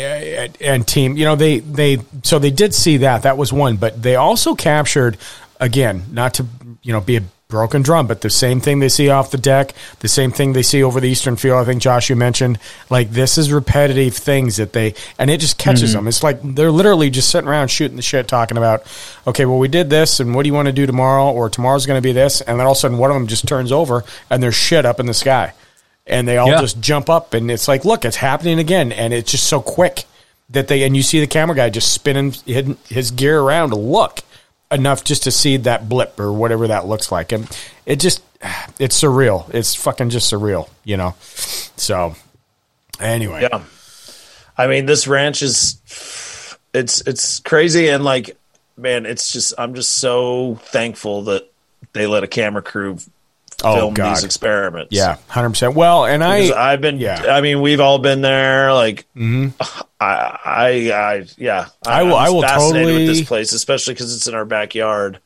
I 0.44 0.50
and 0.62 0.88
team, 0.88 1.18
you 1.18 1.26
know, 1.26 1.36
they 1.36 1.60
they 1.60 1.98
so 2.24 2.38
they 2.40 2.52
did 2.52 2.74
see 2.76 2.98
that 2.98 3.24
that 3.24 3.36
was 3.38 3.52
one, 3.52 3.78
but 3.78 4.02
they 4.02 4.16
also 4.16 4.54
captured 4.54 5.18
again, 5.60 6.04
not 6.12 6.36
to 6.36 6.46
you 6.84 6.94
know 6.94 7.02
be 7.02 7.18
a 7.18 7.24
broken 7.48 7.82
drum, 7.82 8.08
but 8.08 8.22
the 8.22 8.30
same 8.30 8.60
thing 8.60 8.80
they 8.80 8.90
see 8.90 9.10
off 9.10 9.32
the 9.32 9.38
deck, 9.38 9.74
the 10.00 10.08
same 10.08 10.32
thing 10.32 10.54
they 10.54 10.64
see 10.64 10.84
over 10.84 11.00
the 11.00 11.10
eastern 11.10 11.38
field. 11.38 11.60
I 11.60 11.64
think 11.64 11.82
Josh, 11.82 12.10
you 12.10 12.16
mentioned 12.16 12.60
like 12.90 13.12
this 13.12 13.38
is 13.38 13.52
repetitive 13.52 14.16
things 14.16 14.58
that 14.58 14.74
they 14.74 14.96
and 15.18 15.30
it 15.30 15.40
just 15.40 15.58
catches 15.58 15.92
mm-hmm. 15.92 16.00
them. 16.00 16.08
It's 16.08 16.24
like 16.24 16.40
they're 16.44 16.72
literally 16.72 17.10
just 17.10 17.30
sitting 17.30 17.48
around 17.48 17.70
shooting 17.70 17.96
the 17.96 18.02
shit, 18.02 18.28
talking 18.28 18.58
about, 18.58 18.84
okay, 19.26 19.46
well 19.46 19.60
we 19.60 19.68
did 19.68 19.90
this, 19.90 20.20
and 20.20 20.36
what 20.36 20.44
do 20.44 20.48
you 20.48 20.54
want 20.54 20.68
to 20.68 20.74
do 20.74 20.86
tomorrow, 20.86 21.32
or 21.32 21.50
tomorrow's 21.50 21.86
going 21.86 21.98
to 21.98 22.08
be 22.08 22.14
this, 22.14 22.42
and 22.42 22.60
then 22.60 22.66
all 22.66 22.74
of 22.74 22.78
a 22.78 22.80
sudden 22.80 22.98
one 22.98 23.12
of 23.12 23.16
them 23.16 23.28
just 23.28 23.48
turns 23.48 23.72
over 23.72 24.04
and 24.30 24.44
there's 24.44 24.56
shit 24.56 24.86
up 24.86 25.00
in 25.00 25.06
the 25.06 25.14
sky 25.14 25.54
and 26.08 26.28
they 26.28 26.38
all 26.38 26.48
Yeah. 26.48 26.62
just 26.62 26.80
jump 26.80 27.10
up 27.10 27.34
and 27.34 27.52
it's 27.52 27.68
like 27.68 27.86
look 27.86 28.06
it's 28.06 28.16
happening 28.16 28.60
again 28.60 28.92
and 28.92 29.14
it's 29.14 29.32
just 29.32 29.46
so 29.46 29.62
quick 29.62 30.06
that 30.50 30.68
they 30.68 30.84
and 30.84 30.96
you 30.96 31.04
see 31.04 31.20
the 31.20 31.28
camera 31.28 31.56
guy 31.56 31.70
just 31.70 31.92
spinning 31.94 32.34
his, 32.46 32.76
his 32.88 33.12
gear 33.12 33.40
around 33.40 33.70
to 33.70 33.76
look 33.76 34.22
enough 34.72 35.04
just 35.04 35.24
to 35.24 35.32
see 35.32 35.58
that 35.58 35.88
blip 35.88 36.20
or 36.20 36.32
whatever 36.34 36.68
that 36.68 36.88
looks 36.88 37.12
like. 37.12 37.32
And 37.32 37.50
it 37.86 38.00
just 38.00 38.22
it's 38.80 39.02
surreal. 39.02 39.54
It's 39.54 39.76
fucking 39.76 40.10
just 40.10 40.32
surreal 40.32 40.70
you 40.84 40.98
know? 40.98 41.16
So 41.20 42.16
anyway. 43.00 43.44
Yeah. 43.44 43.64
I 44.58 44.68
mean, 44.68 44.86
this 44.86 45.08
ranch 45.08 45.42
is 45.42 45.80
it's 46.74 47.02
it's 47.02 47.40
crazy. 47.40 47.90
And 47.90 48.04
like 48.04 48.38
man, 48.78 49.06
it's 49.06 49.32
just 49.32 49.54
I'm 49.58 49.74
just 49.74 49.94
so 49.94 50.56
thankful 50.56 51.24
that 51.24 51.52
they 51.94 52.08
let 52.08 52.24
a 52.24 52.28
camera 52.28 52.62
crew 52.62 52.98
Oh, 53.64 53.76
film 53.76 53.94
God. 53.96 54.16
these 54.16 54.24
experiments. 54.24 54.90
yeah 54.94 55.18
100% 55.32 55.74
well 55.74 56.06
and 56.06 56.22
Because 56.22 56.52
i 56.52 56.74
I've 56.74 56.82
been 56.82 57.00
yeah. 57.00 57.24
I 57.28 57.42
mean, 57.42 57.60
we've 57.62 57.80
all 57.80 57.98
been 57.98 58.22
there 58.22 58.72
like 58.74 59.06
Mhm. 59.16 59.54
I 60.00 60.38
I 60.46 60.92
I 60.92 61.26
yeah. 61.38 61.66
I 61.86 62.04
will- 62.04 62.16
I'm 62.16 62.28
I 62.28 62.30
will 62.30 62.42
fascinated 62.44 62.86
totally- 62.88 63.08
with 63.08 63.18
this 63.18 63.28
place, 63.28 63.54
especially 63.54 63.96
cuz 63.96 64.16
it's 64.16 64.28
in 64.28 64.36
our 64.36 64.46
backyard. 64.46 65.18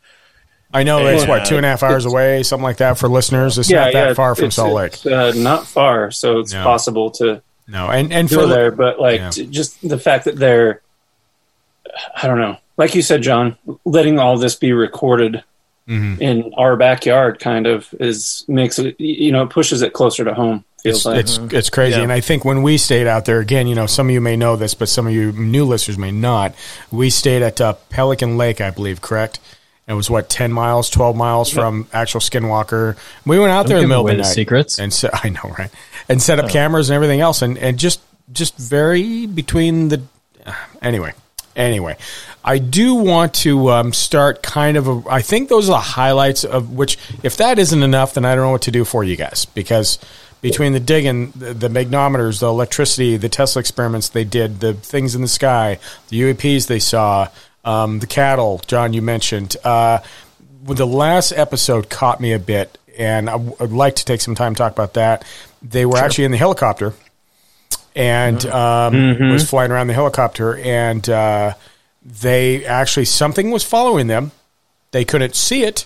i 0.73 0.83
know 0.83 1.05
it's 1.07 1.23
Yeah. 1.23 1.29
what 1.29 1.45
two 1.45 1.57
and 1.57 1.65
a 1.65 1.69
half 1.69 1.83
hours 1.83 2.05
away 2.05 2.43
something 2.43 2.63
like 2.63 2.77
that 2.77 2.97
for 2.97 3.09
listeners 3.09 3.57
it's 3.57 3.69
not 3.69 3.91
that 3.91 4.15
far 4.15 4.33
from 4.35 4.45
it's- 4.45 4.55
salt 4.55 4.71
lake 4.73 4.93
It's, 4.93 5.05
uh, 5.05 5.33
not 5.35 5.67
far, 5.67 6.11
so 6.11 6.39
it's 6.39 6.53
No. 6.53 6.63
possible 6.63 7.11
to 7.11 7.41
no 7.67 7.89
and 7.89 8.13
and 8.13 8.29
go 8.29 8.41
for 8.43 8.47
there. 8.47 8.71
But 8.71 8.97
like, 8.99 9.19
Yeah. 9.19 9.29
t- 9.31 9.47
just 9.47 9.75
the 9.87 9.99
fact 9.99 10.23
that 10.25 10.37
they're, 10.37 10.81
I 12.15 12.27
don't 12.27 12.39
know, 12.39 12.55
like 12.77 12.95
you 12.95 13.01
said, 13.01 13.21
John, 13.21 13.57
letting 13.83 14.19
all 14.19 14.37
this 14.37 14.55
be 14.55 14.71
recorded 14.71 15.43
Mhm. 15.91 16.21
in 16.21 16.53
our 16.57 16.75
backyard 16.77 17.39
kind 17.39 17.67
of 17.67 17.93
is 17.99 18.45
makes 18.47 18.79
it, 18.79 18.99
you 18.99 19.31
know, 19.31 19.45
pushes 19.45 19.81
it 19.81 19.93
closer 19.93 20.23
to 20.23 20.33
home. 20.33 20.63
Feels 20.83 20.97
it's, 20.97 21.05
like 21.05 21.19
it's 21.19 21.37
it's 21.53 21.69
crazy, 21.69 21.97
Yeah. 21.97 22.03
and 22.03 22.11
I 22.11 22.21
think 22.21 22.43
when 22.45 22.63
we 22.63 22.77
stayed 22.77 23.05
out 23.05 23.25
there 23.25 23.39
again, 23.39 23.67
you 23.67 23.75
know, 23.75 23.85
some 23.85 24.07
of 24.07 24.13
you 24.13 24.21
may 24.21 24.35
know 24.35 24.55
this, 24.55 24.73
but 24.73 24.89
some 24.89 25.05
of 25.05 25.13
you 25.13 25.31
new 25.33 25.65
listeners 25.65 25.97
may 25.97 26.09
not. 26.11 26.55
We 26.91 27.09
stayed 27.11 27.43
at 27.43 27.61
uh, 27.61 27.73
Pelican 27.89 28.37
Lake, 28.37 28.61
I 28.61 28.71
believe, 28.71 28.99
correct? 29.01 29.39
It 29.87 29.93
was 29.93 30.09
what 30.09 30.29
ten 30.29 30.51
miles, 30.53 30.89
twelve 30.89 31.15
miles 31.15 31.49
from 31.51 31.87
actual 31.93 32.21
Skinwalker. 32.21 32.95
We 33.25 33.37
went 33.37 33.51
out 33.51 33.67
there 33.67 33.77
in 33.77 33.83
the 33.83 33.87
middle 33.89 34.05
of 34.07 34.11
the 34.11 34.17
the 34.17 34.23
night, 34.23 34.33
secrets. 34.33 34.79
and 34.79 34.91
so 34.93 35.09
I 35.23 35.29
know, 35.29 35.53
right? 35.59 35.69
And 36.09 36.21
set 36.21 36.39
up 36.39 36.49
cameras 36.49 36.89
and 36.89 36.95
everything 36.95 37.19
else, 37.19 37.41
and 37.41 37.57
and 37.57 37.77
just 37.77 37.99
just 38.31 38.57
very 38.57 39.25
between 39.27 39.89
the 39.89 40.01
anyway. 40.81 41.13
Anyway, 41.55 41.97
I 42.43 42.57
do 42.57 42.95
want 42.95 43.33
to 43.35 43.69
um, 43.69 43.93
start 43.93 44.41
kind 44.41 44.77
of. 44.77 44.87
A, 44.87 45.03
I 45.09 45.21
think 45.21 45.49
those 45.49 45.69
are 45.69 45.73
the 45.73 45.79
highlights 45.79 46.43
of 46.43 46.71
which. 46.71 46.97
If 47.23 47.37
that 47.37 47.59
isn't 47.59 47.83
enough, 47.83 48.13
then 48.13 48.25
I 48.25 48.35
don't 48.35 48.45
know 48.45 48.51
what 48.51 48.63
to 48.63 48.71
do 48.71 48.85
for 48.85 49.03
you 49.03 49.15
guys 49.15 49.45
because 49.45 49.99
between 50.41 50.73
the 50.73 50.79
digging, 50.79 51.31
the, 51.31 51.53
the 51.53 51.67
magnometers, 51.67 52.39
the 52.39 52.47
electricity, 52.47 53.17
the 53.17 53.29
Tesla 53.29 53.59
experiments 53.59 54.09
they 54.09 54.23
did, 54.23 54.59
the 54.59 54.73
things 54.73 55.13
in 55.13 55.21
the 55.21 55.27
sky, 55.27 55.77
the 56.09 56.21
UAPs 56.21 56.67
they 56.67 56.79
saw, 56.79 57.27
um, 57.63 57.99
the 57.99 58.07
cattle, 58.07 58.61
John, 58.65 58.93
you 58.93 59.01
mentioned. 59.01 59.55
Uh, 59.63 59.99
the 60.63 60.87
last 60.87 61.31
episode 61.31 61.89
caught 61.89 62.19
me 62.19 62.33
a 62.33 62.39
bit, 62.39 62.77
and 62.97 63.29
I 63.29 63.33
w- 63.33 63.55
I'd 63.59 63.71
like 63.71 63.97
to 63.97 64.05
take 64.05 64.21
some 64.21 64.35
time 64.35 64.55
to 64.55 64.57
talk 64.57 64.71
about 64.71 64.95
that. 64.95 65.23
They 65.61 65.85
were 65.85 65.97
actually 65.97 66.25
in 66.25 66.31
the 66.31 66.37
helicopter 66.37 66.93
and 67.95 68.45
um, 68.45 69.31
was 69.31 69.49
flying 69.49 69.71
around 69.71 69.87
the 69.87 69.93
helicopter, 69.93 70.57
and 70.57 71.07
uh, 71.09 71.53
they 72.03 72.65
actually 72.65 73.05
something 73.05 73.51
was 73.51 73.63
following 73.63 74.07
them. 74.07 74.31
They 74.91 75.05
couldn't 75.05 75.35
see 75.35 75.63
it, 75.63 75.85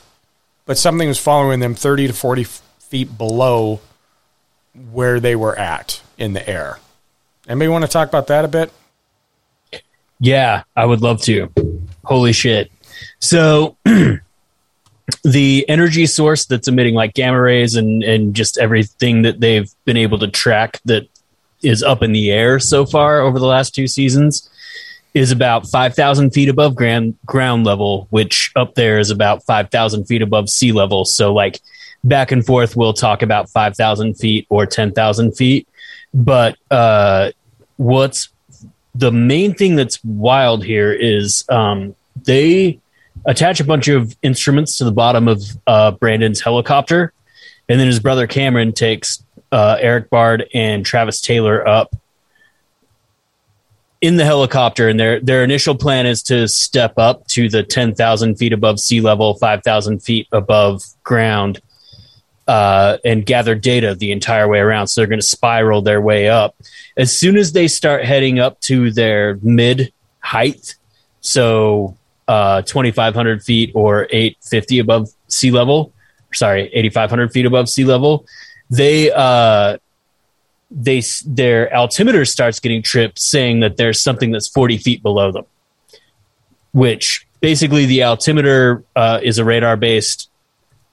but 0.66 0.78
something 0.78 1.08
was 1.08 1.20
following 1.20 1.60
them 1.60 1.76
thirty 1.76 2.08
to 2.08 2.14
forty 2.14 2.44
feet 2.44 3.18
below 3.18 3.82
where 4.92 5.20
they 5.20 5.36
were 5.36 5.58
at 5.58 6.02
in 6.18 6.34
the 6.34 6.48
air. 6.48 6.80
Anybody 7.48 7.70
want 7.70 7.84
to 7.86 7.90
talk 7.90 8.08
about 8.08 8.28
that 8.28 8.46
a 8.46 8.48
bit? 8.48 8.72
Yeah, 10.20 10.64
I 10.76 10.86
would 10.86 11.02
love 11.02 11.22
to. 11.24 11.52
Holy 12.04 12.34
shit. 12.34 12.72
So 13.20 13.78
the 15.24 15.66
energy 15.68 16.06
source 16.06 16.46
that's 16.46 16.68
emitting 16.68 16.96
like 16.96 17.14
gamma 17.14 17.40
rays 17.40 17.76
and 17.76 18.04
and 18.04 18.34
just 18.34 18.58
everything 18.58 19.24
that 19.24 19.40
they've 19.40 19.70
been 19.86 19.98
able 19.98 20.20
to 20.20 20.28
track 20.28 20.80
that 20.86 21.08
is 21.66 21.84
up 21.84 22.04
in 22.04 22.12
the 22.12 22.32
air 22.32 22.60
so 22.60 22.86
far 22.86 23.22
over 23.22 23.40
the 23.40 23.46
last 23.46 23.74
two 23.74 23.88
seasons 23.88 24.50
is 25.14 25.32
about 25.32 25.66
5,000 25.68 26.32
feet 26.32 26.50
above 26.50 26.76
ground 26.76 27.16
ground 27.26 27.64
level, 27.66 28.08
which 28.10 28.52
up 28.56 28.76
there 28.76 29.00
is 29.00 29.10
about 29.10 29.44
5,000 29.44 30.06
feet 30.06 30.22
above 30.22 30.50
sea 30.50 30.74
level. 30.74 31.06
So 31.06 31.34
like 31.34 31.62
back 32.04 32.32
and 32.32 32.46
forth, 32.46 32.76
we'll 32.76 32.94
talk 32.94 33.22
about 33.22 33.50
5,000 33.50 34.16
feet 34.16 34.46
or 34.50 34.66
10,000 34.66 35.32
feet. 35.32 35.68
But 36.14 36.58
uh, 36.70 37.32
what's 37.78 38.30
the 38.94 39.12
main 39.12 39.54
thing 39.54 39.76
that's 39.76 40.04
wild 40.04 40.64
here 40.64 40.92
is 40.94 41.44
um, 41.50 41.96
they 42.24 42.80
attach 43.26 43.60
a 43.60 43.66
bunch 43.66 43.88
of 43.88 44.16
instruments 44.22 44.78
to 44.78 44.86
the 44.86 44.92
bottom 44.92 45.28
of 45.28 45.42
uh, 45.68 45.92
Brandon's 45.92 46.42
helicopter, 46.42 47.12
and 47.68 47.80
then 47.80 47.88
his 47.88 48.00
brother 48.00 48.28
Cameron 48.28 48.72
takes 48.72 49.24
uh, 49.56 49.78
Erik 49.80 50.10
Bard 50.10 50.50
and 50.54 50.86
Travis 50.86 51.22
Taylor 51.22 51.66
up 51.66 51.96
in 54.02 54.18
the 54.18 54.26
helicopter, 54.26 54.90
and 54.90 55.00
their 55.00 55.22
their 55.22 55.46
initial 55.46 55.76
plan 55.76 56.06
is 56.06 56.22
to 56.24 56.50
step 56.50 56.96
up 56.98 57.26
to 57.28 57.48
the 57.48 57.64
ten 57.64 57.96
thousand 57.96 58.36
feet 58.36 58.52
above 58.52 58.82
sea 58.82 59.00
level, 59.00 59.34
five 59.36 59.64
thousand 59.64 60.04
feet 60.04 60.28
above 60.34 60.84
ground, 61.04 61.62
uh, 62.50 62.98
and 63.06 63.26
gather 63.26 63.56
data 63.56 63.96
the 63.96 64.12
entire 64.12 64.50
way 64.50 64.60
around. 64.60 64.88
So 64.88 65.00
they're 65.00 65.08
going 65.08 65.22
to 65.22 65.26
spiral 65.26 65.82
their 65.82 66.02
way 66.02 66.28
up. 66.28 66.58
As 66.98 67.18
soon 67.18 67.38
as 67.38 67.54
they 67.54 67.70
start 67.70 68.04
heading 68.04 68.40
up 68.40 68.60
to 68.62 68.92
their 68.92 69.40
mid 69.42 69.94
height, 70.20 70.76
so 71.22 71.96
uh, 72.28 72.62
2,500 72.64 73.42
feet 73.42 73.72
or 73.74 74.08
850 74.10 74.80
above 74.80 75.10
sea 75.30 75.52
level, 75.52 75.94
sorry, 76.34 76.70
8,500 76.74 77.32
feet 77.32 77.46
above 77.46 77.70
sea 77.70 77.86
level, 77.86 78.26
they 78.70 79.12
uh, 79.12 79.78
they 80.72 81.04
their 81.26 81.74
altimeter 81.74 82.26
starts 82.26 82.60
getting 82.60 82.82
tripped, 82.82 83.20
saying 83.20 83.62
that 83.62 83.78
there's 83.78 84.02
something 84.02 84.32
that's 84.32 84.48
40 84.48 84.78
feet 84.78 85.04
below 85.04 85.32
them. 85.32 85.46
Which 86.74 87.28
basically 87.40 87.86
the 87.86 88.04
altimeter 88.04 88.84
uh, 88.96 89.20
is 89.24 89.38
a 89.38 89.46
radar 89.46 89.78
based 89.78 90.30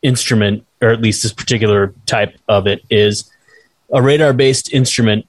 instrument, 0.03 0.67
or 0.81 0.91
at 0.91 1.01
least 1.01 1.23
this 1.23 1.33
particular 1.33 1.95
type 2.07 2.37
of 2.49 2.67
it 2.67 2.85
is 2.91 3.31
a 3.93 4.03
radar 4.03 4.33
based 4.33 4.73
instrument 4.73 5.27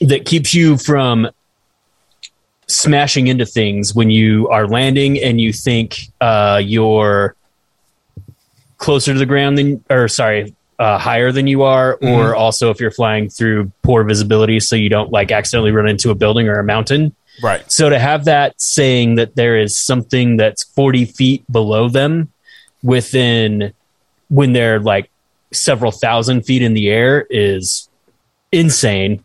that 0.00 0.24
keeps 0.24 0.54
you 0.54 0.76
from 0.76 1.28
smashing 2.68 3.28
into 3.28 3.46
things 3.46 3.94
when 3.94 4.10
you 4.10 4.48
are 4.48 4.66
landing 4.66 5.22
and 5.22 5.40
you 5.40 5.52
think 5.52 6.08
uh, 6.20 6.60
you're 6.62 7.36
closer 8.78 9.12
to 9.12 9.18
the 9.18 9.26
ground 9.26 9.56
than, 9.56 9.84
or 9.88 10.08
sorry, 10.08 10.54
uh, 10.78 10.98
higher 10.98 11.32
than 11.32 11.46
you 11.46 11.62
are, 11.62 11.94
or 11.94 12.32
Mhm. 12.32 12.36
also 12.36 12.70
if 12.70 12.80
you're 12.80 12.90
flying 12.90 13.28
through 13.30 13.70
poor 13.82 14.04
visibility, 14.04 14.60
so 14.60 14.76
you 14.76 14.88
don't 14.88 15.10
like 15.10 15.30
accidentally 15.32 15.70
run 15.70 15.88
into 15.88 16.10
a 16.10 16.14
building 16.14 16.48
or 16.48 16.58
a 16.58 16.64
mountain. 16.64 17.14
Right. 17.42 17.62
So 17.70 17.88
to 17.90 17.98
have 17.98 18.24
that 18.26 18.60
saying 18.60 19.14
that 19.16 19.36
there 19.36 19.58
is 19.58 19.76
something 19.76 20.36
that's 20.36 20.62
40 20.64 21.04
feet 21.04 21.44
below 21.50 21.88
them 21.88 22.30
within 22.82 23.72
when 24.28 24.52
they're 24.52 24.80
like 24.80 25.10
several 25.52 25.92
thousand 25.92 26.42
feet 26.42 26.62
in 26.62 26.74
the 26.74 26.88
air 26.90 27.26
is 27.30 27.88
insane. 28.52 29.22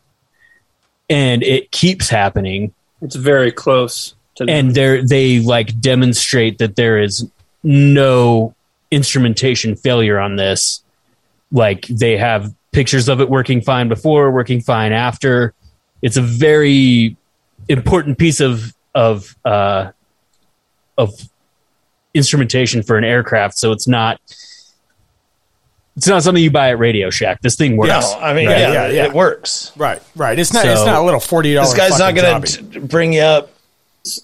And 1.10 1.44
it 1.44 1.72
keeps 1.72 2.10
happening. 2.10 2.74
It's 3.02 3.16
very 3.16 3.52
close 3.52 4.14
to 4.36 4.46
And 4.48 4.74
they're 4.74 5.06
they 5.06 5.40
like 5.40 5.80
demonstrate 5.82 6.60
that 6.60 6.76
there 6.76 7.00
is 7.02 7.28
no 7.64 8.54
instrumentation 8.92 9.76
failure 9.76 10.20
on 10.20 10.36
this. 10.36 10.81
Like 11.52 11.86
they 11.88 12.18
have 12.18 12.54
pictures 12.72 13.10
of 13.10 13.20
it 13.22 13.30
working 13.30 13.62
fine 13.62 13.88
before, 13.90 14.32
working 14.32 14.62
fine 14.62 14.94
after. 14.94 15.54
It's 16.02 16.18
a 16.18 16.22
very 16.22 17.18
important 17.68 18.18
piece 18.18 18.40
of 18.40 18.74
of 18.96 19.36
uh, 19.46 19.92
of 20.98 21.12
instrumentation 22.14 22.84
for 22.84 22.98
an 22.98 23.04
aircraft. 23.04 23.58
So 23.58 23.72
it's 23.72 23.88
not 23.88 24.20
it's 25.98 26.08
not 26.08 26.24
something 26.24 26.42
you 26.44 26.52
buy 26.52 26.70
at 26.70 26.80
Radio 26.80 27.10
Shack. 27.10 27.42
This 27.42 27.56
thing 27.56 27.76
works. 27.78 27.90
No, 27.90 28.20
I 28.20 28.34
mean, 28.34 28.50
yeah, 28.50 28.88
yeah, 28.90 29.06
it 29.06 29.14
works. 29.14 29.72
Right, 29.76 30.02
right. 30.16 30.38
It's 30.40 30.54
not. 30.54 30.64
So- 30.64 30.72
it's 30.72 30.86
not 30.86 31.02
a 31.02 31.06
little 31.06 31.20
forty 31.20 31.54
dollars. 31.54 31.74
This 31.74 31.78
guy's 31.78 32.00
not 32.00 32.16
going 32.16 32.42
to 32.44 32.80
bring 32.80 33.14
you 33.14 33.22
up 33.22 33.52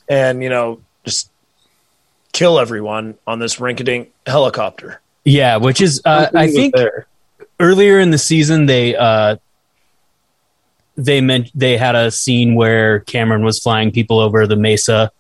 and 0.10 0.41
you 0.41 0.49
know 0.49 0.80
just 1.06 1.30
kill 2.32 2.60
everyone 2.60 3.16
on 3.28 3.40
this 3.40 3.58
rinky-dink 3.58 4.12
helicopter. 4.26 5.02
Yeah, 5.26 5.58
which 5.58 5.82
is 5.82 6.02
uh, 6.06 6.30
I 6.34 6.49
think 6.49 6.74
earlier 7.59 7.99
in 7.99 8.11
the 8.11 8.17
season 8.17 8.65
they 8.65 8.95
uh 8.95 9.35
they 10.95 11.21
meant 11.21 11.51
they 11.53 11.77
had 11.77 11.95
a 11.95 12.09
scene 12.11 12.55
where 12.55 13.01
Cameron 13.01 13.43
was 13.43 13.59
flying 13.59 13.91
people 13.91 14.19
over 14.19 14.47
the 14.47 14.55
mesa 14.55 15.11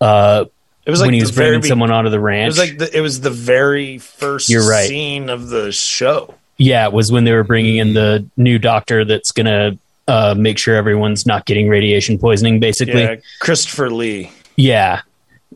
uh 0.00 0.44
It 0.86 0.90
was 0.90 1.00
like 1.00 1.08
when 1.08 1.14
he 1.14 1.20
was 1.20 1.32
bringing 1.32 1.60
very- 1.60 1.68
someone 1.68 1.90
onto 1.90 2.10
the 2.10 2.16
It 2.18 2.20
ranch. 2.20 2.48
was 2.50 2.58
like 2.58 2.78
the, 2.78 2.96
it 2.96 3.00
was 3.00 3.20
the 3.20 3.30
very 3.30 3.98
1st 3.98 4.48
You're 4.48 4.68
right. 4.68 4.88
scene 4.88 5.28
of 5.28 5.48
the 5.48 5.70
show. 5.72 6.34
yeah, 6.56 6.86
it 6.86 6.92
was 6.92 7.10
when 7.12 7.24
they 7.24 7.32
were 7.32 7.44
bringing 7.44 7.76
in 7.76 7.92
the 7.94 8.26
new 8.36 8.58
doctor 8.58 9.04
that's 9.04 9.32
going 9.32 9.46
to 9.46 9.78
uh 10.08 10.34
make 10.36 10.58
sure 10.58 10.74
everyone's 10.74 11.24
not 11.26 11.46
getting 11.46 11.68
radiation 11.68 12.18
poisoning 12.18 12.58
basically. 12.58 13.02
Yeah, 13.02 13.16
Christopher 13.40 13.90
Lee. 13.90 14.30
Yeah. 14.56 15.02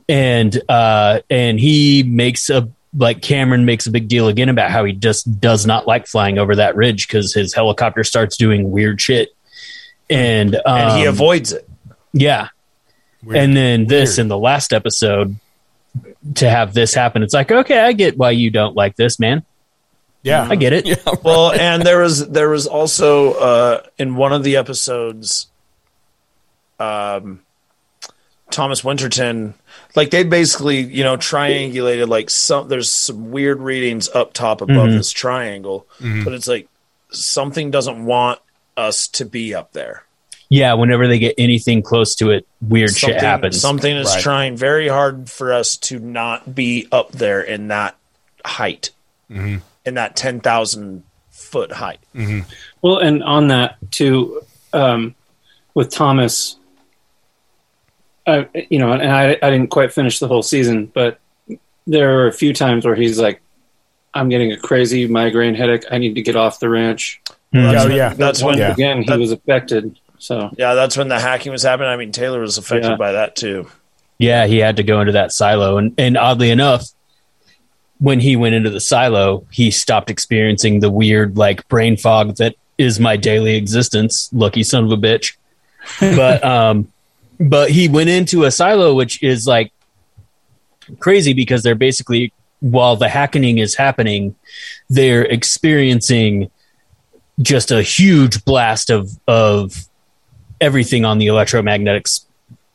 And 0.08 0.60
uh 0.68 1.20
and 1.30 1.58
he 1.58 2.02
makes 2.04 2.50
a 2.50 2.68
like 2.96 3.22
Cameron 3.22 3.64
makes 3.64 3.86
a 3.86 3.90
big 3.90 4.08
deal 4.08 4.28
again 4.28 4.48
about 4.48 4.70
how 4.70 4.84
he 4.84 4.92
just 4.92 5.40
does 5.40 5.66
not 5.66 5.86
like 5.86 6.06
flying 6.06 6.38
over 6.38 6.56
that 6.56 6.76
ridge 6.76 7.08
because 7.08 7.34
his 7.34 7.54
helicopter 7.54 8.04
starts 8.04 8.36
doing 8.36 8.70
weird 8.70 9.00
shit. 9.00 9.30
And 10.08 10.54
um, 10.54 10.62
And 10.66 10.98
he 10.98 11.04
avoids 11.06 11.52
it. 11.52 11.68
Yeah. 12.12 12.48
And 13.34 13.56
then 13.56 13.86
this 13.86 14.18
in 14.18 14.28
the 14.28 14.38
last 14.38 14.72
episode 14.72 15.36
to 16.36 16.48
have 16.48 16.74
this 16.74 16.94
happen, 16.94 17.22
it's 17.22 17.34
like, 17.34 17.50
okay, 17.50 17.80
I 17.80 17.92
get 17.92 18.16
why 18.16 18.32
you 18.32 18.50
don't 18.50 18.76
like 18.76 18.96
this, 18.96 19.18
man. 19.18 19.44
Yeah. 20.22 20.46
I 20.48 20.56
get 20.56 20.72
it. 20.72 21.00
well, 21.22 21.52
and 21.52 21.82
there 21.82 22.00
was 22.00 22.28
there 22.28 22.48
was 22.48 22.66
also 22.66 23.32
uh, 23.34 23.82
in 23.98 24.14
one 24.14 24.32
of 24.32 24.42
the 24.42 24.56
episodes, 24.56 25.48
um, 26.78 27.42
Thomas 28.50 28.84
Winterton, 28.84 29.54
like 29.94 30.10
they 30.10 30.24
basically 30.24 30.80
you 30.80 31.04
know 31.04 31.16
triangulated 31.16 32.08
like 32.08 32.30
some 32.30 32.68
there's 32.68 32.90
some 32.90 33.30
weird 33.30 33.60
readings 33.60 34.08
up 34.10 34.32
top 34.32 34.60
above 34.60 34.88
Mhm. 34.88 34.96
this 34.98 35.10
triangle, 35.10 35.86
Mhm. 36.00 36.24
but 36.24 36.32
it's 36.34 36.48
like 36.48 36.68
something 37.10 37.70
doesn't 37.70 38.04
want 38.04 38.40
us 38.76 39.06
to 39.08 39.24
be 39.24 39.54
up 39.54 39.72
there. 39.72 40.02
Yeah, 40.50 40.74
whenever 40.74 41.06
they 41.08 41.18
get 41.18 41.34
anything 41.38 41.82
close 41.82 42.14
to 42.16 42.30
it, 42.30 42.46
weird 42.60 42.90
something, 42.90 43.14
shit 43.14 43.22
happens. 43.22 43.60
Something 43.60 43.96
is 43.96 44.08
Right. 44.08 44.20
trying 44.22 44.56
very 44.56 44.88
hard 44.88 45.30
for 45.30 45.52
us 45.52 45.76
to 45.78 45.98
not 45.98 46.54
be 46.54 46.86
up 46.92 47.12
there 47.12 47.40
in 47.40 47.68
that 47.68 47.96
height, 48.44 48.90
Mhm. 49.30 49.62
in 49.86 49.94
that 49.94 50.16
ten 50.16 50.40
thousand 50.40 51.02
foot 51.30 51.72
height. 51.72 51.98
Well, 52.82 52.98
and 52.98 53.22
on 53.24 53.48
that 53.48 53.76
too, 53.90 54.42
um, 54.72 55.14
with 55.74 55.90
Thomas, 55.90 56.56
I, 58.26 58.48
you 58.70 58.78
know, 58.78 58.92
and 58.92 59.02
I, 59.10 59.36
I 59.42 59.50
didn't 59.50 59.68
quite 59.68 59.92
finish 59.92 60.18
the 60.18 60.28
whole 60.28 60.42
season, 60.42 60.86
but 60.94 61.18
there 61.86 62.08
were 62.14 62.26
a 62.26 62.32
few 62.32 62.52
times 62.54 62.86
where 62.86 62.94
he's 62.94 63.18
like, 63.20 63.42
"I'm 64.14 64.28
getting 64.30 64.52
a 64.52 64.56
crazy 64.56 65.06
migraine 65.06 65.54
headache. 65.54 65.84
I 65.90 65.98
need 65.98 66.14
to 66.14 66.22
get 66.22 66.34
off 66.36 66.58
the 66.60 66.68
ranch." 66.70 67.20
Well, 67.52 67.70
that's 67.72 67.84
Oh, 67.84 67.88
when- 67.88 67.96
yeah. 67.96 68.14
that's 68.14 68.42
when 68.42 68.58
Once 68.58 68.72
again 68.74 69.02
he 69.02 69.16
was 69.16 69.30
affected. 69.32 69.98
So 70.18 70.50
Yeah, 70.56 70.74
that's 70.74 70.96
when 70.96 71.08
the 71.08 71.20
hacking 71.20 71.52
was 71.52 71.62
happening. 71.62 71.90
I 71.90 71.96
mean, 71.96 72.10
Taylor 72.12 72.40
was 72.40 72.56
affected 72.56 72.90
Yeah. 72.92 72.96
by 72.96 73.12
that 73.12 73.36
too. 73.36 73.68
Yeah, 74.18 74.46
he 74.46 74.56
had 74.58 74.76
to 74.76 74.82
go 74.82 75.00
into 75.00 75.12
that 75.12 75.30
silo, 75.32 75.76
and 75.76 75.92
and 75.98 76.16
oddly 76.16 76.50
enough, 76.50 76.86
when 77.98 78.20
he 78.20 78.36
went 78.36 78.54
into 78.54 78.70
the 78.70 78.80
silo, 78.80 79.46
he 79.50 79.70
stopped 79.70 80.08
experiencing 80.10 80.80
the 80.80 80.90
weird 80.90 81.36
like 81.36 81.66
brain 81.68 81.96
fog 81.96 82.36
that 82.36 82.54
is 82.78 82.98
my 82.98 83.16
daily 83.16 83.54
existence. 83.56 84.30
Lucky 84.32 84.62
son 84.62 84.84
of 84.84 84.92
a 84.92 84.96
bitch. 84.96 85.36
But 86.00 86.42
um, 86.42 86.88
but 87.44 87.70
he 87.70 87.88
went 87.88 88.08
into 88.08 88.44
a 88.44 88.50
silo, 88.50 88.94
which 88.94 89.22
is 89.22 89.46
like 89.46 89.70
crazy 90.98 91.34
because 91.34 91.62
they're 91.62 91.74
basically 91.74 92.32
while 92.60 92.96
the 92.96 93.08
hacking 93.08 93.58
is 93.58 93.74
happening, 93.74 94.34
they're 94.88 95.24
experiencing 95.24 96.50
just 97.42 97.70
a 97.70 97.82
huge 97.82 98.44
blast 98.44 98.88
of 98.88 99.10
of 99.28 99.86
everything 100.60 101.04
on 101.04 101.18
the 101.18 101.26
electromagnetic 101.26 102.06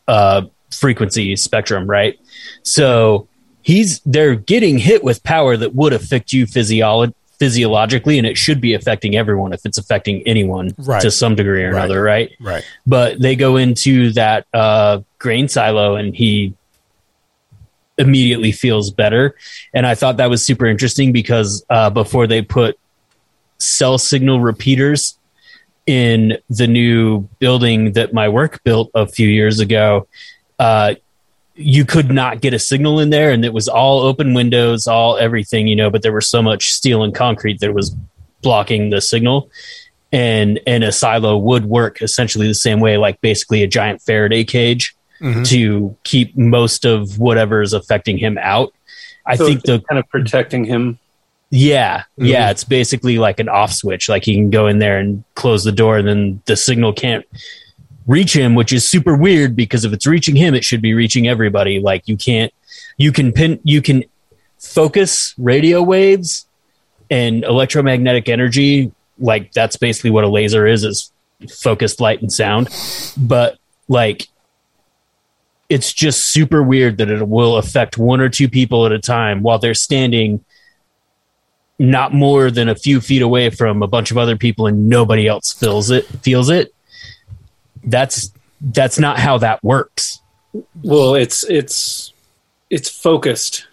uh, 0.07 0.43
frequency 0.71 1.35
spectrum, 1.35 1.89
right? 1.89 2.19
So 2.61 3.27
he's 3.63 4.01
they're 4.01 4.35
getting 4.35 4.77
hit 4.77 5.03
with 5.03 5.23
power 5.23 5.57
that 5.57 5.73
would 5.73 5.93
affect 5.93 6.31
you 6.31 6.45
physiolo- 6.45 7.13
physiologically, 7.40 8.18
and 8.18 8.28
it 8.28 8.38
should 8.38 8.60
be 8.60 8.74
affecting 8.74 9.16
everyone 9.16 9.53
if 9.53 9.61
it's 9.66 9.78
affecting 9.78 10.22
anyone 10.28 10.74
Right. 10.78 11.02
to 11.02 11.10
some 11.10 11.36
degree 11.36 11.64
or 11.64 11.72
Right. 11.72 11.86
another, 11.86 12.02
right? 12.03 12.32
Right. 12.40 12.64
But 12.86 13.20
they 13.22 13.36
go 13.36 13.56
into 13.56 14.11
that 14.14 14.45
uh, 14.53 14.99
grain 15.18 15.48
silo, 15.48 15.95
and 15.95 16.14
he 16.16 16.53
immediately 17.98 18.52
feels 18.52 18.91
better. 18.91 19.36
And 19.74 19.86
I 19.86 19.95
thought 19.95 20.18
that 20.18 20.30
was 20.30 20.44
super 20.45 20.66
interesting 20.66 21.11
because 21.11 21.66
uh, 21.70 21.90
before 21.90 22.28
they 22.28 22.41
put 22.41 22.78
cell 23.57 23.98
signal 23.98 24.40
repeaters 24.40 25.18
in 25.86 26.38
the 26.49 26.68
new 26.68 27.28
building 27.40 27.94
that 27.94 28.14
my 28.14 28.30
work 28.30 28.64
built 28.64 28.90
a 28.95 29.06
few 29.07 29.28
years 29.28 29.60
ago, 29.60 30.07
uh, 30.60 30.95
you 31.61 31.84
could 31.84 32.10
not 32.10 32.40
get 32.41 32.53
a 32.53 32.60
signal 32.60 32.99
in 32.99 33.10
there, 33.10 33.31
and 33.31 33.44
it 33.44 33.53
was 33.53 33.68
all 33.68 33.99
open 33.99 34.34
windows, 34.34 34.88
all 34.88 35.18
everything, 35.18 35.68
you 35.68 35.76
know. 35.76 35.90
But 35.90 36.02
there 36.02 36.14
was 36.14 36.27
so 36.27 36.41
much 36.41 36.72
steel 36.72 37.03
and 37.03 37.14
concrete 37.14 37.60
that 37.60 37.73
was 37.73 37.95
blocking 38.41 38.90
the 38.90 39.02
signal, 39.02 39.49
and 40.11 40.60
and 40.65 40.84
a 40.84 40.91
silo 40.91 41.38
would 41.38 41.65
work 41.65 42.02
essentially 42.02 42.48
the 42.48 42.53
same 42.56 42.80
way, 42.80 42.98
like 42.98 43.19
basically 43.22 43.61
a 43.64 43.68
giant 43.68 44.02
Faraday 44.02 44.44
cage 44.45 44.95
Mhm. 45.22 45.45
to 45.49 45.95
keep 46.06 46.38
most 46.38 46.86
of 46.86 47.19
whatever 47.19 47.61
is 47.61 47.73
affecting 47.73 48.18
him 48.18 48.38
out. 48.41 48.72
I 49.26 49.36
So 49.36 49.45
think 49.45 49.64
the 49.64 49.81
kind 49.81 49.99
of 49.99 50.07
protecting 50.10 50.64
him. 50.64 50.98
yeah, 51.52 52.03
Mhm. 52.18 52.27
yeah, 52.27 52.52
it's 52.52 52.64
basically 52.64 53.18
like 53.18 53.40
an 53.41 53.49
off 53.49 53.73
switch. 53.73 54.07
Like 54.07 54.23
he 54.23 54.36
can 54.36 54.49
go 54.49 54.68
in 54.68 54.80
there 54.80 54.98
and 54.98 55.26
close 55.36 55.65
the 55.65 55.73
door, 55.73 55.98
and 55.98 56.07
then 56.07 56.41
the 56.45 56.56
signal 56.56 56.94
can't 56.94 57.26
reach 58.10 58.36
him, 58.36 58.56
which 58.56 58.73
is 58.73 58.86
super 58.90 59.15
weird 59.15 59.56
because 59.56 59.86
if 59.86 59.94
it's 59.94 60.07
reaching 60.07 60.36
him, 60.36 60.56
it 60.56 60.64
should 60.64 60.81
be 60.81 60.95
reaching 60.95 61.27
everybody. 61.27 61.80
Like 61.80 62.07
you 62.07 62.18
can't, 62.18 62.52
you 62.98 63.11
can 63.11 63.31
pin, 63.31 63.60
you 63.64 63.84
can 63.84 64.03
focus 64.57 65.36
radio 65.38 65.84
waves 65.84 66.48
and 67.11 67.44
electromagnetic 67.44 68.27
energy. 68.27 68.91
Like 69.19 69.53
that's 69.53 69.77
basically 69.77 70.10
what 70.10 70.23
a 70.23 70.27
laser 70.27 70.65
is: 70.65 70.84
is 70.84 71.11
focused 71.52 72.02
light 72.02 72.19
and 72.22 72.34
sound. 72.34 72.69
But 73.15 73.60
like 73.88 74.27
it's 75.69 75.94
just 75.94 76.26
super 76.26 76.64
weird 76.64 76.98
that 76.98 77.10
it 77.10 77.27
will 77.27 77.57
affect 77.57 77.95
one 77.99 78.22
or 78.22 78.30
two 78.30 78.49
people 78.49 78.88
at 78.88 78.91
a 78.91 78.98
time 78.98 79.44
while 79.44 79.60
they're 79.60 79.76
standing 79.76 80.44
not 81.77 82.11
more 82.11 82.49
than 82.49 82.69
a 82.69 82.76
few 82.76 82.99
feet 82.99 83.22
away 83.22 83.52
from 83.52 83.84
a 83.84 83.88
bunch 83.88 84.10
of 84.10 84.18
other 84.18 84.36
people 84.36 84.65
and 84.65 84.90
nobody 84.90 85.27
else 85.27 85.53
feels 85.53 85.91
it 85.91 86.06
feels 86.23 86.49
it 86.49 86.73
that's 87.84 88.31
that's 88.61 88.99
not 88.99 89.18
how 89.19 89.38
that 89.38 89.64
works 89.64 90.19
Well, 90.84 91.15
it's 91.15 91.43
it's 91.43 92.14
it's 92.69 92.89
focused, 92.89 93.68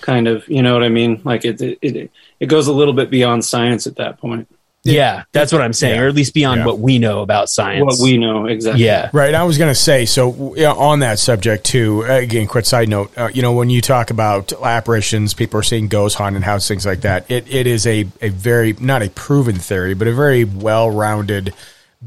kind 0.00 0.28
of. 0.28 0.46
You 0.48 0.62
know 0.62 0.72
what 0.74 0.82
I 0.82 0.88
mean? 0.88 1.20
Like 1.24 1.44
it 1.44 1.60
it 1.60 1.78
it, 1.82 2.10
it 2.40 2.46
goes 2.46 2.66
a 2.66 2.72
little 2.72 2.94
bit 2.94 3.10
beyond 3.10 3.44
science 3.44 3.86
at 3.86 3.96
that 3.96 4.18
point. 4.18 4.46
yeah 4.84 5.24
that's 5.32 5.50
what 5.52 5.60
i'm 5.60 5.72
saying 5.72 5.98
or 5.98 6.06
at 6.06 6.14
least 6.14 6.32
beyond 6.32 6.64
what 6.64 6.78
we 6.78 7.00
know 7.00 7.20
about 7.20 7.48
science 7.48 7.84
What 7.84 7.98
we 8.00 8.18
know 8.18 8.46
exactly. 8.46 8.84
yeah 8.84 9.10
Right. 9.12 9.34
I 9.34 9.42
was 9.42 9.58
going 9.58 9.70
to 9.70 9.74
say, 9.80 10.06
so 10.06 10.54
yeah, 10.54 10.72
on 10.72 11.00
that 11.00 11.18
subject 11.18 11.64
too, 11.64 12.04
uh, 12.06 12.18
again, 12.18 12.46
quick 12.46 12.66
side 12.66 12.88
note, 12.88 13.10
uh, 13.18 13.28
you 13.34 13.42
know, 13.42 13.52
when 13.52 13.68
you 13.68 13.80
talk 13.80 14.10
about 14.10 14.52
apparitions, 14.52 15.34
people 15.34 15.58
are 15.58 15.64
seeing 15.64 15.88
ghosts, 15.88 16.16
haunted 16.16 16.44
house, 16.44 16.68
things 16.68 16.86
like 16.86 17.00
that. 17.00 17.28
It, 17.28 17.52
it 17.52 17.66
is 17.66 17.84
a, 17.86 18.06
a 18.22 18.28
very, 18.28 18.74
not 18.78 19.02
a 19.02 19.10
proven 19.10 19.56
theory, 19.56 19.94
but 19.94 20.06
a 20.06 20.12
very 20.14 20.44
well 20.44 20.88
rounded 20.88 21.52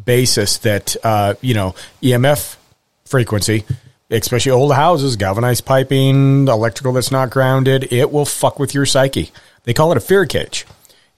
basis 0.05 0.57
that, 0.59 0.95
uh, 1.03 1.35
you 1.41 1.53
know, 1.53 1.75
EMF 2.01 2.55
frequency, 3.05 3.65
especially 4.09 4.51
old 4.51 4.73
houses, 4.73 5.15
galvanized 5.15 5.65
piping, 5.65 6.47
electrical 6.47 6.93
that's 6.93 7.11
not 7.11 7.29
grounded, 7.29 7.91
it 7.91 8.11
will 8.11 8.25
fuck 8.25 8.59
with 8.59 8.73
your 8.73 8.85
psyche. 8.85 9.31
They 9.63 9.73
call 9.73 9.91
it 9.91 9.97
a 9.97 10.01
fear 10.01 10.25
cage. 10.25 10.65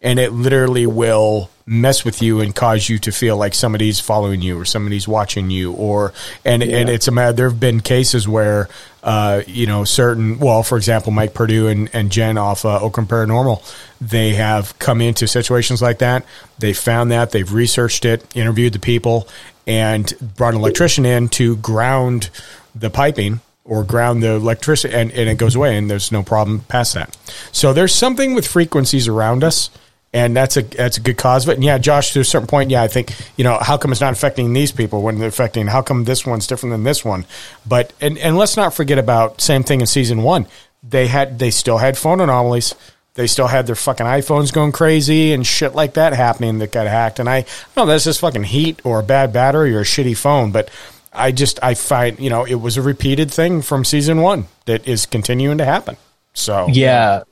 And 0.01 0.17
it 0.19 0.33
literally 0.33 0.87
will 0.87 1.49
mess 1.71 2.03
with 2.03 2.21
you 2.21 2.41
and 2.41 2.53
cause 2.53 2.89
you 2.89 2.99
to 2.99 3.13
feel 3.13 3.37
like 3.37 3.53
somebody's 3.53 3.97
following 3.97 4.41
you 4.41 4.59
or 4.59 4.65
somebody's 4.65 5.07
watching 5.07 5.49
you 5.49 5.71
or 5.71 6.11
and 6.43 6.61
and 6.61 6.89
it's 6.89 7.07
a 7.07 7.11
matter 7.11 7.31
there 7.31 7.49
have 7.49 7.61
been 7.61 7.79
cases 7.79 8.27
where 8.27 8.67
uh, 9.03 9.41
you 9.47 9.65
know 9.65 9.85
certain 9.85 10.37
well 10.37 10.63
for 10.63 10.77
example 10.77 11.13
Mike 11.13 11.33
Purdue 11.33 11.69
and, 11.69 11.89
and 11.93 12.11
Jen 12.11 12.37
off 12.37 12.65
uh, 12.65 12.77
Oakland 12.81 13.09
Paranormal 13.09 13.63
they 14.01 14.33
have 14.33 14.77
come 14.79 14.99
into 14.99 15.27
situations 15.27 15.81
like 15.81 15.99
that. 15.99 16.25
They 16.57 16.73
found 16.73 17.11
that 17.11 17.31
they've 17.31 17.53
researched 17.53 18.03
it 18.03 18.25
interviewed 18.35 18.73
the 18.73 18.79
people 18.79 19.29
and 19.65 20.11
brought 20.35 20.55
an 20.55 20.59
electrician 20.59 21.05
in 21.05 21.29
to 21.29 21.55
ground 21.57 22.31
the 22.75 22.89
piping 22.89 23.39
or 23.63 23.83
ground 23.83 24.23
the 24.23 24.31
electricity 24.31 24.93
and, 24.93 25.11
and 25.11 25.29
it 25.29 25.37
goes 25.37 25.55
away 25.55 25.77
and 25.77 25.89
there's 25.89 26.11
no 26.11 26.23
problem 26.23 26.61
past 26.61 26.95
that. 26.95 27.15
So 27.53 27.71
there's 27.71 27.93
something 27.95 28.33
with 28.33 28.45
frequencies 28.47 29.07
around 29.07 29.43
us 29.43 29.69
and 30.13 30.35
that's 30.35 30.57
a 30.57 30.61
that's 30.61 30.97
a 30.97 31.01
good 31.01 31.17
cause 31.17 31.45
of 31.45 31.51
it. 31.51 31.55
And 31.55 31.63
yeah, 31.63 31.77
Josh, 31.77 32.11
to 32.13 32.19
a 32.19 32.25
certain 32.25 32.47
point, 32.47 32.69
yeah, 32.69 32.83
I 32.83 32.87
think 32.87 33.13
you 33.37 33.43
know 33.43 33.57
how 33.57 33.77
come 33.77 33.91
it's 33.91 34.01
not 34.01 34.13
affecting 34.13 34.51
these 34.53 34.71
people 34.71 35.01
when 35.01 35.19
they're 35.19 35.29
affecting? 35.29 35.67
How 35.67 35.81
come 35.81 36.03
this 36.03 36.25
one's 36.25 36.47
different 36.47 36.71
than 36.71 36.83
this 36.83 37.05
one? 37.05 37.25
But 37.65 37.93
and 38.01 38.17
and 38.17 38.37
let's 38.37 38.57
not 38.57 38.73
forget 38.73 38.97
about 38.97 39.39
same 39.39 39.63
thing 39.63 39.79
in 39.79 39.87
season 39.87 40.23
one. 40.23 40.47
They 40.83 41.07
had 41.07 41.39
they 41.39 41.51
still 41.51 41.77
had 41.77 41.97
phone 41.97 42.19
anomalies. 42.19 42.75
They 43.13 43.27
still 43.27 43.47
had 43.47 43.67
their 43.67 43.75
fucking 43.75 44.05
iPhones 44.05 44.53
going 44.53 44.71
crazy 44.71 45.33
and 45.33 45.45
shit 45.45 45.75
like 45.75 45.95
that 45.95 46.13
happening 46.13 46.59
that 46.59 46.71
got 46.71 46.87
hacked. 46.87 47.19
And 47.19 47.29
I, 47.29 47.45
know 47.75 47.85
that's 47.85 48.05
just 48.05 48.21
fucking 48.21 48.45
heat 48.45 48.79
or 48.85 48.99
a 48.99 49.03
bad 49.03 49.33
battery 49.33 49.75
or 49.75 49.81
a 49.81 49.83
shitty 49.83 50.15
phone, 50.15 50.53
but 50.53 50.69
I 51.11 51.33
just 51.33 51.59
I 51.61 51.73
find 51.73 52.19
you 52.19 52.29
know 52.29 52.45
it 52.45 52.55
was 52.55 52.77
a 52.77 52.81
repeated 52.81 53.31
thing 53.31 53.61
from 53.61 53.85
season 53.85 54.21
one 54.21 54.47
that 54.65 54.87
is 54.87 55.05
continuing 55.05 55.57
to 55.59 55.65
happen. 55.65 55.95
So 56.33 56.67
Yeah. 56.69 57.23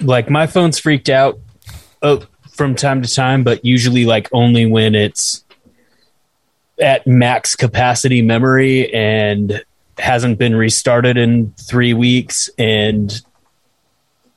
Like 0.00 0.28
my 0.28 0.46
phone's 0.48 0.80
freaked 0.80 1.08
out 1.08 1.38
uh, 2.02 2.18
from 2.50 2.74
time 2.74 3.02
to 3.02 3.12
time, 3.12 3.44
but 3.44 3.64
usually 3.64 4.04
like 4.04 4.28
only 4.32 4.66
when 4.66 4.94
it's 4.94 5.44
at 6.80 7.06
max 7.06 7.54
capacity 7.54 8.22
memory 8.22 8.92
and 8.92 9.64
hasn't 9.98 10.38
been 10.38 10.54
restarted 10.54 11.16
in 11.16 11.52
three 11.52 11.94
weeks 11.94 12.50
and 12.58 13.20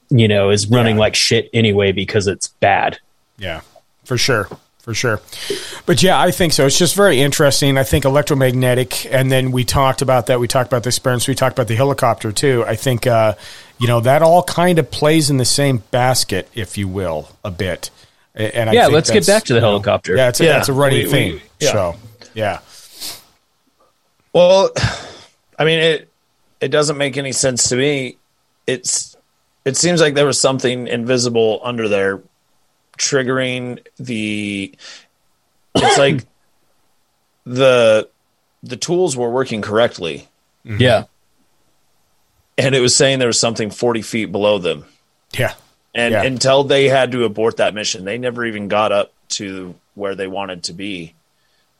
you 0.10 0.28
know 0.28 0.50
is 0.50 0.68
running 0.68 0.98
like 0.98 1.16
shit 1.16 1.50
anyway 1.54 1.92
because 1.92 2.28
it's 2.28 2.48
bad. 2.48 3.00
Yeah, 3.38 3.62
for 4.04 4.18
sure. 4.18 4.48
For 4.86 4.94
sure. 4.94 5.20
But 5.88 6.04
yeah, 6.04 6.22
I 6.22 6.30
think 6.30 6.54
so. 6.54 6.68
It's 6.68 6.78
just 6.78 6.96
very 6.96 7.20
interesting. 7.20 7.76
I 7.76 7.82
think 7.82 8.06
electromagnetic, 8.06 9.12
and 9.12 9.32
then 9.32 9.52
we 9.52 9.64
talked 9.64 10.04
about 10.04 10.28
that. 10.28 10.40
We 10.40 10.48
talked 10.48 10.68
about 10.68 10.84
the 10.84 10.90
experience. 10.90 11.28
We 11.28 11.34
talked 11.34 11.58
about 11.58 11.68
the 11.68 11.76
helicopter 11.76 12.32
too. 12.32 12.64
I 12.68 12.76
think, 12.76 13.08
uh, 13.08 13.34
you 13.77 13.88
know, 13.88 13.99
that 14.02 14.22
all 14.22 14.43
kind 14.43 14.80
of 14.80 14.89
plays 14.91 15.30
in 15.30 15.38
the 15.38 15.45
same 15.45 15.84
basket, 15.91 16.49
if 16.56 16.77
you 16.77 16.88
will, 16.88 17.30
a 17.43 17.52
bit. 17.52 17.89
And 18.34 18.69
I 18.69 18.73
Yeah, 18.73 18.84
think 18.85 18.93
let's 18.95 19.10
get 19.11 19.26
back 19.27 19.43
to 19.45 19.53
the 19.53 19.57
you 19.60 19.61
know, 19.61 19.68
helicopter. 19.72 20.15
Yeah, 20.15 20.30
it's 20.30 20.39
a, 20.41 20.45
Yeah. 20.45 20.60
it's 20.60 20.69
a 20.69 20.73
running 20.73 20.99
We- 20.99 21.06
we- 21.06 21.11
theme. 21.11 21.41
yeah. 21.60 21.72
So, 21.72 21.95
yeah. 22.34 22.60
Well, 24.34 24.69
I 25.57 25.64
mean 25.65 25.80
it. 25.80 26.10
It 26.61 26.69
doesn't 26.69 26.97
make 26.97 27.18
any 27.18 27.31
sense 27.31 27.69
to 27.69 27.76
me. 27.76 28.18
It's. 28.68 29.15
It 29.65 29.77
seems 29.77 29.99
like 30.02 30.14
there 30.14 30.26
was 30.26 30.39
something 30.39 30.88
invisible 30.88 31.60
under 31.64 31.88
there, 31.88 32.22
triggering 32.97 33.80
the. 33.97 34.73
It's 35.76 35.97
like 35.97 36.26
the 37.45 38.10
the 38.64 38.77
tools 38.77 39.15
were 39.15 39.30
working 39.30 39.61
correctly, 39.61 40.27
Yeah. 40.64 41.03
And 42.57 42.76
it 42.76 42.80
was 42.80 42.95
saying 42.95 43.19
there 43.19 43.27
was 43.27 43.40
something 43.40 43.69
forty 43.69 44.02
feet 44.02 44.32
below 44.32 44.57
them. 44.60 44.86
Yeah. 45.38 45.53
And 45.94 46.11
Yeah. 46.14 46.23
until 46.23 46.64
they 46.64 46.90
had 46.90 47.11
to 47.14 47.23
abort 47.23 47.57
that 47.57 47.73
mission, 47.73 48.03
they 48.06 48.18
never 48.18 48.45
even 48.45 48.68
got 48.68 48.91
up 48.91 49.14
to 49.30 49.76
where 49.95 50.15
they 50.15 50.27
wanted 50.27 50.64
to 50.64 50.73
be. 50.73 51.14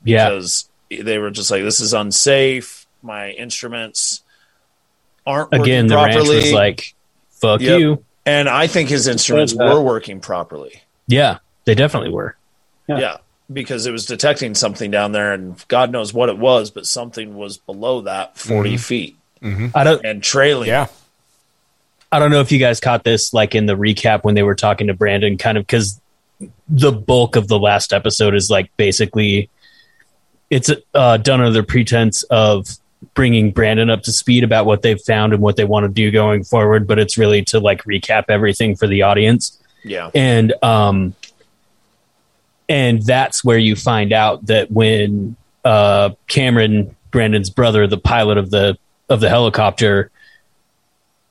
Yeah. 0.04 0.30
Because 0.30 0.70
they 0.90 1.18
were 1.18 1.32
just 1.32 1.52
like, 1.52 1.64
this 1.64 1.82
is 1.82 1.94
unsafe. 1.94 2.86
My 3.02 3.32
instruments 3.32 4.22
aren't 5.28 5.52
working 5.52 5.62
Again, 5.64 5.88
the 5.88 5.96
ranch 5.96 6.14
properly. 6.14 6.36
was 6.38 6.52
like, 6.54 6.96
fuck 7.32 7.62
Yep. 7.62 7.80
you. 7.80 8.04
And 8.26 8.48
I 8.50 8.68
think 8.68 8.90
his 8.90 9.08
instruments 9.08 9.54
were 9.54 9.82
working 9.82 10.20
properly. 10.20 10.82
Yeah, 11.08 11.40
they 11.66 11.76
definitely 11.76 12.10
were. 12.12 12.36
Yeah. 12.88 13.18
Because 13.52 13.86
it 13.86 13.92
was 13.92 14.06
detecting 14.08 14.56
something 14.56 14.90
down 14.90 15.12
there, 15.12 15.34
and 15.34 15.64
God 15.68 15.92
knows 15.92 16.14
what 16.14 16.30
it 16.30 16.38
was, 16.38 16.72
but 16.72 16.88
something 16.88 17.36
was 17.36 17.58
below 17.58 18.02
that 18.02 18.38
40 18.38 18.76
Mhm. 18.76 18.80
feet 18.80 19.16
I 19.76 19.84
don't 19.84 20.06
and 20.06 20.24
trailing. 20.24 20.68
Yeah. 20.68 20.88
I 22.12 22.20
don't 22.20 22.32
know 22.32 22.40
if 22.40 22.52
you 22.52 22.60
guys 22.60 22.80
caught 22.80 23.04
this 23.04 23.34
like 23.34 23.56
in 23.56 23.66
the 23.66 23.76
recap 23.76 24.24
when 24.24 24.36
they 24.36 24.44
were 24.44 24.56
talking 24.56 24.88
to 24.88 24.94
Brandon 24.94 25.38
kind 25.38 25.58
of 25.58 25.68
cuz 25.68 26.00
the 26.68 26.92
bulk 26.92 27.36
of 27.36 27.48
the 27.48 27.60
last 27.60 27.94
episode 27.94 28.36
is 28.36 28.50
like 28.50 28.76
basically 28.78 29.50
it's 30.50 30.72
uh, 30.94 31.18
done 31.18 31.42
under 31.42 31.52
the 31.52 31.64
pretense 31.64 32.24
of 32.24 32.68
bringing 33.14 33.52
Brandon 33.52 33.90
up 33.90 34.04
to 34.04 34.12
speed 34.12 34.44
about 34.44 34.66
what 34.66 34.82
they've 34.82 35.02
found 35.02 35.34
and 35.34 35.42
what 35.42 35.56
they 35.56 35.64
want 35.64 35.86
to 35.86 35.90
do 35.92 36.12
going 36.12 36.44
forward, 36.44 36.88
but 36.88 37.00
it's 37.00 37.18
really 37.18 37.44
to 37.46 37.60
like 37.60 37.84
recap 37.84 38.26
everything 38.30 38.76
for 38.76 38.88
the 38.88 39.02
audience. 39.02 39.60
Yeah. 39.84 40.12
And 40.14 40.54
um 40.64 41.16
and 42.68 43.02
that's 43.04 43.44
where 43.44 43.58
you 43.58 43.76
find 43.76 44.12
out 44.12 44.46
that 44.48 44.72
when 44.72 45.36
uh 45.64 46.12
Cameron 46.28 46.96
Brandon's 47.12 47.50
brother, 47.50 47.88
the 47.88 47.98
pilot 47.98 48.38
of 48.38 48.50
the 48.52 48.78
of 49.10 49.20
the 49.20 49.30
helicopter 49.30 50.12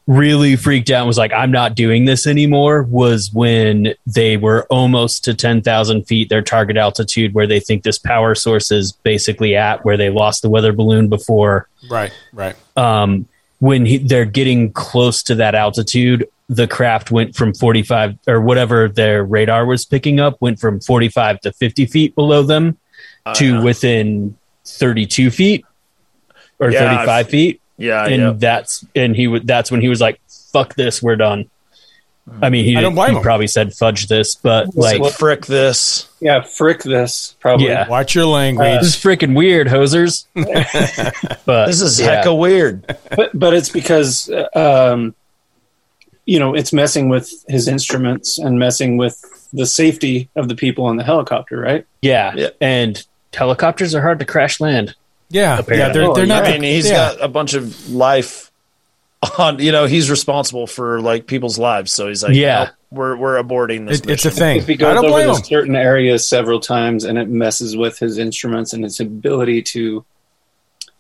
really 0.06 0.55
freaked 0.55 0.90
out 0.90 0.98
and 1.01 1.06
was 1.06 1.16
like, 1.16 1.32
I'm 1.32 1.51
not 1.51 1.74
doing 1.74 2.05
this 2.05 2.26
anymore 2.26 2.82
was 2.82 3.32
when 3.32 3.94
they 4.06 4.36
were 4.36 4.66
almost 4.68 5.24
to 5.24 5.34
10,000 5.34 6.05
feet, 6.05 6.28
their 6.28 6.42
target 6.42 6.76
altitude, 6.76 7.32
where 7.32 7.46
they 7.46 7.59
think 7.59 7.82
this 7.84 7.98
power 7.98 8.34
source 8.34 8.70
is 8.70 8.92
basically 8.92 9.56
at, 9.56 9.82
where 9.84 9.96
they 9.96 10.10
lost 10.10 10.42
the 10.42 10.51
weather 10.51 10.74
balloon 10.74 11.09
before. 11.09 11.68
Right. 11.88 12.12
Right. 12.34 12.55
Um, 12.76 13.26
when 13.60 13.86
he, 13.86 13.96
they're 13.96 14.26
getting 14.26 14.72
close 14.72 15.22
to 15.24 15.36
that 15.36 15.55
altitude, 15.55 16.28
the 16.51 16.68
craft 16.68 17.10
went 17.10 17.34
from 17.34 17.55
45 17.55 18.18
or 18.28 18.42
whatever 18.42 18.90
their 18.90 19.24
radar 19.24 19.64
was 19.64 19.86
picking 19.86 20.20
up, 20.20 20.36
went 20.42 20.60
from 20.60 20.80
45 20.80 21.40
to 21.40 21.52
50 21.52 21.86
feet 21.86 22.14
below 22.14 22.42
them 22.42 22.76
to 23.36 23.62
within 23.62 24.36
32 24.66 25.30
feet 25.30 25.64
or 26.59 26.70
Yeah, 26.70 26.80
35 26.80 27.09
I've- 27.09 27.30
feet 27.30 27.60
Yeah. 27.76 28.05
and 28.06 28.22
yeah. 28.22 28.32
that's 28.36 28.84
and 28.94 29.14
he 29.16 29.26
would 29.26 29.46
that's 29.46 29.70
when 29.70 29.80
he 29.80 29.88
was 29.88 30.01
like 30.01 30.20
fuck 30.52 30.74
this 30.76 31.02
we're 31.02 31.16
done 31.16 31.51
i 32.40 32.48
mean 32.48 32.64
he, 32.64 32.76
I 32.76 32.80
don't 32.80 32.94
blame 32.94 33.10
he 33.10 33.16
him. 33.16 33.22
probably 33.22 33.46
said 33.48 33.74
fudge 33.74 34.06
this 34.06 34.34
but 34.36 34.74
like 34.76 35.01
Like, 35.01 35.12
frick 35.14 35.44
this. 35.46 36.09
Yeah, 36.20 36.40
frick 36.42 36.82
this 36.82 37.34
probably. 37.40 37.66
yeah 37.66 37.86
Watch 37.88 38.14
your 38.14 38.26
language. 38.26 38.80
this 38.80 38.96
is 38.96 39.02
freaking 39.02 39.34
weird 39.36 39.66
hosers 39.66 40.26
but 41.44 41.66
This 41.66 41.80
is 41.82 42.01
yeah. 42.01 42.22
hecka 42.24 42.38
weird. 42.38 42.96
but 43.16 43.30
but 43.38 43.52
it's 43.55 43.68
because 43.68 44.30
uh, 44.30 44.48
um, 44.94 45.14
you 46.24 46.38
know 46.38 46.55
it's 46.55 46.72
messing 46.72 47.09
with 47.10 47.30
his 47.48 47.68
instruments 47.68 48.38
and 48.38 48.59
messing 48.59 48.96
with 48.96 49.22
the 49.52 49.66
safety 49.66 50.28
of 50.34 50.48
the 50.48 50.55
people 50.56 50.84
on 50.86 50.96
the 50.96 51.05
helicopter, 51.05 51.59
right? 51.60 51.86
yeah 52.01 52.32
Yeah. 52.34 52.48
and 52.60 53.05
helicopters 53.34 53.94
are 53.94 54.01
hard 54.01 54.18
to 54.20 54.24
crash 54.24 54.60
land 54.60 54.94
yeah. 55.35 55.61
Yeah. 55.69 55.89
They're, 55.93 56.02
Oh, 56.05 56.15
they're 56.15 56.27
not. 56.27 56.44
I 56.44 56.52
mean, 56.59 56.62
he's 56.74 56.86
yeah. 56.89 57.15
got 57.15 57.23
a 57.23 57.28
bunch 57.28 57.55
of 57.55 57.90
life 57.90 58.51
on. 59.39 59.59
You 59.59 59.73
know, 59.73 59.86
he's 59.86 60.09
responsible 60.11 60.66
for 60.66 61.01
like 61.01 61.27
people's 61.27 61.59
lives. 61.59 61.93
So 61.93 62.09
he's 62.09 62.23
like, 62.23 62.35
Yeah. 62.35 62.59
"Nope, 62.65 62.69
we're 62.90 63.16
we're 63.16 63.43
aborting 63.43 63.89
this. 63.89 64.01
It, 64.01 64.11
it's 64.11 64.24
a 64.24 64.31
thing. 64.31 64.59
If 64.59 64.66
he 64.69 64.74
I 64.74 64.77
goes 64.77 64.94
don't 64.94 65.05
over 65.06 65.15
blame 65.15 65.28
him. 65.31 65.43
certain 65.43 65.77
areas 65.77 66.27
several 66.27 66.61
times 66.61 67.05
and 67.05 67.19
it 67.19 67.28
messes 67.28 67.77
with 67.77 67.98
his 67.98 68.19
instruments 68.19 68.73
and 68.73 68.85
his 68.85 69.01
ability 69.01 69.62
to 69.62 70.05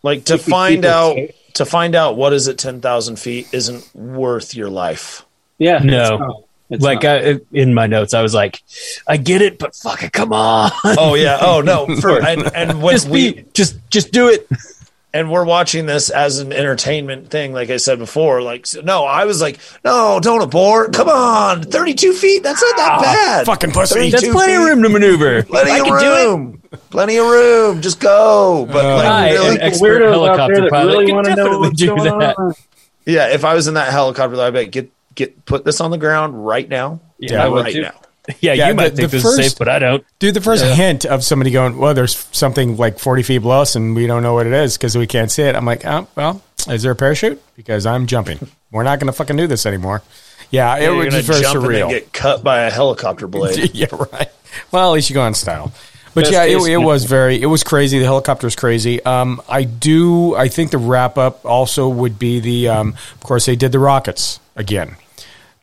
Like 0.02 0.24
to 0.24 0.36
find 0.38 0.84
out 0.84 1.14
safe. 1.14 1.30
to 1.54 1.64
find 1.64 1.94
out 1.94 2.16
what 2.16 2.32
is 2.32 2.48
at 2.48 2.58
ten 2.58 2.80
thousand 2.80 3.16
feet 3.20 3.48
isn't 3.52 3.94
worth 3.94 4.54
your 4.54 4.68
life. 4.70 5.24
yeah, 5.58 5.78
No. 5.78 6.44
It's 6.70 6.82
like 6.82 7.02
not. 7.02 7.24
I, 7.24 7.40
in 7.52 7.74
my 7.74 7.86
notes 7.86 8.14
i 8.14 8.22
was 8.22 8.32
like 8.34 8.62
i 9.06 9.16
get 9.16 9.42
it 9.42 9.58
but 9.58 9.74
fuck 9.76 10.02
it 10.02 10.12
come 10.12 10.32
on 10.32 10.70
Oh 10.84 11.14
yeah. 11.14 11.38
Oh 11.42 11.60
no. 11.60 11.86
For, 11.96 12.20
and 12.24 12.42
and 12.54 12.82
when 12.82 12.94
just 12.94 13.08
we 13.08 13.34
be 13.34 13.44
just 13.52 13.76
just 13.90 14.12
do 14.12 14.28
it 14.28 14.48
and 15.12 15.30
we're 15.30 15.44
watching 15.44 15.86
this 15.86 16.10
as 16.10 16.40
an 16.40 16.52
entertainment 16.52 17.30
thing, 17.30 17.52
like 17.52 17.70
I 17.70 17.76
said 17.76 17.98
before. 18.00 18.42
Like 18.42 18.66
so- 18.66 18.80
no, 18.80 19.04
I 19.04 19.26
was 19.26 19.40
like, 19.40 19.58
no, 19.84 20.18
don't 20.20 20.42
abort. 20.42 20.92
Come 20.92 21.08
on, 21.08 21.62
thirty-two 21.62 22.12
feet. 22.14 22.42
That's 22.42 22.60
not 22.60 22.76
that 22.76 22.90
ah, 22.92 23.00
bad. 23.02 23.46
fucking 23.46 23.70
pussy. 23.70 24.10
32 24.10 24.10
that's 24.10 24.32
plenty 24.32 24.54
of 24.54 24.62
room 24.64 24.82
to 24.82 24.88
maneuver 24.88 25.42
Plenty 25.44 25.70
I 25.70 25.78
of 25.78 25.84
can 25.84 26.00
do 26.00 26.12
it. 26.12 26.24
room. 26.26 26.62
Plenty 26.90 27.16
of 27.16 27.26
room. 27.26 27.80
Just 27.80 28.00
go. 28.00 28.66
But 28.66 28.84
uh, 28.84 28.96
like, 28.96 29.06
Hi, 29.06 29.32
really, 29.32 29.54
an 29.56 29.62
expert 29.62 30.02
helicopter 30.02 30.68
pilot 30.68 30.92
really 30.92 31.06
can 31.06 31.14
wanna 31.14 31.28
know 31.30 31.36
definitely 31.36 31.68
what's 31.68 31.80
do 31.80 31.94
that. 32.18 32.34
on. 32.38 32.54
yeah. 33.06 33.28
If 33.28 33.44
I 33.44 33.54
was 33.54 33.68
in 33.68 33.74
that 33.74 33.92
helicopter, 33.92 34.40
I'd 34.40 34.50
be 34.52 34.58
like, 34.60 34.70
get 34.72 34.90
get 35.14 35.44
put 35.46 35.64
this 35.64 35.80
on 35.80 35.90
the 35.90 35.98
ground 35.98 36.46
right 36.46 36.68
now. 36.68 37.00
Yeah, 37.18 37.44
I 37.44 37.48
would 37.48 37.64
right 37.64 37.72
too. 37.72 37.82
now. 37.82 37.92
Yeah, 38.40 38.54
you 38.68 38.74
might 38.74 38.94
think 38.96 39.10
this 39.10 39.22
is 39.22 39.36
safe, 39.36 39.58
but 39.58 39.68
I 39.68 39.78
don't. 39.78 40.02
Dude, 40.18 40.32
the 40.32 40.40
first 40.40 40.64
Yeah. 40.64 40.74
hint 40.74 41.04
of 41.04 41.22
somebody 41.22 41.50
going, 41.50 41.76
well, 41.76 41.92
there's 41.92 42.26
something 42.32 42.78
like 42.78 42.98
40 42.98 43.22
feet 43.22 43.38
below 43.38 43.60
us 43.60 43.76
and 43.76 43.94
we 43.94 44.06
don't 44.06 44.22
know 44.22 44.32
what 44.32 44.46
it 44.46 44.54
is 44.54 44.78
because 44.78 44.96
we 44.96 45.06
can't 45.06 45.30
see 45.30 45.42
it. 45.42 45.54
I'm 45.54 45.66
like, 45.66 45.84
oh, 45.84 46.06
well, 46.16 46.40
is 46.66 46.82
there 46.82 46.92
a 46.92 46.96
parachute? 46.96 47.42
Because 47.54 47.84
I'm 47.84 48.06
jumping. 48.06 48.38
We're 48.70 48.82
not 48.82 48.98
going 48.98 49.08
to 49.08 49.12
fucking 49.12 49.36
do 49.36 49.46
this 49.46 49.66
anymore. 49.66 50.02
Yeah, 50.50 50.74
it 50.78 50.84
You're 50.84 50.94
was 50.96 51.12
just 51.12 51.26
very 51.26 51.42
jump 51.42 51.56
and 51.56 51.64
surreal. 51.66 51.90
get 51.90 52.14
cut 52.14 52.42
by 52.42 52.60
a 52.62 52.70
helicopter 52.70 53.26
blade. 53.28 53.72
yeah, 53.74 53.88
right. 53.92 54.30
Well, 54.72 54.88
at 54.88 54.94
least 54.94 55.10
you 55.10 55.14
go 55.14 55.26
in 55.26 55.34
style. 55.34 55.74
But 56.14 56.22
Best 56.22 56.32
yeah, 56.32 56.44
it, 56.44 56.56
it 56.66 56.76
was 56.78 57.04
very, 57.04 57.42
it 57.42 57.46
was 57.46 57.62
crazy. 57.62 57.98
The 57.98 58.06
helicopter 58.06 58.46
was 58.46 58.56
crazy. 58.56 59.04
Um, 59.04 59.42
I 59.50 59.64
do, 59.64 60.34
I 60.34 60.48
think 60.48 60.70
the 60.70 60.78
wrap 60.78 61.18
up 61.18 61.44
also 61.44 61.90
would 61.90 62.18
be 62.18 62.40
the, 62.40 62.68
um, 62.68 62.94
of 63.16 63.20
course, 63.20 63.44
they 63.44 63.56
did 63.56 63.72
the 63.72 63.80
rockets 63.80 64.40
again, 64.56 64.96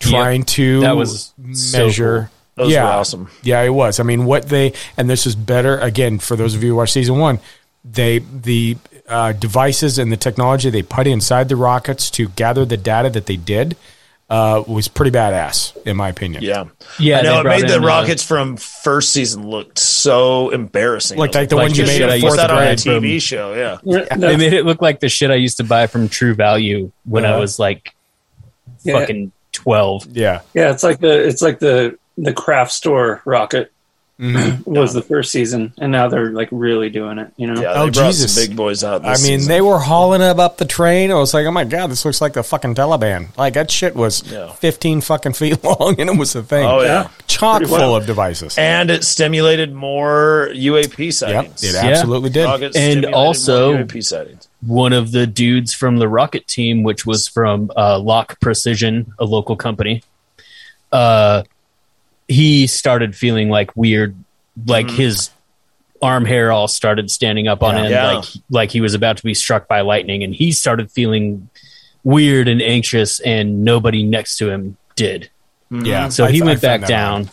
trying 0.01 0.43
to 0.43 0.81
That 0.81 0.95
was 0.97 1.33
so 1.53 1.77
measure. 1.85 2.29
cool. 2.55 2.65
Those 2.65 2.73
yeah, 2.73 2.83
were 2.83 2.91
awesome. 2.91 3.29
Yeah, 3.43 3.61
it 3.61 3.69
was. 3.69 3.99
I 3.99 4.03
mean, 4.03 4.25
what 4.25 4.49
they 4.49 4.73
and 4.97 5.09
this 5.09 5.25
is 5.25 5.35
better 5.35 5.77
again 5.79 6.19
for 6.19 6.35
those 6.35 6.53
of 6.53 6.61
you 6.63 6.69
who 6.71 6.75
watch 6.75 6.91
season 6.91 7.17
one. 7.17 7.39
They 7.85 8.19
the 8.19 8.77
uh, 9.07 9.31
devices 9.31 9.97
and 9.97 10.11
the 10.11 10.17
technology 10.17 10.69
they 10.69 10.83
put 10.83 11.07
inside 11.07 11.49
the 11.49 11.55
rockets 11.55 12.09
to 12.11 12.27
gather 12.29 12.65
the 12.65 12.77
data 12.77 13.09
that 13.09 13.25
they 13.25 13.37
did 13.37 13.75
uh, 14.29 14.63
was 14.67 14.87
pretty 14.87 15.11
badass, 15.11 15.75
in 15.85 15.97
my 15.97 16.07
opinion. 16.09 16.43
Yeah, 16.43 16.65
Yeah, 16.99 17.19
I 17.19 17.21
know 17.23 17.39
it 17.41 17.43
made 17.45 17.67
the 17.67 17.75
in, 17.77 17.83
uh, 17.83 17.87
rockets 17.87 18.23
from 18.23 18.55
first 18.57 19.11
season 19.11 19.47
look 19.49 19.77
so 19.77 20.49
embarrassing. 20.51 21.17
Like- 21.17 21.35
I 21.35 21.39
was 21.41 21.43
like 21.43 21.49
the 21.49 21.55
one 21.57 21.73
you 21.73 21.83
made 21.85 21.97
should 21.97 22.09
in 22.09 22.21
fourth 22.21 22.35
that 22.37 22.51
on 22.51 22.63
a 22.63 22.71
TV 22.75 23.13
from- 23.13 23.19
show. 23.19 23.79
Yeah, 23.83 24.05
They 24.15 24.37
made 24.37 24.53
it 24.53 24.65
look 24.65 24.81
like 24.81 24.99
the 25.01 25.09
shit 25.09 25.31
I 25.31 25.35
used 25.35 25.57
to 25.57 25.63
buy 25.65 25.87
from 25.87 26.07
True 26.07 26.33
Value 26.33 26.91
when 27.03 27.25
I 27.25 27.31
Uh-huh. 27.31 27.39
was 27.41 27.59
like 27.59 27.93
Yeah. 28.83 28.99
fucking 28.99 29.31
twelve. 29.51 30.05
Yeah, 30.11 30.41
Yeah, 30.53 30.71
it's 30.71 30.83
like 30.83 30.99
the 30.99 31.27
it's 31.27 31.41
like 31.41 31.59
the 31.59 31.97
the 32.17 32.33
craft 32.33 32.71
store 32.71 33.21
rocket 33.25 33.71
Mm-hmm. 34.21 34.71
was 34.79 34.93
the 34.93 35.01
first 35.01 35.31
season, 35.31 35.73
and 35.79 35.91
now 35.91 36.07
they're 36.07 36.29
like 36.31 36.47
really 36.51 36.89
doing 36.91 37.17
it. 37.17 37.31
You 37.37 37.47
know? 37.47 37.53
yeah. 37.59 37.73
They 37.73 37.79
Oh, 37.79 37.89
brought 37.89 38.07
Jesus. 38.07 38.35
some 38.35 38.45
big 38.47 38.55
boys 38.55 38.83
out. 38.83 39.03
I 39.03 39.09
mean, 39.13 39.15
season. 39.17 39.49
they 39.49 39.61
were 39.61 39.79
hauling 39.79 40.21
it 40.21 40.39
up 40.39 40.57
the 40.57 40.65
train. 40.65 41.09
I 41.09 41.15
was 41.15 41.33
like, 41.33 41.45
oh 41.47 41.51
my 41.51 41.63
god, 41.63 41.87
this 41.89 42.05
looks 42.05 42.21
like 42.21 42.33
the 42.33 42.43
fucking 42.43 42.75
Taliban. 42.75 43.35
Like 43.35 43.55
that 43.55 43.71
shit 43.71 43.95
was 43.95 44.23
Yeah. 44.31 44.51
fifteen 44.51 45.01
fucking 45.01 45.33
feet 45.33 45.63
long, 45.63 45.95
and 45.99 46.09
it 46.09 46.17
was 46.17 46.35
a 46.35 46.43
thing. 46.43 46.65
Oh, 46.67 46.81
yeah. 46.81 47.09
chock 47.25 47.57
Pretty 47.57 47.69
full 47.71 47.79
wild. 47.79 48.01
of 48.03 48.07
devices. 48.07 48.57
and 48.59 48.91
it 48.91 49.03
stimulated 49.03 49.73
more 49.73 50.49
UAP 50.53 51.05
Yep, 51.05 51.13
sightings. 51.13 51.63
it 51.63 51.75
absolutely 51.75 52.29
did. 52.29 52.45
Rockets 52.45 52.77
And 52.77 53.05
also- 53.07 53.73
UAP 53.73 54.03
sightings. 54.03 54.47
One 54.67 54.93
of 54.93 55.11
the 55.11 55.25
dudes 55.25 55.73
from 55.73 55.97
the 55.97 56.07
rocket 56.07 56.47
team, 56.47 56.83
which 56.83 57.03
was 57.07 57.27
from 57.27 57.71
uh, 57.75 57.97
Lock 57.97 58.39
Precision, 58.39 59.11
a 59.17 59.25
local 59.25 59.55
company, 59.55 60.03
uh, 60.91 61.41
he 62.31 62.67
started 62.67 63.15
feeling 63.15 63.49
like 63.49 63.75
weird, 63.75 64.15
like 64.65 64.89
his 64.89 65.29
arm 66.01 66.25
hair 66.25 66.51
all 66.51 66.67
started 66.67 67.11
standing 67.11 67.47
up 67.47 67.61
on 67.61 67.75
Yeah. 67.75 67.81
end, 67.81 67.89
Yeah. 67.91 68.11
like 68.13 68.25
like 68.49 68.71
he 68.71 68.81
was 68.81 68.93
about 68.93 69.17
to 69.17 69.23
be 69.23 69.33
struck 69.33 69.67
by 69.67 69.81
lightning, 69.81 70.23
and 70.23 70.33
he 70.33 70.51
started 70.51 70.91
feeling 70.91 71.49
weird 72.03 72.47
and 72.47 72.61
anxious, 72.61 73.19
and 73.19 73.63
nobody 73.63 74.03
next 74.03 74.37
to 74.37 74.49
him 74.49 74.77
did. 74.95 75.29
Yeah, 75.69 76.09
So 76.09 76.25
he 76.25 76.41
I 76.41 76.45
went 76.45 76.59
found 76.61 76.81
back 76.81 76.89
down 76.89 77.21
odd. 77.21 77.29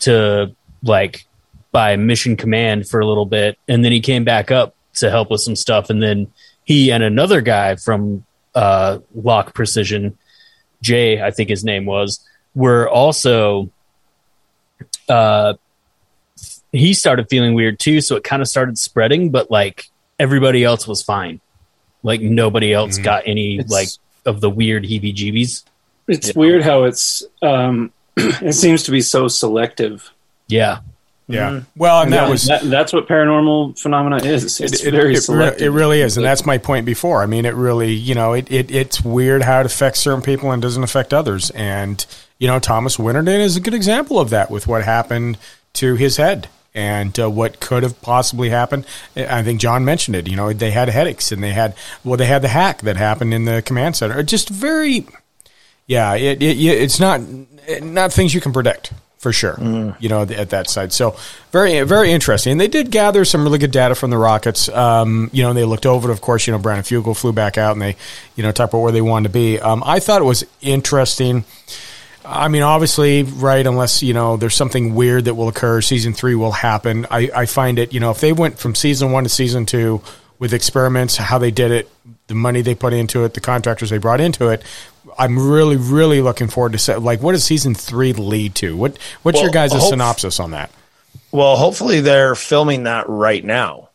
to 0.00 0.54
like 0.82 1.26
by 1.72 1.96
mission 1.96 2.36
command 2.36 2.88
for 2.88 3.00
a 3.00 3.06
little 3.06 3.26
bit, 3.26 3.58
and 3.68 3.84
then 3.84 3.92
he 3.92 4.00
came 4.00 4.24
back 4.24 4.50
up 4.50 4.74
to 4.94 5.10
help 5.10 5.30
with 5.30 5.40
some 5.40 5.56
stuff, 5.56 5.90
and 5.90 6.02
then 6.02 6.28
he 6.64 6.90
and 6.92 7.02
another 7.02 7.40
guy 7.40 7.76
from 7.76 8.24
uh, 8.54 8.98
Lock 9.14 9.52
Precision, 9.54 10.16
Jay, 10.80 11.20
I 11.20 11.30
think 11.30 11.50
his 11.50 11.64
name 11.64 11.84
was, 11.86 12.20
were 12.54 12.88
also. 12.88 13.70
Uh, 15.08 15.54
he 16.72 16.92
started 16.94 17.28
feeling 17.28 17.54
weird 17.54 17.78
too, 17.78 18.00
so 18.00 18.16
it 18.16 18.24
kind 18.24 18.42
of 18.42 18.48
started 18.48 18.76
spreading, 18.78 19.30
but 19.30 19.50
like 19.50 19.88
everybody 20.18 20.64
else 20.64 20.86
was 20.86 21.02
fine. 21.02 21.40
Like 22.02 22.20
nobody 22.20 22.72
else 22.72 22.94
Mm-hmm. 22.96 23.04
got 23.04 23.22
any 23.26 23.54
It's- 23.58 23.70
like 23.70 23.88
of 24.24 24.40
the 24.40 24.50
weird 24.50 24.84
heebie-jeebies. 24.84 25.62
It's 26.08 26.34
weird 26.34 26.62
how 26.62 26.84
it's 26.84 27.24
um, 27.42 27.92
it 28.16 28.52
seems 28.54 28.84
to 28.84 28.90
be 28.92 29.00
so 29.00 29.26
selective. 29.28 30.10
Yeah, 30.48 30.78
Yeah. 31.28 31.62
Well, 31.76 32.02
and 32.02 32.12
that 32.12 32.24
Yeah, 32.24 32.30
was 32.30 32.46
that, 32.46 32.62
that's 32.64 32.92
what 32.92 33.08
paranormal 33.08 33.76
phenomena 33.78 34.16
is. 34.24 34.60
It's 34.60 34.84
it, 34.84 34.90
very 34.92 35.14
it, 35.14 35.18
it, 35.18 35.22
selective. 35.22 35.62
it 35.62 35.70
really 35.70 36.00
is, 36.00 36.16
and 36.16 36.24
that's 36.26 36.46
my 36.46 36.58
point 36.58 36.86
before. 36.86 37.22
I 37.22 37.26
mean, 37.26 37.44
it 37.44 37.54
really, 37.54 37.92
you 37.92 38.14
know, 38.14 38.34
it, 38.34 38.50
it 38.52 38.70
it's 38.70 39.02
weird 39.04 39.42
how 39.42 39.60
it 39.60 39.66
affects 39.66 39.98
certain 40.00 40.22
people 40.22 40.52
and 40.52 40.62
doesn't 40.62 40.84
affect 40.84 41.12
others. 41.12 41.50
And 41.50 42.04
you 42.38 42.46
know, 42.46 42.58
Thomas 42.58 42.98
Winterton 42.98 43.40
is 43.40 43.56
a 43.56 43.60
good 43.60 43.74
example 43.74 44.20
of 44.20 44.30
that 44.30 44.50
with 44.50 44.66
what 44.66 44.84
happened 44.84 45.38
to 45.74 45.94
his 45.94 46.16
head 46.16 46.48
and 46.74 47.18
uh, 47.18 47.30
what 47.30 47.58
could 47.58 47.82
have 47.82 48.00
possibly 48.02 48.50
happened. 48.50 48.84
I 49.16 49.42
think 49.42 49.60
John 49.60 49.84
mentioned 49.84 50.14
it. 50.14 50.28
You 50.28 50.36
know, 50.36 50.52
they 50.52 50.70
had 50.70 50.88
headaches 50.88 51.32
and 51.32 51.42
they 51.42 51.52
had 51.52 51.74
well, 52.04 52.16
they 52.16 52.26
had 52.26 52.42
the 52.42 52.48
hack 52.48 52.82
that 52.82 52.96
happened 52.96 53.32
in 53.32 53.46
the 53.46 53.62
command 53.62 53.96
center. 53.96 54.22
Just 54.22 54.50
very, 54.50 55.06
yeah, 55.86 56.14
it, 56.14 56.42
it 56.42 56.58
it's 56.58 57.00
not 57.00 57.22
not 57.82 58.12
things 58.12 58.34
you 58.34 58.40
can 58.40 58.52
predict 58.52 58.92
for 59.16 59.32
sure. 59.32 59.56
You 59.98 60.08
know, 60.10 60.22
at 60.22 60.50
that 60.50 60.68
side. 60.68 60.92
So 60.92 61.16
very 61.50 61.80
very 61.82 62.12
interesting. 62.12 62.52
And 62.52 62.60
they 62.60 62.68
did 62.68 62.90
gather 62.90 63.24
some 63.24 63.42
really 63.42 63.58
good 63.58 63.72
data 63.72 63.94
from 63.94 64.10
the 64.10 64.18
rockets. 64.18 64.68
Um, 64.68 65.30
you 65.32 65.42
know, 65.42 65.54
they 65.54 65.64
looked 65.64 65.86
over 65.86 66.10
it. 66.10 66.12
Of 66.12 66.20
course, 66.20 66.46
you 66.46 66.52
know, 66.52 66.58
Brandon 66.58 66.84
Fugal 66.84 67.16
flew 67.16 67.32
back 67.32 67.56
out 67.56 67.72
and 67.72 67.80
they, 67.80 67.96
you 68.36 68.42
know, 68.42 68.52
talked 68.52 68.74
about 68.74 68.82
where 68.82 68.92
they 68.92 69.00
wanted 69.00 69.28
to 69.28 69.32
be. 69.32 69.58
Um, 69.58 69.82
I 69.86 69.98
thought 69.98 70.20
it 70.20 70.26
was 70.26 70.44
interesting. 70.60 71.44
I 72.28 72.48
mean, 72.48 72.62
obviously, 72.62 73.22
right? 73.22 73.64
Unless 73.64 74.02
you 74.02 74.12
know 74.12 74.36
there's 74.36 74.54
something 74.54 74.94
weird 74.94 75.26
that 75.26 75.34
will 75.34 75.48
occur, 75.48 75.80
season 75.80 76.12
three 76.12 76.34
will 76.34 76.52
happen. 76.52 77.06
I, 77.10 77.30
I 77.34 77.46
find 77.46 77.78
it, 77.78 77.92
you 77.92 78.00
know, 78.00 78.10
if 78.10 78.20
they 78.20 78.32
went 78.32 78.58
from 78.58 78.74
season 78.74 79.12
one 79.12 79.22
to 79.24 79.30
season 79.30 79.64
two 79.64 80.02
with 80.38 80.52
experiments, 80.52 81.16
how 81.16 81.38
they 81.38 81.50
did 81.50 81.70
it, 81.70 81.88
the 82.26 82.34
money 82.34 82.62
they 82.62 82.74
put 82.74 82.92
into 82.92 83.24
it, 83.24 83.34
the 83.34 83.40
contractors 83.40 83.90
they 83.90 83.98
brought 83.98 84.20
into 84.20 84.48
it, 84.48 84.62
I'm 85.18 85.38
really, 85.38 85.76
really 85.76 86.20
looking 86.20 86.48
forward 86.48 86.72
to 86.72 86.78
se- 86.78 86.96
like 86.96 87.22
what 87.22 87.32
does 87.32 87.44
season 87.44 87.74
three 87.74 88.12
lead 88.12 88.54
to? 88.56 88.76
What 88.76 88.98
what's 89.22 89.40
your 89.40 89.50
guys' 89.50 89.72
hope- 89.72 89.90
synopsis 89.90 90.40
on 90.40 90.50
that? 90.50 90.70
Well, 91.30 91.56
hopefully 91.56 92.00
they're 92.00 92.34
filming 92.34 92.84
that 92.84 93.08
right 93.08 93.44
now, 93.44 93.85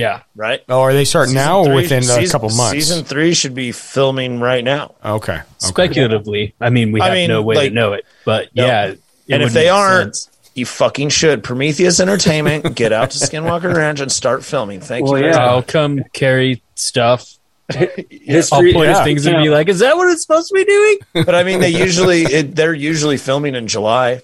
yeah. 0.00 0.22
right? 0.34 0.60
Oh, 0.68 0.80
are 0.80 0.92
they 0.92 1.04
starting 1.04 1.30
Season 1.34 1.44
now 1.46 1.60
or 1.60 1.64
three- 1.66 1.74
within 1.76 1.98
a 1.98 2.02
season- 2.02 2.30
couple 2.30 2.50
months? 2.56 2.72
Season 2.72 3.04
three 3.04 3.34
should 3.34 3.54
be 3.54 3.72
filming 3.72 4.40
right 4.40 4.64
now. 4.64 4.94
okay, 5.04 5.32
okay. 5.34 5.42
Speculatively, 5.58 6.54
I 6.60 6.70
mean, 6.70 6.92
we 6.92 7.00
I 7.00 7.06
have 7.06 7.14
mean, 7.14 7.28
no 7.28 7.42
way 7.42 7.56
like- 7.56 7.68
to 7.68 7.74
know 7.74 7.92
it, 7.92 8.04
but 8.24 8.48
No. 8.54 8.66
yeah. 8.66 8.84
it 8.86 9.00
and 9.28 9.42
if 9.42 9.52
they 9.52 9.68
aren't, 9.68 10.16
sense. 10.16 10.50
you 10.54 10.66
fucking 10.66 11.10
should. 11.10 11.44
Prometheus 11.44 12.00
Entertainment, 12.00 12.74
get 12.74 12.92
out 12.92 13.10
to 13.12 13.18
Skinwalker 13.18 13.74
Ranch 13.74 14.00
and 14.00 14.10
start 14.10 14.44
filming. 14.44 14.80
Thank 14.80 15.06
Well, 15.06 15.20
you. 15.20 15.26
yeah. 15.28 15.46
I'll 15.46 15.62
come 15.62 16.02
carry 16.12 16.62
stuff. 16.74 17.36
I'll 17.72 17.86
History, 18.10 18.72
point 18.72 18.88
yeah. 18.90 18.98
at 18.98 19.04
things 19.04 19.26
and 19.26 19.36
be 19.40 19.48
like, 19.48 19.68
"Is 19.68 19.78
that 19.78 19.96
what 19.96 20.08
it's 20.10 20.22
supposed 20.22 20.48
to 20.48 20.54
be 20.54 20.64
doing?" 20.64 20.98
But 21.24 21.36
I 21.36 21.44
mean, 21.44 21.60
they 21.60 21.68
usually 21.70 22.22
it, 22.22 22.56
they're 22.56 22.74
usually 22.74 23.16
filming 23.16 23.54
in 23.54 23.68
July, 23.68 24.22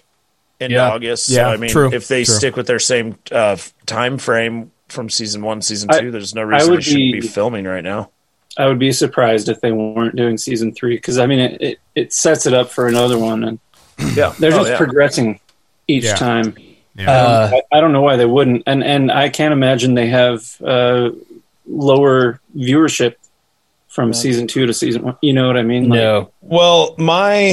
in 0.58 0.72
Yeah. 0.72 0.90
August. 0.90 1.28
Yeah, 1.28 1.44
so 1.44 1.50
I 1.50 1.56
mean, 1.56 1.70
true, 1.70 1.92
if 1.92 2.08
they 2.08 2.24
true. 2.24 2.34
stick 2.34 2.56
with 2.56 2.66
their 2.66 2.80
same 2.80 3.16
uh, 3.30 3.56
time 3.86 4.18
frame 4.18 4.72
from 4.88 5.08
season 5.10 5.42
one, 5.42 5.62
season 5.62 5.90
I- 5.90 6.00
two, 6.00 6.10
there's 6.10 6.34
no 6.34 6.42
reason 6.42 6.70
would 6.70 6.78
they 6.78 6.82
shouldn't 6.82 7.12
be 7.12 7.20
be- 7.20 7.28
filming 7.28 7.64
right 7.64 7.84
now. 7.84 8.10
I 8.58 8.66
would 8.66 8.78
be 8.78 8.90
surprised 8.92 9.48
if 9.50 9.60
they 9.60 9.70
weren't 9.72 10.16
doing 10.16 10.38
season 10.38 10.72
three 10.72 10.96
because 10.96 11.18
I 11.18 11.26
mean 11.26 11.40
it, 11.40 11.60
it, 11.60 11.78
it 11.94 12.12
sets 12.14 12.46
it 12.46 12.54
up 12.54 12.70
for 12.70 12.86
another 12.88 13.18
one 13.18 13.44
and 13.44 13.58
Yeah, 14.14 14.32
they're 14.38 14.52
Oh, 14.54 14.58
just 14.58 14.70
yeah. 14.70 14.76
progressing 14.78 15.40
each 15.88 16.04
Yeah. 16.04 16.14
time. 16.16 16.54
Yeah. 16.96 17.10
Uh, 17.10 17.50
I, 17.72 17.76
I 17.76 17.80
don't 17.82 17.92
know 17.92 18.00
why 18.00 18.16
they 18.16 18.24
wouldn't, 18.24 18.62
and 18.66 18.82
and 18.82 19.12
I 19.12 19.28
can't 19.28 19.52
imagine 19.52 19.92
they 19.94 20.06
have 20.08 20.56
uh, 20.64 21.10
lower 21.66 22.40
viewership 22.56 23.16
from 23.88 24.14
season 24.14 24.46
two 24.46 24.64
to 24.66 24.72
season 24.72 25.02
one. 25.02 25.16
You 25.20 25.34
know 25.34 25.46
what 25.46 25.58
I 25.58 25.62
mean? 25.62 25.90
Like, 25.90 25.98
no, 26.00 26.30
Well, 26.40 26.94
my 26.96 27.52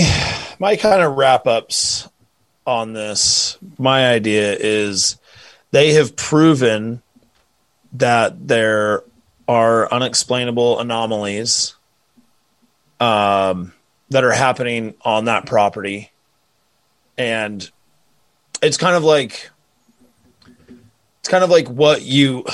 my 0.60 0.78
kind 0.78 1.02
of 1.02 1.18
wrap 1.18 1.46
ups 1.48 2.08
on 2.66 2.94
this, 2.94 3.58
my 3.78 4.08
idea 4.08 4.56
is 4.58 5.18
they 5.72 5.92
have 5.96 6.16
proven 6.16 7.02
that 7.94 8.48
there 8.48 9.04
are 9.48 9.92
unexplainable 9.94 10.80
anomalies 10.80 11.76
um, 13.00 13.74
that 14.10 14.24
are 14.24 14.32
happening 14.32 14.96
on 15.02 15.26
that 15.26 15.46
property, 15.46 16.12
and 17.18 17.70
it's 18.62 18.78
kind 18.78 18.96
of 18.96 19.04
like 19.04 19.50
it's 21.20 21.30
kind 21.30 21.44
of 21.44 21.50
like 21.50 21.68
what 21.68 22.02
you 22.02 22.46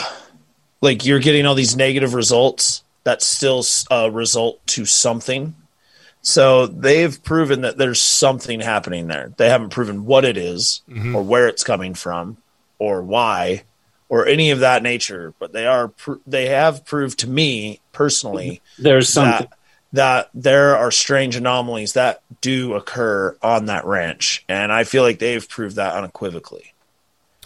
like 0.82 1.06
you're 1.06 1.20
getting 1.20 1.45
all 1.45 1.56
these 1.56 1.76
negative 1.76 2.14
results 2.14 2.84
that 3.03 3.22
still 3.22 3.64
uh, 3.91 4.10
result 4.11 4.66
to 4.68 4.86
something. 4.86 5.56
So 6.22 6.68
they've 6.68 7.24
proven 7.24 7.61
that 7.61 7.78
there's 7.78 8.02
something 8.02 8.60
happening 8.60 9.07
there. 9.07 9.34
They 9.38 9.49
haven't 9.49 9.70
proven 9.70 10.06
what 10.06 10.26
it 10.26 10.36
is 10.38 10.82
or 11.16 11.24
where 11.24 11.48
it's 11.48 11.64
coming 11.64 11.94
from 11.94 12.38
or 12.78 13.02
why 13.02 13.64
or 14.10 14.26
any 14.26 14.52
of 14.52 14.60
that 14.60 14.84
nature, 14.84 15.34
but 15.40 15.53
they 15.53 15.65
are 15.68 15.91
they 16.27 16.48
have 16.48 16.84
proved 16.86 17.19
to 17.19 17.30
me 17.30 17.80
personally 17.94 18.61
There's 18.77 19.07
something. 19.10 19.48
that 19.48 19.56
that 19.91 20.30
there 20.36 20.76
are 20.77 20.91
strange 20.91 21.36
anomalies 21.36 21.94
that 21.94 22.22
do 22.41 22.73
occur 22.73 23.36
on 23.41 23.65
that 23.68 23.86
ranch, 23.86 24.44
and 24.49 24.72
I 24.72 24.84
feel 24.84 25.03
like 25.03 25.18
they've 25.19 25.48
proved 25.48 25.77
that 25.77 25.94
unequivocally. 25.95 26.73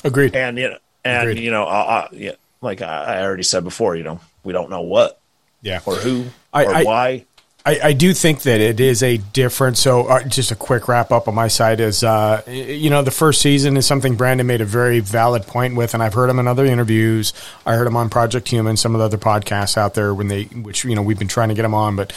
Agreed. 0.04 0.36
And 0.36 0.58
you 0.58 0.70
know, 0.72 0.78
and 1.06 1.30
Agreed. 1.30 1.44
you 1.44 1.52
know, 1.52 1.64
uh, 1.64 1.68
uh, 1.68 2.08
yeah, 2.12 2.32
like 2.62 2.82
I, 2.82 3.16
I 3.20 3.22
already 3.24 3.44
said 3.44 3.64
before, 3.64 3.96
you 3.96 4.04
know, 4.04 4.20
we 4.44 4.52
don't 4.52 4.70
know 4.70 4.82
what, 4.82 5.20
Yeah. 5.62 5.80
or 5.86 5.96
who, 5.96 6.26
I- 6.54 6.66
or 6.66 6.76
I- 6.76 6.84
why. 6.84 7.26
I, 7.66 7.80
I 7.82 7.94
do 7.94 8.14
think 8.14 8.42
that 8.42 8.60
it 8.60 8.82
is 8.82 9.02
a 9.02 9.18
different. 9.18 9.78
So, 9.78 10.08
uh, 10.08 10.24
just 10.24 10.52
a 10.52 10.56
quick 10.56 10.90
wrap 10.90 11.12
up 11.12 11.30
on 11.30 11.36
my 11.36 11.48
side 11.48 11.80
is, 11.80 12.04
uh, 12.04 12.42
you 12.46 12.90
know, 12.90 13.04
the 13.04 13.12
first 13.12 13.42
season 13.42 13.78
is 13.78 13.86
something 13.86 14.16
Brandon 14.16 14.46
made 14.46 14.60
a 14.60 14.66
very 14.66 15.00
valid 15.00 15.44
point 15.44 15.76
with, 15.76 15.94
and 15.94 16.04
I've 16.04 16.14
heard 16.14 16.30
him 16.30 16.40
in 16.40 16.48
other 16.48 16.66
interviews. 16.66 17.32
I 17.66 17.76
heard 17.76 17.88
him 17.88 17.96
on 17.96 18.10
Project 18.10 18.50
Human, 18.50 18.76
some 18.76 18.96
of 18.96 19.00
the 19.00 19.06
other 19.06 19.18
podcasts 19.18 19.78
out 19.78 19.94
there 19.94 20.14
when 20.14 20.28
they, 20.28 20.44
which 20.44 20.84
you 20.84 20.94
know, 20.94 21.02
we've 21.02 21.20
been 21.20 21.30
trying 21.30 21.50
to 21.50 21.56
get 21.56 21.64
him 21.64 21.74
on, 21.74 21.96
but 21.96 22.12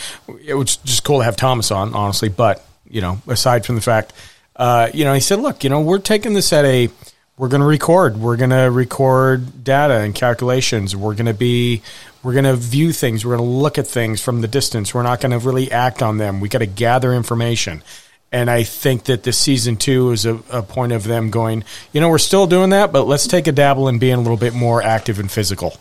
it 0.44 0.54
was 0.54 0.78
just 0.78 1.04
cool 1.04 1.18
to 1.18 1.24
have 1.24 1.36
Thomas 1.36 1.70
on, 1.70 1.94
honestly. 1.94 2.28
But 2.28 2.66
you 2.90 3.00
know, 3.00 3.20
aside 3.28 3.64
from 3.64 3.76
the 3.76 3.80
fact, 3.80 4.12
uh, 4.56 4.90
you 4.92 5.04
know, 5.04 5.14
he 5.14 5.20
said, 5.20 5.38
look, 5.38 5.62
you 5.62 5.70
know, 5.70 5.80
we're 5.80 5.98
taking 5.98 6.34
this 6.34 6.52
at 6.52 6.64
a 6.64 6.90
we're 7.38 7.48
going 7.48 7.60
to 7.60 7.66
record. 7.66 8.16
We're 8.16 8.36
going 8.36 8.50
to 8.50 8.70
record 8.70 9.62
data 9.62 9.94
and 9.94 10.14
calculations. 10.14 10.96
We're 10.96 11.14
going 11.14 11.26
to 11.26 11.34
be, 11.34 11.82
we're 12.26 12.32
going 12.32 12.44
to 12.44 12.56
view 12.56 12.92
things. 12.92 13.24
We're 13.24 13.36
going 13.36 13.48
to 13.48 13.54
look 13.54 13.78
at 13.78 13.86
things 13.86 14.20
from 14.20 14.40
the 14.40 14.48
distance. 14.48 14.92
We're 14.92 15.04
not 15.04 15.20
going 15.20 15.30
to 15.30 15.38
really 15.38 15.70
act 15.70 16.02
on 16.02 16.18
them. 16.18 16.40
We 16.40 16.48
got 16.48 16.58
to 16.58 16.66
gather 16.66 17.12
information. 17.14 17.84
And 18.32 18.50
I 18.50 18.64
think 18.64 19.04
that 19.04 19.22
this 19.22 19.38
season 19.38 19.76
two 19.76 20.10
is 20.10 20.26
a, 20.26 20.34
a 20.50 20.60
point 20.60 20.90
of 20.90 21.04
them 21.04 21.30
going, 21.30 21.62
you 21.92 22.00
know, 22.00 22.08
we're 22.08 22.18
still 22.18 22.48
doing 22.48 22.70
that, 22.70 22.92
but 22.92 23.06
let's 23.06 23.28
take 23.28 23.46
a 23.46 23.52
dabble 23.52 23.86
in 23.86 24.00
being 24.00 24.14
a 24.14 24.20
little 24.20 24.36
bit 24.36 24.54
more 24.54 24.82
active 24.82 25.20
and 25.20 25.30
physical 25.30 25.78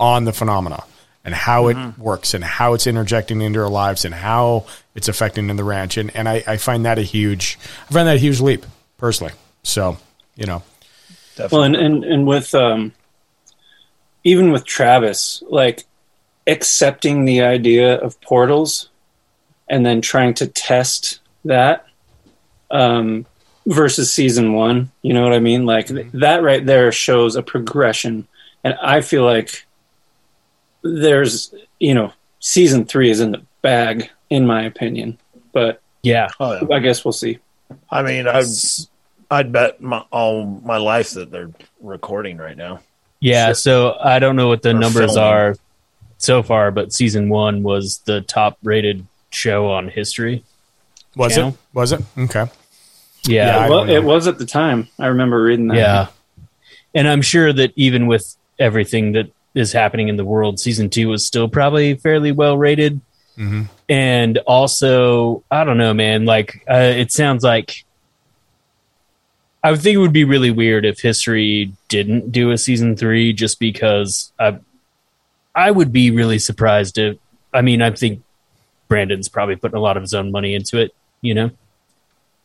on 0.00 0.24
the 0.24 0.32
phenomena 0.32 0.84
and 1.22 1.34
how 1.34 1.66
it 1.66 1.98
works 1.98 2.32
and 2.32 2.42
how 2.42 2.72
it's 2.72 2.86
interjecting 2.86 3.42
into 3.42 3.60
our 3.60 3.68
lives 3.68 4.06
and 4.06 4.14
how 4.14 4.64
it's 4.94 5.08
affecting 5.08 5.50
in 5.50 5.56
the 5.56 5.64
ranch. 5.64 5.98
And, 5.98 6.16
and 6.16 6.26
I, 6.26 6.42
I 6.46 6.56
find 6.56 6.86
that 6.86 6.98
a 6.98 7.02
huge, 7.02 7.58
I 7.90 7.92
find 7.92 8.08
that 8.08 8.16
a 8.16 8.20
huge 8.20 8.40
leap 8.40 8.64
personally. 8.96 9.34
So, 9.64 9.98
you 10.34 10.46
know, 10.46 10.62
Well, 11.52 11.64
and, 11.64 11.76
and 11.76 12.04
and 12.04 12.26
with 12.26 12.54
um, 12.54 12.92
even 14.24 14.50
with 14.50 14.64
Travis, 14.64 15.42
like 15.48 15.84
accepting 16.46 17.24
the 17.24 17.42
idea 17.42 17.96
of 17.98 18.20
portals 18.20 18.88
and 19.68 19.84
then 19.84 20.00
trying 20.00 20.34
to 20.34 20.46
test 20.46 21.20
that 21.44 21.86
um, 22.70 23.26
versus 23.66 24.12
season 24.12 24.52
one. 24.54 24.90
You 25.02 25.14
know 25.14 25.22
what 25.22 25.32
I 25.32 25.40
mean? 25.40 25.66
Like 25.66 25.88
th- 25.88 26.08
that 26.14 26.42
right 26.42 26.64
there 26.64 26.90
shows 26.92 27.36
a 27.36 27.42
progression, 27.42 28.26
and 28.62 28.74
I 28.82 29.00
feel 29.00 29.24
like 29.24 29.66
there's 30.82 31.54
you 31.78 31.94
know 31.94 32.12
season 32.40 32.84
three 32.84 33.10
is 33.10 33.20
in 33.20 33.32
the 33.32 33.42
bag 33.62 34.10
in 34.30 34.46
my 34.46 34.62
opinion, 34.64 35.18
but 35.52 35.80
yeah, 36.02 36.28
I 36.40 36.78
guess 36.80 37.04
we'll 37.04 37.12
see. 37.12 37.38
I 37.90 38.02
mean, 38.02 38.26
I'd 38.28 38.46
I'd 39.30 39.52
bet 39.52 39.80
my, 39.80 40.04
all 40.10 40.44
my 40.44 40.76
life 40.76 41.12
that 41.12 41.30
they're 41.30 41.50
recording 41.80 42.36
right 42.36 42.56
now. 42.56 42.80
Yeah, 43.24 43.54
so 43.54 43.96
I 43.98 44.18
don't 44.18 44.36
know 44.36 44.48
what 44.48 44.60
the 44.60 44.70
Or 44.70 44.74
numbers 44.74 45.14
filming. 45.14 45.32
are 45.32 45.56
so 46.18 46.42
far, 46.42 46.70
but 46.70 46.92
season 46.92 47.30
one 47.30 47.62
was 47.62 48.00
the 48.00 48.20
top 48.20 48.58
rated 48.62 49.06
show 49.30 49.70
on 49.70 49.88
history. 49.88 50.44
Was 51.16 51.34
channel. 51.34 51.50
it? 51.50 51.56
Was 51.72 51.92
it? 51.92 52.02
Okay. 52.18 52.46
Yeah, 53.26 53.64
it, 53.64 53.70
was, 53.70 53.88
it 53.88 54.04
was 54.04 54.26
at 54.26 54.36
the 54.36 54.44
time. 54.44 54.88
I 54.98 55.06
remember 55.06 55.42
reading 55.42 55.68
that. 55.68 55.76
Yeah. 55.78 56.06
And 56.94 57.08
I'm 57.08 57.22
sure 57.22 57.50
that 57.50 57.72
even 57.76 58.06
with 58.08 58.36
everything 58.58 59.12
that 59.12 59.30
is 59.54 59.72
happening 59.72 60.08
in 60.08 60.16
the 60.16 60.24
world, 60.26 60.60
season 60.60 60.90
two 60.90 61.08
was 61.08 61.24
still 61.24 61.48
probably 61.48 61.94
fairly 61.94 62.30
well 62.30 62.58
rated. 62.58 63.00
Mm-hmm. 63.38 63.62
And 63.88 64.38
also, 64.46 65.42
I 65.50 65.64
don't 65.64 65.78
know, 65.78 65.94
man. 65.94 66.26
Like, 66.26 66.62
uh, 66.70 66.92
it 66.94 67.10
sounds 67.10 67.42
like 67.42 67.86
I 69.62 69.70
would 69.70 69.80
think 69.80 69.94
it 69.94 69.98
would 69.98 70.12
be 70.12 70.24
really 70.24 70.50
weird 70.50 70.84
if 70.84 71.00
history 71.00 71.72
didn't 72.02 72.32
do 72.32 72.50
a 72.50 72.58
season 72.58 72.96
three, 72.96 73.32
just 73.32 73.58
because 73.60 74.32
I, 74.38 74.58
I 75.54 75.70
would 75.70 75.92
be 75.92 76.10
really 76.10 76.38
surprised 76.38 76.98
if. 76.98 77.18
I 77.52 77.62
mean, 77.62 77.82
I 77.82 77.90
think 77.90 78.22
Brandon's 78.88 79.28
probably 79.28 79.54
putting 79.56 79.76
a 79.76 79.80
lot 79.80 79.96
of 79.96 80.02
his 80.02 80.12
own 80.12 80.32
money 80.32 80.54
into 80.54 80.78
it. 80.78 80.92
You 81.20 81.34
know. 81.34 81.50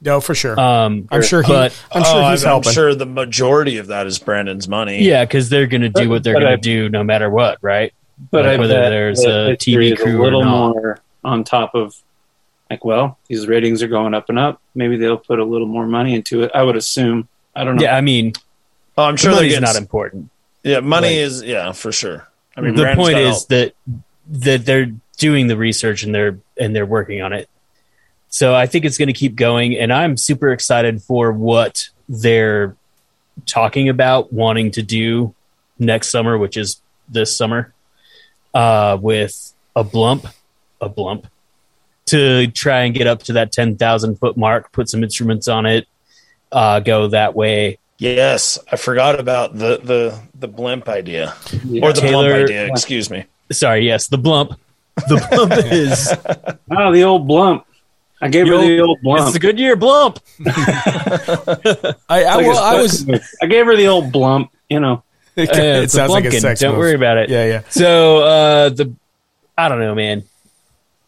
No, 0.02 0.22
for 0.22 0.34
sure. 0.36 0.58
Um, 0.58 1.08
I'm 1.12 1.22
sure 1.24 1.42
he. 1.42 1.52
but- 1.52 1.78
I'm 1.92 2.04
sure 2.04 2.24
Oh, 2.24 2.30
he's 2.32 2.44
I'm, 2.46 2.50
helping. 2.50 2.72
sure 2.72 2.96
the 2.96 3.06
majority 3.06 3.78
of 3.80 3.88
that 3.88 4.08
is 4.08 4.18
Brandon's 4.20 4.68
money. 4.68 5.04
Yeah, 5.04 5.26
because 5.26 5.50
they're 5.50 5.68
going 5.68 5.82
to 5.82 5.90
do 5.90 6.04
But- 6.04 6.10
what 6.10 6.24
they're 6.24 6.36
but 6.36 6.40
going 6.42 6.54
I- 6.54 6.56
to 6.56 6.62
do 6.62 6.88
no 6.90 7.04
matter 7.04 7.30
what, 7.30 7.58
right? 7.62 7.92
But 8.32 8.46
Like 8.46 8.58
I 8.58 8.62
whether 8.62 8.74
bet 8.76 8.90
there's 8.92 9.24
a 9.26 9.56
TV 9.58 9.98
crew 9.98 10.22
a 10.22 10.24
little 10.24 10.42
or 10.42 10.46
not. 10.46 10.76
more 10.76 11.00
on 11.26 11.44
top 11.44 11.74
of 11.76 11.96
like, 12.70 12.86
well, 12.86 13.18
these 13.28 13.48
ratings 13.48 13.82
are 13.82 13.88
going 13.88 14.14
up 14.14 14.30
and 14.30 14.38
up. 14.38 14.62
Maybe 14.76 14.96
they'll 14.96 15.18
put 15.18 15.40
a 15.40 15.44
little 15.44 15.68
more 15.68 15.88
money 15.88 16.14
into 16.16 16.44
it. 16.44 16.52
I 16.54 16.62
would 16.64 16.76
assume. 16.76 17.28
I 17.56 17.64
don't 17.64 17.76
know. 17.78 17.84
Yeah, 17.84 17.96
I 17.98 18.02
mean, 18.02 18.34
Oh, 19.00 19.04
I'm 19.04 19.16
sure 19.16 19.32
money's 19.32 19.60
not 19.62 19.78
important. 19.78 20.30
Yeah, 20.64 20.82
money 20.82 21.08
Like- 21.08 21.18
is 21.18 21.42
yeah 21.44 21.72
for 21.72 21.92
sure. 21.92 22.28
I 22.58 22.62
mean, 22.62 22.76
the 22.76 22.94
point 22.96 23.18
is 23.18 23.38
help. 23.38 23.48
that 23.48 23.74
that 24.32 24.66
they're 24.66 24.92
doing 25.18 25.48
the 25.48 25.56
research 25.56 26.04
and 26.04 26.14
they're 26.14 26.40
and 26.60 26.76
they're 26.76 26.86
working 26.86 27.22
on 27.22 27.32
it. 27.32 27.50
So 28.28 28.54
I 28.54 28.68
think 28.68 28.84
it's 28.86 28.98
going 28.98 29.08
to 29.08 29.14
keep 29.14 29.36
going, 29.36 29.78
and 29.78 29.92
I'm 29.94 30.18
super 30.18 30.50
excited 30.50 31.02
for 31.02 31.32
what 31.32 31.90
they're 32.10 32.76
talking 33.46 33.88
about 33.88 34.34
wanting 34.34 34.72
to 34.72 34.84
do 34.84 35.34
next 35.80 36.10
summer, 36.10 36.38
which 36.38 36.58
is 36.58 36.82
this 37.08 37.36
summer, 37.36 37.74
uh, 38.54 38.98
with 39.02 39.54
a 39.76 39.84
blump, 39.84 40.32
a 40.82 40.90
blump, 40.90 41.24
to 42.08 42.48
try 42.48 42.82
and 42.82 42.94
get 42.94 43.08
up 43.08 43.24
to 43.24 43.34
that 43.34 43.54
ten 43.54 43.78
thousand 43.78 44.18
foot 44.18 44.36
mark, 44.36 44.74
put 44.74 44.90
some 44.90 45.04
instruments 45.04 45.48
on 45.48 45.66
it, 45.66 45.88
uh, 46.52 46.82
go 46.82 47.08
that 47.08 47.34
way. 47.34 47.80
Yes, 48.00 48.58
I 48.72 48.76
forgot 48.78 49.20
about 49.20 49.54
the 49.58 49.78
the 49.84 50.20
the 50.40 50.48
blimp 50.48 50.88
idea 50.90 51.36
Yeah. 51.66 51.86
or 51.86 51.94
the 51.94 52.02
Taylor- 52.02 52.32
blump 52.32 52.44
idea. 52.46 52.68
Excuse 52.68 53.10
me. 53.10 53.26
Sorry, 53.52 53.86
yes, 53.86 54.08
the 54.08 54.18
blump. 54.18 54.56
The 55.08 55.16
blump 55.16 55.72
is 55.72 56.12
Oh, 56.72 56.92
the 56.94 57.04
old 57.04 57.28
blump. 57.28 57.64
I 58.22 58.28
gave 58.30 58.48
her 58.48 58.58
the 58.58 58.80
old 58.82 59.00
blump. 59.02 59.28
It's 59.28 59.36
a 59.36 59.40
good 59.40 59.60
year 59.60 59.76
blump. 59.78 60.18
I, 62.10 62.24
I, 62.24 62.36
Like 62.36 62.46
well, 62.48 62.58
a 62.58 62.78
I 62.78 62.82
was. 62.82 63.08
I 63.42 63.46
gave 63.46 63.66
her 63.66 63.76
the 63.76 63.88
old 63.88 64.12
blump. 64.12 64.50
You 64.70 64.80
know. 64.80 65.04
It, 65.36 65.50
Uh, 65.52 65.84
it's 65.84 65.94
a 65.94 65.98
sounds 65.98 66.12
like 66.12 66.26
a 66.26 66.28
blumpkin. 66.30 66.42
sex 66.42 66.60
Don't 66.60 66.72
move. 66.72 66.80
worry 66.80 66.96
about 66.96 67.16
it. 67.18 67.30
Yeah, 67.30 67.46
yeah. 67.46 67.62
So 67.70 68.18
uh, 68.20 68.70
the 68.70 68.94
I 69.58 69.70
don't 69.70 69.80
know, 69.80 69.96
man. 69.96 70.24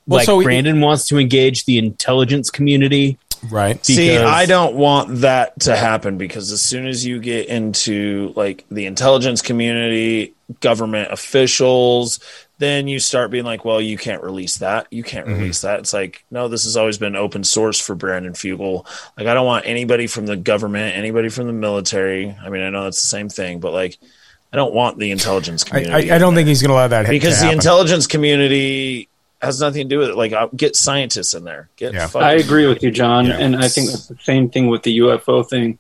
Well, 0.08 0.20
like 0.20 0.26
so 0.26 0.38
we- 0.38 0.46
Brandon 0.46 0.80
wants 0.80 1.08
to 1.10 1.18
engage 1.18 1.66
the 1.66 1.78
intelligence 1.78 2.50
community. 2.50 3.18
Right. 3.50 3.84
See, 3.86 4.16
I 4.18 4.46
don't 4.46 4.76
want 4.76 5.22
that 5.22 5.60
to 5.62 5.76
happen 5.76 6.18
because 6.18 6.52
as 6.52 6.62
soon 6.62 6.86
as 6.86 7.06
you 7.06 7.20
get 7.20 7.48
into 7.48 8.34
like 8.36 8.66
the 8.70 8.86
intelligence 8.86 9.42
community, 9.42 10.34
government 10.60 11.12
officials, 11.12 12.20
then 12.60 12.88
you 12.88 13.00
start 13.00 13.32
being 13.32 13.46
like, 13.46 13.66
well, 13.66 13.82
you 13.82 13.98
can't 13.98 14.22
release 14.22 14.58
that. 14.58 14.86
You 14.92 15.02
can't 15.04 15.26
Mm-hmm. 15.26 15.40
release 15.40 15.62
that. 15.62 15.80
It's 15.80 15.94
like, 15.94 16.24
no, 16.30 16.48
this 16.48 16.66
has 16.66 16.78
always 16.78 17.00
been 17.00 17.16
open 17.16 17.44
source 17.44 17.80
for 17.80 17.96
Brandon 17.96 18.34
Fugal. 18.34 18.86
Like, 19.18 19.26
I 19.28 19.34
don't 19.34 19.48
want 19.48 19.66
anybody 19.66 20.06
from 20.06 20.28
the 20.28 20.38
government, 20.38 20.96
anybody 20.96 21.30
from 21.30 21.48
the 21.48 21.54
military. 21.54 22.36
I 22.44 22.50
mean, 22.50 22.62
I 22.62 22.70
know 22.70 22.84
that's 22.84 23.02
the 23.02 23.08
same 23.08 23.30
thing, 23.30 23.60
but 23.60 23.74
like, 23.74 23.98
I 24.54 24.58
don't 24.58 24.74
want 24.74 25.00
the 25.00 25.10
intelligence 25.12 25.64
community. 25.64 26.12
I, 26.12 26.16
I 26.16 26.18
don't 26.20 26.36
think 26.36 26.48
he's 26.48 26.62
going 26.62 26.70
to 26.70 26.76
allow 26.76 26.88
that 26.90 27.08
because 27.08 27.40
the 27.40 27.52
intelligence 27.52 28.06
community 28.06 29.08
has 29.42 29.60
nothing 29.60 29.88
to 29.88 29.96
do 29.96 30.00
with 30.00 30.10
it. 30.10 30.16
Like, 30.18 30.34
I'll 30.34 30.50
get 30.50 30.76
scientists 30.76 31.34
in 31.34 31.44
there. 31.44 31.70
Get 31.76 31.94
Yeah. 31.94 32.08
fucking- 32.08 32.28
I 32.28 32.34
agree 32.34 32.68
with 32.68 32.84
you, 32.84 32.92
John, 32.92 33.26
Yeah. 33.26 33.38
and 33.40 33.56
I 33.56 33.68
think 33.68 33.90
that's 33.90 34.08
the 34.08 34.18
same 34.24 34.50
thing 34.50 34.68
with 34.68 34.84
the 34.84 34.92
UFO 35.00 35.44
thing. 35.44 35.80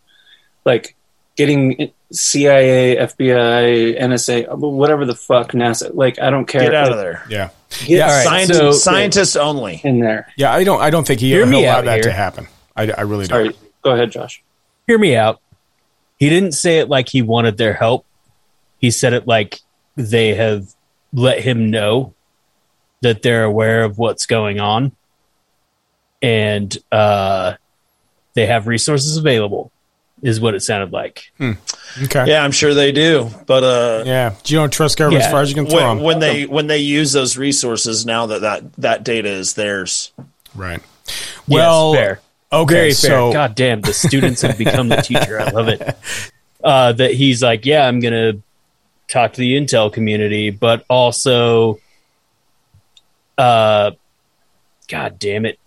Like 0.65 0.95
getting 1.37 1.91
CIA, 2.11 2.97
FBI, 2.97 3.95
NSA, 3.99 4.47
whatever 4.57 5.05
the 5.05 5.15
fuck 5.15 5.53
NASA. 5.53 5.91
Like 5.93 6.19
I 6.19 6.29
don't 6.29 6.45
care. 6.45 6.61
Get 6.61 6.75
out 6.75 6.87
Like, 6.87 6.91
of 6.91 6.97
there. 6.99 7.23
Yeah. 7.29 7.49
Get 7.85 7.89
Yeah, 7.89 8.05
all 8.05 8.11
right, 8.11 8.23
Scientists, 8.25 8.57
so- 8.59 8.71
scientists 8.73 9.35
only. 9.35 9.79
in 9.83 9.99
there. 9.99 10.27
Yeah, 10.35 10.53
I 10.53 10.63
don't. 10.63 10.81
I 10.81 10.89
don't 10.89 11.07
think 11.07 11.19
he 11.21 11.29
Hear 11.29 11.45
will 11.45 11.51
me 11.51 11.65
allow 11.65 11.81
that 11.81 11.93
here. 11.95 12.03
to 12.03 12.11
happen. 12.11 12.47
I, 12.75 12.91
I 12.91 13.01
really 13.01 13.27
don't. 13.27 13.55
Go 13.81 13.91
ahead, 13.91 14.11
Josh. 14.11 14.43
Hear 14.87 14.97
me 14.97 15.15
out. 15.15 15.39
He 16.19 16.29
didn't 16.29 16.51
say 16.51 16.79
it 16.79 16.89
like 16.89 17.09
he 17.09 17.21
wanted 17.21 17.57
their 17.57 17.73
help. 17.73 18.05
He 18.79 18.91
said 18.91 19.13
it 19.13 19.25
like 19.27 19.59
they 19.95 20.35
have 20.35 20.67
let 21.13 21.39
him 21.39 21.69
know 21.71 22.13
that 23.01 23.21
they're 23.21 23.43
aware 23.43 23.83
of 23.83 23.97
what's 23.97 24.25
going 24.25 24.59
on 24.59 24.91
and 26.21 26.77
uh, 26.91 27.53
they 28.33 28.45
have 28.45 28.67
resources 28.67 29.17
available, 29.17 29.71
is 30.21 30.39
what 30.39 30.53
it 30.53 30.61
sounded 30.61 30.93
like. 30.93 31.31
Okay. 32.03 32.25
Yeah, 32.27 32.43
I'm 32.43 32.51
sure 32.51 32.73
they 32.73 32.91
do. 32.91 33.29
But 33.47 33.63
uh, 33.63 34.03
Yeah. 34.05 34.35
Do 34.43 34.53
you 34.53 34.59
don't 34.59 34.71
trust 34.71 34.97
government 34.97 35.21
Yeah. 35.21 35.25
as 35.27 35.31
far 35.31 35.41
as 35.41 35.49
you 35.49 35.55
can 35.55 35.65
throw 35.65 35.79
when, 35.79 35.97
them. 35.97 36.05
when 36.05 36.19
they 36.19 36.45
when 36.45 36.67
they 36.67 36.77
use 36.77 37.11
those 37.11 37.37
resources 37.37 38.05
now 38.05 38.27
that 38.27 38.41
that, 38.41 38.73
that 38.73 39.03
data 39.03 39.29
is 39.29 39.53
theirs. 39.55 40.11
right. 40.55 40.79
Well, 41.47 41.93
yes, 41.95 41.99
fair. 42.03 42.21
okay. 42.53 42.73
Very 42.73 42.93
fair. 42.93 43.09
so 43.09 43.33
God 43.33 43.55
damn, 43.55 43.81
the 43.81 43.93
students 43.93 44.43
have 44.43 44.57
become 44.57 44.87
the 44.89 44.97
teacher. 44.97 45.39
I 45.39 45.49
love 45.49 45.67
it. 45.67 45.81
Uh, 46.63 46.91
that 46.91 47.11
he's 47.15 47.41
like, 47.41 47.65
yeah, 47.65 47.87
I'm 47.87 47.99
gonna 47.99 48.33
talk 49.07 49.33
to 49.33 49.39
the 49.41 49.57
Intel 49.57 49.91
community, 49.91 50.51
but 50.51 50.85
also, 50.91 51.79
uh, 53.41 53.91
God 54.87 55.19
damn 55.19 55.45
it, 55.45 55.57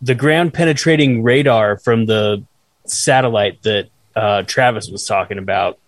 the 0.00 0.14
ground 0.14 0.52
penetrating 0.54 1.22
radar 1.22 1.76
from 1.78 2.06
the 2.06 2.42
satellite 2.84 3.62
that 3.62 3.88
uh, 4.14 4.42
Travis 4.42 4.88
was 4.90 5.06
talking 5.06 5.38
about, 5.38 5.78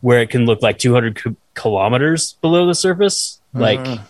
where 0.00 0.20
it 0.22 0.30
can 0.30 0.46
look 0.46 0.62
like 0.62 0.78
200 0.78 1.22
ki- 1.22 1.36
kilometers 1.54 2.34
below 2.40 2.66
the 2.66 2.74
surface. 2.74 3.40
Like, 3.52 3.80
Mhm. 3.80 4.00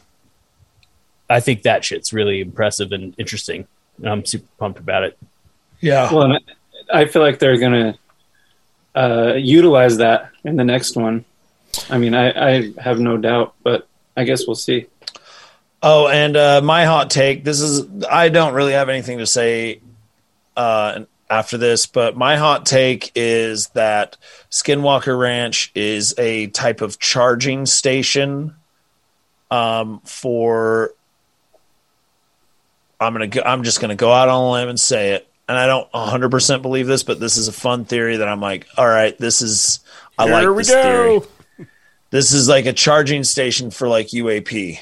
I 1.28 1.40
think 1.40 1.62
that 1.62 1.84
shit's 1.84 2.12
really 2.12 2.40
impressive 2.40 2.92
and 2.92 3.14
interesting. 3.18 3.66
And 3.98 4.08
I'm 4.08 4.24
super 4.24 4.46
pumped 4.58 4.78
about 4.78 5.02
it. 5.04 5.18
Yeah. 5.80 6.12
Well, 6.12 6.32
I 6.32 6.38
I 7.00 7.04
feel 7.06 7.22
like 7.22 7.38
they're 7.40 7.58
going 7.58 7.94
to 8.94 9.00
uh, 9.00 9.34
utilize 9.34 9.96
that 9.96 10.30
in 10.44 10.54
the 10.56 10.62
next 10.64 10.96
one. 10.96 11.24
I 11.90 11.98
mean, 11.98 12.14
I, 12.14 12.30
I 12.56 12.72
have 12.80 13.00
no 13.00 13.16
doubt, 13.16 13.54
but 13.64 13.88
I 14.16 14.22
guess 14.24 14.46
we'll 14.46 14.54
see. 14.54 14.86
Oh, 15.88 16.08
and 16.08 16.36
uh, 16.36 16.60
my 16.62 16.84
hot 16.84 17.10
take. 17.10 17.44
This 17.44 17.60
is 17.60 18.04
I 18.10 18.28
don't 18.28 18.54
really 18.54 18.72
have 18.72 18.88
anything 18.88 19.18
to 19.18 19.26
say 19.26 19.80
uh, 20.56 21.04
after 21.30 21.58
this, 21.58 21.86
but 21.86 22.16
my 22.16 22.34
hot 22.34 22.66
take 22.66 23.12
is 23.14 23.68
that 23.68 24.16
Skinwalker 24.50 25.16
Ranch 25.16 25.70
is 25.76 26.12
a 26.18 26.48
type 26.48 26.80
of 26.80 26.98
charging 26.98 27.66
station 27.66 28.56
um, 29.48 30.00
for. 30.00 30.92
I'm 32.98 33.12
gonna. 33.12 33.28
Go, 33.28 33.42
I'm 33.46 33.62
just 33.62 33.80
gonna 33.80 33.94
go 33.94 34.10
out 34.10 34.28
on 34.28 34.42
a 34.42 34.50
limb 34.50 34.68
and 34.68 34.80
say 34.80 35.12
it, 35.12 35.28
and 35.48 35.56
I 35.56 35.68
don't 35.68 35.86
100 35.94 36.32
percent 36.32 36.62
believe 36.62 36.88
this, 36.88 37.04
but 37.04 37.20
this 37.20 37.36
is 37.36 37.46
a 37.46 37.52
fun 37.52 37.84
theory 37.84 38.16
that 38.16 38.26
I'm 38.26 38.40
like, 38.40 38.66
all 38.76 38.88
right, 38.88 39.16
this 39.18 39.40
is. 39.40 39.78
I 40.18 40.24
Here 40.24 40.34
like 40.34 40.48
we 40.48 40.62
this 40.62 40.70
go. 40.70 41.20
theory. 41.20 41.68
This 42.10 42.32
is 42.32 42.48
like 42.48 42.66
a 42.66 42.72
charging 42.72 43.22
station 43.22 43.70
for 43.70 43.86
like 43.86 44.08
UAP. 44.08 44.80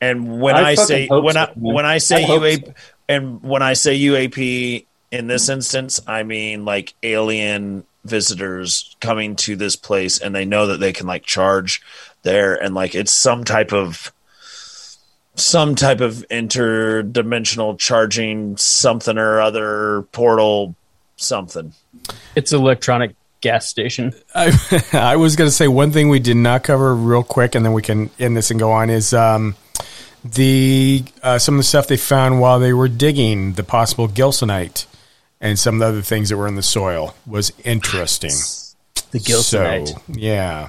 And 0.00 0.40
when 0.40 0.56
I 0.56 0.70
I, 0.70 0.74
say 0.74 1.08
when 1.08 1.34
so, 1.34 1.40
I 1.40 1.52
when 1.54 1.86
I 1.86 1.98
say 1.98 2.22
I 2.24 2.26
hope 2.26 2.42
UAP 2.42 2.74
and 3.08 3.42
when 3.42 3.62
I 3.62 3.72
say 3.72 3.98
UAP 3.98 4.84
in 5.10 5.26
this 5.26 5.48
instance, 5.48 6.00
I 6.06 6.22
mean 6.22 6.64
like 6.64 6.94
alien 7.02 7.84
visitors 8.04 8.94
coming 9.00 9.36
to 9.36 9.56
this 9.56 9.74
place 9.76 10.20
and 10.20 10.34
they 10.34 10.44
know 10.44 10.66
that 10.66 10.80
they 10.80 10.92
can 10.92 11.06
like 11.06 11.24
charge 11.24 11.82
there 12.22 12.54
and 12.54 12.74
like 12.74 12.94
it's 12.94 13.12
some 13.12 13.44
type 13.44 13.72
of 13.72 14.12
some 15.34 15.74
type 15.74 16.00
of 16.00 16.24
interdimensional 16.30 17.78
charging 17.78 18.56
something 18.56 19.18
or 19.18 19.40
other 19.40 20.02
portal 20.12 20.74
something. 21.16 21.72
It's 22.34 22.52
electronic 22.52 23.14
gas 23.40 23.68
station. 23.68 24.14
I, 24.34 24.52
I 24.92 25.16
was 25.16 25.36
going 25.36 25.48
to 25.48 25.54
say 25.54 25.68
one 25.68 25.92
thing 25.92 26.08
we 26.08 26.18
did 26.20 26.36
not 26.36 26.64
cover 26.64 26.94
real 26.94 27.22
quick, 27.22 27.54
and 27.54 27.64
then 27.64 27.72
we 27.72 27.82
can 27.82 28.10
end 28.18 28.36
this 28.36 28.50
and 28.50 28.58
go 28.58 28.72
on. 28.72 28.90
Is 28.90 29.12
um, 29.12 29.54
the 30.34 31.04
uh, 31.22 31.38
some 31.38 31.54
of 31.54 31.58
the 31.58 31.64
stuff 31.64 31.86
they 31.88 31.96
found 31.96 32.40
while 32.40 32.58
they 32.58 32.72
were 32.72 32.88
digging 32.88 33.52
the 33.54 33.62
possible 33.64 34.08
gilsonite 34.08 34.86
and 35.40 35.58
some 35.58 35.74
of 35.76 35.80
the 35.80 35.86
other 35.86 36.02
things 36.02 36.28
that 36.30 36.36
were 36.36 36.48
in 36.48 36.54
the 36.56 36.62
soil 36.62 37.14
was 37.26 37.52
interesting. 37.64 38.32
The 39.12 39.18
gilsonite. 39.18 39.88
So, 39.88 40.00
yeah. 40.08 40.68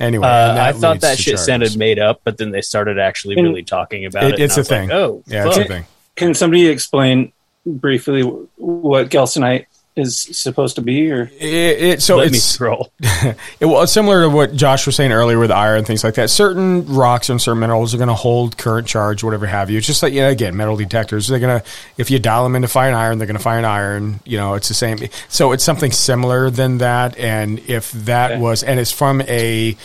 Anyway, 0.00 0.26
Uh, 0.26 0.56
I 0.60 0.72
thought 0.72 1.00
that 1.00 1.16
shit 1.18 1.32
charges. 1.34 1.46
sounded 1.46 1.76
made 1.76 1.98
up, 1.98 2.20
but 2.24 2.36
then 2.36 2.50
they 2.50 2.60
started 2.60 2.98
actually 2.98 3.36
And- 3.36 3.46
really 3.48 3.62
talking 3.62 4.04
about 4.04 4.24
It- 4.24 4.34
it. 4.34 4.40
it's 4.40 4.56
a 4.56 4.58
I 4.58 4.58
a 4.58 4.60
was 4.60 4.70
like, 4.70 4.80
thing. 4.80 4.92
oh, 4.92 5.22
Yeah, 5.26 5.46
it's 5.48 5.56
a 5.56 5.64
thing. 5.64 5.86
Can 6.16 6.34
somebody 6.34 6.66
explain 6.66 7.32
briefly 7.64 8.22
what 8.56 9.08
gilsonite 9.08 9.66
is 9.96 10.18
supposed 10.18 10.76
to 10.76 10.82
be? 10.82 11.10
Or 11.10 11.30
It, 11.38 11.82
it, 11.82 12.02
so 12.02 12.16
Let 12.16 12.30
me 12.30 12.36
it's 12.38 12.44
scroll. 12.46 12.92
it 13.00 13.66
was 13.66 13.92
similar 13.92 14.22
to 14.22 14.28
what 14.30 14.54
Josh 14.54 14.86
was 14.86 14.96
saying 14.96 15.12
earlier 15.12 15.38
with 15.38 15.50
iron 15.50 15.78
and 15.78 15.86
things 15.86 16.04
like 16.04 16.14
that. 16.14 16.30
Certain 16.30 16.86
rocks 16.86 17.28
and 17.28 17.40
certain 17.42 17.60
minerals 17.60 17.92
are 17.94 17.98
going 17.98 18.08
to 18.08 18.14
hold 18.14 18.56
current 18.56 18.86
charge, 18.86 19.22
whatever 19.24 19.46
have 19.46 19.68
you. 19.70 19.78
It's 19.78 19.86
just 19.86 20.02
like, 20.02 20.12
you 20.12 20.20
know, 20.20 20.28
again, 20.28 20.56
metal 20.56 20.76
detectors. 20.76 21.28
They're 21.28 21.40
going 21.40 21.60
to, 21.60 21.66
if 21.98 22.10
you 22.10 22.18
dial 22.18 22.44
them 22.44 22.54
into 22.56 22.68
find 22.68 22.94
iron, 22.94 23.18
they're 23.18 23.26
going 23.26 23.36
to 23.36 23.42
find 23.42 23.66
iron. 23.66 24.20
You 24.24 24.38
know, 24.38 24.54
it's 24.54 24.68
the 24.68 24.74
same. 24.74 24.98
So 25.28 25.52
it's 25.52 25.64
something 25.64 25.92
similar 25.92 26.50
than 26.50 26.78
that. 26.78 27.18
And 27.18 27.58
if 27.68 27.90
that 27.92 28.40
was, 28.40 28.62
and 28.62 28.78
it's 28.80 28.92
from 28.92 29.20
a, 29.22 29.76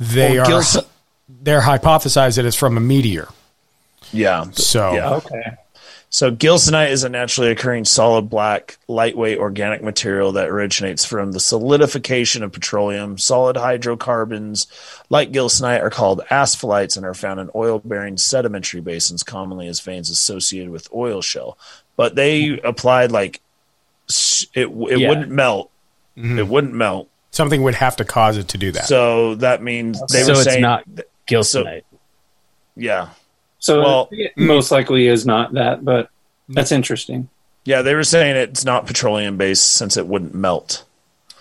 they 0.00 0.38
Well, 0.38 0.46
are, 0.46 0.60
Gils- 0.60 0.86
they're 1.42 1.60
hypothesized 1.60 2.36
that 2.36 2.44
it's 2.46 2.56
from 2.56 2.76
a 2.76 2.80
meteor. 2.80 3.28
Yeah. 4.12 4.46
So 4.52 4.94
Yeah. 4.94 5.10
okay, 5.16 5.42
So 6.12 6.32
gilsonite 6.32 6.90
is 6.90 7.04
a 7.04 7.08
naturally 7.08 7.52
occurring 7.52 7.84
solid 7.84 8.28
black, 8.28 8.78
lightweight 8.88 9.38
organic 9.38 9.80
material 9.80 10.32
that 10.32 10.48
originates 10.48 11.04
from 11.04 11.30
the 11.30 11.38
solidification 11.38 12.42
of 12.42 12.50
petroleum. 12.50 13.16
Solid 13.16 13.56
hydrocarbons 13.56 14.66
like 15.08 15.30
gilsonite 15.30 15.80
are 15.80 15.88
called 15.90 16.22
asphaltites 16.28 16.96
and 16.96 17.06
are 17.06 17.14
found 17.14 17.38
in 17.38 17.48
oil-bearing 17.54 18.16
sedimentary 18.16 18.80
basins, 18.80 19.22
commonly 19.22 19.68
as 19.68 19.78
veins 19.78 20.10
associated 20.10 20.70
with 20.70 20.88
oil 20.92 21.22
shale. 21.22 21.56
But 21.96 22.16
they 22.16 22.58
applied 22.58 23.12
like 23.12 23.40
it. 24.54 24.66
It 24.68 24.98
Yeah. 24.98 25.08
wouldn't 25.08 25.30
melt. 25.30 25.70
Mhm. 26.18 26.38
It 26.38 26.48
wouldn't 26.48 26.74
melt. 26.74 27.06
something 27.32 27.62
would 27.62 27.76
have 27.76 27.94
to 27.94 28.04
cause 28.04 28.36
it 28.36 28.48
to 28.48 28.58
do 28.58 28.72
that. 28.72 28.86
So 28.86 29.36
that 29.36 29.62
means 29.62 30.02
they 30.10 30.24
so 30.24 30.32
were 30.32 30.40
it's 30.40 30.42
saying, 30.42 30.60
not 30.62 30.82
gilsonite. 31.28 31.82
yeah, 32.76 33.10
so 33.60 33.80
Well- 33.80 34.08
it 34.10 34.32
most 34.36 34.70
likely 34.72 35.06
is 35.06 35.24
not 35.24 35.52
that, 35.54 35.84
but 35.84 36.08
that's 36.48 36.72
interesting. 36.72 37.28
yeah. 37.64 37.82
They 37.82 37.94
were 37.94 38.02
saying 38.02 38.34
it's 38.36 38.64
not 38.64 38.86
petroleum 38.86 39.36
based 39.36 39.72
since 39.74 39.96
it 39.96 40.06
wouldn't 40.08 40.34
melt. 40.34 40.84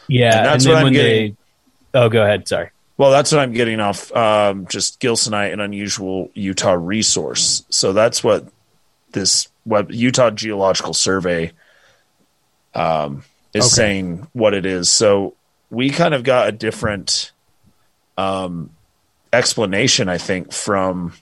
yeah, 0.07 0.37
And 0.37 0.45
that's 0.45 0.65
then 0.65 0.73
what 0.75 0.85
I'm 0.85 0.93
getting. 0.93 1.37
They, 1.93 1.99
oh, 1.99 2.09
go 2.09 2.21
ahead. 2.23 2.47
Sorry. 2.47 2.69
Well, 2.97 3.09
that's 3.11 3.31
what 3.31 3.39
I'm 3.39 3.53
getting 3.53 3.79
off. 3.79 4.11
Um, 4.15 4.67
just 4.69 4.99
gilsonite, 4.99 5.53
an 5.53 5.59
unusual 5.61 6.29
Utah 6.35 6.73
resource. 6.73 7.63
So 7.69 7.93
that's 7.93 8.23
what 8.23 8.45
this 9.13 9.47
web 9.65 9.91
Utah 9.91 10.29
Geological 10.31 10.93
Survey 10.93 11.51
um, 12.75 13.23
is 13.53 13.65
Okay. 13.65 13.69
saying 13.69 14.27
what 14.33 14.53
it 14.53 14.65
is. 14.65 14.91
So 14.91 15.33
we 15.69 15.89
kind 15.89 16.13
of 16.13 16.23
got 16.23 16.49
a 16.49 16.51
different 16.51 17.31
um, 18.17 18.69
explanation, 19.31 20.09
I 20.09 20.17
think, 20.17 20.51
from 20.51 21.13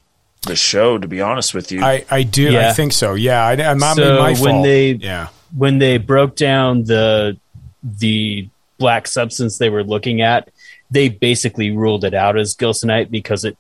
the 0.48 0.56
show. 0.56 0.98
To 0.98 1.08
be 1.08 1.22
honest 1.22 1.54
with 1.54 1.72
you, 1.72 1.84
I, 1.84 2.06
I 2.10 2.24
do. 2.24 2.58
I 2.58 2.72
think 2.74 2.94
so. 2.94 3.14
Yeah. 3.14 3.46
I, 3.46 3.52
I'm 3.54 3.78
not 3.78 3.96
So 3.96 4.20
my 4.20 4.34
when 4.36 4.62
they- 4.64 4.92
yeah. 4.94 5.28
when 5.56 5.78
they 5.80 5.98
broke 5.98 6.36
down 6.36 6.84
the 6.84 7.38
the 7.84 8.50
black 8.78 9.08
substance 9.08 9.58
they 9.58 9.70
were 9.70 9.84
looking 9.84 10.22
at, 10.22 10.50
they 10.92 11.10
basically 11.10 11.72
ruled 11.72 12.04
it 12.04 12.14
out 12.14 12.38
as 12.38 12.56
gilsonite 12.56 13.10
because 13.10 13.44
it 13.46 13.58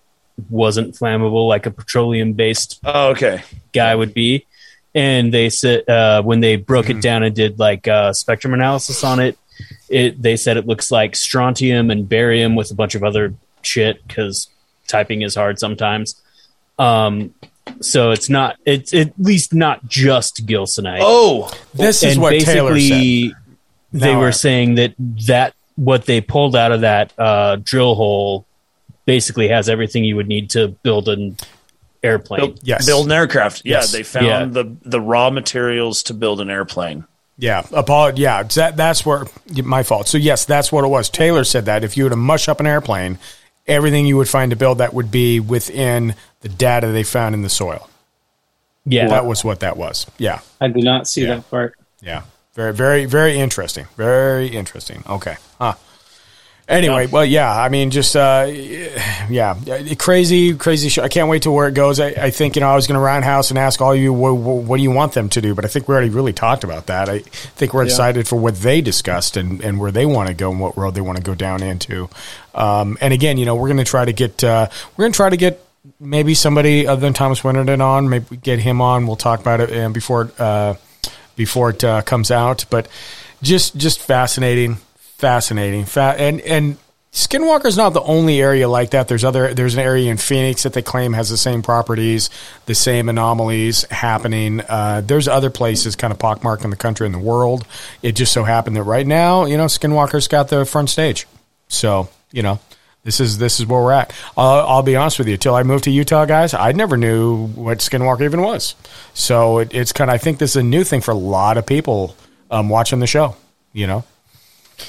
wasn't 0.49 0.93
flammable 0.95 1.47
like 1.47 1.65
a 1.65 1.71
petroleum 1.71 2.33
based 2.33 2.79
oh, 2.85 3.09
okay, 3.09 3.41
guy 3.73 3.93
would 3.95 4.13
be. 4.13 4.45
And 4.93 5.33
they 5.33 5.49
said 5.49 5.87
uh, 5.89 6.21
when 6.23 6.39
they 6.39 6.55
broke 6.55 6.85
Mm-hmm. 6.87 6.99
it 6.99 7.01
down 7.01 7.23
and 7.23 7.35
did 7.35 7.59
like 7.59 7.87
uh, 7.87 8.13
spectrum 8.13 8.53
analysis 8.53 9.03
on 9.03 9.19
it, 9.19 9.37
it 9.89 10.21
they 10.21 10.35
said 10.37 10.57
it 10.57 10.67
looks 10.67 10.91
like 10.91 11.15
strontium 11.15 11.89
and 11.91 12.07
barium 12.07 12.55
with 12.55 12.71
a 12.71 12.75
bunch 12.75 12.95
of 12.95 13.03
other 13.03 13.33
shit 13.61 14.05
because 14.07 14.47
typing 14.87 15.21
is 15.21 15.35
hard 15.35 15.59
sometimes. 15.59 16.21
Um, 16.79 17.33
so 17.81 18.11
it's 18.11 18.29
not 18.29 18.55
it's 18.65 18.93
at 18.93 19.13
least 19.19 19.53
not 19.53 19.87
just 19.87 20.45
gilsonite. 20.45 20.99
oh, 21.01 21.51
This 21.73 22.03
is 22.03 22.13
And 22.13 22.21
what 22.21 22.39
Taylor 22.41 22.79
said. 22.79 23.33
They 23.93 24.11
Now 24.13 24.19
I- 24.19 24.21
were 24.21 24.31
saying 24.31 24.75
that 24.75 24.93
that 25.27 25.53
what 25.75 26.05
they 26.05 26.21
pulled 26.21 26.55
out 26.55 26.71
of 26.71 26.81
that 26.81 27.13
uh, 27.17 27.57
drill 27.57 27.95
hole 27.95 28.45
basically 29.05 29.47
has 29.49 29.69
everything 29.69 30.03
you 30.03 30.15
would 30.15 30.27
need 30.27 30.49
to 30.51 30.69
build 30.83 31.07
an 31.07 31.37
airplane. 32.03 32.39
build, 32.41 32.59
Yes. 32.63 32.85
build 32.85 33.05
an 33.07 33.11
aircraft. 33.11 33.61
Yeah, 33.63 33.77
Yes. 33.77 33.91
they 33.91 34.03
found 34.03 34.25
Yeah. 34.25 34.45
the 34.45 34.75
the 34.83 34.99
raw 35.01 35.29
materials 35.29 36.03
to 36.03 36.13
build 36.13 36.41
an 36.41 36.49
airplane. 36.49 37.05
Yeah, 37.39 37.63
apol- 37.71 38.17
yeah, 38.17 38.43
that, 38.43 38.75
that's 38.77 39.05
where 39.05 39.25
my 39.63 39.83
fault. 39.83 40.07
So 40.07 40.17
yes, 40.17 40.45
that's 40.45 40.71
what 40.71 40.83
it 40.83 40.87
was. 40.87 41.09
Taylor 41.09 41.43
said 41.43 41.65
that 41.65 41.83
if 41.83 41.95
you 41.95 42.05
were 42.05 42.09
to 42.09 42.15
mush 42.15 42.49
up 42.49 42.59
an 42.59 42.65
airplane, 42.65 43.19
everything 43.67 44.05
you 44.07 44.17
would 44.17 44.27
find 44.29 44.49
to 44.49 44.55
build 44.55 44.79
that 44.79 44.93
would 44.93 45.11
be 45.11 45.39
within 45.39 46.15
the 46.41 46.49
data 46.49 46.87
they 46.87 47.03
found 47.03 47.35
in 47.35 47.41
the 47.41 47.49
soil. 47.49 47.89
yeah, 48.85 49.07
That 49.07 49.25
was 49.25 49.43
what 49.43 49.59
that 49.61 49.75
was. 49.77 50.05
Yeah, 50.17 50.39
I 50.61 50.67
did 50.67 50.83
not 50.83 51.07
see 51.07 51.23
Yeah. 51.23 51.35
that 51.35 51.49
part. 51.49 51.75
yeah, 52.01 52.21
very, 52.53 52.73
very, 52.73 53.05
very 53.05 53.37
interesting. 53.39 53.87
Very 53.97 54.47
interesting. 54.47 55.03
Okay, 55.09 55.35
huh. 55.59 55.73
Anyway, 56.69 57.07
well, 57.07 57.23
yeah, 57.23 57.49
I 57.49 57.69
mean, 57.69 57.91
just 57.91 58.13
uh, 58.13 58.45
yeah, 59.29 59.55
crazy, 59.97 60.53
crazy 60.53 60.89
show. 60.89 61.01
I 61.01 61.07
can't 61.07 61.29
wait 61.29 61.43
to 61.43 61.51
where 61.51 61.69
it 61.69 61.73
goes. 61.73 61.97
I, 61.97 62.07
I 62.07 62.29
think 62.29 62.57
you 62.57 62.59
know 62.59 62.67
I 62.67 62.75
was 62.75 62.87
going 62.87 62.95
to 62.97 63.01
roundhouse 63.01 63.51
and 63.51 63.57
ask 63.57 63.79
all 63.79 63.95
you 63.95 64.11
what, 64.11 64.33
what 64.33 64.75
do 64.75 64.83
you 64.83 64.91
want 64.91 65.13
them 65.13 65.29
to 65.29 65.39
do, 65.39 65.55
but 65.55 65.63
I 65.63 65.69
think 65.69 65.87
we 65.87 65.93
already 65.95 66.09
really 66.09 66.33
talked 66.33 66.65
about 66.65 66.87
that. 66.87 67.07
I 67.07 67.19
think 67.19 67.73
we're 67.73 67.85
excited 67.85 68.27
for 68.27 68.35
what 68.35 68.55
they 68.55 68.81
discussed 68.81 69.37
and, 69.37 69.61
and 69.61 69.79
where 69.79 69.91
they 69.91 70.05
want 70.05 70.27
to 70.27 70.33
go 70.33 70.51
and 70.51 70.59
what 70.59 70.77
road 70.77 70.93
they 70.93 70.99
want 70.99 71.17
to 71.17 71.23
go 71.23 71.35
down 71.35 71.63
into. 71.63 72.09
Um, 72.53 72.97
and 72.99 73.13
again, 73.13 73.37
you 73.37 73.45
know, 73.45 73.55
we're 73.55 73.69
going 73.69 73.77
to 73.77 73.85
try 73.85 74.03
to 74.03 74.11
get 74.13 74.43
uh, 74.43 74.67
we're 74.97 75.03
going 75.03 75.13
to 75.13 75.17
try 75.17 75.29
to 75.29 75.37
get 75.37 75.63
maybe 75.99 76.33
somebody 76.33 76.87
other 76.87 77.01
than 77.01 77.13
Thomas 77.13 77.43
Winterton 77.43 77.81
on. 77.81 78.09
Maybe 78.09 78.37
get 78.37 78.59
him 78.59 78.81
on. 78.81 79.07
We'll 79.07 79.15
talk 79.15 79.39
about 79.39 79.61
it 79.61 79.75
uh, 79.75 79.89
before 79.89 80.23
it, 80.23 80.39
uh, 80.39 80.75
before 81.35 81.71
it 81.71 81.83
uh, 81.83 82.01
comes 82.01 82.31
out. 82.31 82.65
But 82.69 82.87
just 83.41 83.75
just 83.77 83.99
fascinating, 83.99 84.75
fascinating, 84.97 85.85
fa- 85.85 86.15
and 86.17 86.41
and 86.41 86.77
Skinwalker's 87.17 87.77
not 87.77 87.93
the 87.93 88.01
only 88.01 88.41
area 88.41 88.69
like 88.69 88.91
that. 88.91 89.07
There's 89.07 89.23
other. 89.23 89.53
There's 89.53 89.73
an 89.73 89.79
area 89.79 90.11
in 90.11 90.17
Phoenix 90.17 90.63
that 90.63 90.73
they 90.73 90.83
claim 90.83 91.13
has 91.13 91.29
the 91.29 91.37
same 91.37 91.63
properties, 91.63 92.29
the 92.67 92.75
same 92.75 93.09
anomalies 93.09 93.85
happening. 93.89 94.61
Uh, 94.61 95.01
there's 95.03 95.27
other 95.27 95.49
places, 95.49 95.95
kind 95.95 96.13
of 96.13 96.19
pockmarked 96.19 96.63
in 96.63 96.69
the 96.69 96.75
country 96.75 97.07
and 97.07 97.15
the 97.15 97.19
world. 97.19 97.65
It 98.03 98.11
just 98.11 98.33
so 98.33 98.43
happened 98.43 98.75
that 98.75 98.83
right 98.83 99.07
now, 99.07 99.45
you 99.45 99.57
know, 99.57 99.65
Skinwalker's 99.65 100.27
got 100.27 100.49
the 100.49 100.63
front 100.63 100.89
stage. 100.89 101.25
So 101.69 102.09
you 102.31 102.43
know, 102.43 102.59
this 103.07 103.21
is 103.21 103.37
this 103.37 103.61
is 103.61 103.65
where 103.65 103.81
we're 103.81 103.93
at. 103.93 104.11
Uh, 104.35 104.67
I'll 104.67 104.83
be 104.83 104.97
honest 104.97 105.17
with 105.17 105.29
you. 105.29 105.37
Till 105.37 105.55
I 105.55 105.63
moved 105.63 105.85
to 105.85 105.91
Utah, 105.91 106.25
guys, 106.25 106.53
I 106.53 106.73
never 106.73 106.97
knew 106.97 107.47
what 107.47 107.77
Skinwalker 107.77 108.23
even 108.23 108.41
was. 108.41 108.75
So 109.13 109.59
it, 109.59 109.73
it's 109.73 109.93
kind 109.93 110.11
of. 110.11 110.15
I 110.15 110.17
think 110.17 110.39
this 110.39 110.51
is 110.51 110.55
a 110.57 110.63
new 110.63 110.83
thing 110.83 110.99
for 110.99 111.11
a 111.11 111.17
lot 111.17 111.57
of 111.57 111.65
people 111.65 112.17
um, 112.51 112.67
watching 112.67 112.99
the 112.99 113.07
show. 113.07 113.37
You 113.71 113.87
know. 113.87 114.03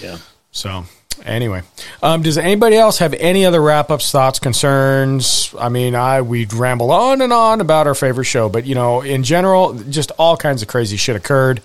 Yeah. 0.02 0.18
So 0.50 0.86
anyway, 1.24 1.62
um, 2.02 2.22
does 2.22 2.38
anybody 2.38 2.74
else 2.74 2.98
have 2.98 3.14
any 3.14 3.46
other 3.46 3.62
wrap 3.62 3.88
ups, 3.88 4.10
thoughts, 4.10 4.40
concerns? 4.40 5.54
I 5.56 5.68
mean, 5.68 5.94
I 5.94 6.22
we 6.22 6.44
ramble 6.46 6.90
on 6.90 7.20
and 7.20 7.32
on 7.32 7.60
about 7.60 7.86
our 7.86 7.94
favorite 7.94 8.24
show, 8.24 8.48
but 8.48 8.66
you 8.66 8.74
know, 8.74 9.00
in 9.00 9.22
general, 9.22 9.74
just 9.74 10.10
all 10.18 10.36
kinds 10.36 10.60
of 10.60 10.66
crazy 10.66 10.96
shit 10.96 11.14
occurred. 11.14 11.62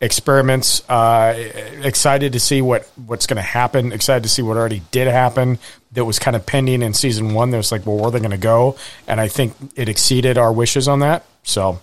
Experiments. 0.00 0.88
Uh, 0.90 1.34
excited 1.82 2.34
to 2.34 2.40
see 2.40 2.60
what 2.60 2.84
what's 3.06 3.26
going 3.26 3.36
to 3.36 3.42
happen. 3.42 3.92
Excited 3.92 4.22
to 4.24 4.28
see 4.28 4.42
what 4.42 4.56
already 4.56 4.82
did 4.90 5.06
happen. 5.08 5.58
That 5.92 6.04
was 6.04 6.18
kind 6.18 6.36
of 6.36 6.44
pending 6.44 6.82
in 6.82 6.92
season 6.92 7.32
one. 7.32 7.50
There's 7.50 7.72
like, 7.72 7.86
well, 7.86 7.96
where 7.96 8.08
are 8.08 8.10
they 8.10 8.18
going 8.18 8.30
to 8.30 8.36
go? 8.36 8.76
And 9.08 9.20
I 9.20 9.28
think 9.28 9.54
it 9.74 9.88
exceeded 9.88 10.36
our 10.36 10.52
wishes 10.52 10.86
on 10.86 11.00
that. 11.00 11.24
So 11.44 11.80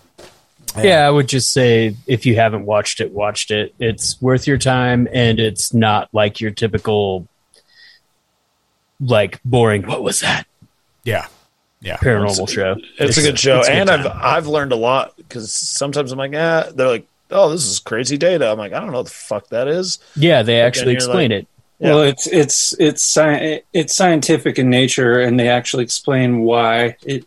Yeah, 0.78 1.08
I 1.08 1.10
would 1.10 1.28
just 1.28 1.52
say 1.52 1.96
if 2.08 2.26
you 2.26 2.36
haven't 2.36 2.66
watched 2.66 3.00
it, 3.00 3.12
watched 3.12 3.52
it. 3.52 3.74
It's 3.80 4.22
worth 4.22 4.48
your 4.48 4.58
time, 4.58 5.08
and 5.14 5.40
it's 5.40 5.74
not 5.74 6.10
like 6.14 6.42
your 6.42 6.52
typical, 6.52 7.28
like 9.00 9.40
boring. 9.44 9.84
What 9.88 10.04
was 10.04 10.22
that? 10.22 10.48
Yeah, 11.04 11.28
yeah, 11.82 11.98
paranormal 11.98 12.50
show. 12.50 12.76
It's, 12.98 13.18
a 13.18 13.22
good 13.22 13.38
show, 13.38 13.60
it's 13.60 13.68
a 13.68 13.72
good 13.72 13.82
and 13.82 13.90
I've. 13.90 14.06
I've 14.08 14.48
learned 14.48 14.72
a 14.72 14.76
lot 14.76 15.16
because 15.18 15.54
sometimes 15.54 16.12
I'm 16.12 16.18
like, 16.18 16.34
ah, 16.34 16.72
they're 16.74 16.88
like, 16.88 17.08
oh, 17.34 17.50
this 17.50 17.66
is 17.66 17.80
crazy 17.80 18.18
data. 18.18 18.50
I'm 18.52 18.58
like, 18.58 18.74
I 18.74 18.80
don't 18.80 18.92
know 18.92 18.98
what 18.98 19.06
the 19.08 19.12
fuck 19.12 19.48
that 19.50 19.68
is. 19.68 20.00
yeah, 20.16 20.42
they 20.44 20.60
But 20.62 20.66
actually 20.68 20.94
explain 20.94 21.32
like- 21.32 21.42
it. 21.42 21.48
Well, 21.80 22.02
it's 22.04 22.28
it's 22.28 22.74
it's 22.80 23.04
sci- 23.04 23.62
it's 23.74 23.94
scientific 23.94 24.58
in 24.58 24.70
nature, 24.70 25.20
and 25.20 25.38
they 25.38 25.50
actually 25.50 25.84
explain 25.84 26.40
why 26.42 26.96
it 27.04 27.26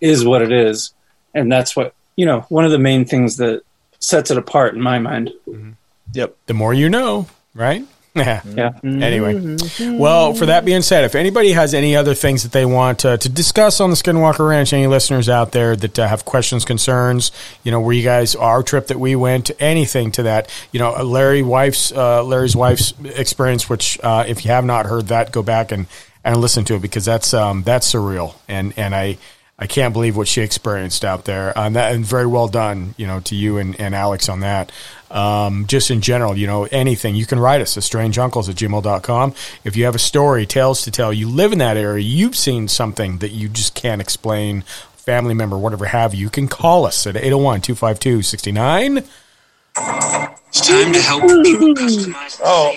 is 0.00 0.24
what 0.24 0.40
it 0.40 0.52
is, 0.52 0.92
and 1.34 1.50
that's 1.50 1.74
what 1.74 1.92
you 2.14 2.24
know. 2.24 2.42
One 2.48 2.64
of 2.64 2.70
the 2.70 2.78
main 2.78 3.04
things 3.06 3.38
that 3.38 3.62
sets 3.98 4.30
it 4.30 4.38
apart, 4.38 4.74
in 4.74 4.80
my 4.80 5.00
mind. 5.00 5.32
Mm-hmm. 5.48 5.70
Yep. 6.12 6.36
The 6.46 6.54
more 6.54 6.72
you 6.74 6.88
know, 6.90 7.26
right? 7.54 7.84
Yeah. 8.14 8.42
Yeah. 8.44 8.72
Anyway, 8.84 9.56
well, 9.80 10.34
for 10.34 10.46
that 10.46 10.66
being 10.66 10.82
said, 10.82 11.04
if 11.04 11.14
anybody 11.14 11.52
has 11.52 11.72
any 11.72 11.96
other 11.96 12.14
things 12.14 12.42
that 12.42 12.52
they 12.52 12.66
want 12.66 13.06
uh, 13.06 13.16
to 13.16 13.28
discuss 13.28 13.80
on 13.80 13.88
the 13.88 13.96
Skinwalker 13.96 14.46
Ranch, 14.46 14.74
any 14.74 14.86
listeners 14.86 15.30
out 15.30 15.52
there 15.52 15.74
that 15.76 15.98
uh, 15.98 16.06
have 16.06 16.26
questions, 16.26 16.66
concerns, 16.66 17.32
you 17.62 17.72
know, 17.72 17.80
where 17.80 17.94
you 17.94 18.02
guys, 18.02 18.34
our 18.36 18.62
trip 18.62 18.88
that 18.88 19.00
we 19.00 19.16
went, 19.16 19.50
anything 19.58 20.12
to 20.12 20.24
that, 20.24 20.50
you 20.72 20.78
know, 20.78 20.92
Larry 21.02 21.42
wife's, 21.42 21.90
uh, 21.92 22.22
Larry's 22.22 22.54
wife's 22.54 22.92
experience, 23.02 23.70
which 23.70 23.98
uh, 24.02 24.24
if 24.26 24.44
you 24.44 24.50
have 24.50 24.66
not 24.66 24.84
heard 24.84 25.06
that, 25.08 25.32
go 25.32 25.42
back 25.42 25.72
and, 25.72 25.86
and 26.22 26.36
listen 26.36 26.64
to 26.66 26.74
it 26.74 26.82
because 26.82 27.04
that's 27.04 27.32
um, 27.34 27.62
that's 27.62 27.92
surreal, 27.92 28.34
and 28.48 28.72
and 28.76 28.94
I. 28.94 29.18
I 29.62 29.68
can't 29.68 29.92
believe 29.92 30.16
what 30.16 30.26
she 30.26 30.40
experienced 30.40 31.04
out 31.04 31.24
there. 31.24 31.56
Um, 31.56 31.74
that, 31.74 31.94
and 31.94 32.04
very 32.04 32.26
well 32.26 32.48
done, 32.48 32.96
you 32.96 33.06
know, 33.06 33.20
to 33.20 33.36
you 33.36 33.58
and, 33.58 33.78
and 33.80 33.94
Alex 33.94 34.28
on 34.28 34.40
that. 34.40 34.72
Um, 35.08 35.68
just 35.68 35.88
in 35.88 36.00
general, 36.00 36.36
you 36.36 36.48
know, 36.48 36.64
anything, 36.72 37.14
you 37.14 37.26
can 37.26 37.38
write 37.38 37.60
us 37.60 37.76
at 37.76 37.84
strangeuncles 37.84 38.48
at 38.48 38.56
gmail.com. 38.56 39.34
If 39.62 39.76
you 39.76 39.84
have 39.84 39.94
a 39.94 40.00
story, 40.00 40.46
tales 40.46 40.82
to 40.82 40.90
tell, 40.90 41.12
you 41.12 41.28
live 41.28 41.52
in 41.52 41.58
that 41.58 41.76
area, 41.76 42.02
you've 42.02 42.34
seen 42.34 42.66
something 42.66 43.18
that 43.18 43.30
you 43.30 43.48
just 43.48 43.76
can't 43.76 44.00
explain, 44.00 44.62
family 44.96 45.32
member, 45.32 45.56
whatever 45.56 45.84
have 45.84 46.12
you, 46.12 46.22
you 46.22 46.30
can 46.30 46.48
call 46.48 46.84
us 46.84 47.06
at 47.06 47.14
801 47.14 47.60
252 47.60 48.22
69. 48.22 48.96
It's 48.96 50.66
time 50.66 50.92
to 50.92 51.00
help 51.00 51.22
people 51.22 51.74
customize. 51.74 52.40
Oh, 52.42 52.74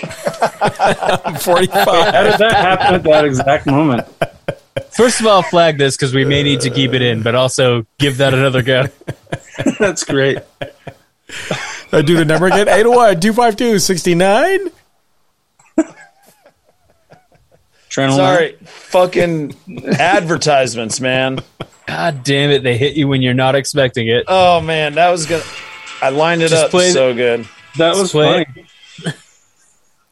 45. 1.40 1.84
How 1.84 2.24
did 2.24 2.40
that 2.40 2.54
happen 2.54 2.94
at 2.94 3.04
that 3.04 3.26
exact 3.26 3.66
moment? 3.66 4.08
First 4.92 5.20
of 5.22 5.28
all, 5.28 5.42
flag 5.42 5.78
this 5.78 5.96
because 5.96 6.14
we 6.14 6.26
may 6.26 6.44
need 6.44 6.62
to 6.62 6.70
keep 6.70 6.94
it 6.94 7.02
in, 7.02 7.22
but 7.24 7.34
also 7.36 7.86
give 7.98 8.18
that 8.18 8.34
another 8.34 8.62
go. 8.62 8.86
That's 9.80 10.04
great. 10.04 10.40
I 11.92 12.02
do 12.02 12.18
the 12.18 12.26
number 12.26 12.48
again 12.48 12.68
801 12.68 13.22
252 13.22 13.80
69. 13.80 14.60
Sorry, 17.90 18.58
fucking 18.64 19.56
advertisements, 19.98 21.00
man. 21.00 21.40
God 21.88 22.24
damn 22.24 22.50
it, 22.50 22.64
they 22.64 22.78
hit 22.78 22.96
you 22.98 23.08
when 23.08 23.22
you're 23.22 23.34
not 23.34 23.56
expecting 23.56 24.08
it. 24.10 24.26
Oh 24.28 24.60
man, 24.60 24.96
that 24.96 25.10
was 25.10 25.26
good. 25.26 25.44
I 26.02 26.10
lined 26.10 26.42
it 26.42 26.50
Just 26.50 26.66
up 26.66 26.72
play- 26.72 26.92
so 26.92 27.14
good. 27.14 27.48
That 27.78 27.96
was 27.96 28.12
play- 28.12 28.46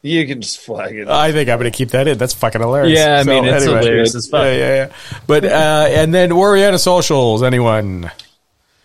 You 0.04 0.26
can 0.26 0.42
just 0.42 0.60
flag 0.60 0.94
it. 0.94 1.08
I 1.08 1.32
think 1.32 1.48
I'm 1.48 1.58
going 1.58 1.72
to 1.72 1.76
keep 1.76 1.88
that 1.90 2.06
in. 2.06 2.18
That's 2.18 2.34
fucking 2.34 2.60
hilarious. 2.60 2.98
Yeah, 2.98 3.20
I 3.20 3.24
mean, 3.24 3.46
it's 3.46 3.64
hilarious 3.64 4.14
as 4.14 4.28
fuck. 4.28 4.42
Yeah, 4.44 4.52
yeah, 4.52 4.74
yeah. 4.74 4.92
But, 5.26 5.46
uh, 5.46 5.86
and 5.88 6.12
then 6.12 6.36
Warrior 6.36 6.76
Socials, 6.76 7.42
anyone? 7.42 8.10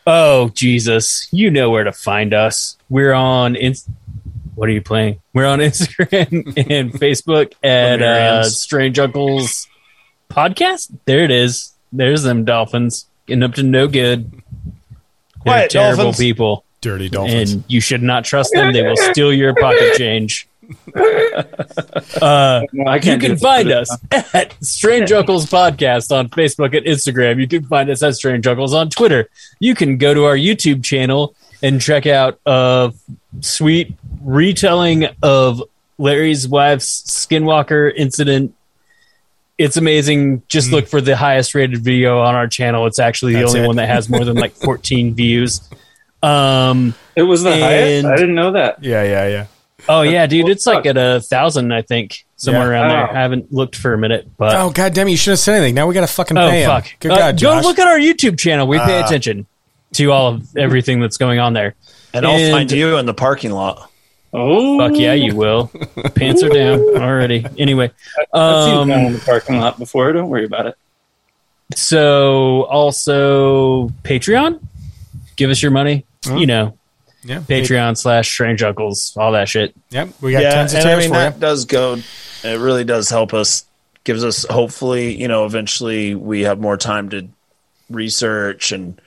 Oh, 0.08 0.48
Jesus. 0.50 1.28
You 1.32 1.52
know 1.52 1.72
where 1.72 1.84
to 1.84 1.91
find 1.91 2.34
us. 2.34 2.78
We're 2.90 3.12
on. 3.12 3.58
Inst- 3.58 3.90
what 4.56 4.70
are 4.70 4.72
you 4.72 4.82
playing? 4.82 5.20
We're 5.34 5.46
on 5.46 5.60
Instagram 5.60 6.54
and 6.70 6.94
Facebook 6.94 7.54
at 7.64 8.02
uh, 8.02 8.44
Strange 8.46 8.98
Uncles 8.98 9.68
Podcast. 10.30 10.96
There 11.04 11.24
it 11.26 11.32
is. 11.32 11.74
There's 11.91 12.24
them 12.24 12.46
dolphins 12.46 13.08
getting 13.26 13.44
up 13.44 13.56
to 13.56 13.64
no 13.64 13.88
good. 13.88 14.32
They're 14.32 14.41
Quiet, 15.41 15.72
terrible 15.72 16.04
dolphins. 16.06 16.18
people. 16.18 16.64
Dirty 16.82 17.10
dolphins. 17.10 17.52
And 17.54 17.64
you 17.68 17.82
should 17.82 18.04
not 18.04 18.24
trust 18.26 18.52
them. 18.54 18.72
They 18.72 18.84
will 18.84 18.96
steal 18.98 19.34
your 19.34 19.54
pocket 19.54 19.96
change. 19.96 20.48
Uh, 20.96 22.62
I 22.86 22.96
you 22.96 23.02
can't 23.02 23.22
can 23.22 23.38
find 23.38 23.70
it. 23.70 23.74
us 23.76 23.98
at 24.34 24.56
Strange 24.64 25.12
Uncles 25.12 25.46
Podcast 25.46 26.16
on 26.16 26.30
Facebook 26.30 26.76
and 26.76 26.86
Instagram. 26.86 27.40
You 27.40 27.48
can 27.48 27.64
find 27.66 27.90
us 27.90 28.04
at 28.04 28.16
Strange 28.16 28.46
Uncles 28.48 28.74
on 28.74 28.90
Twitter. 28.90 29.30
You 29.60 29.76
can 29.76 29.98
go 29.98 30.14
to 30.14 30.26
our 30.26 30.36
YouTube 30.36 30.84
channel 30.84 31.36
and 31.62 31.82
check 31.82 32.06
out 32.06 32.40
a 32.46 32.94
sweet 33.41 33.94
retelling 34.22 35.08
of 35.22 35.62
Larry's 35.98 36.48
wife's 36.48 37.02
Skinwalker 37.04 37.94
incident. 37.96 38.56
It's 39.58 39.76
amazing. 39.76 40.41
Just 40.48 40.72
look 40.72 40.88
for 40.88 41.02
the 41.02 41.18
highest 41.18 41.54
rated 41.54 41.82
video 41.82 42.20
on 42.22 42.34
our 42.36 42.48
channel. 42.48 42.86
It's 42.86 43.00
actually 43.00 43.34
the 43.34 43.40
That's 43.41 43.52
only 43.54 43.66
it. 43.66 43.68
one 43.68 43.76
that 43.76 43.90
has 43.90 44.10
more 44.10 44.24
than 44.24 44.38
like 44.38 44.54
14 44.64 45.14
views. 45.16 45.62
Um, 46.24 46.96
It 47.16 47.24
was 47.24 47.44
the 47.44 47.52
highest. 47.52 48.06
I 48.06 48.16
didn't 48.16 48.36
know 48.36 48.54
that. 48.54 48.82
Yeah, 48.84 49.04
yeah, 49.04 49.28
yeah. 49.28 49.46
Oh 49.90 50.03
yeah, 50.03 50.26
dude, 50.28 50.48
it's 50.48 50.66
like 50.66 50.86
at 50.86 50.95
a 50.95 51.20
thousand, 51.20 51.74
I 51.74 51.82
think, 51.82 52.26
somewhere 52.38 52.68
Yeah. 52.72 52.80
around 52.80 52.90
there. 52.90 53.06
Wow. 53.07 53.10
I 53.11 53.22
haven't 53.22 53.52
looked 53.52 53.76
for 53.76 53.94
a 53.94 53.98
minute, 53.98 54.30
but 54.38 54.56
Oh, 54.56 54.70
god 54.70 54.94
damn 54.94 55.07
it. 55.07 55.11
You 55.11 55.18
shouldn't 55.18 55.40
have 55.40 55.44
said 55.44 55.56
anything. 55.56 55.76
Now 55.76 55.88
we 55.88 55.94
got 55.94 56.02
to 56.02 56.14
fucking 56.14 56.38
Oh 56.38 56.49
pay 56.49 56.61
him. 56.64 56.70
fuck! 56.70 56.88
Good 57.02 57.11
Uh, 57.11 57.18
God, 57.18 57.41
go 57.41 57.60
look 57.61 57.80
at 57.80 57.88
our 57.88 57.98
YouTube 57.99 58.40
channel. 58.40 58.66
We 58.68 58.78
pay 58.80 58.99
Uh, 59.02 59.06
attention 59.06 59.45
to 59.95 60.11
all 60.11 60.28
of 60.36 60.56
everything 60.56 61.02
that's 61.02 61.18
going 61.18 61.40
on 61.40 61.52
there. 61.53 61.76
And 62.14 62.26
I'll 62.26 62.52
find 62.52 62.72
you 62.72 62.98
in 62.98 63.06
the 63.06 63.14
parking 63.14 63.52
lot. 63.52 63.91
Oh, 64.32 64.78
Fuck 64.78 64.98
yeah, 64.99 65.14
you 65.14 65.36
will. 65.36 65.72
Pants 66.16 66.44
are 66.44 66.49
down 66.49 66.80
already. 66.98 67.44
Anyway, 67.57 67.90
I've 68.32 68.64
seen 68.66 68.78
um, 68.78 68.88
down 68.88 69.06
in 69.07 69.14
the 69.14 69.20
parking 69.20 69.57
lot 69.57 69.80
before. 69.80 70.11
Don't 70.14 70.30
worry 70.30 70.45
about 70.45 70.68
it. 70.68 70.76
so 71.76 72.64
also 72.66 73.90
Patreon. 74.03 74.60
Give 75.36 75.49
us 75.49 75.61
your 75.61 75.72
money. 75.72 76.06
You 76.28 76.45
know, 76.45 76.78
Yeah. 77.24 77.40
Patreon 77.40 77.98
slash 77.98 78.30
Strange 78.30 78.64
Uncles, 78.64 79.16
all 79.18 79.34
that 79.34 79.50
shit. 79.50 79.76
Yep. 79.90 80.10
We 80.22 80.32
got 80.32 80.41
yeah, 80.41 80.52
tons 80.52 80.74
of 80.74 80.80
and 80.80 80.90
I 80.90 80.96
mean 80.98 81.10
for 81.10 81.16
that 81.16 81.36
you. 81.36 81.40
does 81.41 81.66
go. 81.66 81.98
It 82.44 82.60
really 82.60 82.84
does 82.84 83.10
help 83.10 83.34
us. 83.34 83.66
Gives 84.06 84.24
us 84.24 84.46
hopefully, 84.50 85.20
you 85.20 85.28
know, 85.28 85.46
eventually 85.46 86.16
we 86.16 86.41
have 86.41 86.60
more 86.60 86.78
time 86.78 87.10
to 87.10 87.28
research 87.90 88.72
and 88.72 89.00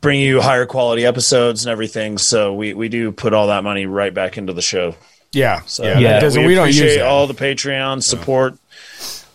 bring 0.00 0.20
you 0.20 0.40
higher 0.40 0.66
quality 0.66 1.04
episodes 1.04 1.64
and 1.64 1.72
everything. 1.72 2.18
So 2.18 2.54
we 2.54 2.74
we 2.74 2.88
do 2.88 3.10
put 3.10 3.34
all 3.34 3.48
that 3.48 3.64
money 3.64 3.86
right 3.86 4.14
back 4.14 4.38
into 4.38 4.52
the 4.52 4.62
show. 4.62 4.94
Yeah. 5.32 5.62
So 5.66 5.82
yeah. 5.82 5.98
Yeah. 5.98 6.20
Doesn't, 6.20 6.40
we, 6.40 6.48
we, 6.48 6.54
don't 6.54 6.68
use 6.68 6.78
appreciate 6.78 6.98
that. 6.98 7.06
all 7.06 7.26
the 7.26 7.34
Patreon 7.34 8.02
support. 8.02 8.54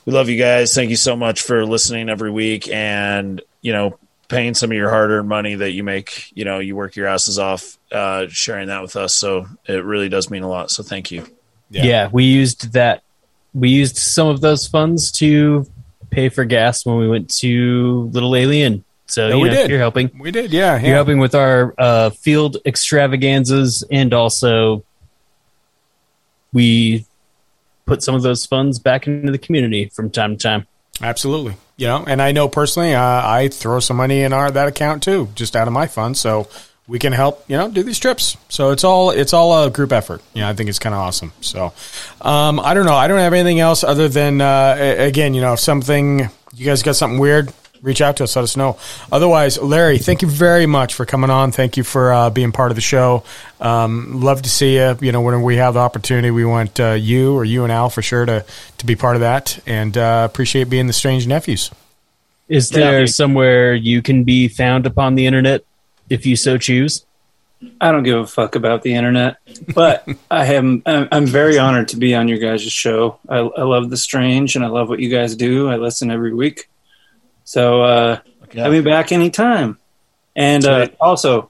We 0.06 0.14
love 0.14 0.30
you 0.30 0.38
guys. 0.38 0.74
Thank 0.74 0.90
you 0.90 0.96
so 0.96 1.16
much 1.16 1.42
for 1.42 1.66
listening 1.66 2.10
every 2.10 2.32
week 2.32 2.70
and, 2.70 3.42
you 3.62 3.74
know, 3.74 4.00
paying 4.32 4.54
some 4.56 4.72
of 4.72 4.76
your 4.76 4.90
hard 4.90 5.12
earned 5.12 5.30
money 5.30 5.56
that 5.56 5.72
you 5.72 5.84
make. 5.84 6.32
You 6.36 6.46
know, 6.46 6.58
you 6.60 6.76
work 6.76 6.96
your 6.96 7.06
asses 7.08 7.38
off, 7.38 7.78
uh, 7.92 8.26
sharing 8.30 8.70
that 8.70 8.82
with 8.82 8.96
us. 8.96 9.14
So 9.14 9.46
it 9.68 9.84
really 9.86 10.10
does 10.10 10.30
mean 10.32 10.42
a 10.44 10.50
lot. 10.50 10.72
So 10.72 10.82
thank 10.82 11.12
you. 11.12 11.26
Yeah. 11.70 11.84
Yeah. 11.84 12.10
we 12.12 12.24
used 12.24 12.74
that. 12.74 13.04
We 13.54 13.70
used 13.70 13.98
some 13.98 14.28
of 14.28 14.42
those 14.42 14.66
funds 14.68 15.12
to 15.14 15.68
pay 16.10 16.30
for 16.30 16.46
gas 16.46 16.86
when 16.86 16.98
we 16.98 17.08
went 17.08 17.30
to 17.40 18.10
Little 18.14 18.36
Alien. 18.36 18.84
So 19.08 19.28
Yeah, 19.28 19.36
you 19.36 19.42
we 19.42 19.50
know, 19.50 19.56
did. 19.56 19.70
you're 19.70 19.80
helping. 19.80 20.10
We 20.18 20.32
did. 20.32 20.52
Yeah. 20.52 20.80
You're 20.80 20.96
helping 20.96 21.20
with 21.20 21.36
our 21.36 21.74
uh, 21.78 22.10
field 22.12 22.58
extravaganzas, 22.66 23.84
and 23.92 24.14
also 24.14 24.84
we 26.54 27.06
put 27.86 28.04
some 28.04 28.16
of 28.16 28.22
those 28.22 28.46
funds 28.46 28.80
back 28.80 29.08
into 29.08 29.32
the 29.32 29.38
community 29.38 29.90
from 29.90 30.10
time 30.10 30.38
to 30.38 30.42
time. 30.42 30.68
Absolutely. 31.02 31.56
You 31.82 31.88
know, 31.88 32.04
and 32.06 32.22
I 32.22 32.32
know 32.32 32.48
personally, 32.48 32.94
uh, 32.94 33.02
I 33.02 33.48
throw 33.48 33.80
some 33.80 33.98
money 33.98 34.22
in 34.22 34.34
our 34.34 34.52
that 34.52 34.68
account 34.68 35.02
too, 35.02 35.30
just 35.34 35.56
out 35.56 35.66
of 35.66 35.74
my 35.74 35.88
funds, 35.88 36.20
so 36.20 36.48
we 36.88 37.00
can 37.00 37.12
help. 37.12 37.44
You 37.50 37.58
know, 37.58 37.72
do 37.72 37.82
these 37.82 37.98
trips. 37.98 38.38
So 38.50 38.70
it's 38.70 38.84
all 38.84 39.10
it's 39.10 39.34
all 39.34 39.66
a 39.66 39.72
group 39.72 39.92
effort. 39.92 40.22
You 40.36 40.42
know, 40.42 40.50
I 40.50 40.54
think 40.54 40.70
it's 40.70 40.78
kind 40.78 40.94
of 40.94 41.02
awesome. 41.02 41.34
So 41.42 41.74
um, 42.22 42.60
I 42.60 42.76
don't 42.76 42.86
know. 42.86 42.94
I 42.94 43.08
don't 43.08 43.18
have 43.18 43.34
anything 43.34 43.60
else 43.60 43.84
other 43.84 44.08
than 44.08 44.42
uh, 44.42 44.76
again, 45.00 45.34
you 45.34 45.42
know, 45.42 45.54
if 45.54 45.60
something 45.60 46.30
you 46.54 46.66
guys 46.68 46.84
got 46.84 46.98
something 46.98 47.18
weird. 47.18 47.52
Reach 47.82 48.02
out 48.02 48.18
to 48.18 48.26
us, 48.26 48.36
let 48.36 48.44
us 48.44 48.56
know. 48.56 48.78
Otherwise, 49.12 49.58
Larry, 49.60 49.98
thank 49.98 50.22
you 50.22 50.28
very 50.28 50.68
much 50.68 50.94
for 50.94 51.06
coming 51.06 51.32
on. 51.32 51.52
Thank 51.52 51.78
you 51.78 51.84
for 51.84 52.14
uh, 52.14 52.30
being 52.30 52.52
part 52.52 52.72
of 52.72 52.76
the 52.76 52.82
show. 52.82 53.24
Um, 53.60 54.22
love 54.22 54.44
to 54.44 54.50
see 54.50 54.76
you. 54.76 54.98
You 55.02 55.12
know, 55.12 55.22
when 55.22 55.42
we 55.42 55.56
have 55.58 55.74
the 55.74 55.80
opportunity, 55.80 56.30
we 56.30 56.46
want 56.46 56.80
uh, 56.80 56.92
you 56.92 57.36
or 57.36 57.44
you 57.44 57.64
and 57.64 57.72
Al 57.72 57.90
for 57.90 58.02
sure 58.04 58.26
to 58.26 58.46
to 58.78 58.86
be 58.86 58.96
part 58.96 59.16
of 59.16 59.22
that, 59.22 59.60
and 59.66 59.98
uh, 59.98 60.28
appreciate 60.30 60.66
being 60.66 60.88
the 60.88 60.94
strange 60.94 61.26
nephews. 61.26 61.72
Is 62.48 62.70
there 62.70 63.08
somewhere 63.08 63.74
you 63.74 64.02
can 64.02 64.26
be 64.26 64.48
found 64.50 64.86
upon 64.86 65.16
the 65.16 65.26
internet 65.26 65.64
if 66.10 66.26
you 66.26 66.36
so 66.36 66.58
choose? 66.58 67.06
I 67.80 67.92
don't 67.92 68.04
give 68.04 68.18
a 68.18 68.28
fuck 68.28 68.56
about 68.56 68.82
the 68.82 68.94
internet, 68.94 69.38
but 69.74 70.08
I 70.32 70.46
am 70.54 70.84
I'm 70.86 71.08
I'm 71.12 71.26
very 71.26 71.58
honored 71.58 71.88
to 71.90 71.98
be 71.98 72.16
on 72.16 72.28
your 72.28 72.40
guys' 72.40 72.64
show. 72.64 73.20
I, 73.30 73.38
I 73.38 73.64
love 73.64 73.90
the 73.90 73.98
strange 73.98 74.56
and 74.56 74.66
I 74.66 74.68
love 74.68 74.90
what 74.90 75.00
you 75.00 75.10
guys 75.10 75.36
do. 75.36 75.70
I 75.70 75.78
listen 75.78 76.12
every 76.12 76.34
week, 76.34 76.70
so 77.52 78.22
I'll 78.58 78.72
be 78.72 78.82
back 78.82 79.12
anytime. 79.12 79.78
And 80.36 80.64
uh, 80.66 80.88
also, 81.00 81.50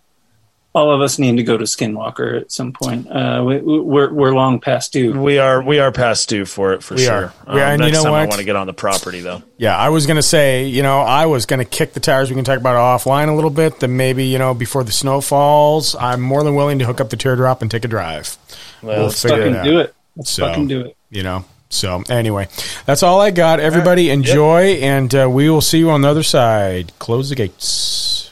all 0.73 0.89
of 0.91 1.01
us 1.01 1.19
need 1.19 1.37
to 1.37 1.43
go 1.43 1.57
to 1.57 1.65
Skinwalker 1.65 2.41
at 2.41 2.51
some 2.51 2.71
point. 2.73 3.07
Uh, 3.07 3.43
we, 3.45 3.57
we're 3.59 4.11
we're 4.11 4.33
long 4.33 4.59
past 4.59 4.91
due. 4.93 5.13
We 5.19 5.37
are 5.37 5.61
we 5.61 5.77
are 5.79 5.91
past 5.91 6.29
due 6.29 6.45
for 6.45 6.73
it 6.73 6.81
for 6.81 6.95
We 6.95 7.03
sure. 7.05 7.13
are. 7.13 7.33
Yeah, 7.47 7.73
Um, 7.73 7.81
and 7.81 7.83
you 7.83 7.91
know 7.91 8.03
time 8.03 8.13
I 8.13 8.25
want 8.25 8.39
to 8.39 8.43
get 8.43 8.55
on 8.55 8.65
the 8.67 8.73
property 8.73 9.19
though. 9.21 9.43
Yeah, 9.57 9.77
I 9.77 9.89
was 9.89 10.07
gonna 10.07 10.23
say, 10.23 10.65
you 10.65 10.81
know, 10.81 11.01
I 11.01 11.27
was 11.27 11.45
gonna 11.45 11.65
kick 11.65 11.93
the 11.93 11.99
tires. 11.99 12.29
We 12.31 12.35
can 12.35 12.45
talk 12.45 12.57
about 12.57 12.75
it 12.75 12.79
offline 13.03 13.27
a 13.29 13.35
little 13.35 13.49
bit. 13.51 13.79
Then 13.79 13.95
maybe, 13.97 14.25
you 14.25 14.39
know, 14.39 14.53
before 14.55 14.83
the 14.83 14.91
snow 14.91 15.21
falls, 15.21 15.93
I'm 15.95 16.21
more 16.21 16.43
than 16.43 16.55
willing 16.55 16.79
to 16.79 16.85
hook 16.85 16.99
up 16.99 17.09
the 17.11 17.17
teardrop 17.17 17.61
and 17.61 17.69
take 17.69 17.85
a 17.85 17.89
drive. 17.89 18.35
Well, 18.81 19.03
let's 19.03 19.21
fucking 19.21 19.61
do 19.63 19.79
it. 19.81 19.93
Let's 20.15 20.31
So, 20.31 20.47
fucking 20.47 20.67
do 20.67 20.81
it. 20.81 20.97
You 21.11 21.21
know. 21.23 21.45
So 21.71 22.03
anyway, 22.09 22.47
that's 22.85 23.01
all 23.01 23.19
I 23.19 23.31
got. 23.31 23.59
Everybody 23.59 24.09
enjoy, 24.11 24.73
and 24.81 25.13
uh, 25.15 25.27
we 25.29 25.49
will 25.49 25.61
see 25.61 25.79
you 25.79 25.89
on 25.89 26.01
the 26.01 26.09
other 26.09 26.21
side. 26.23 26.91
Close 26.99 27.29
the 27.29 27.35
gates. 27.35 28.31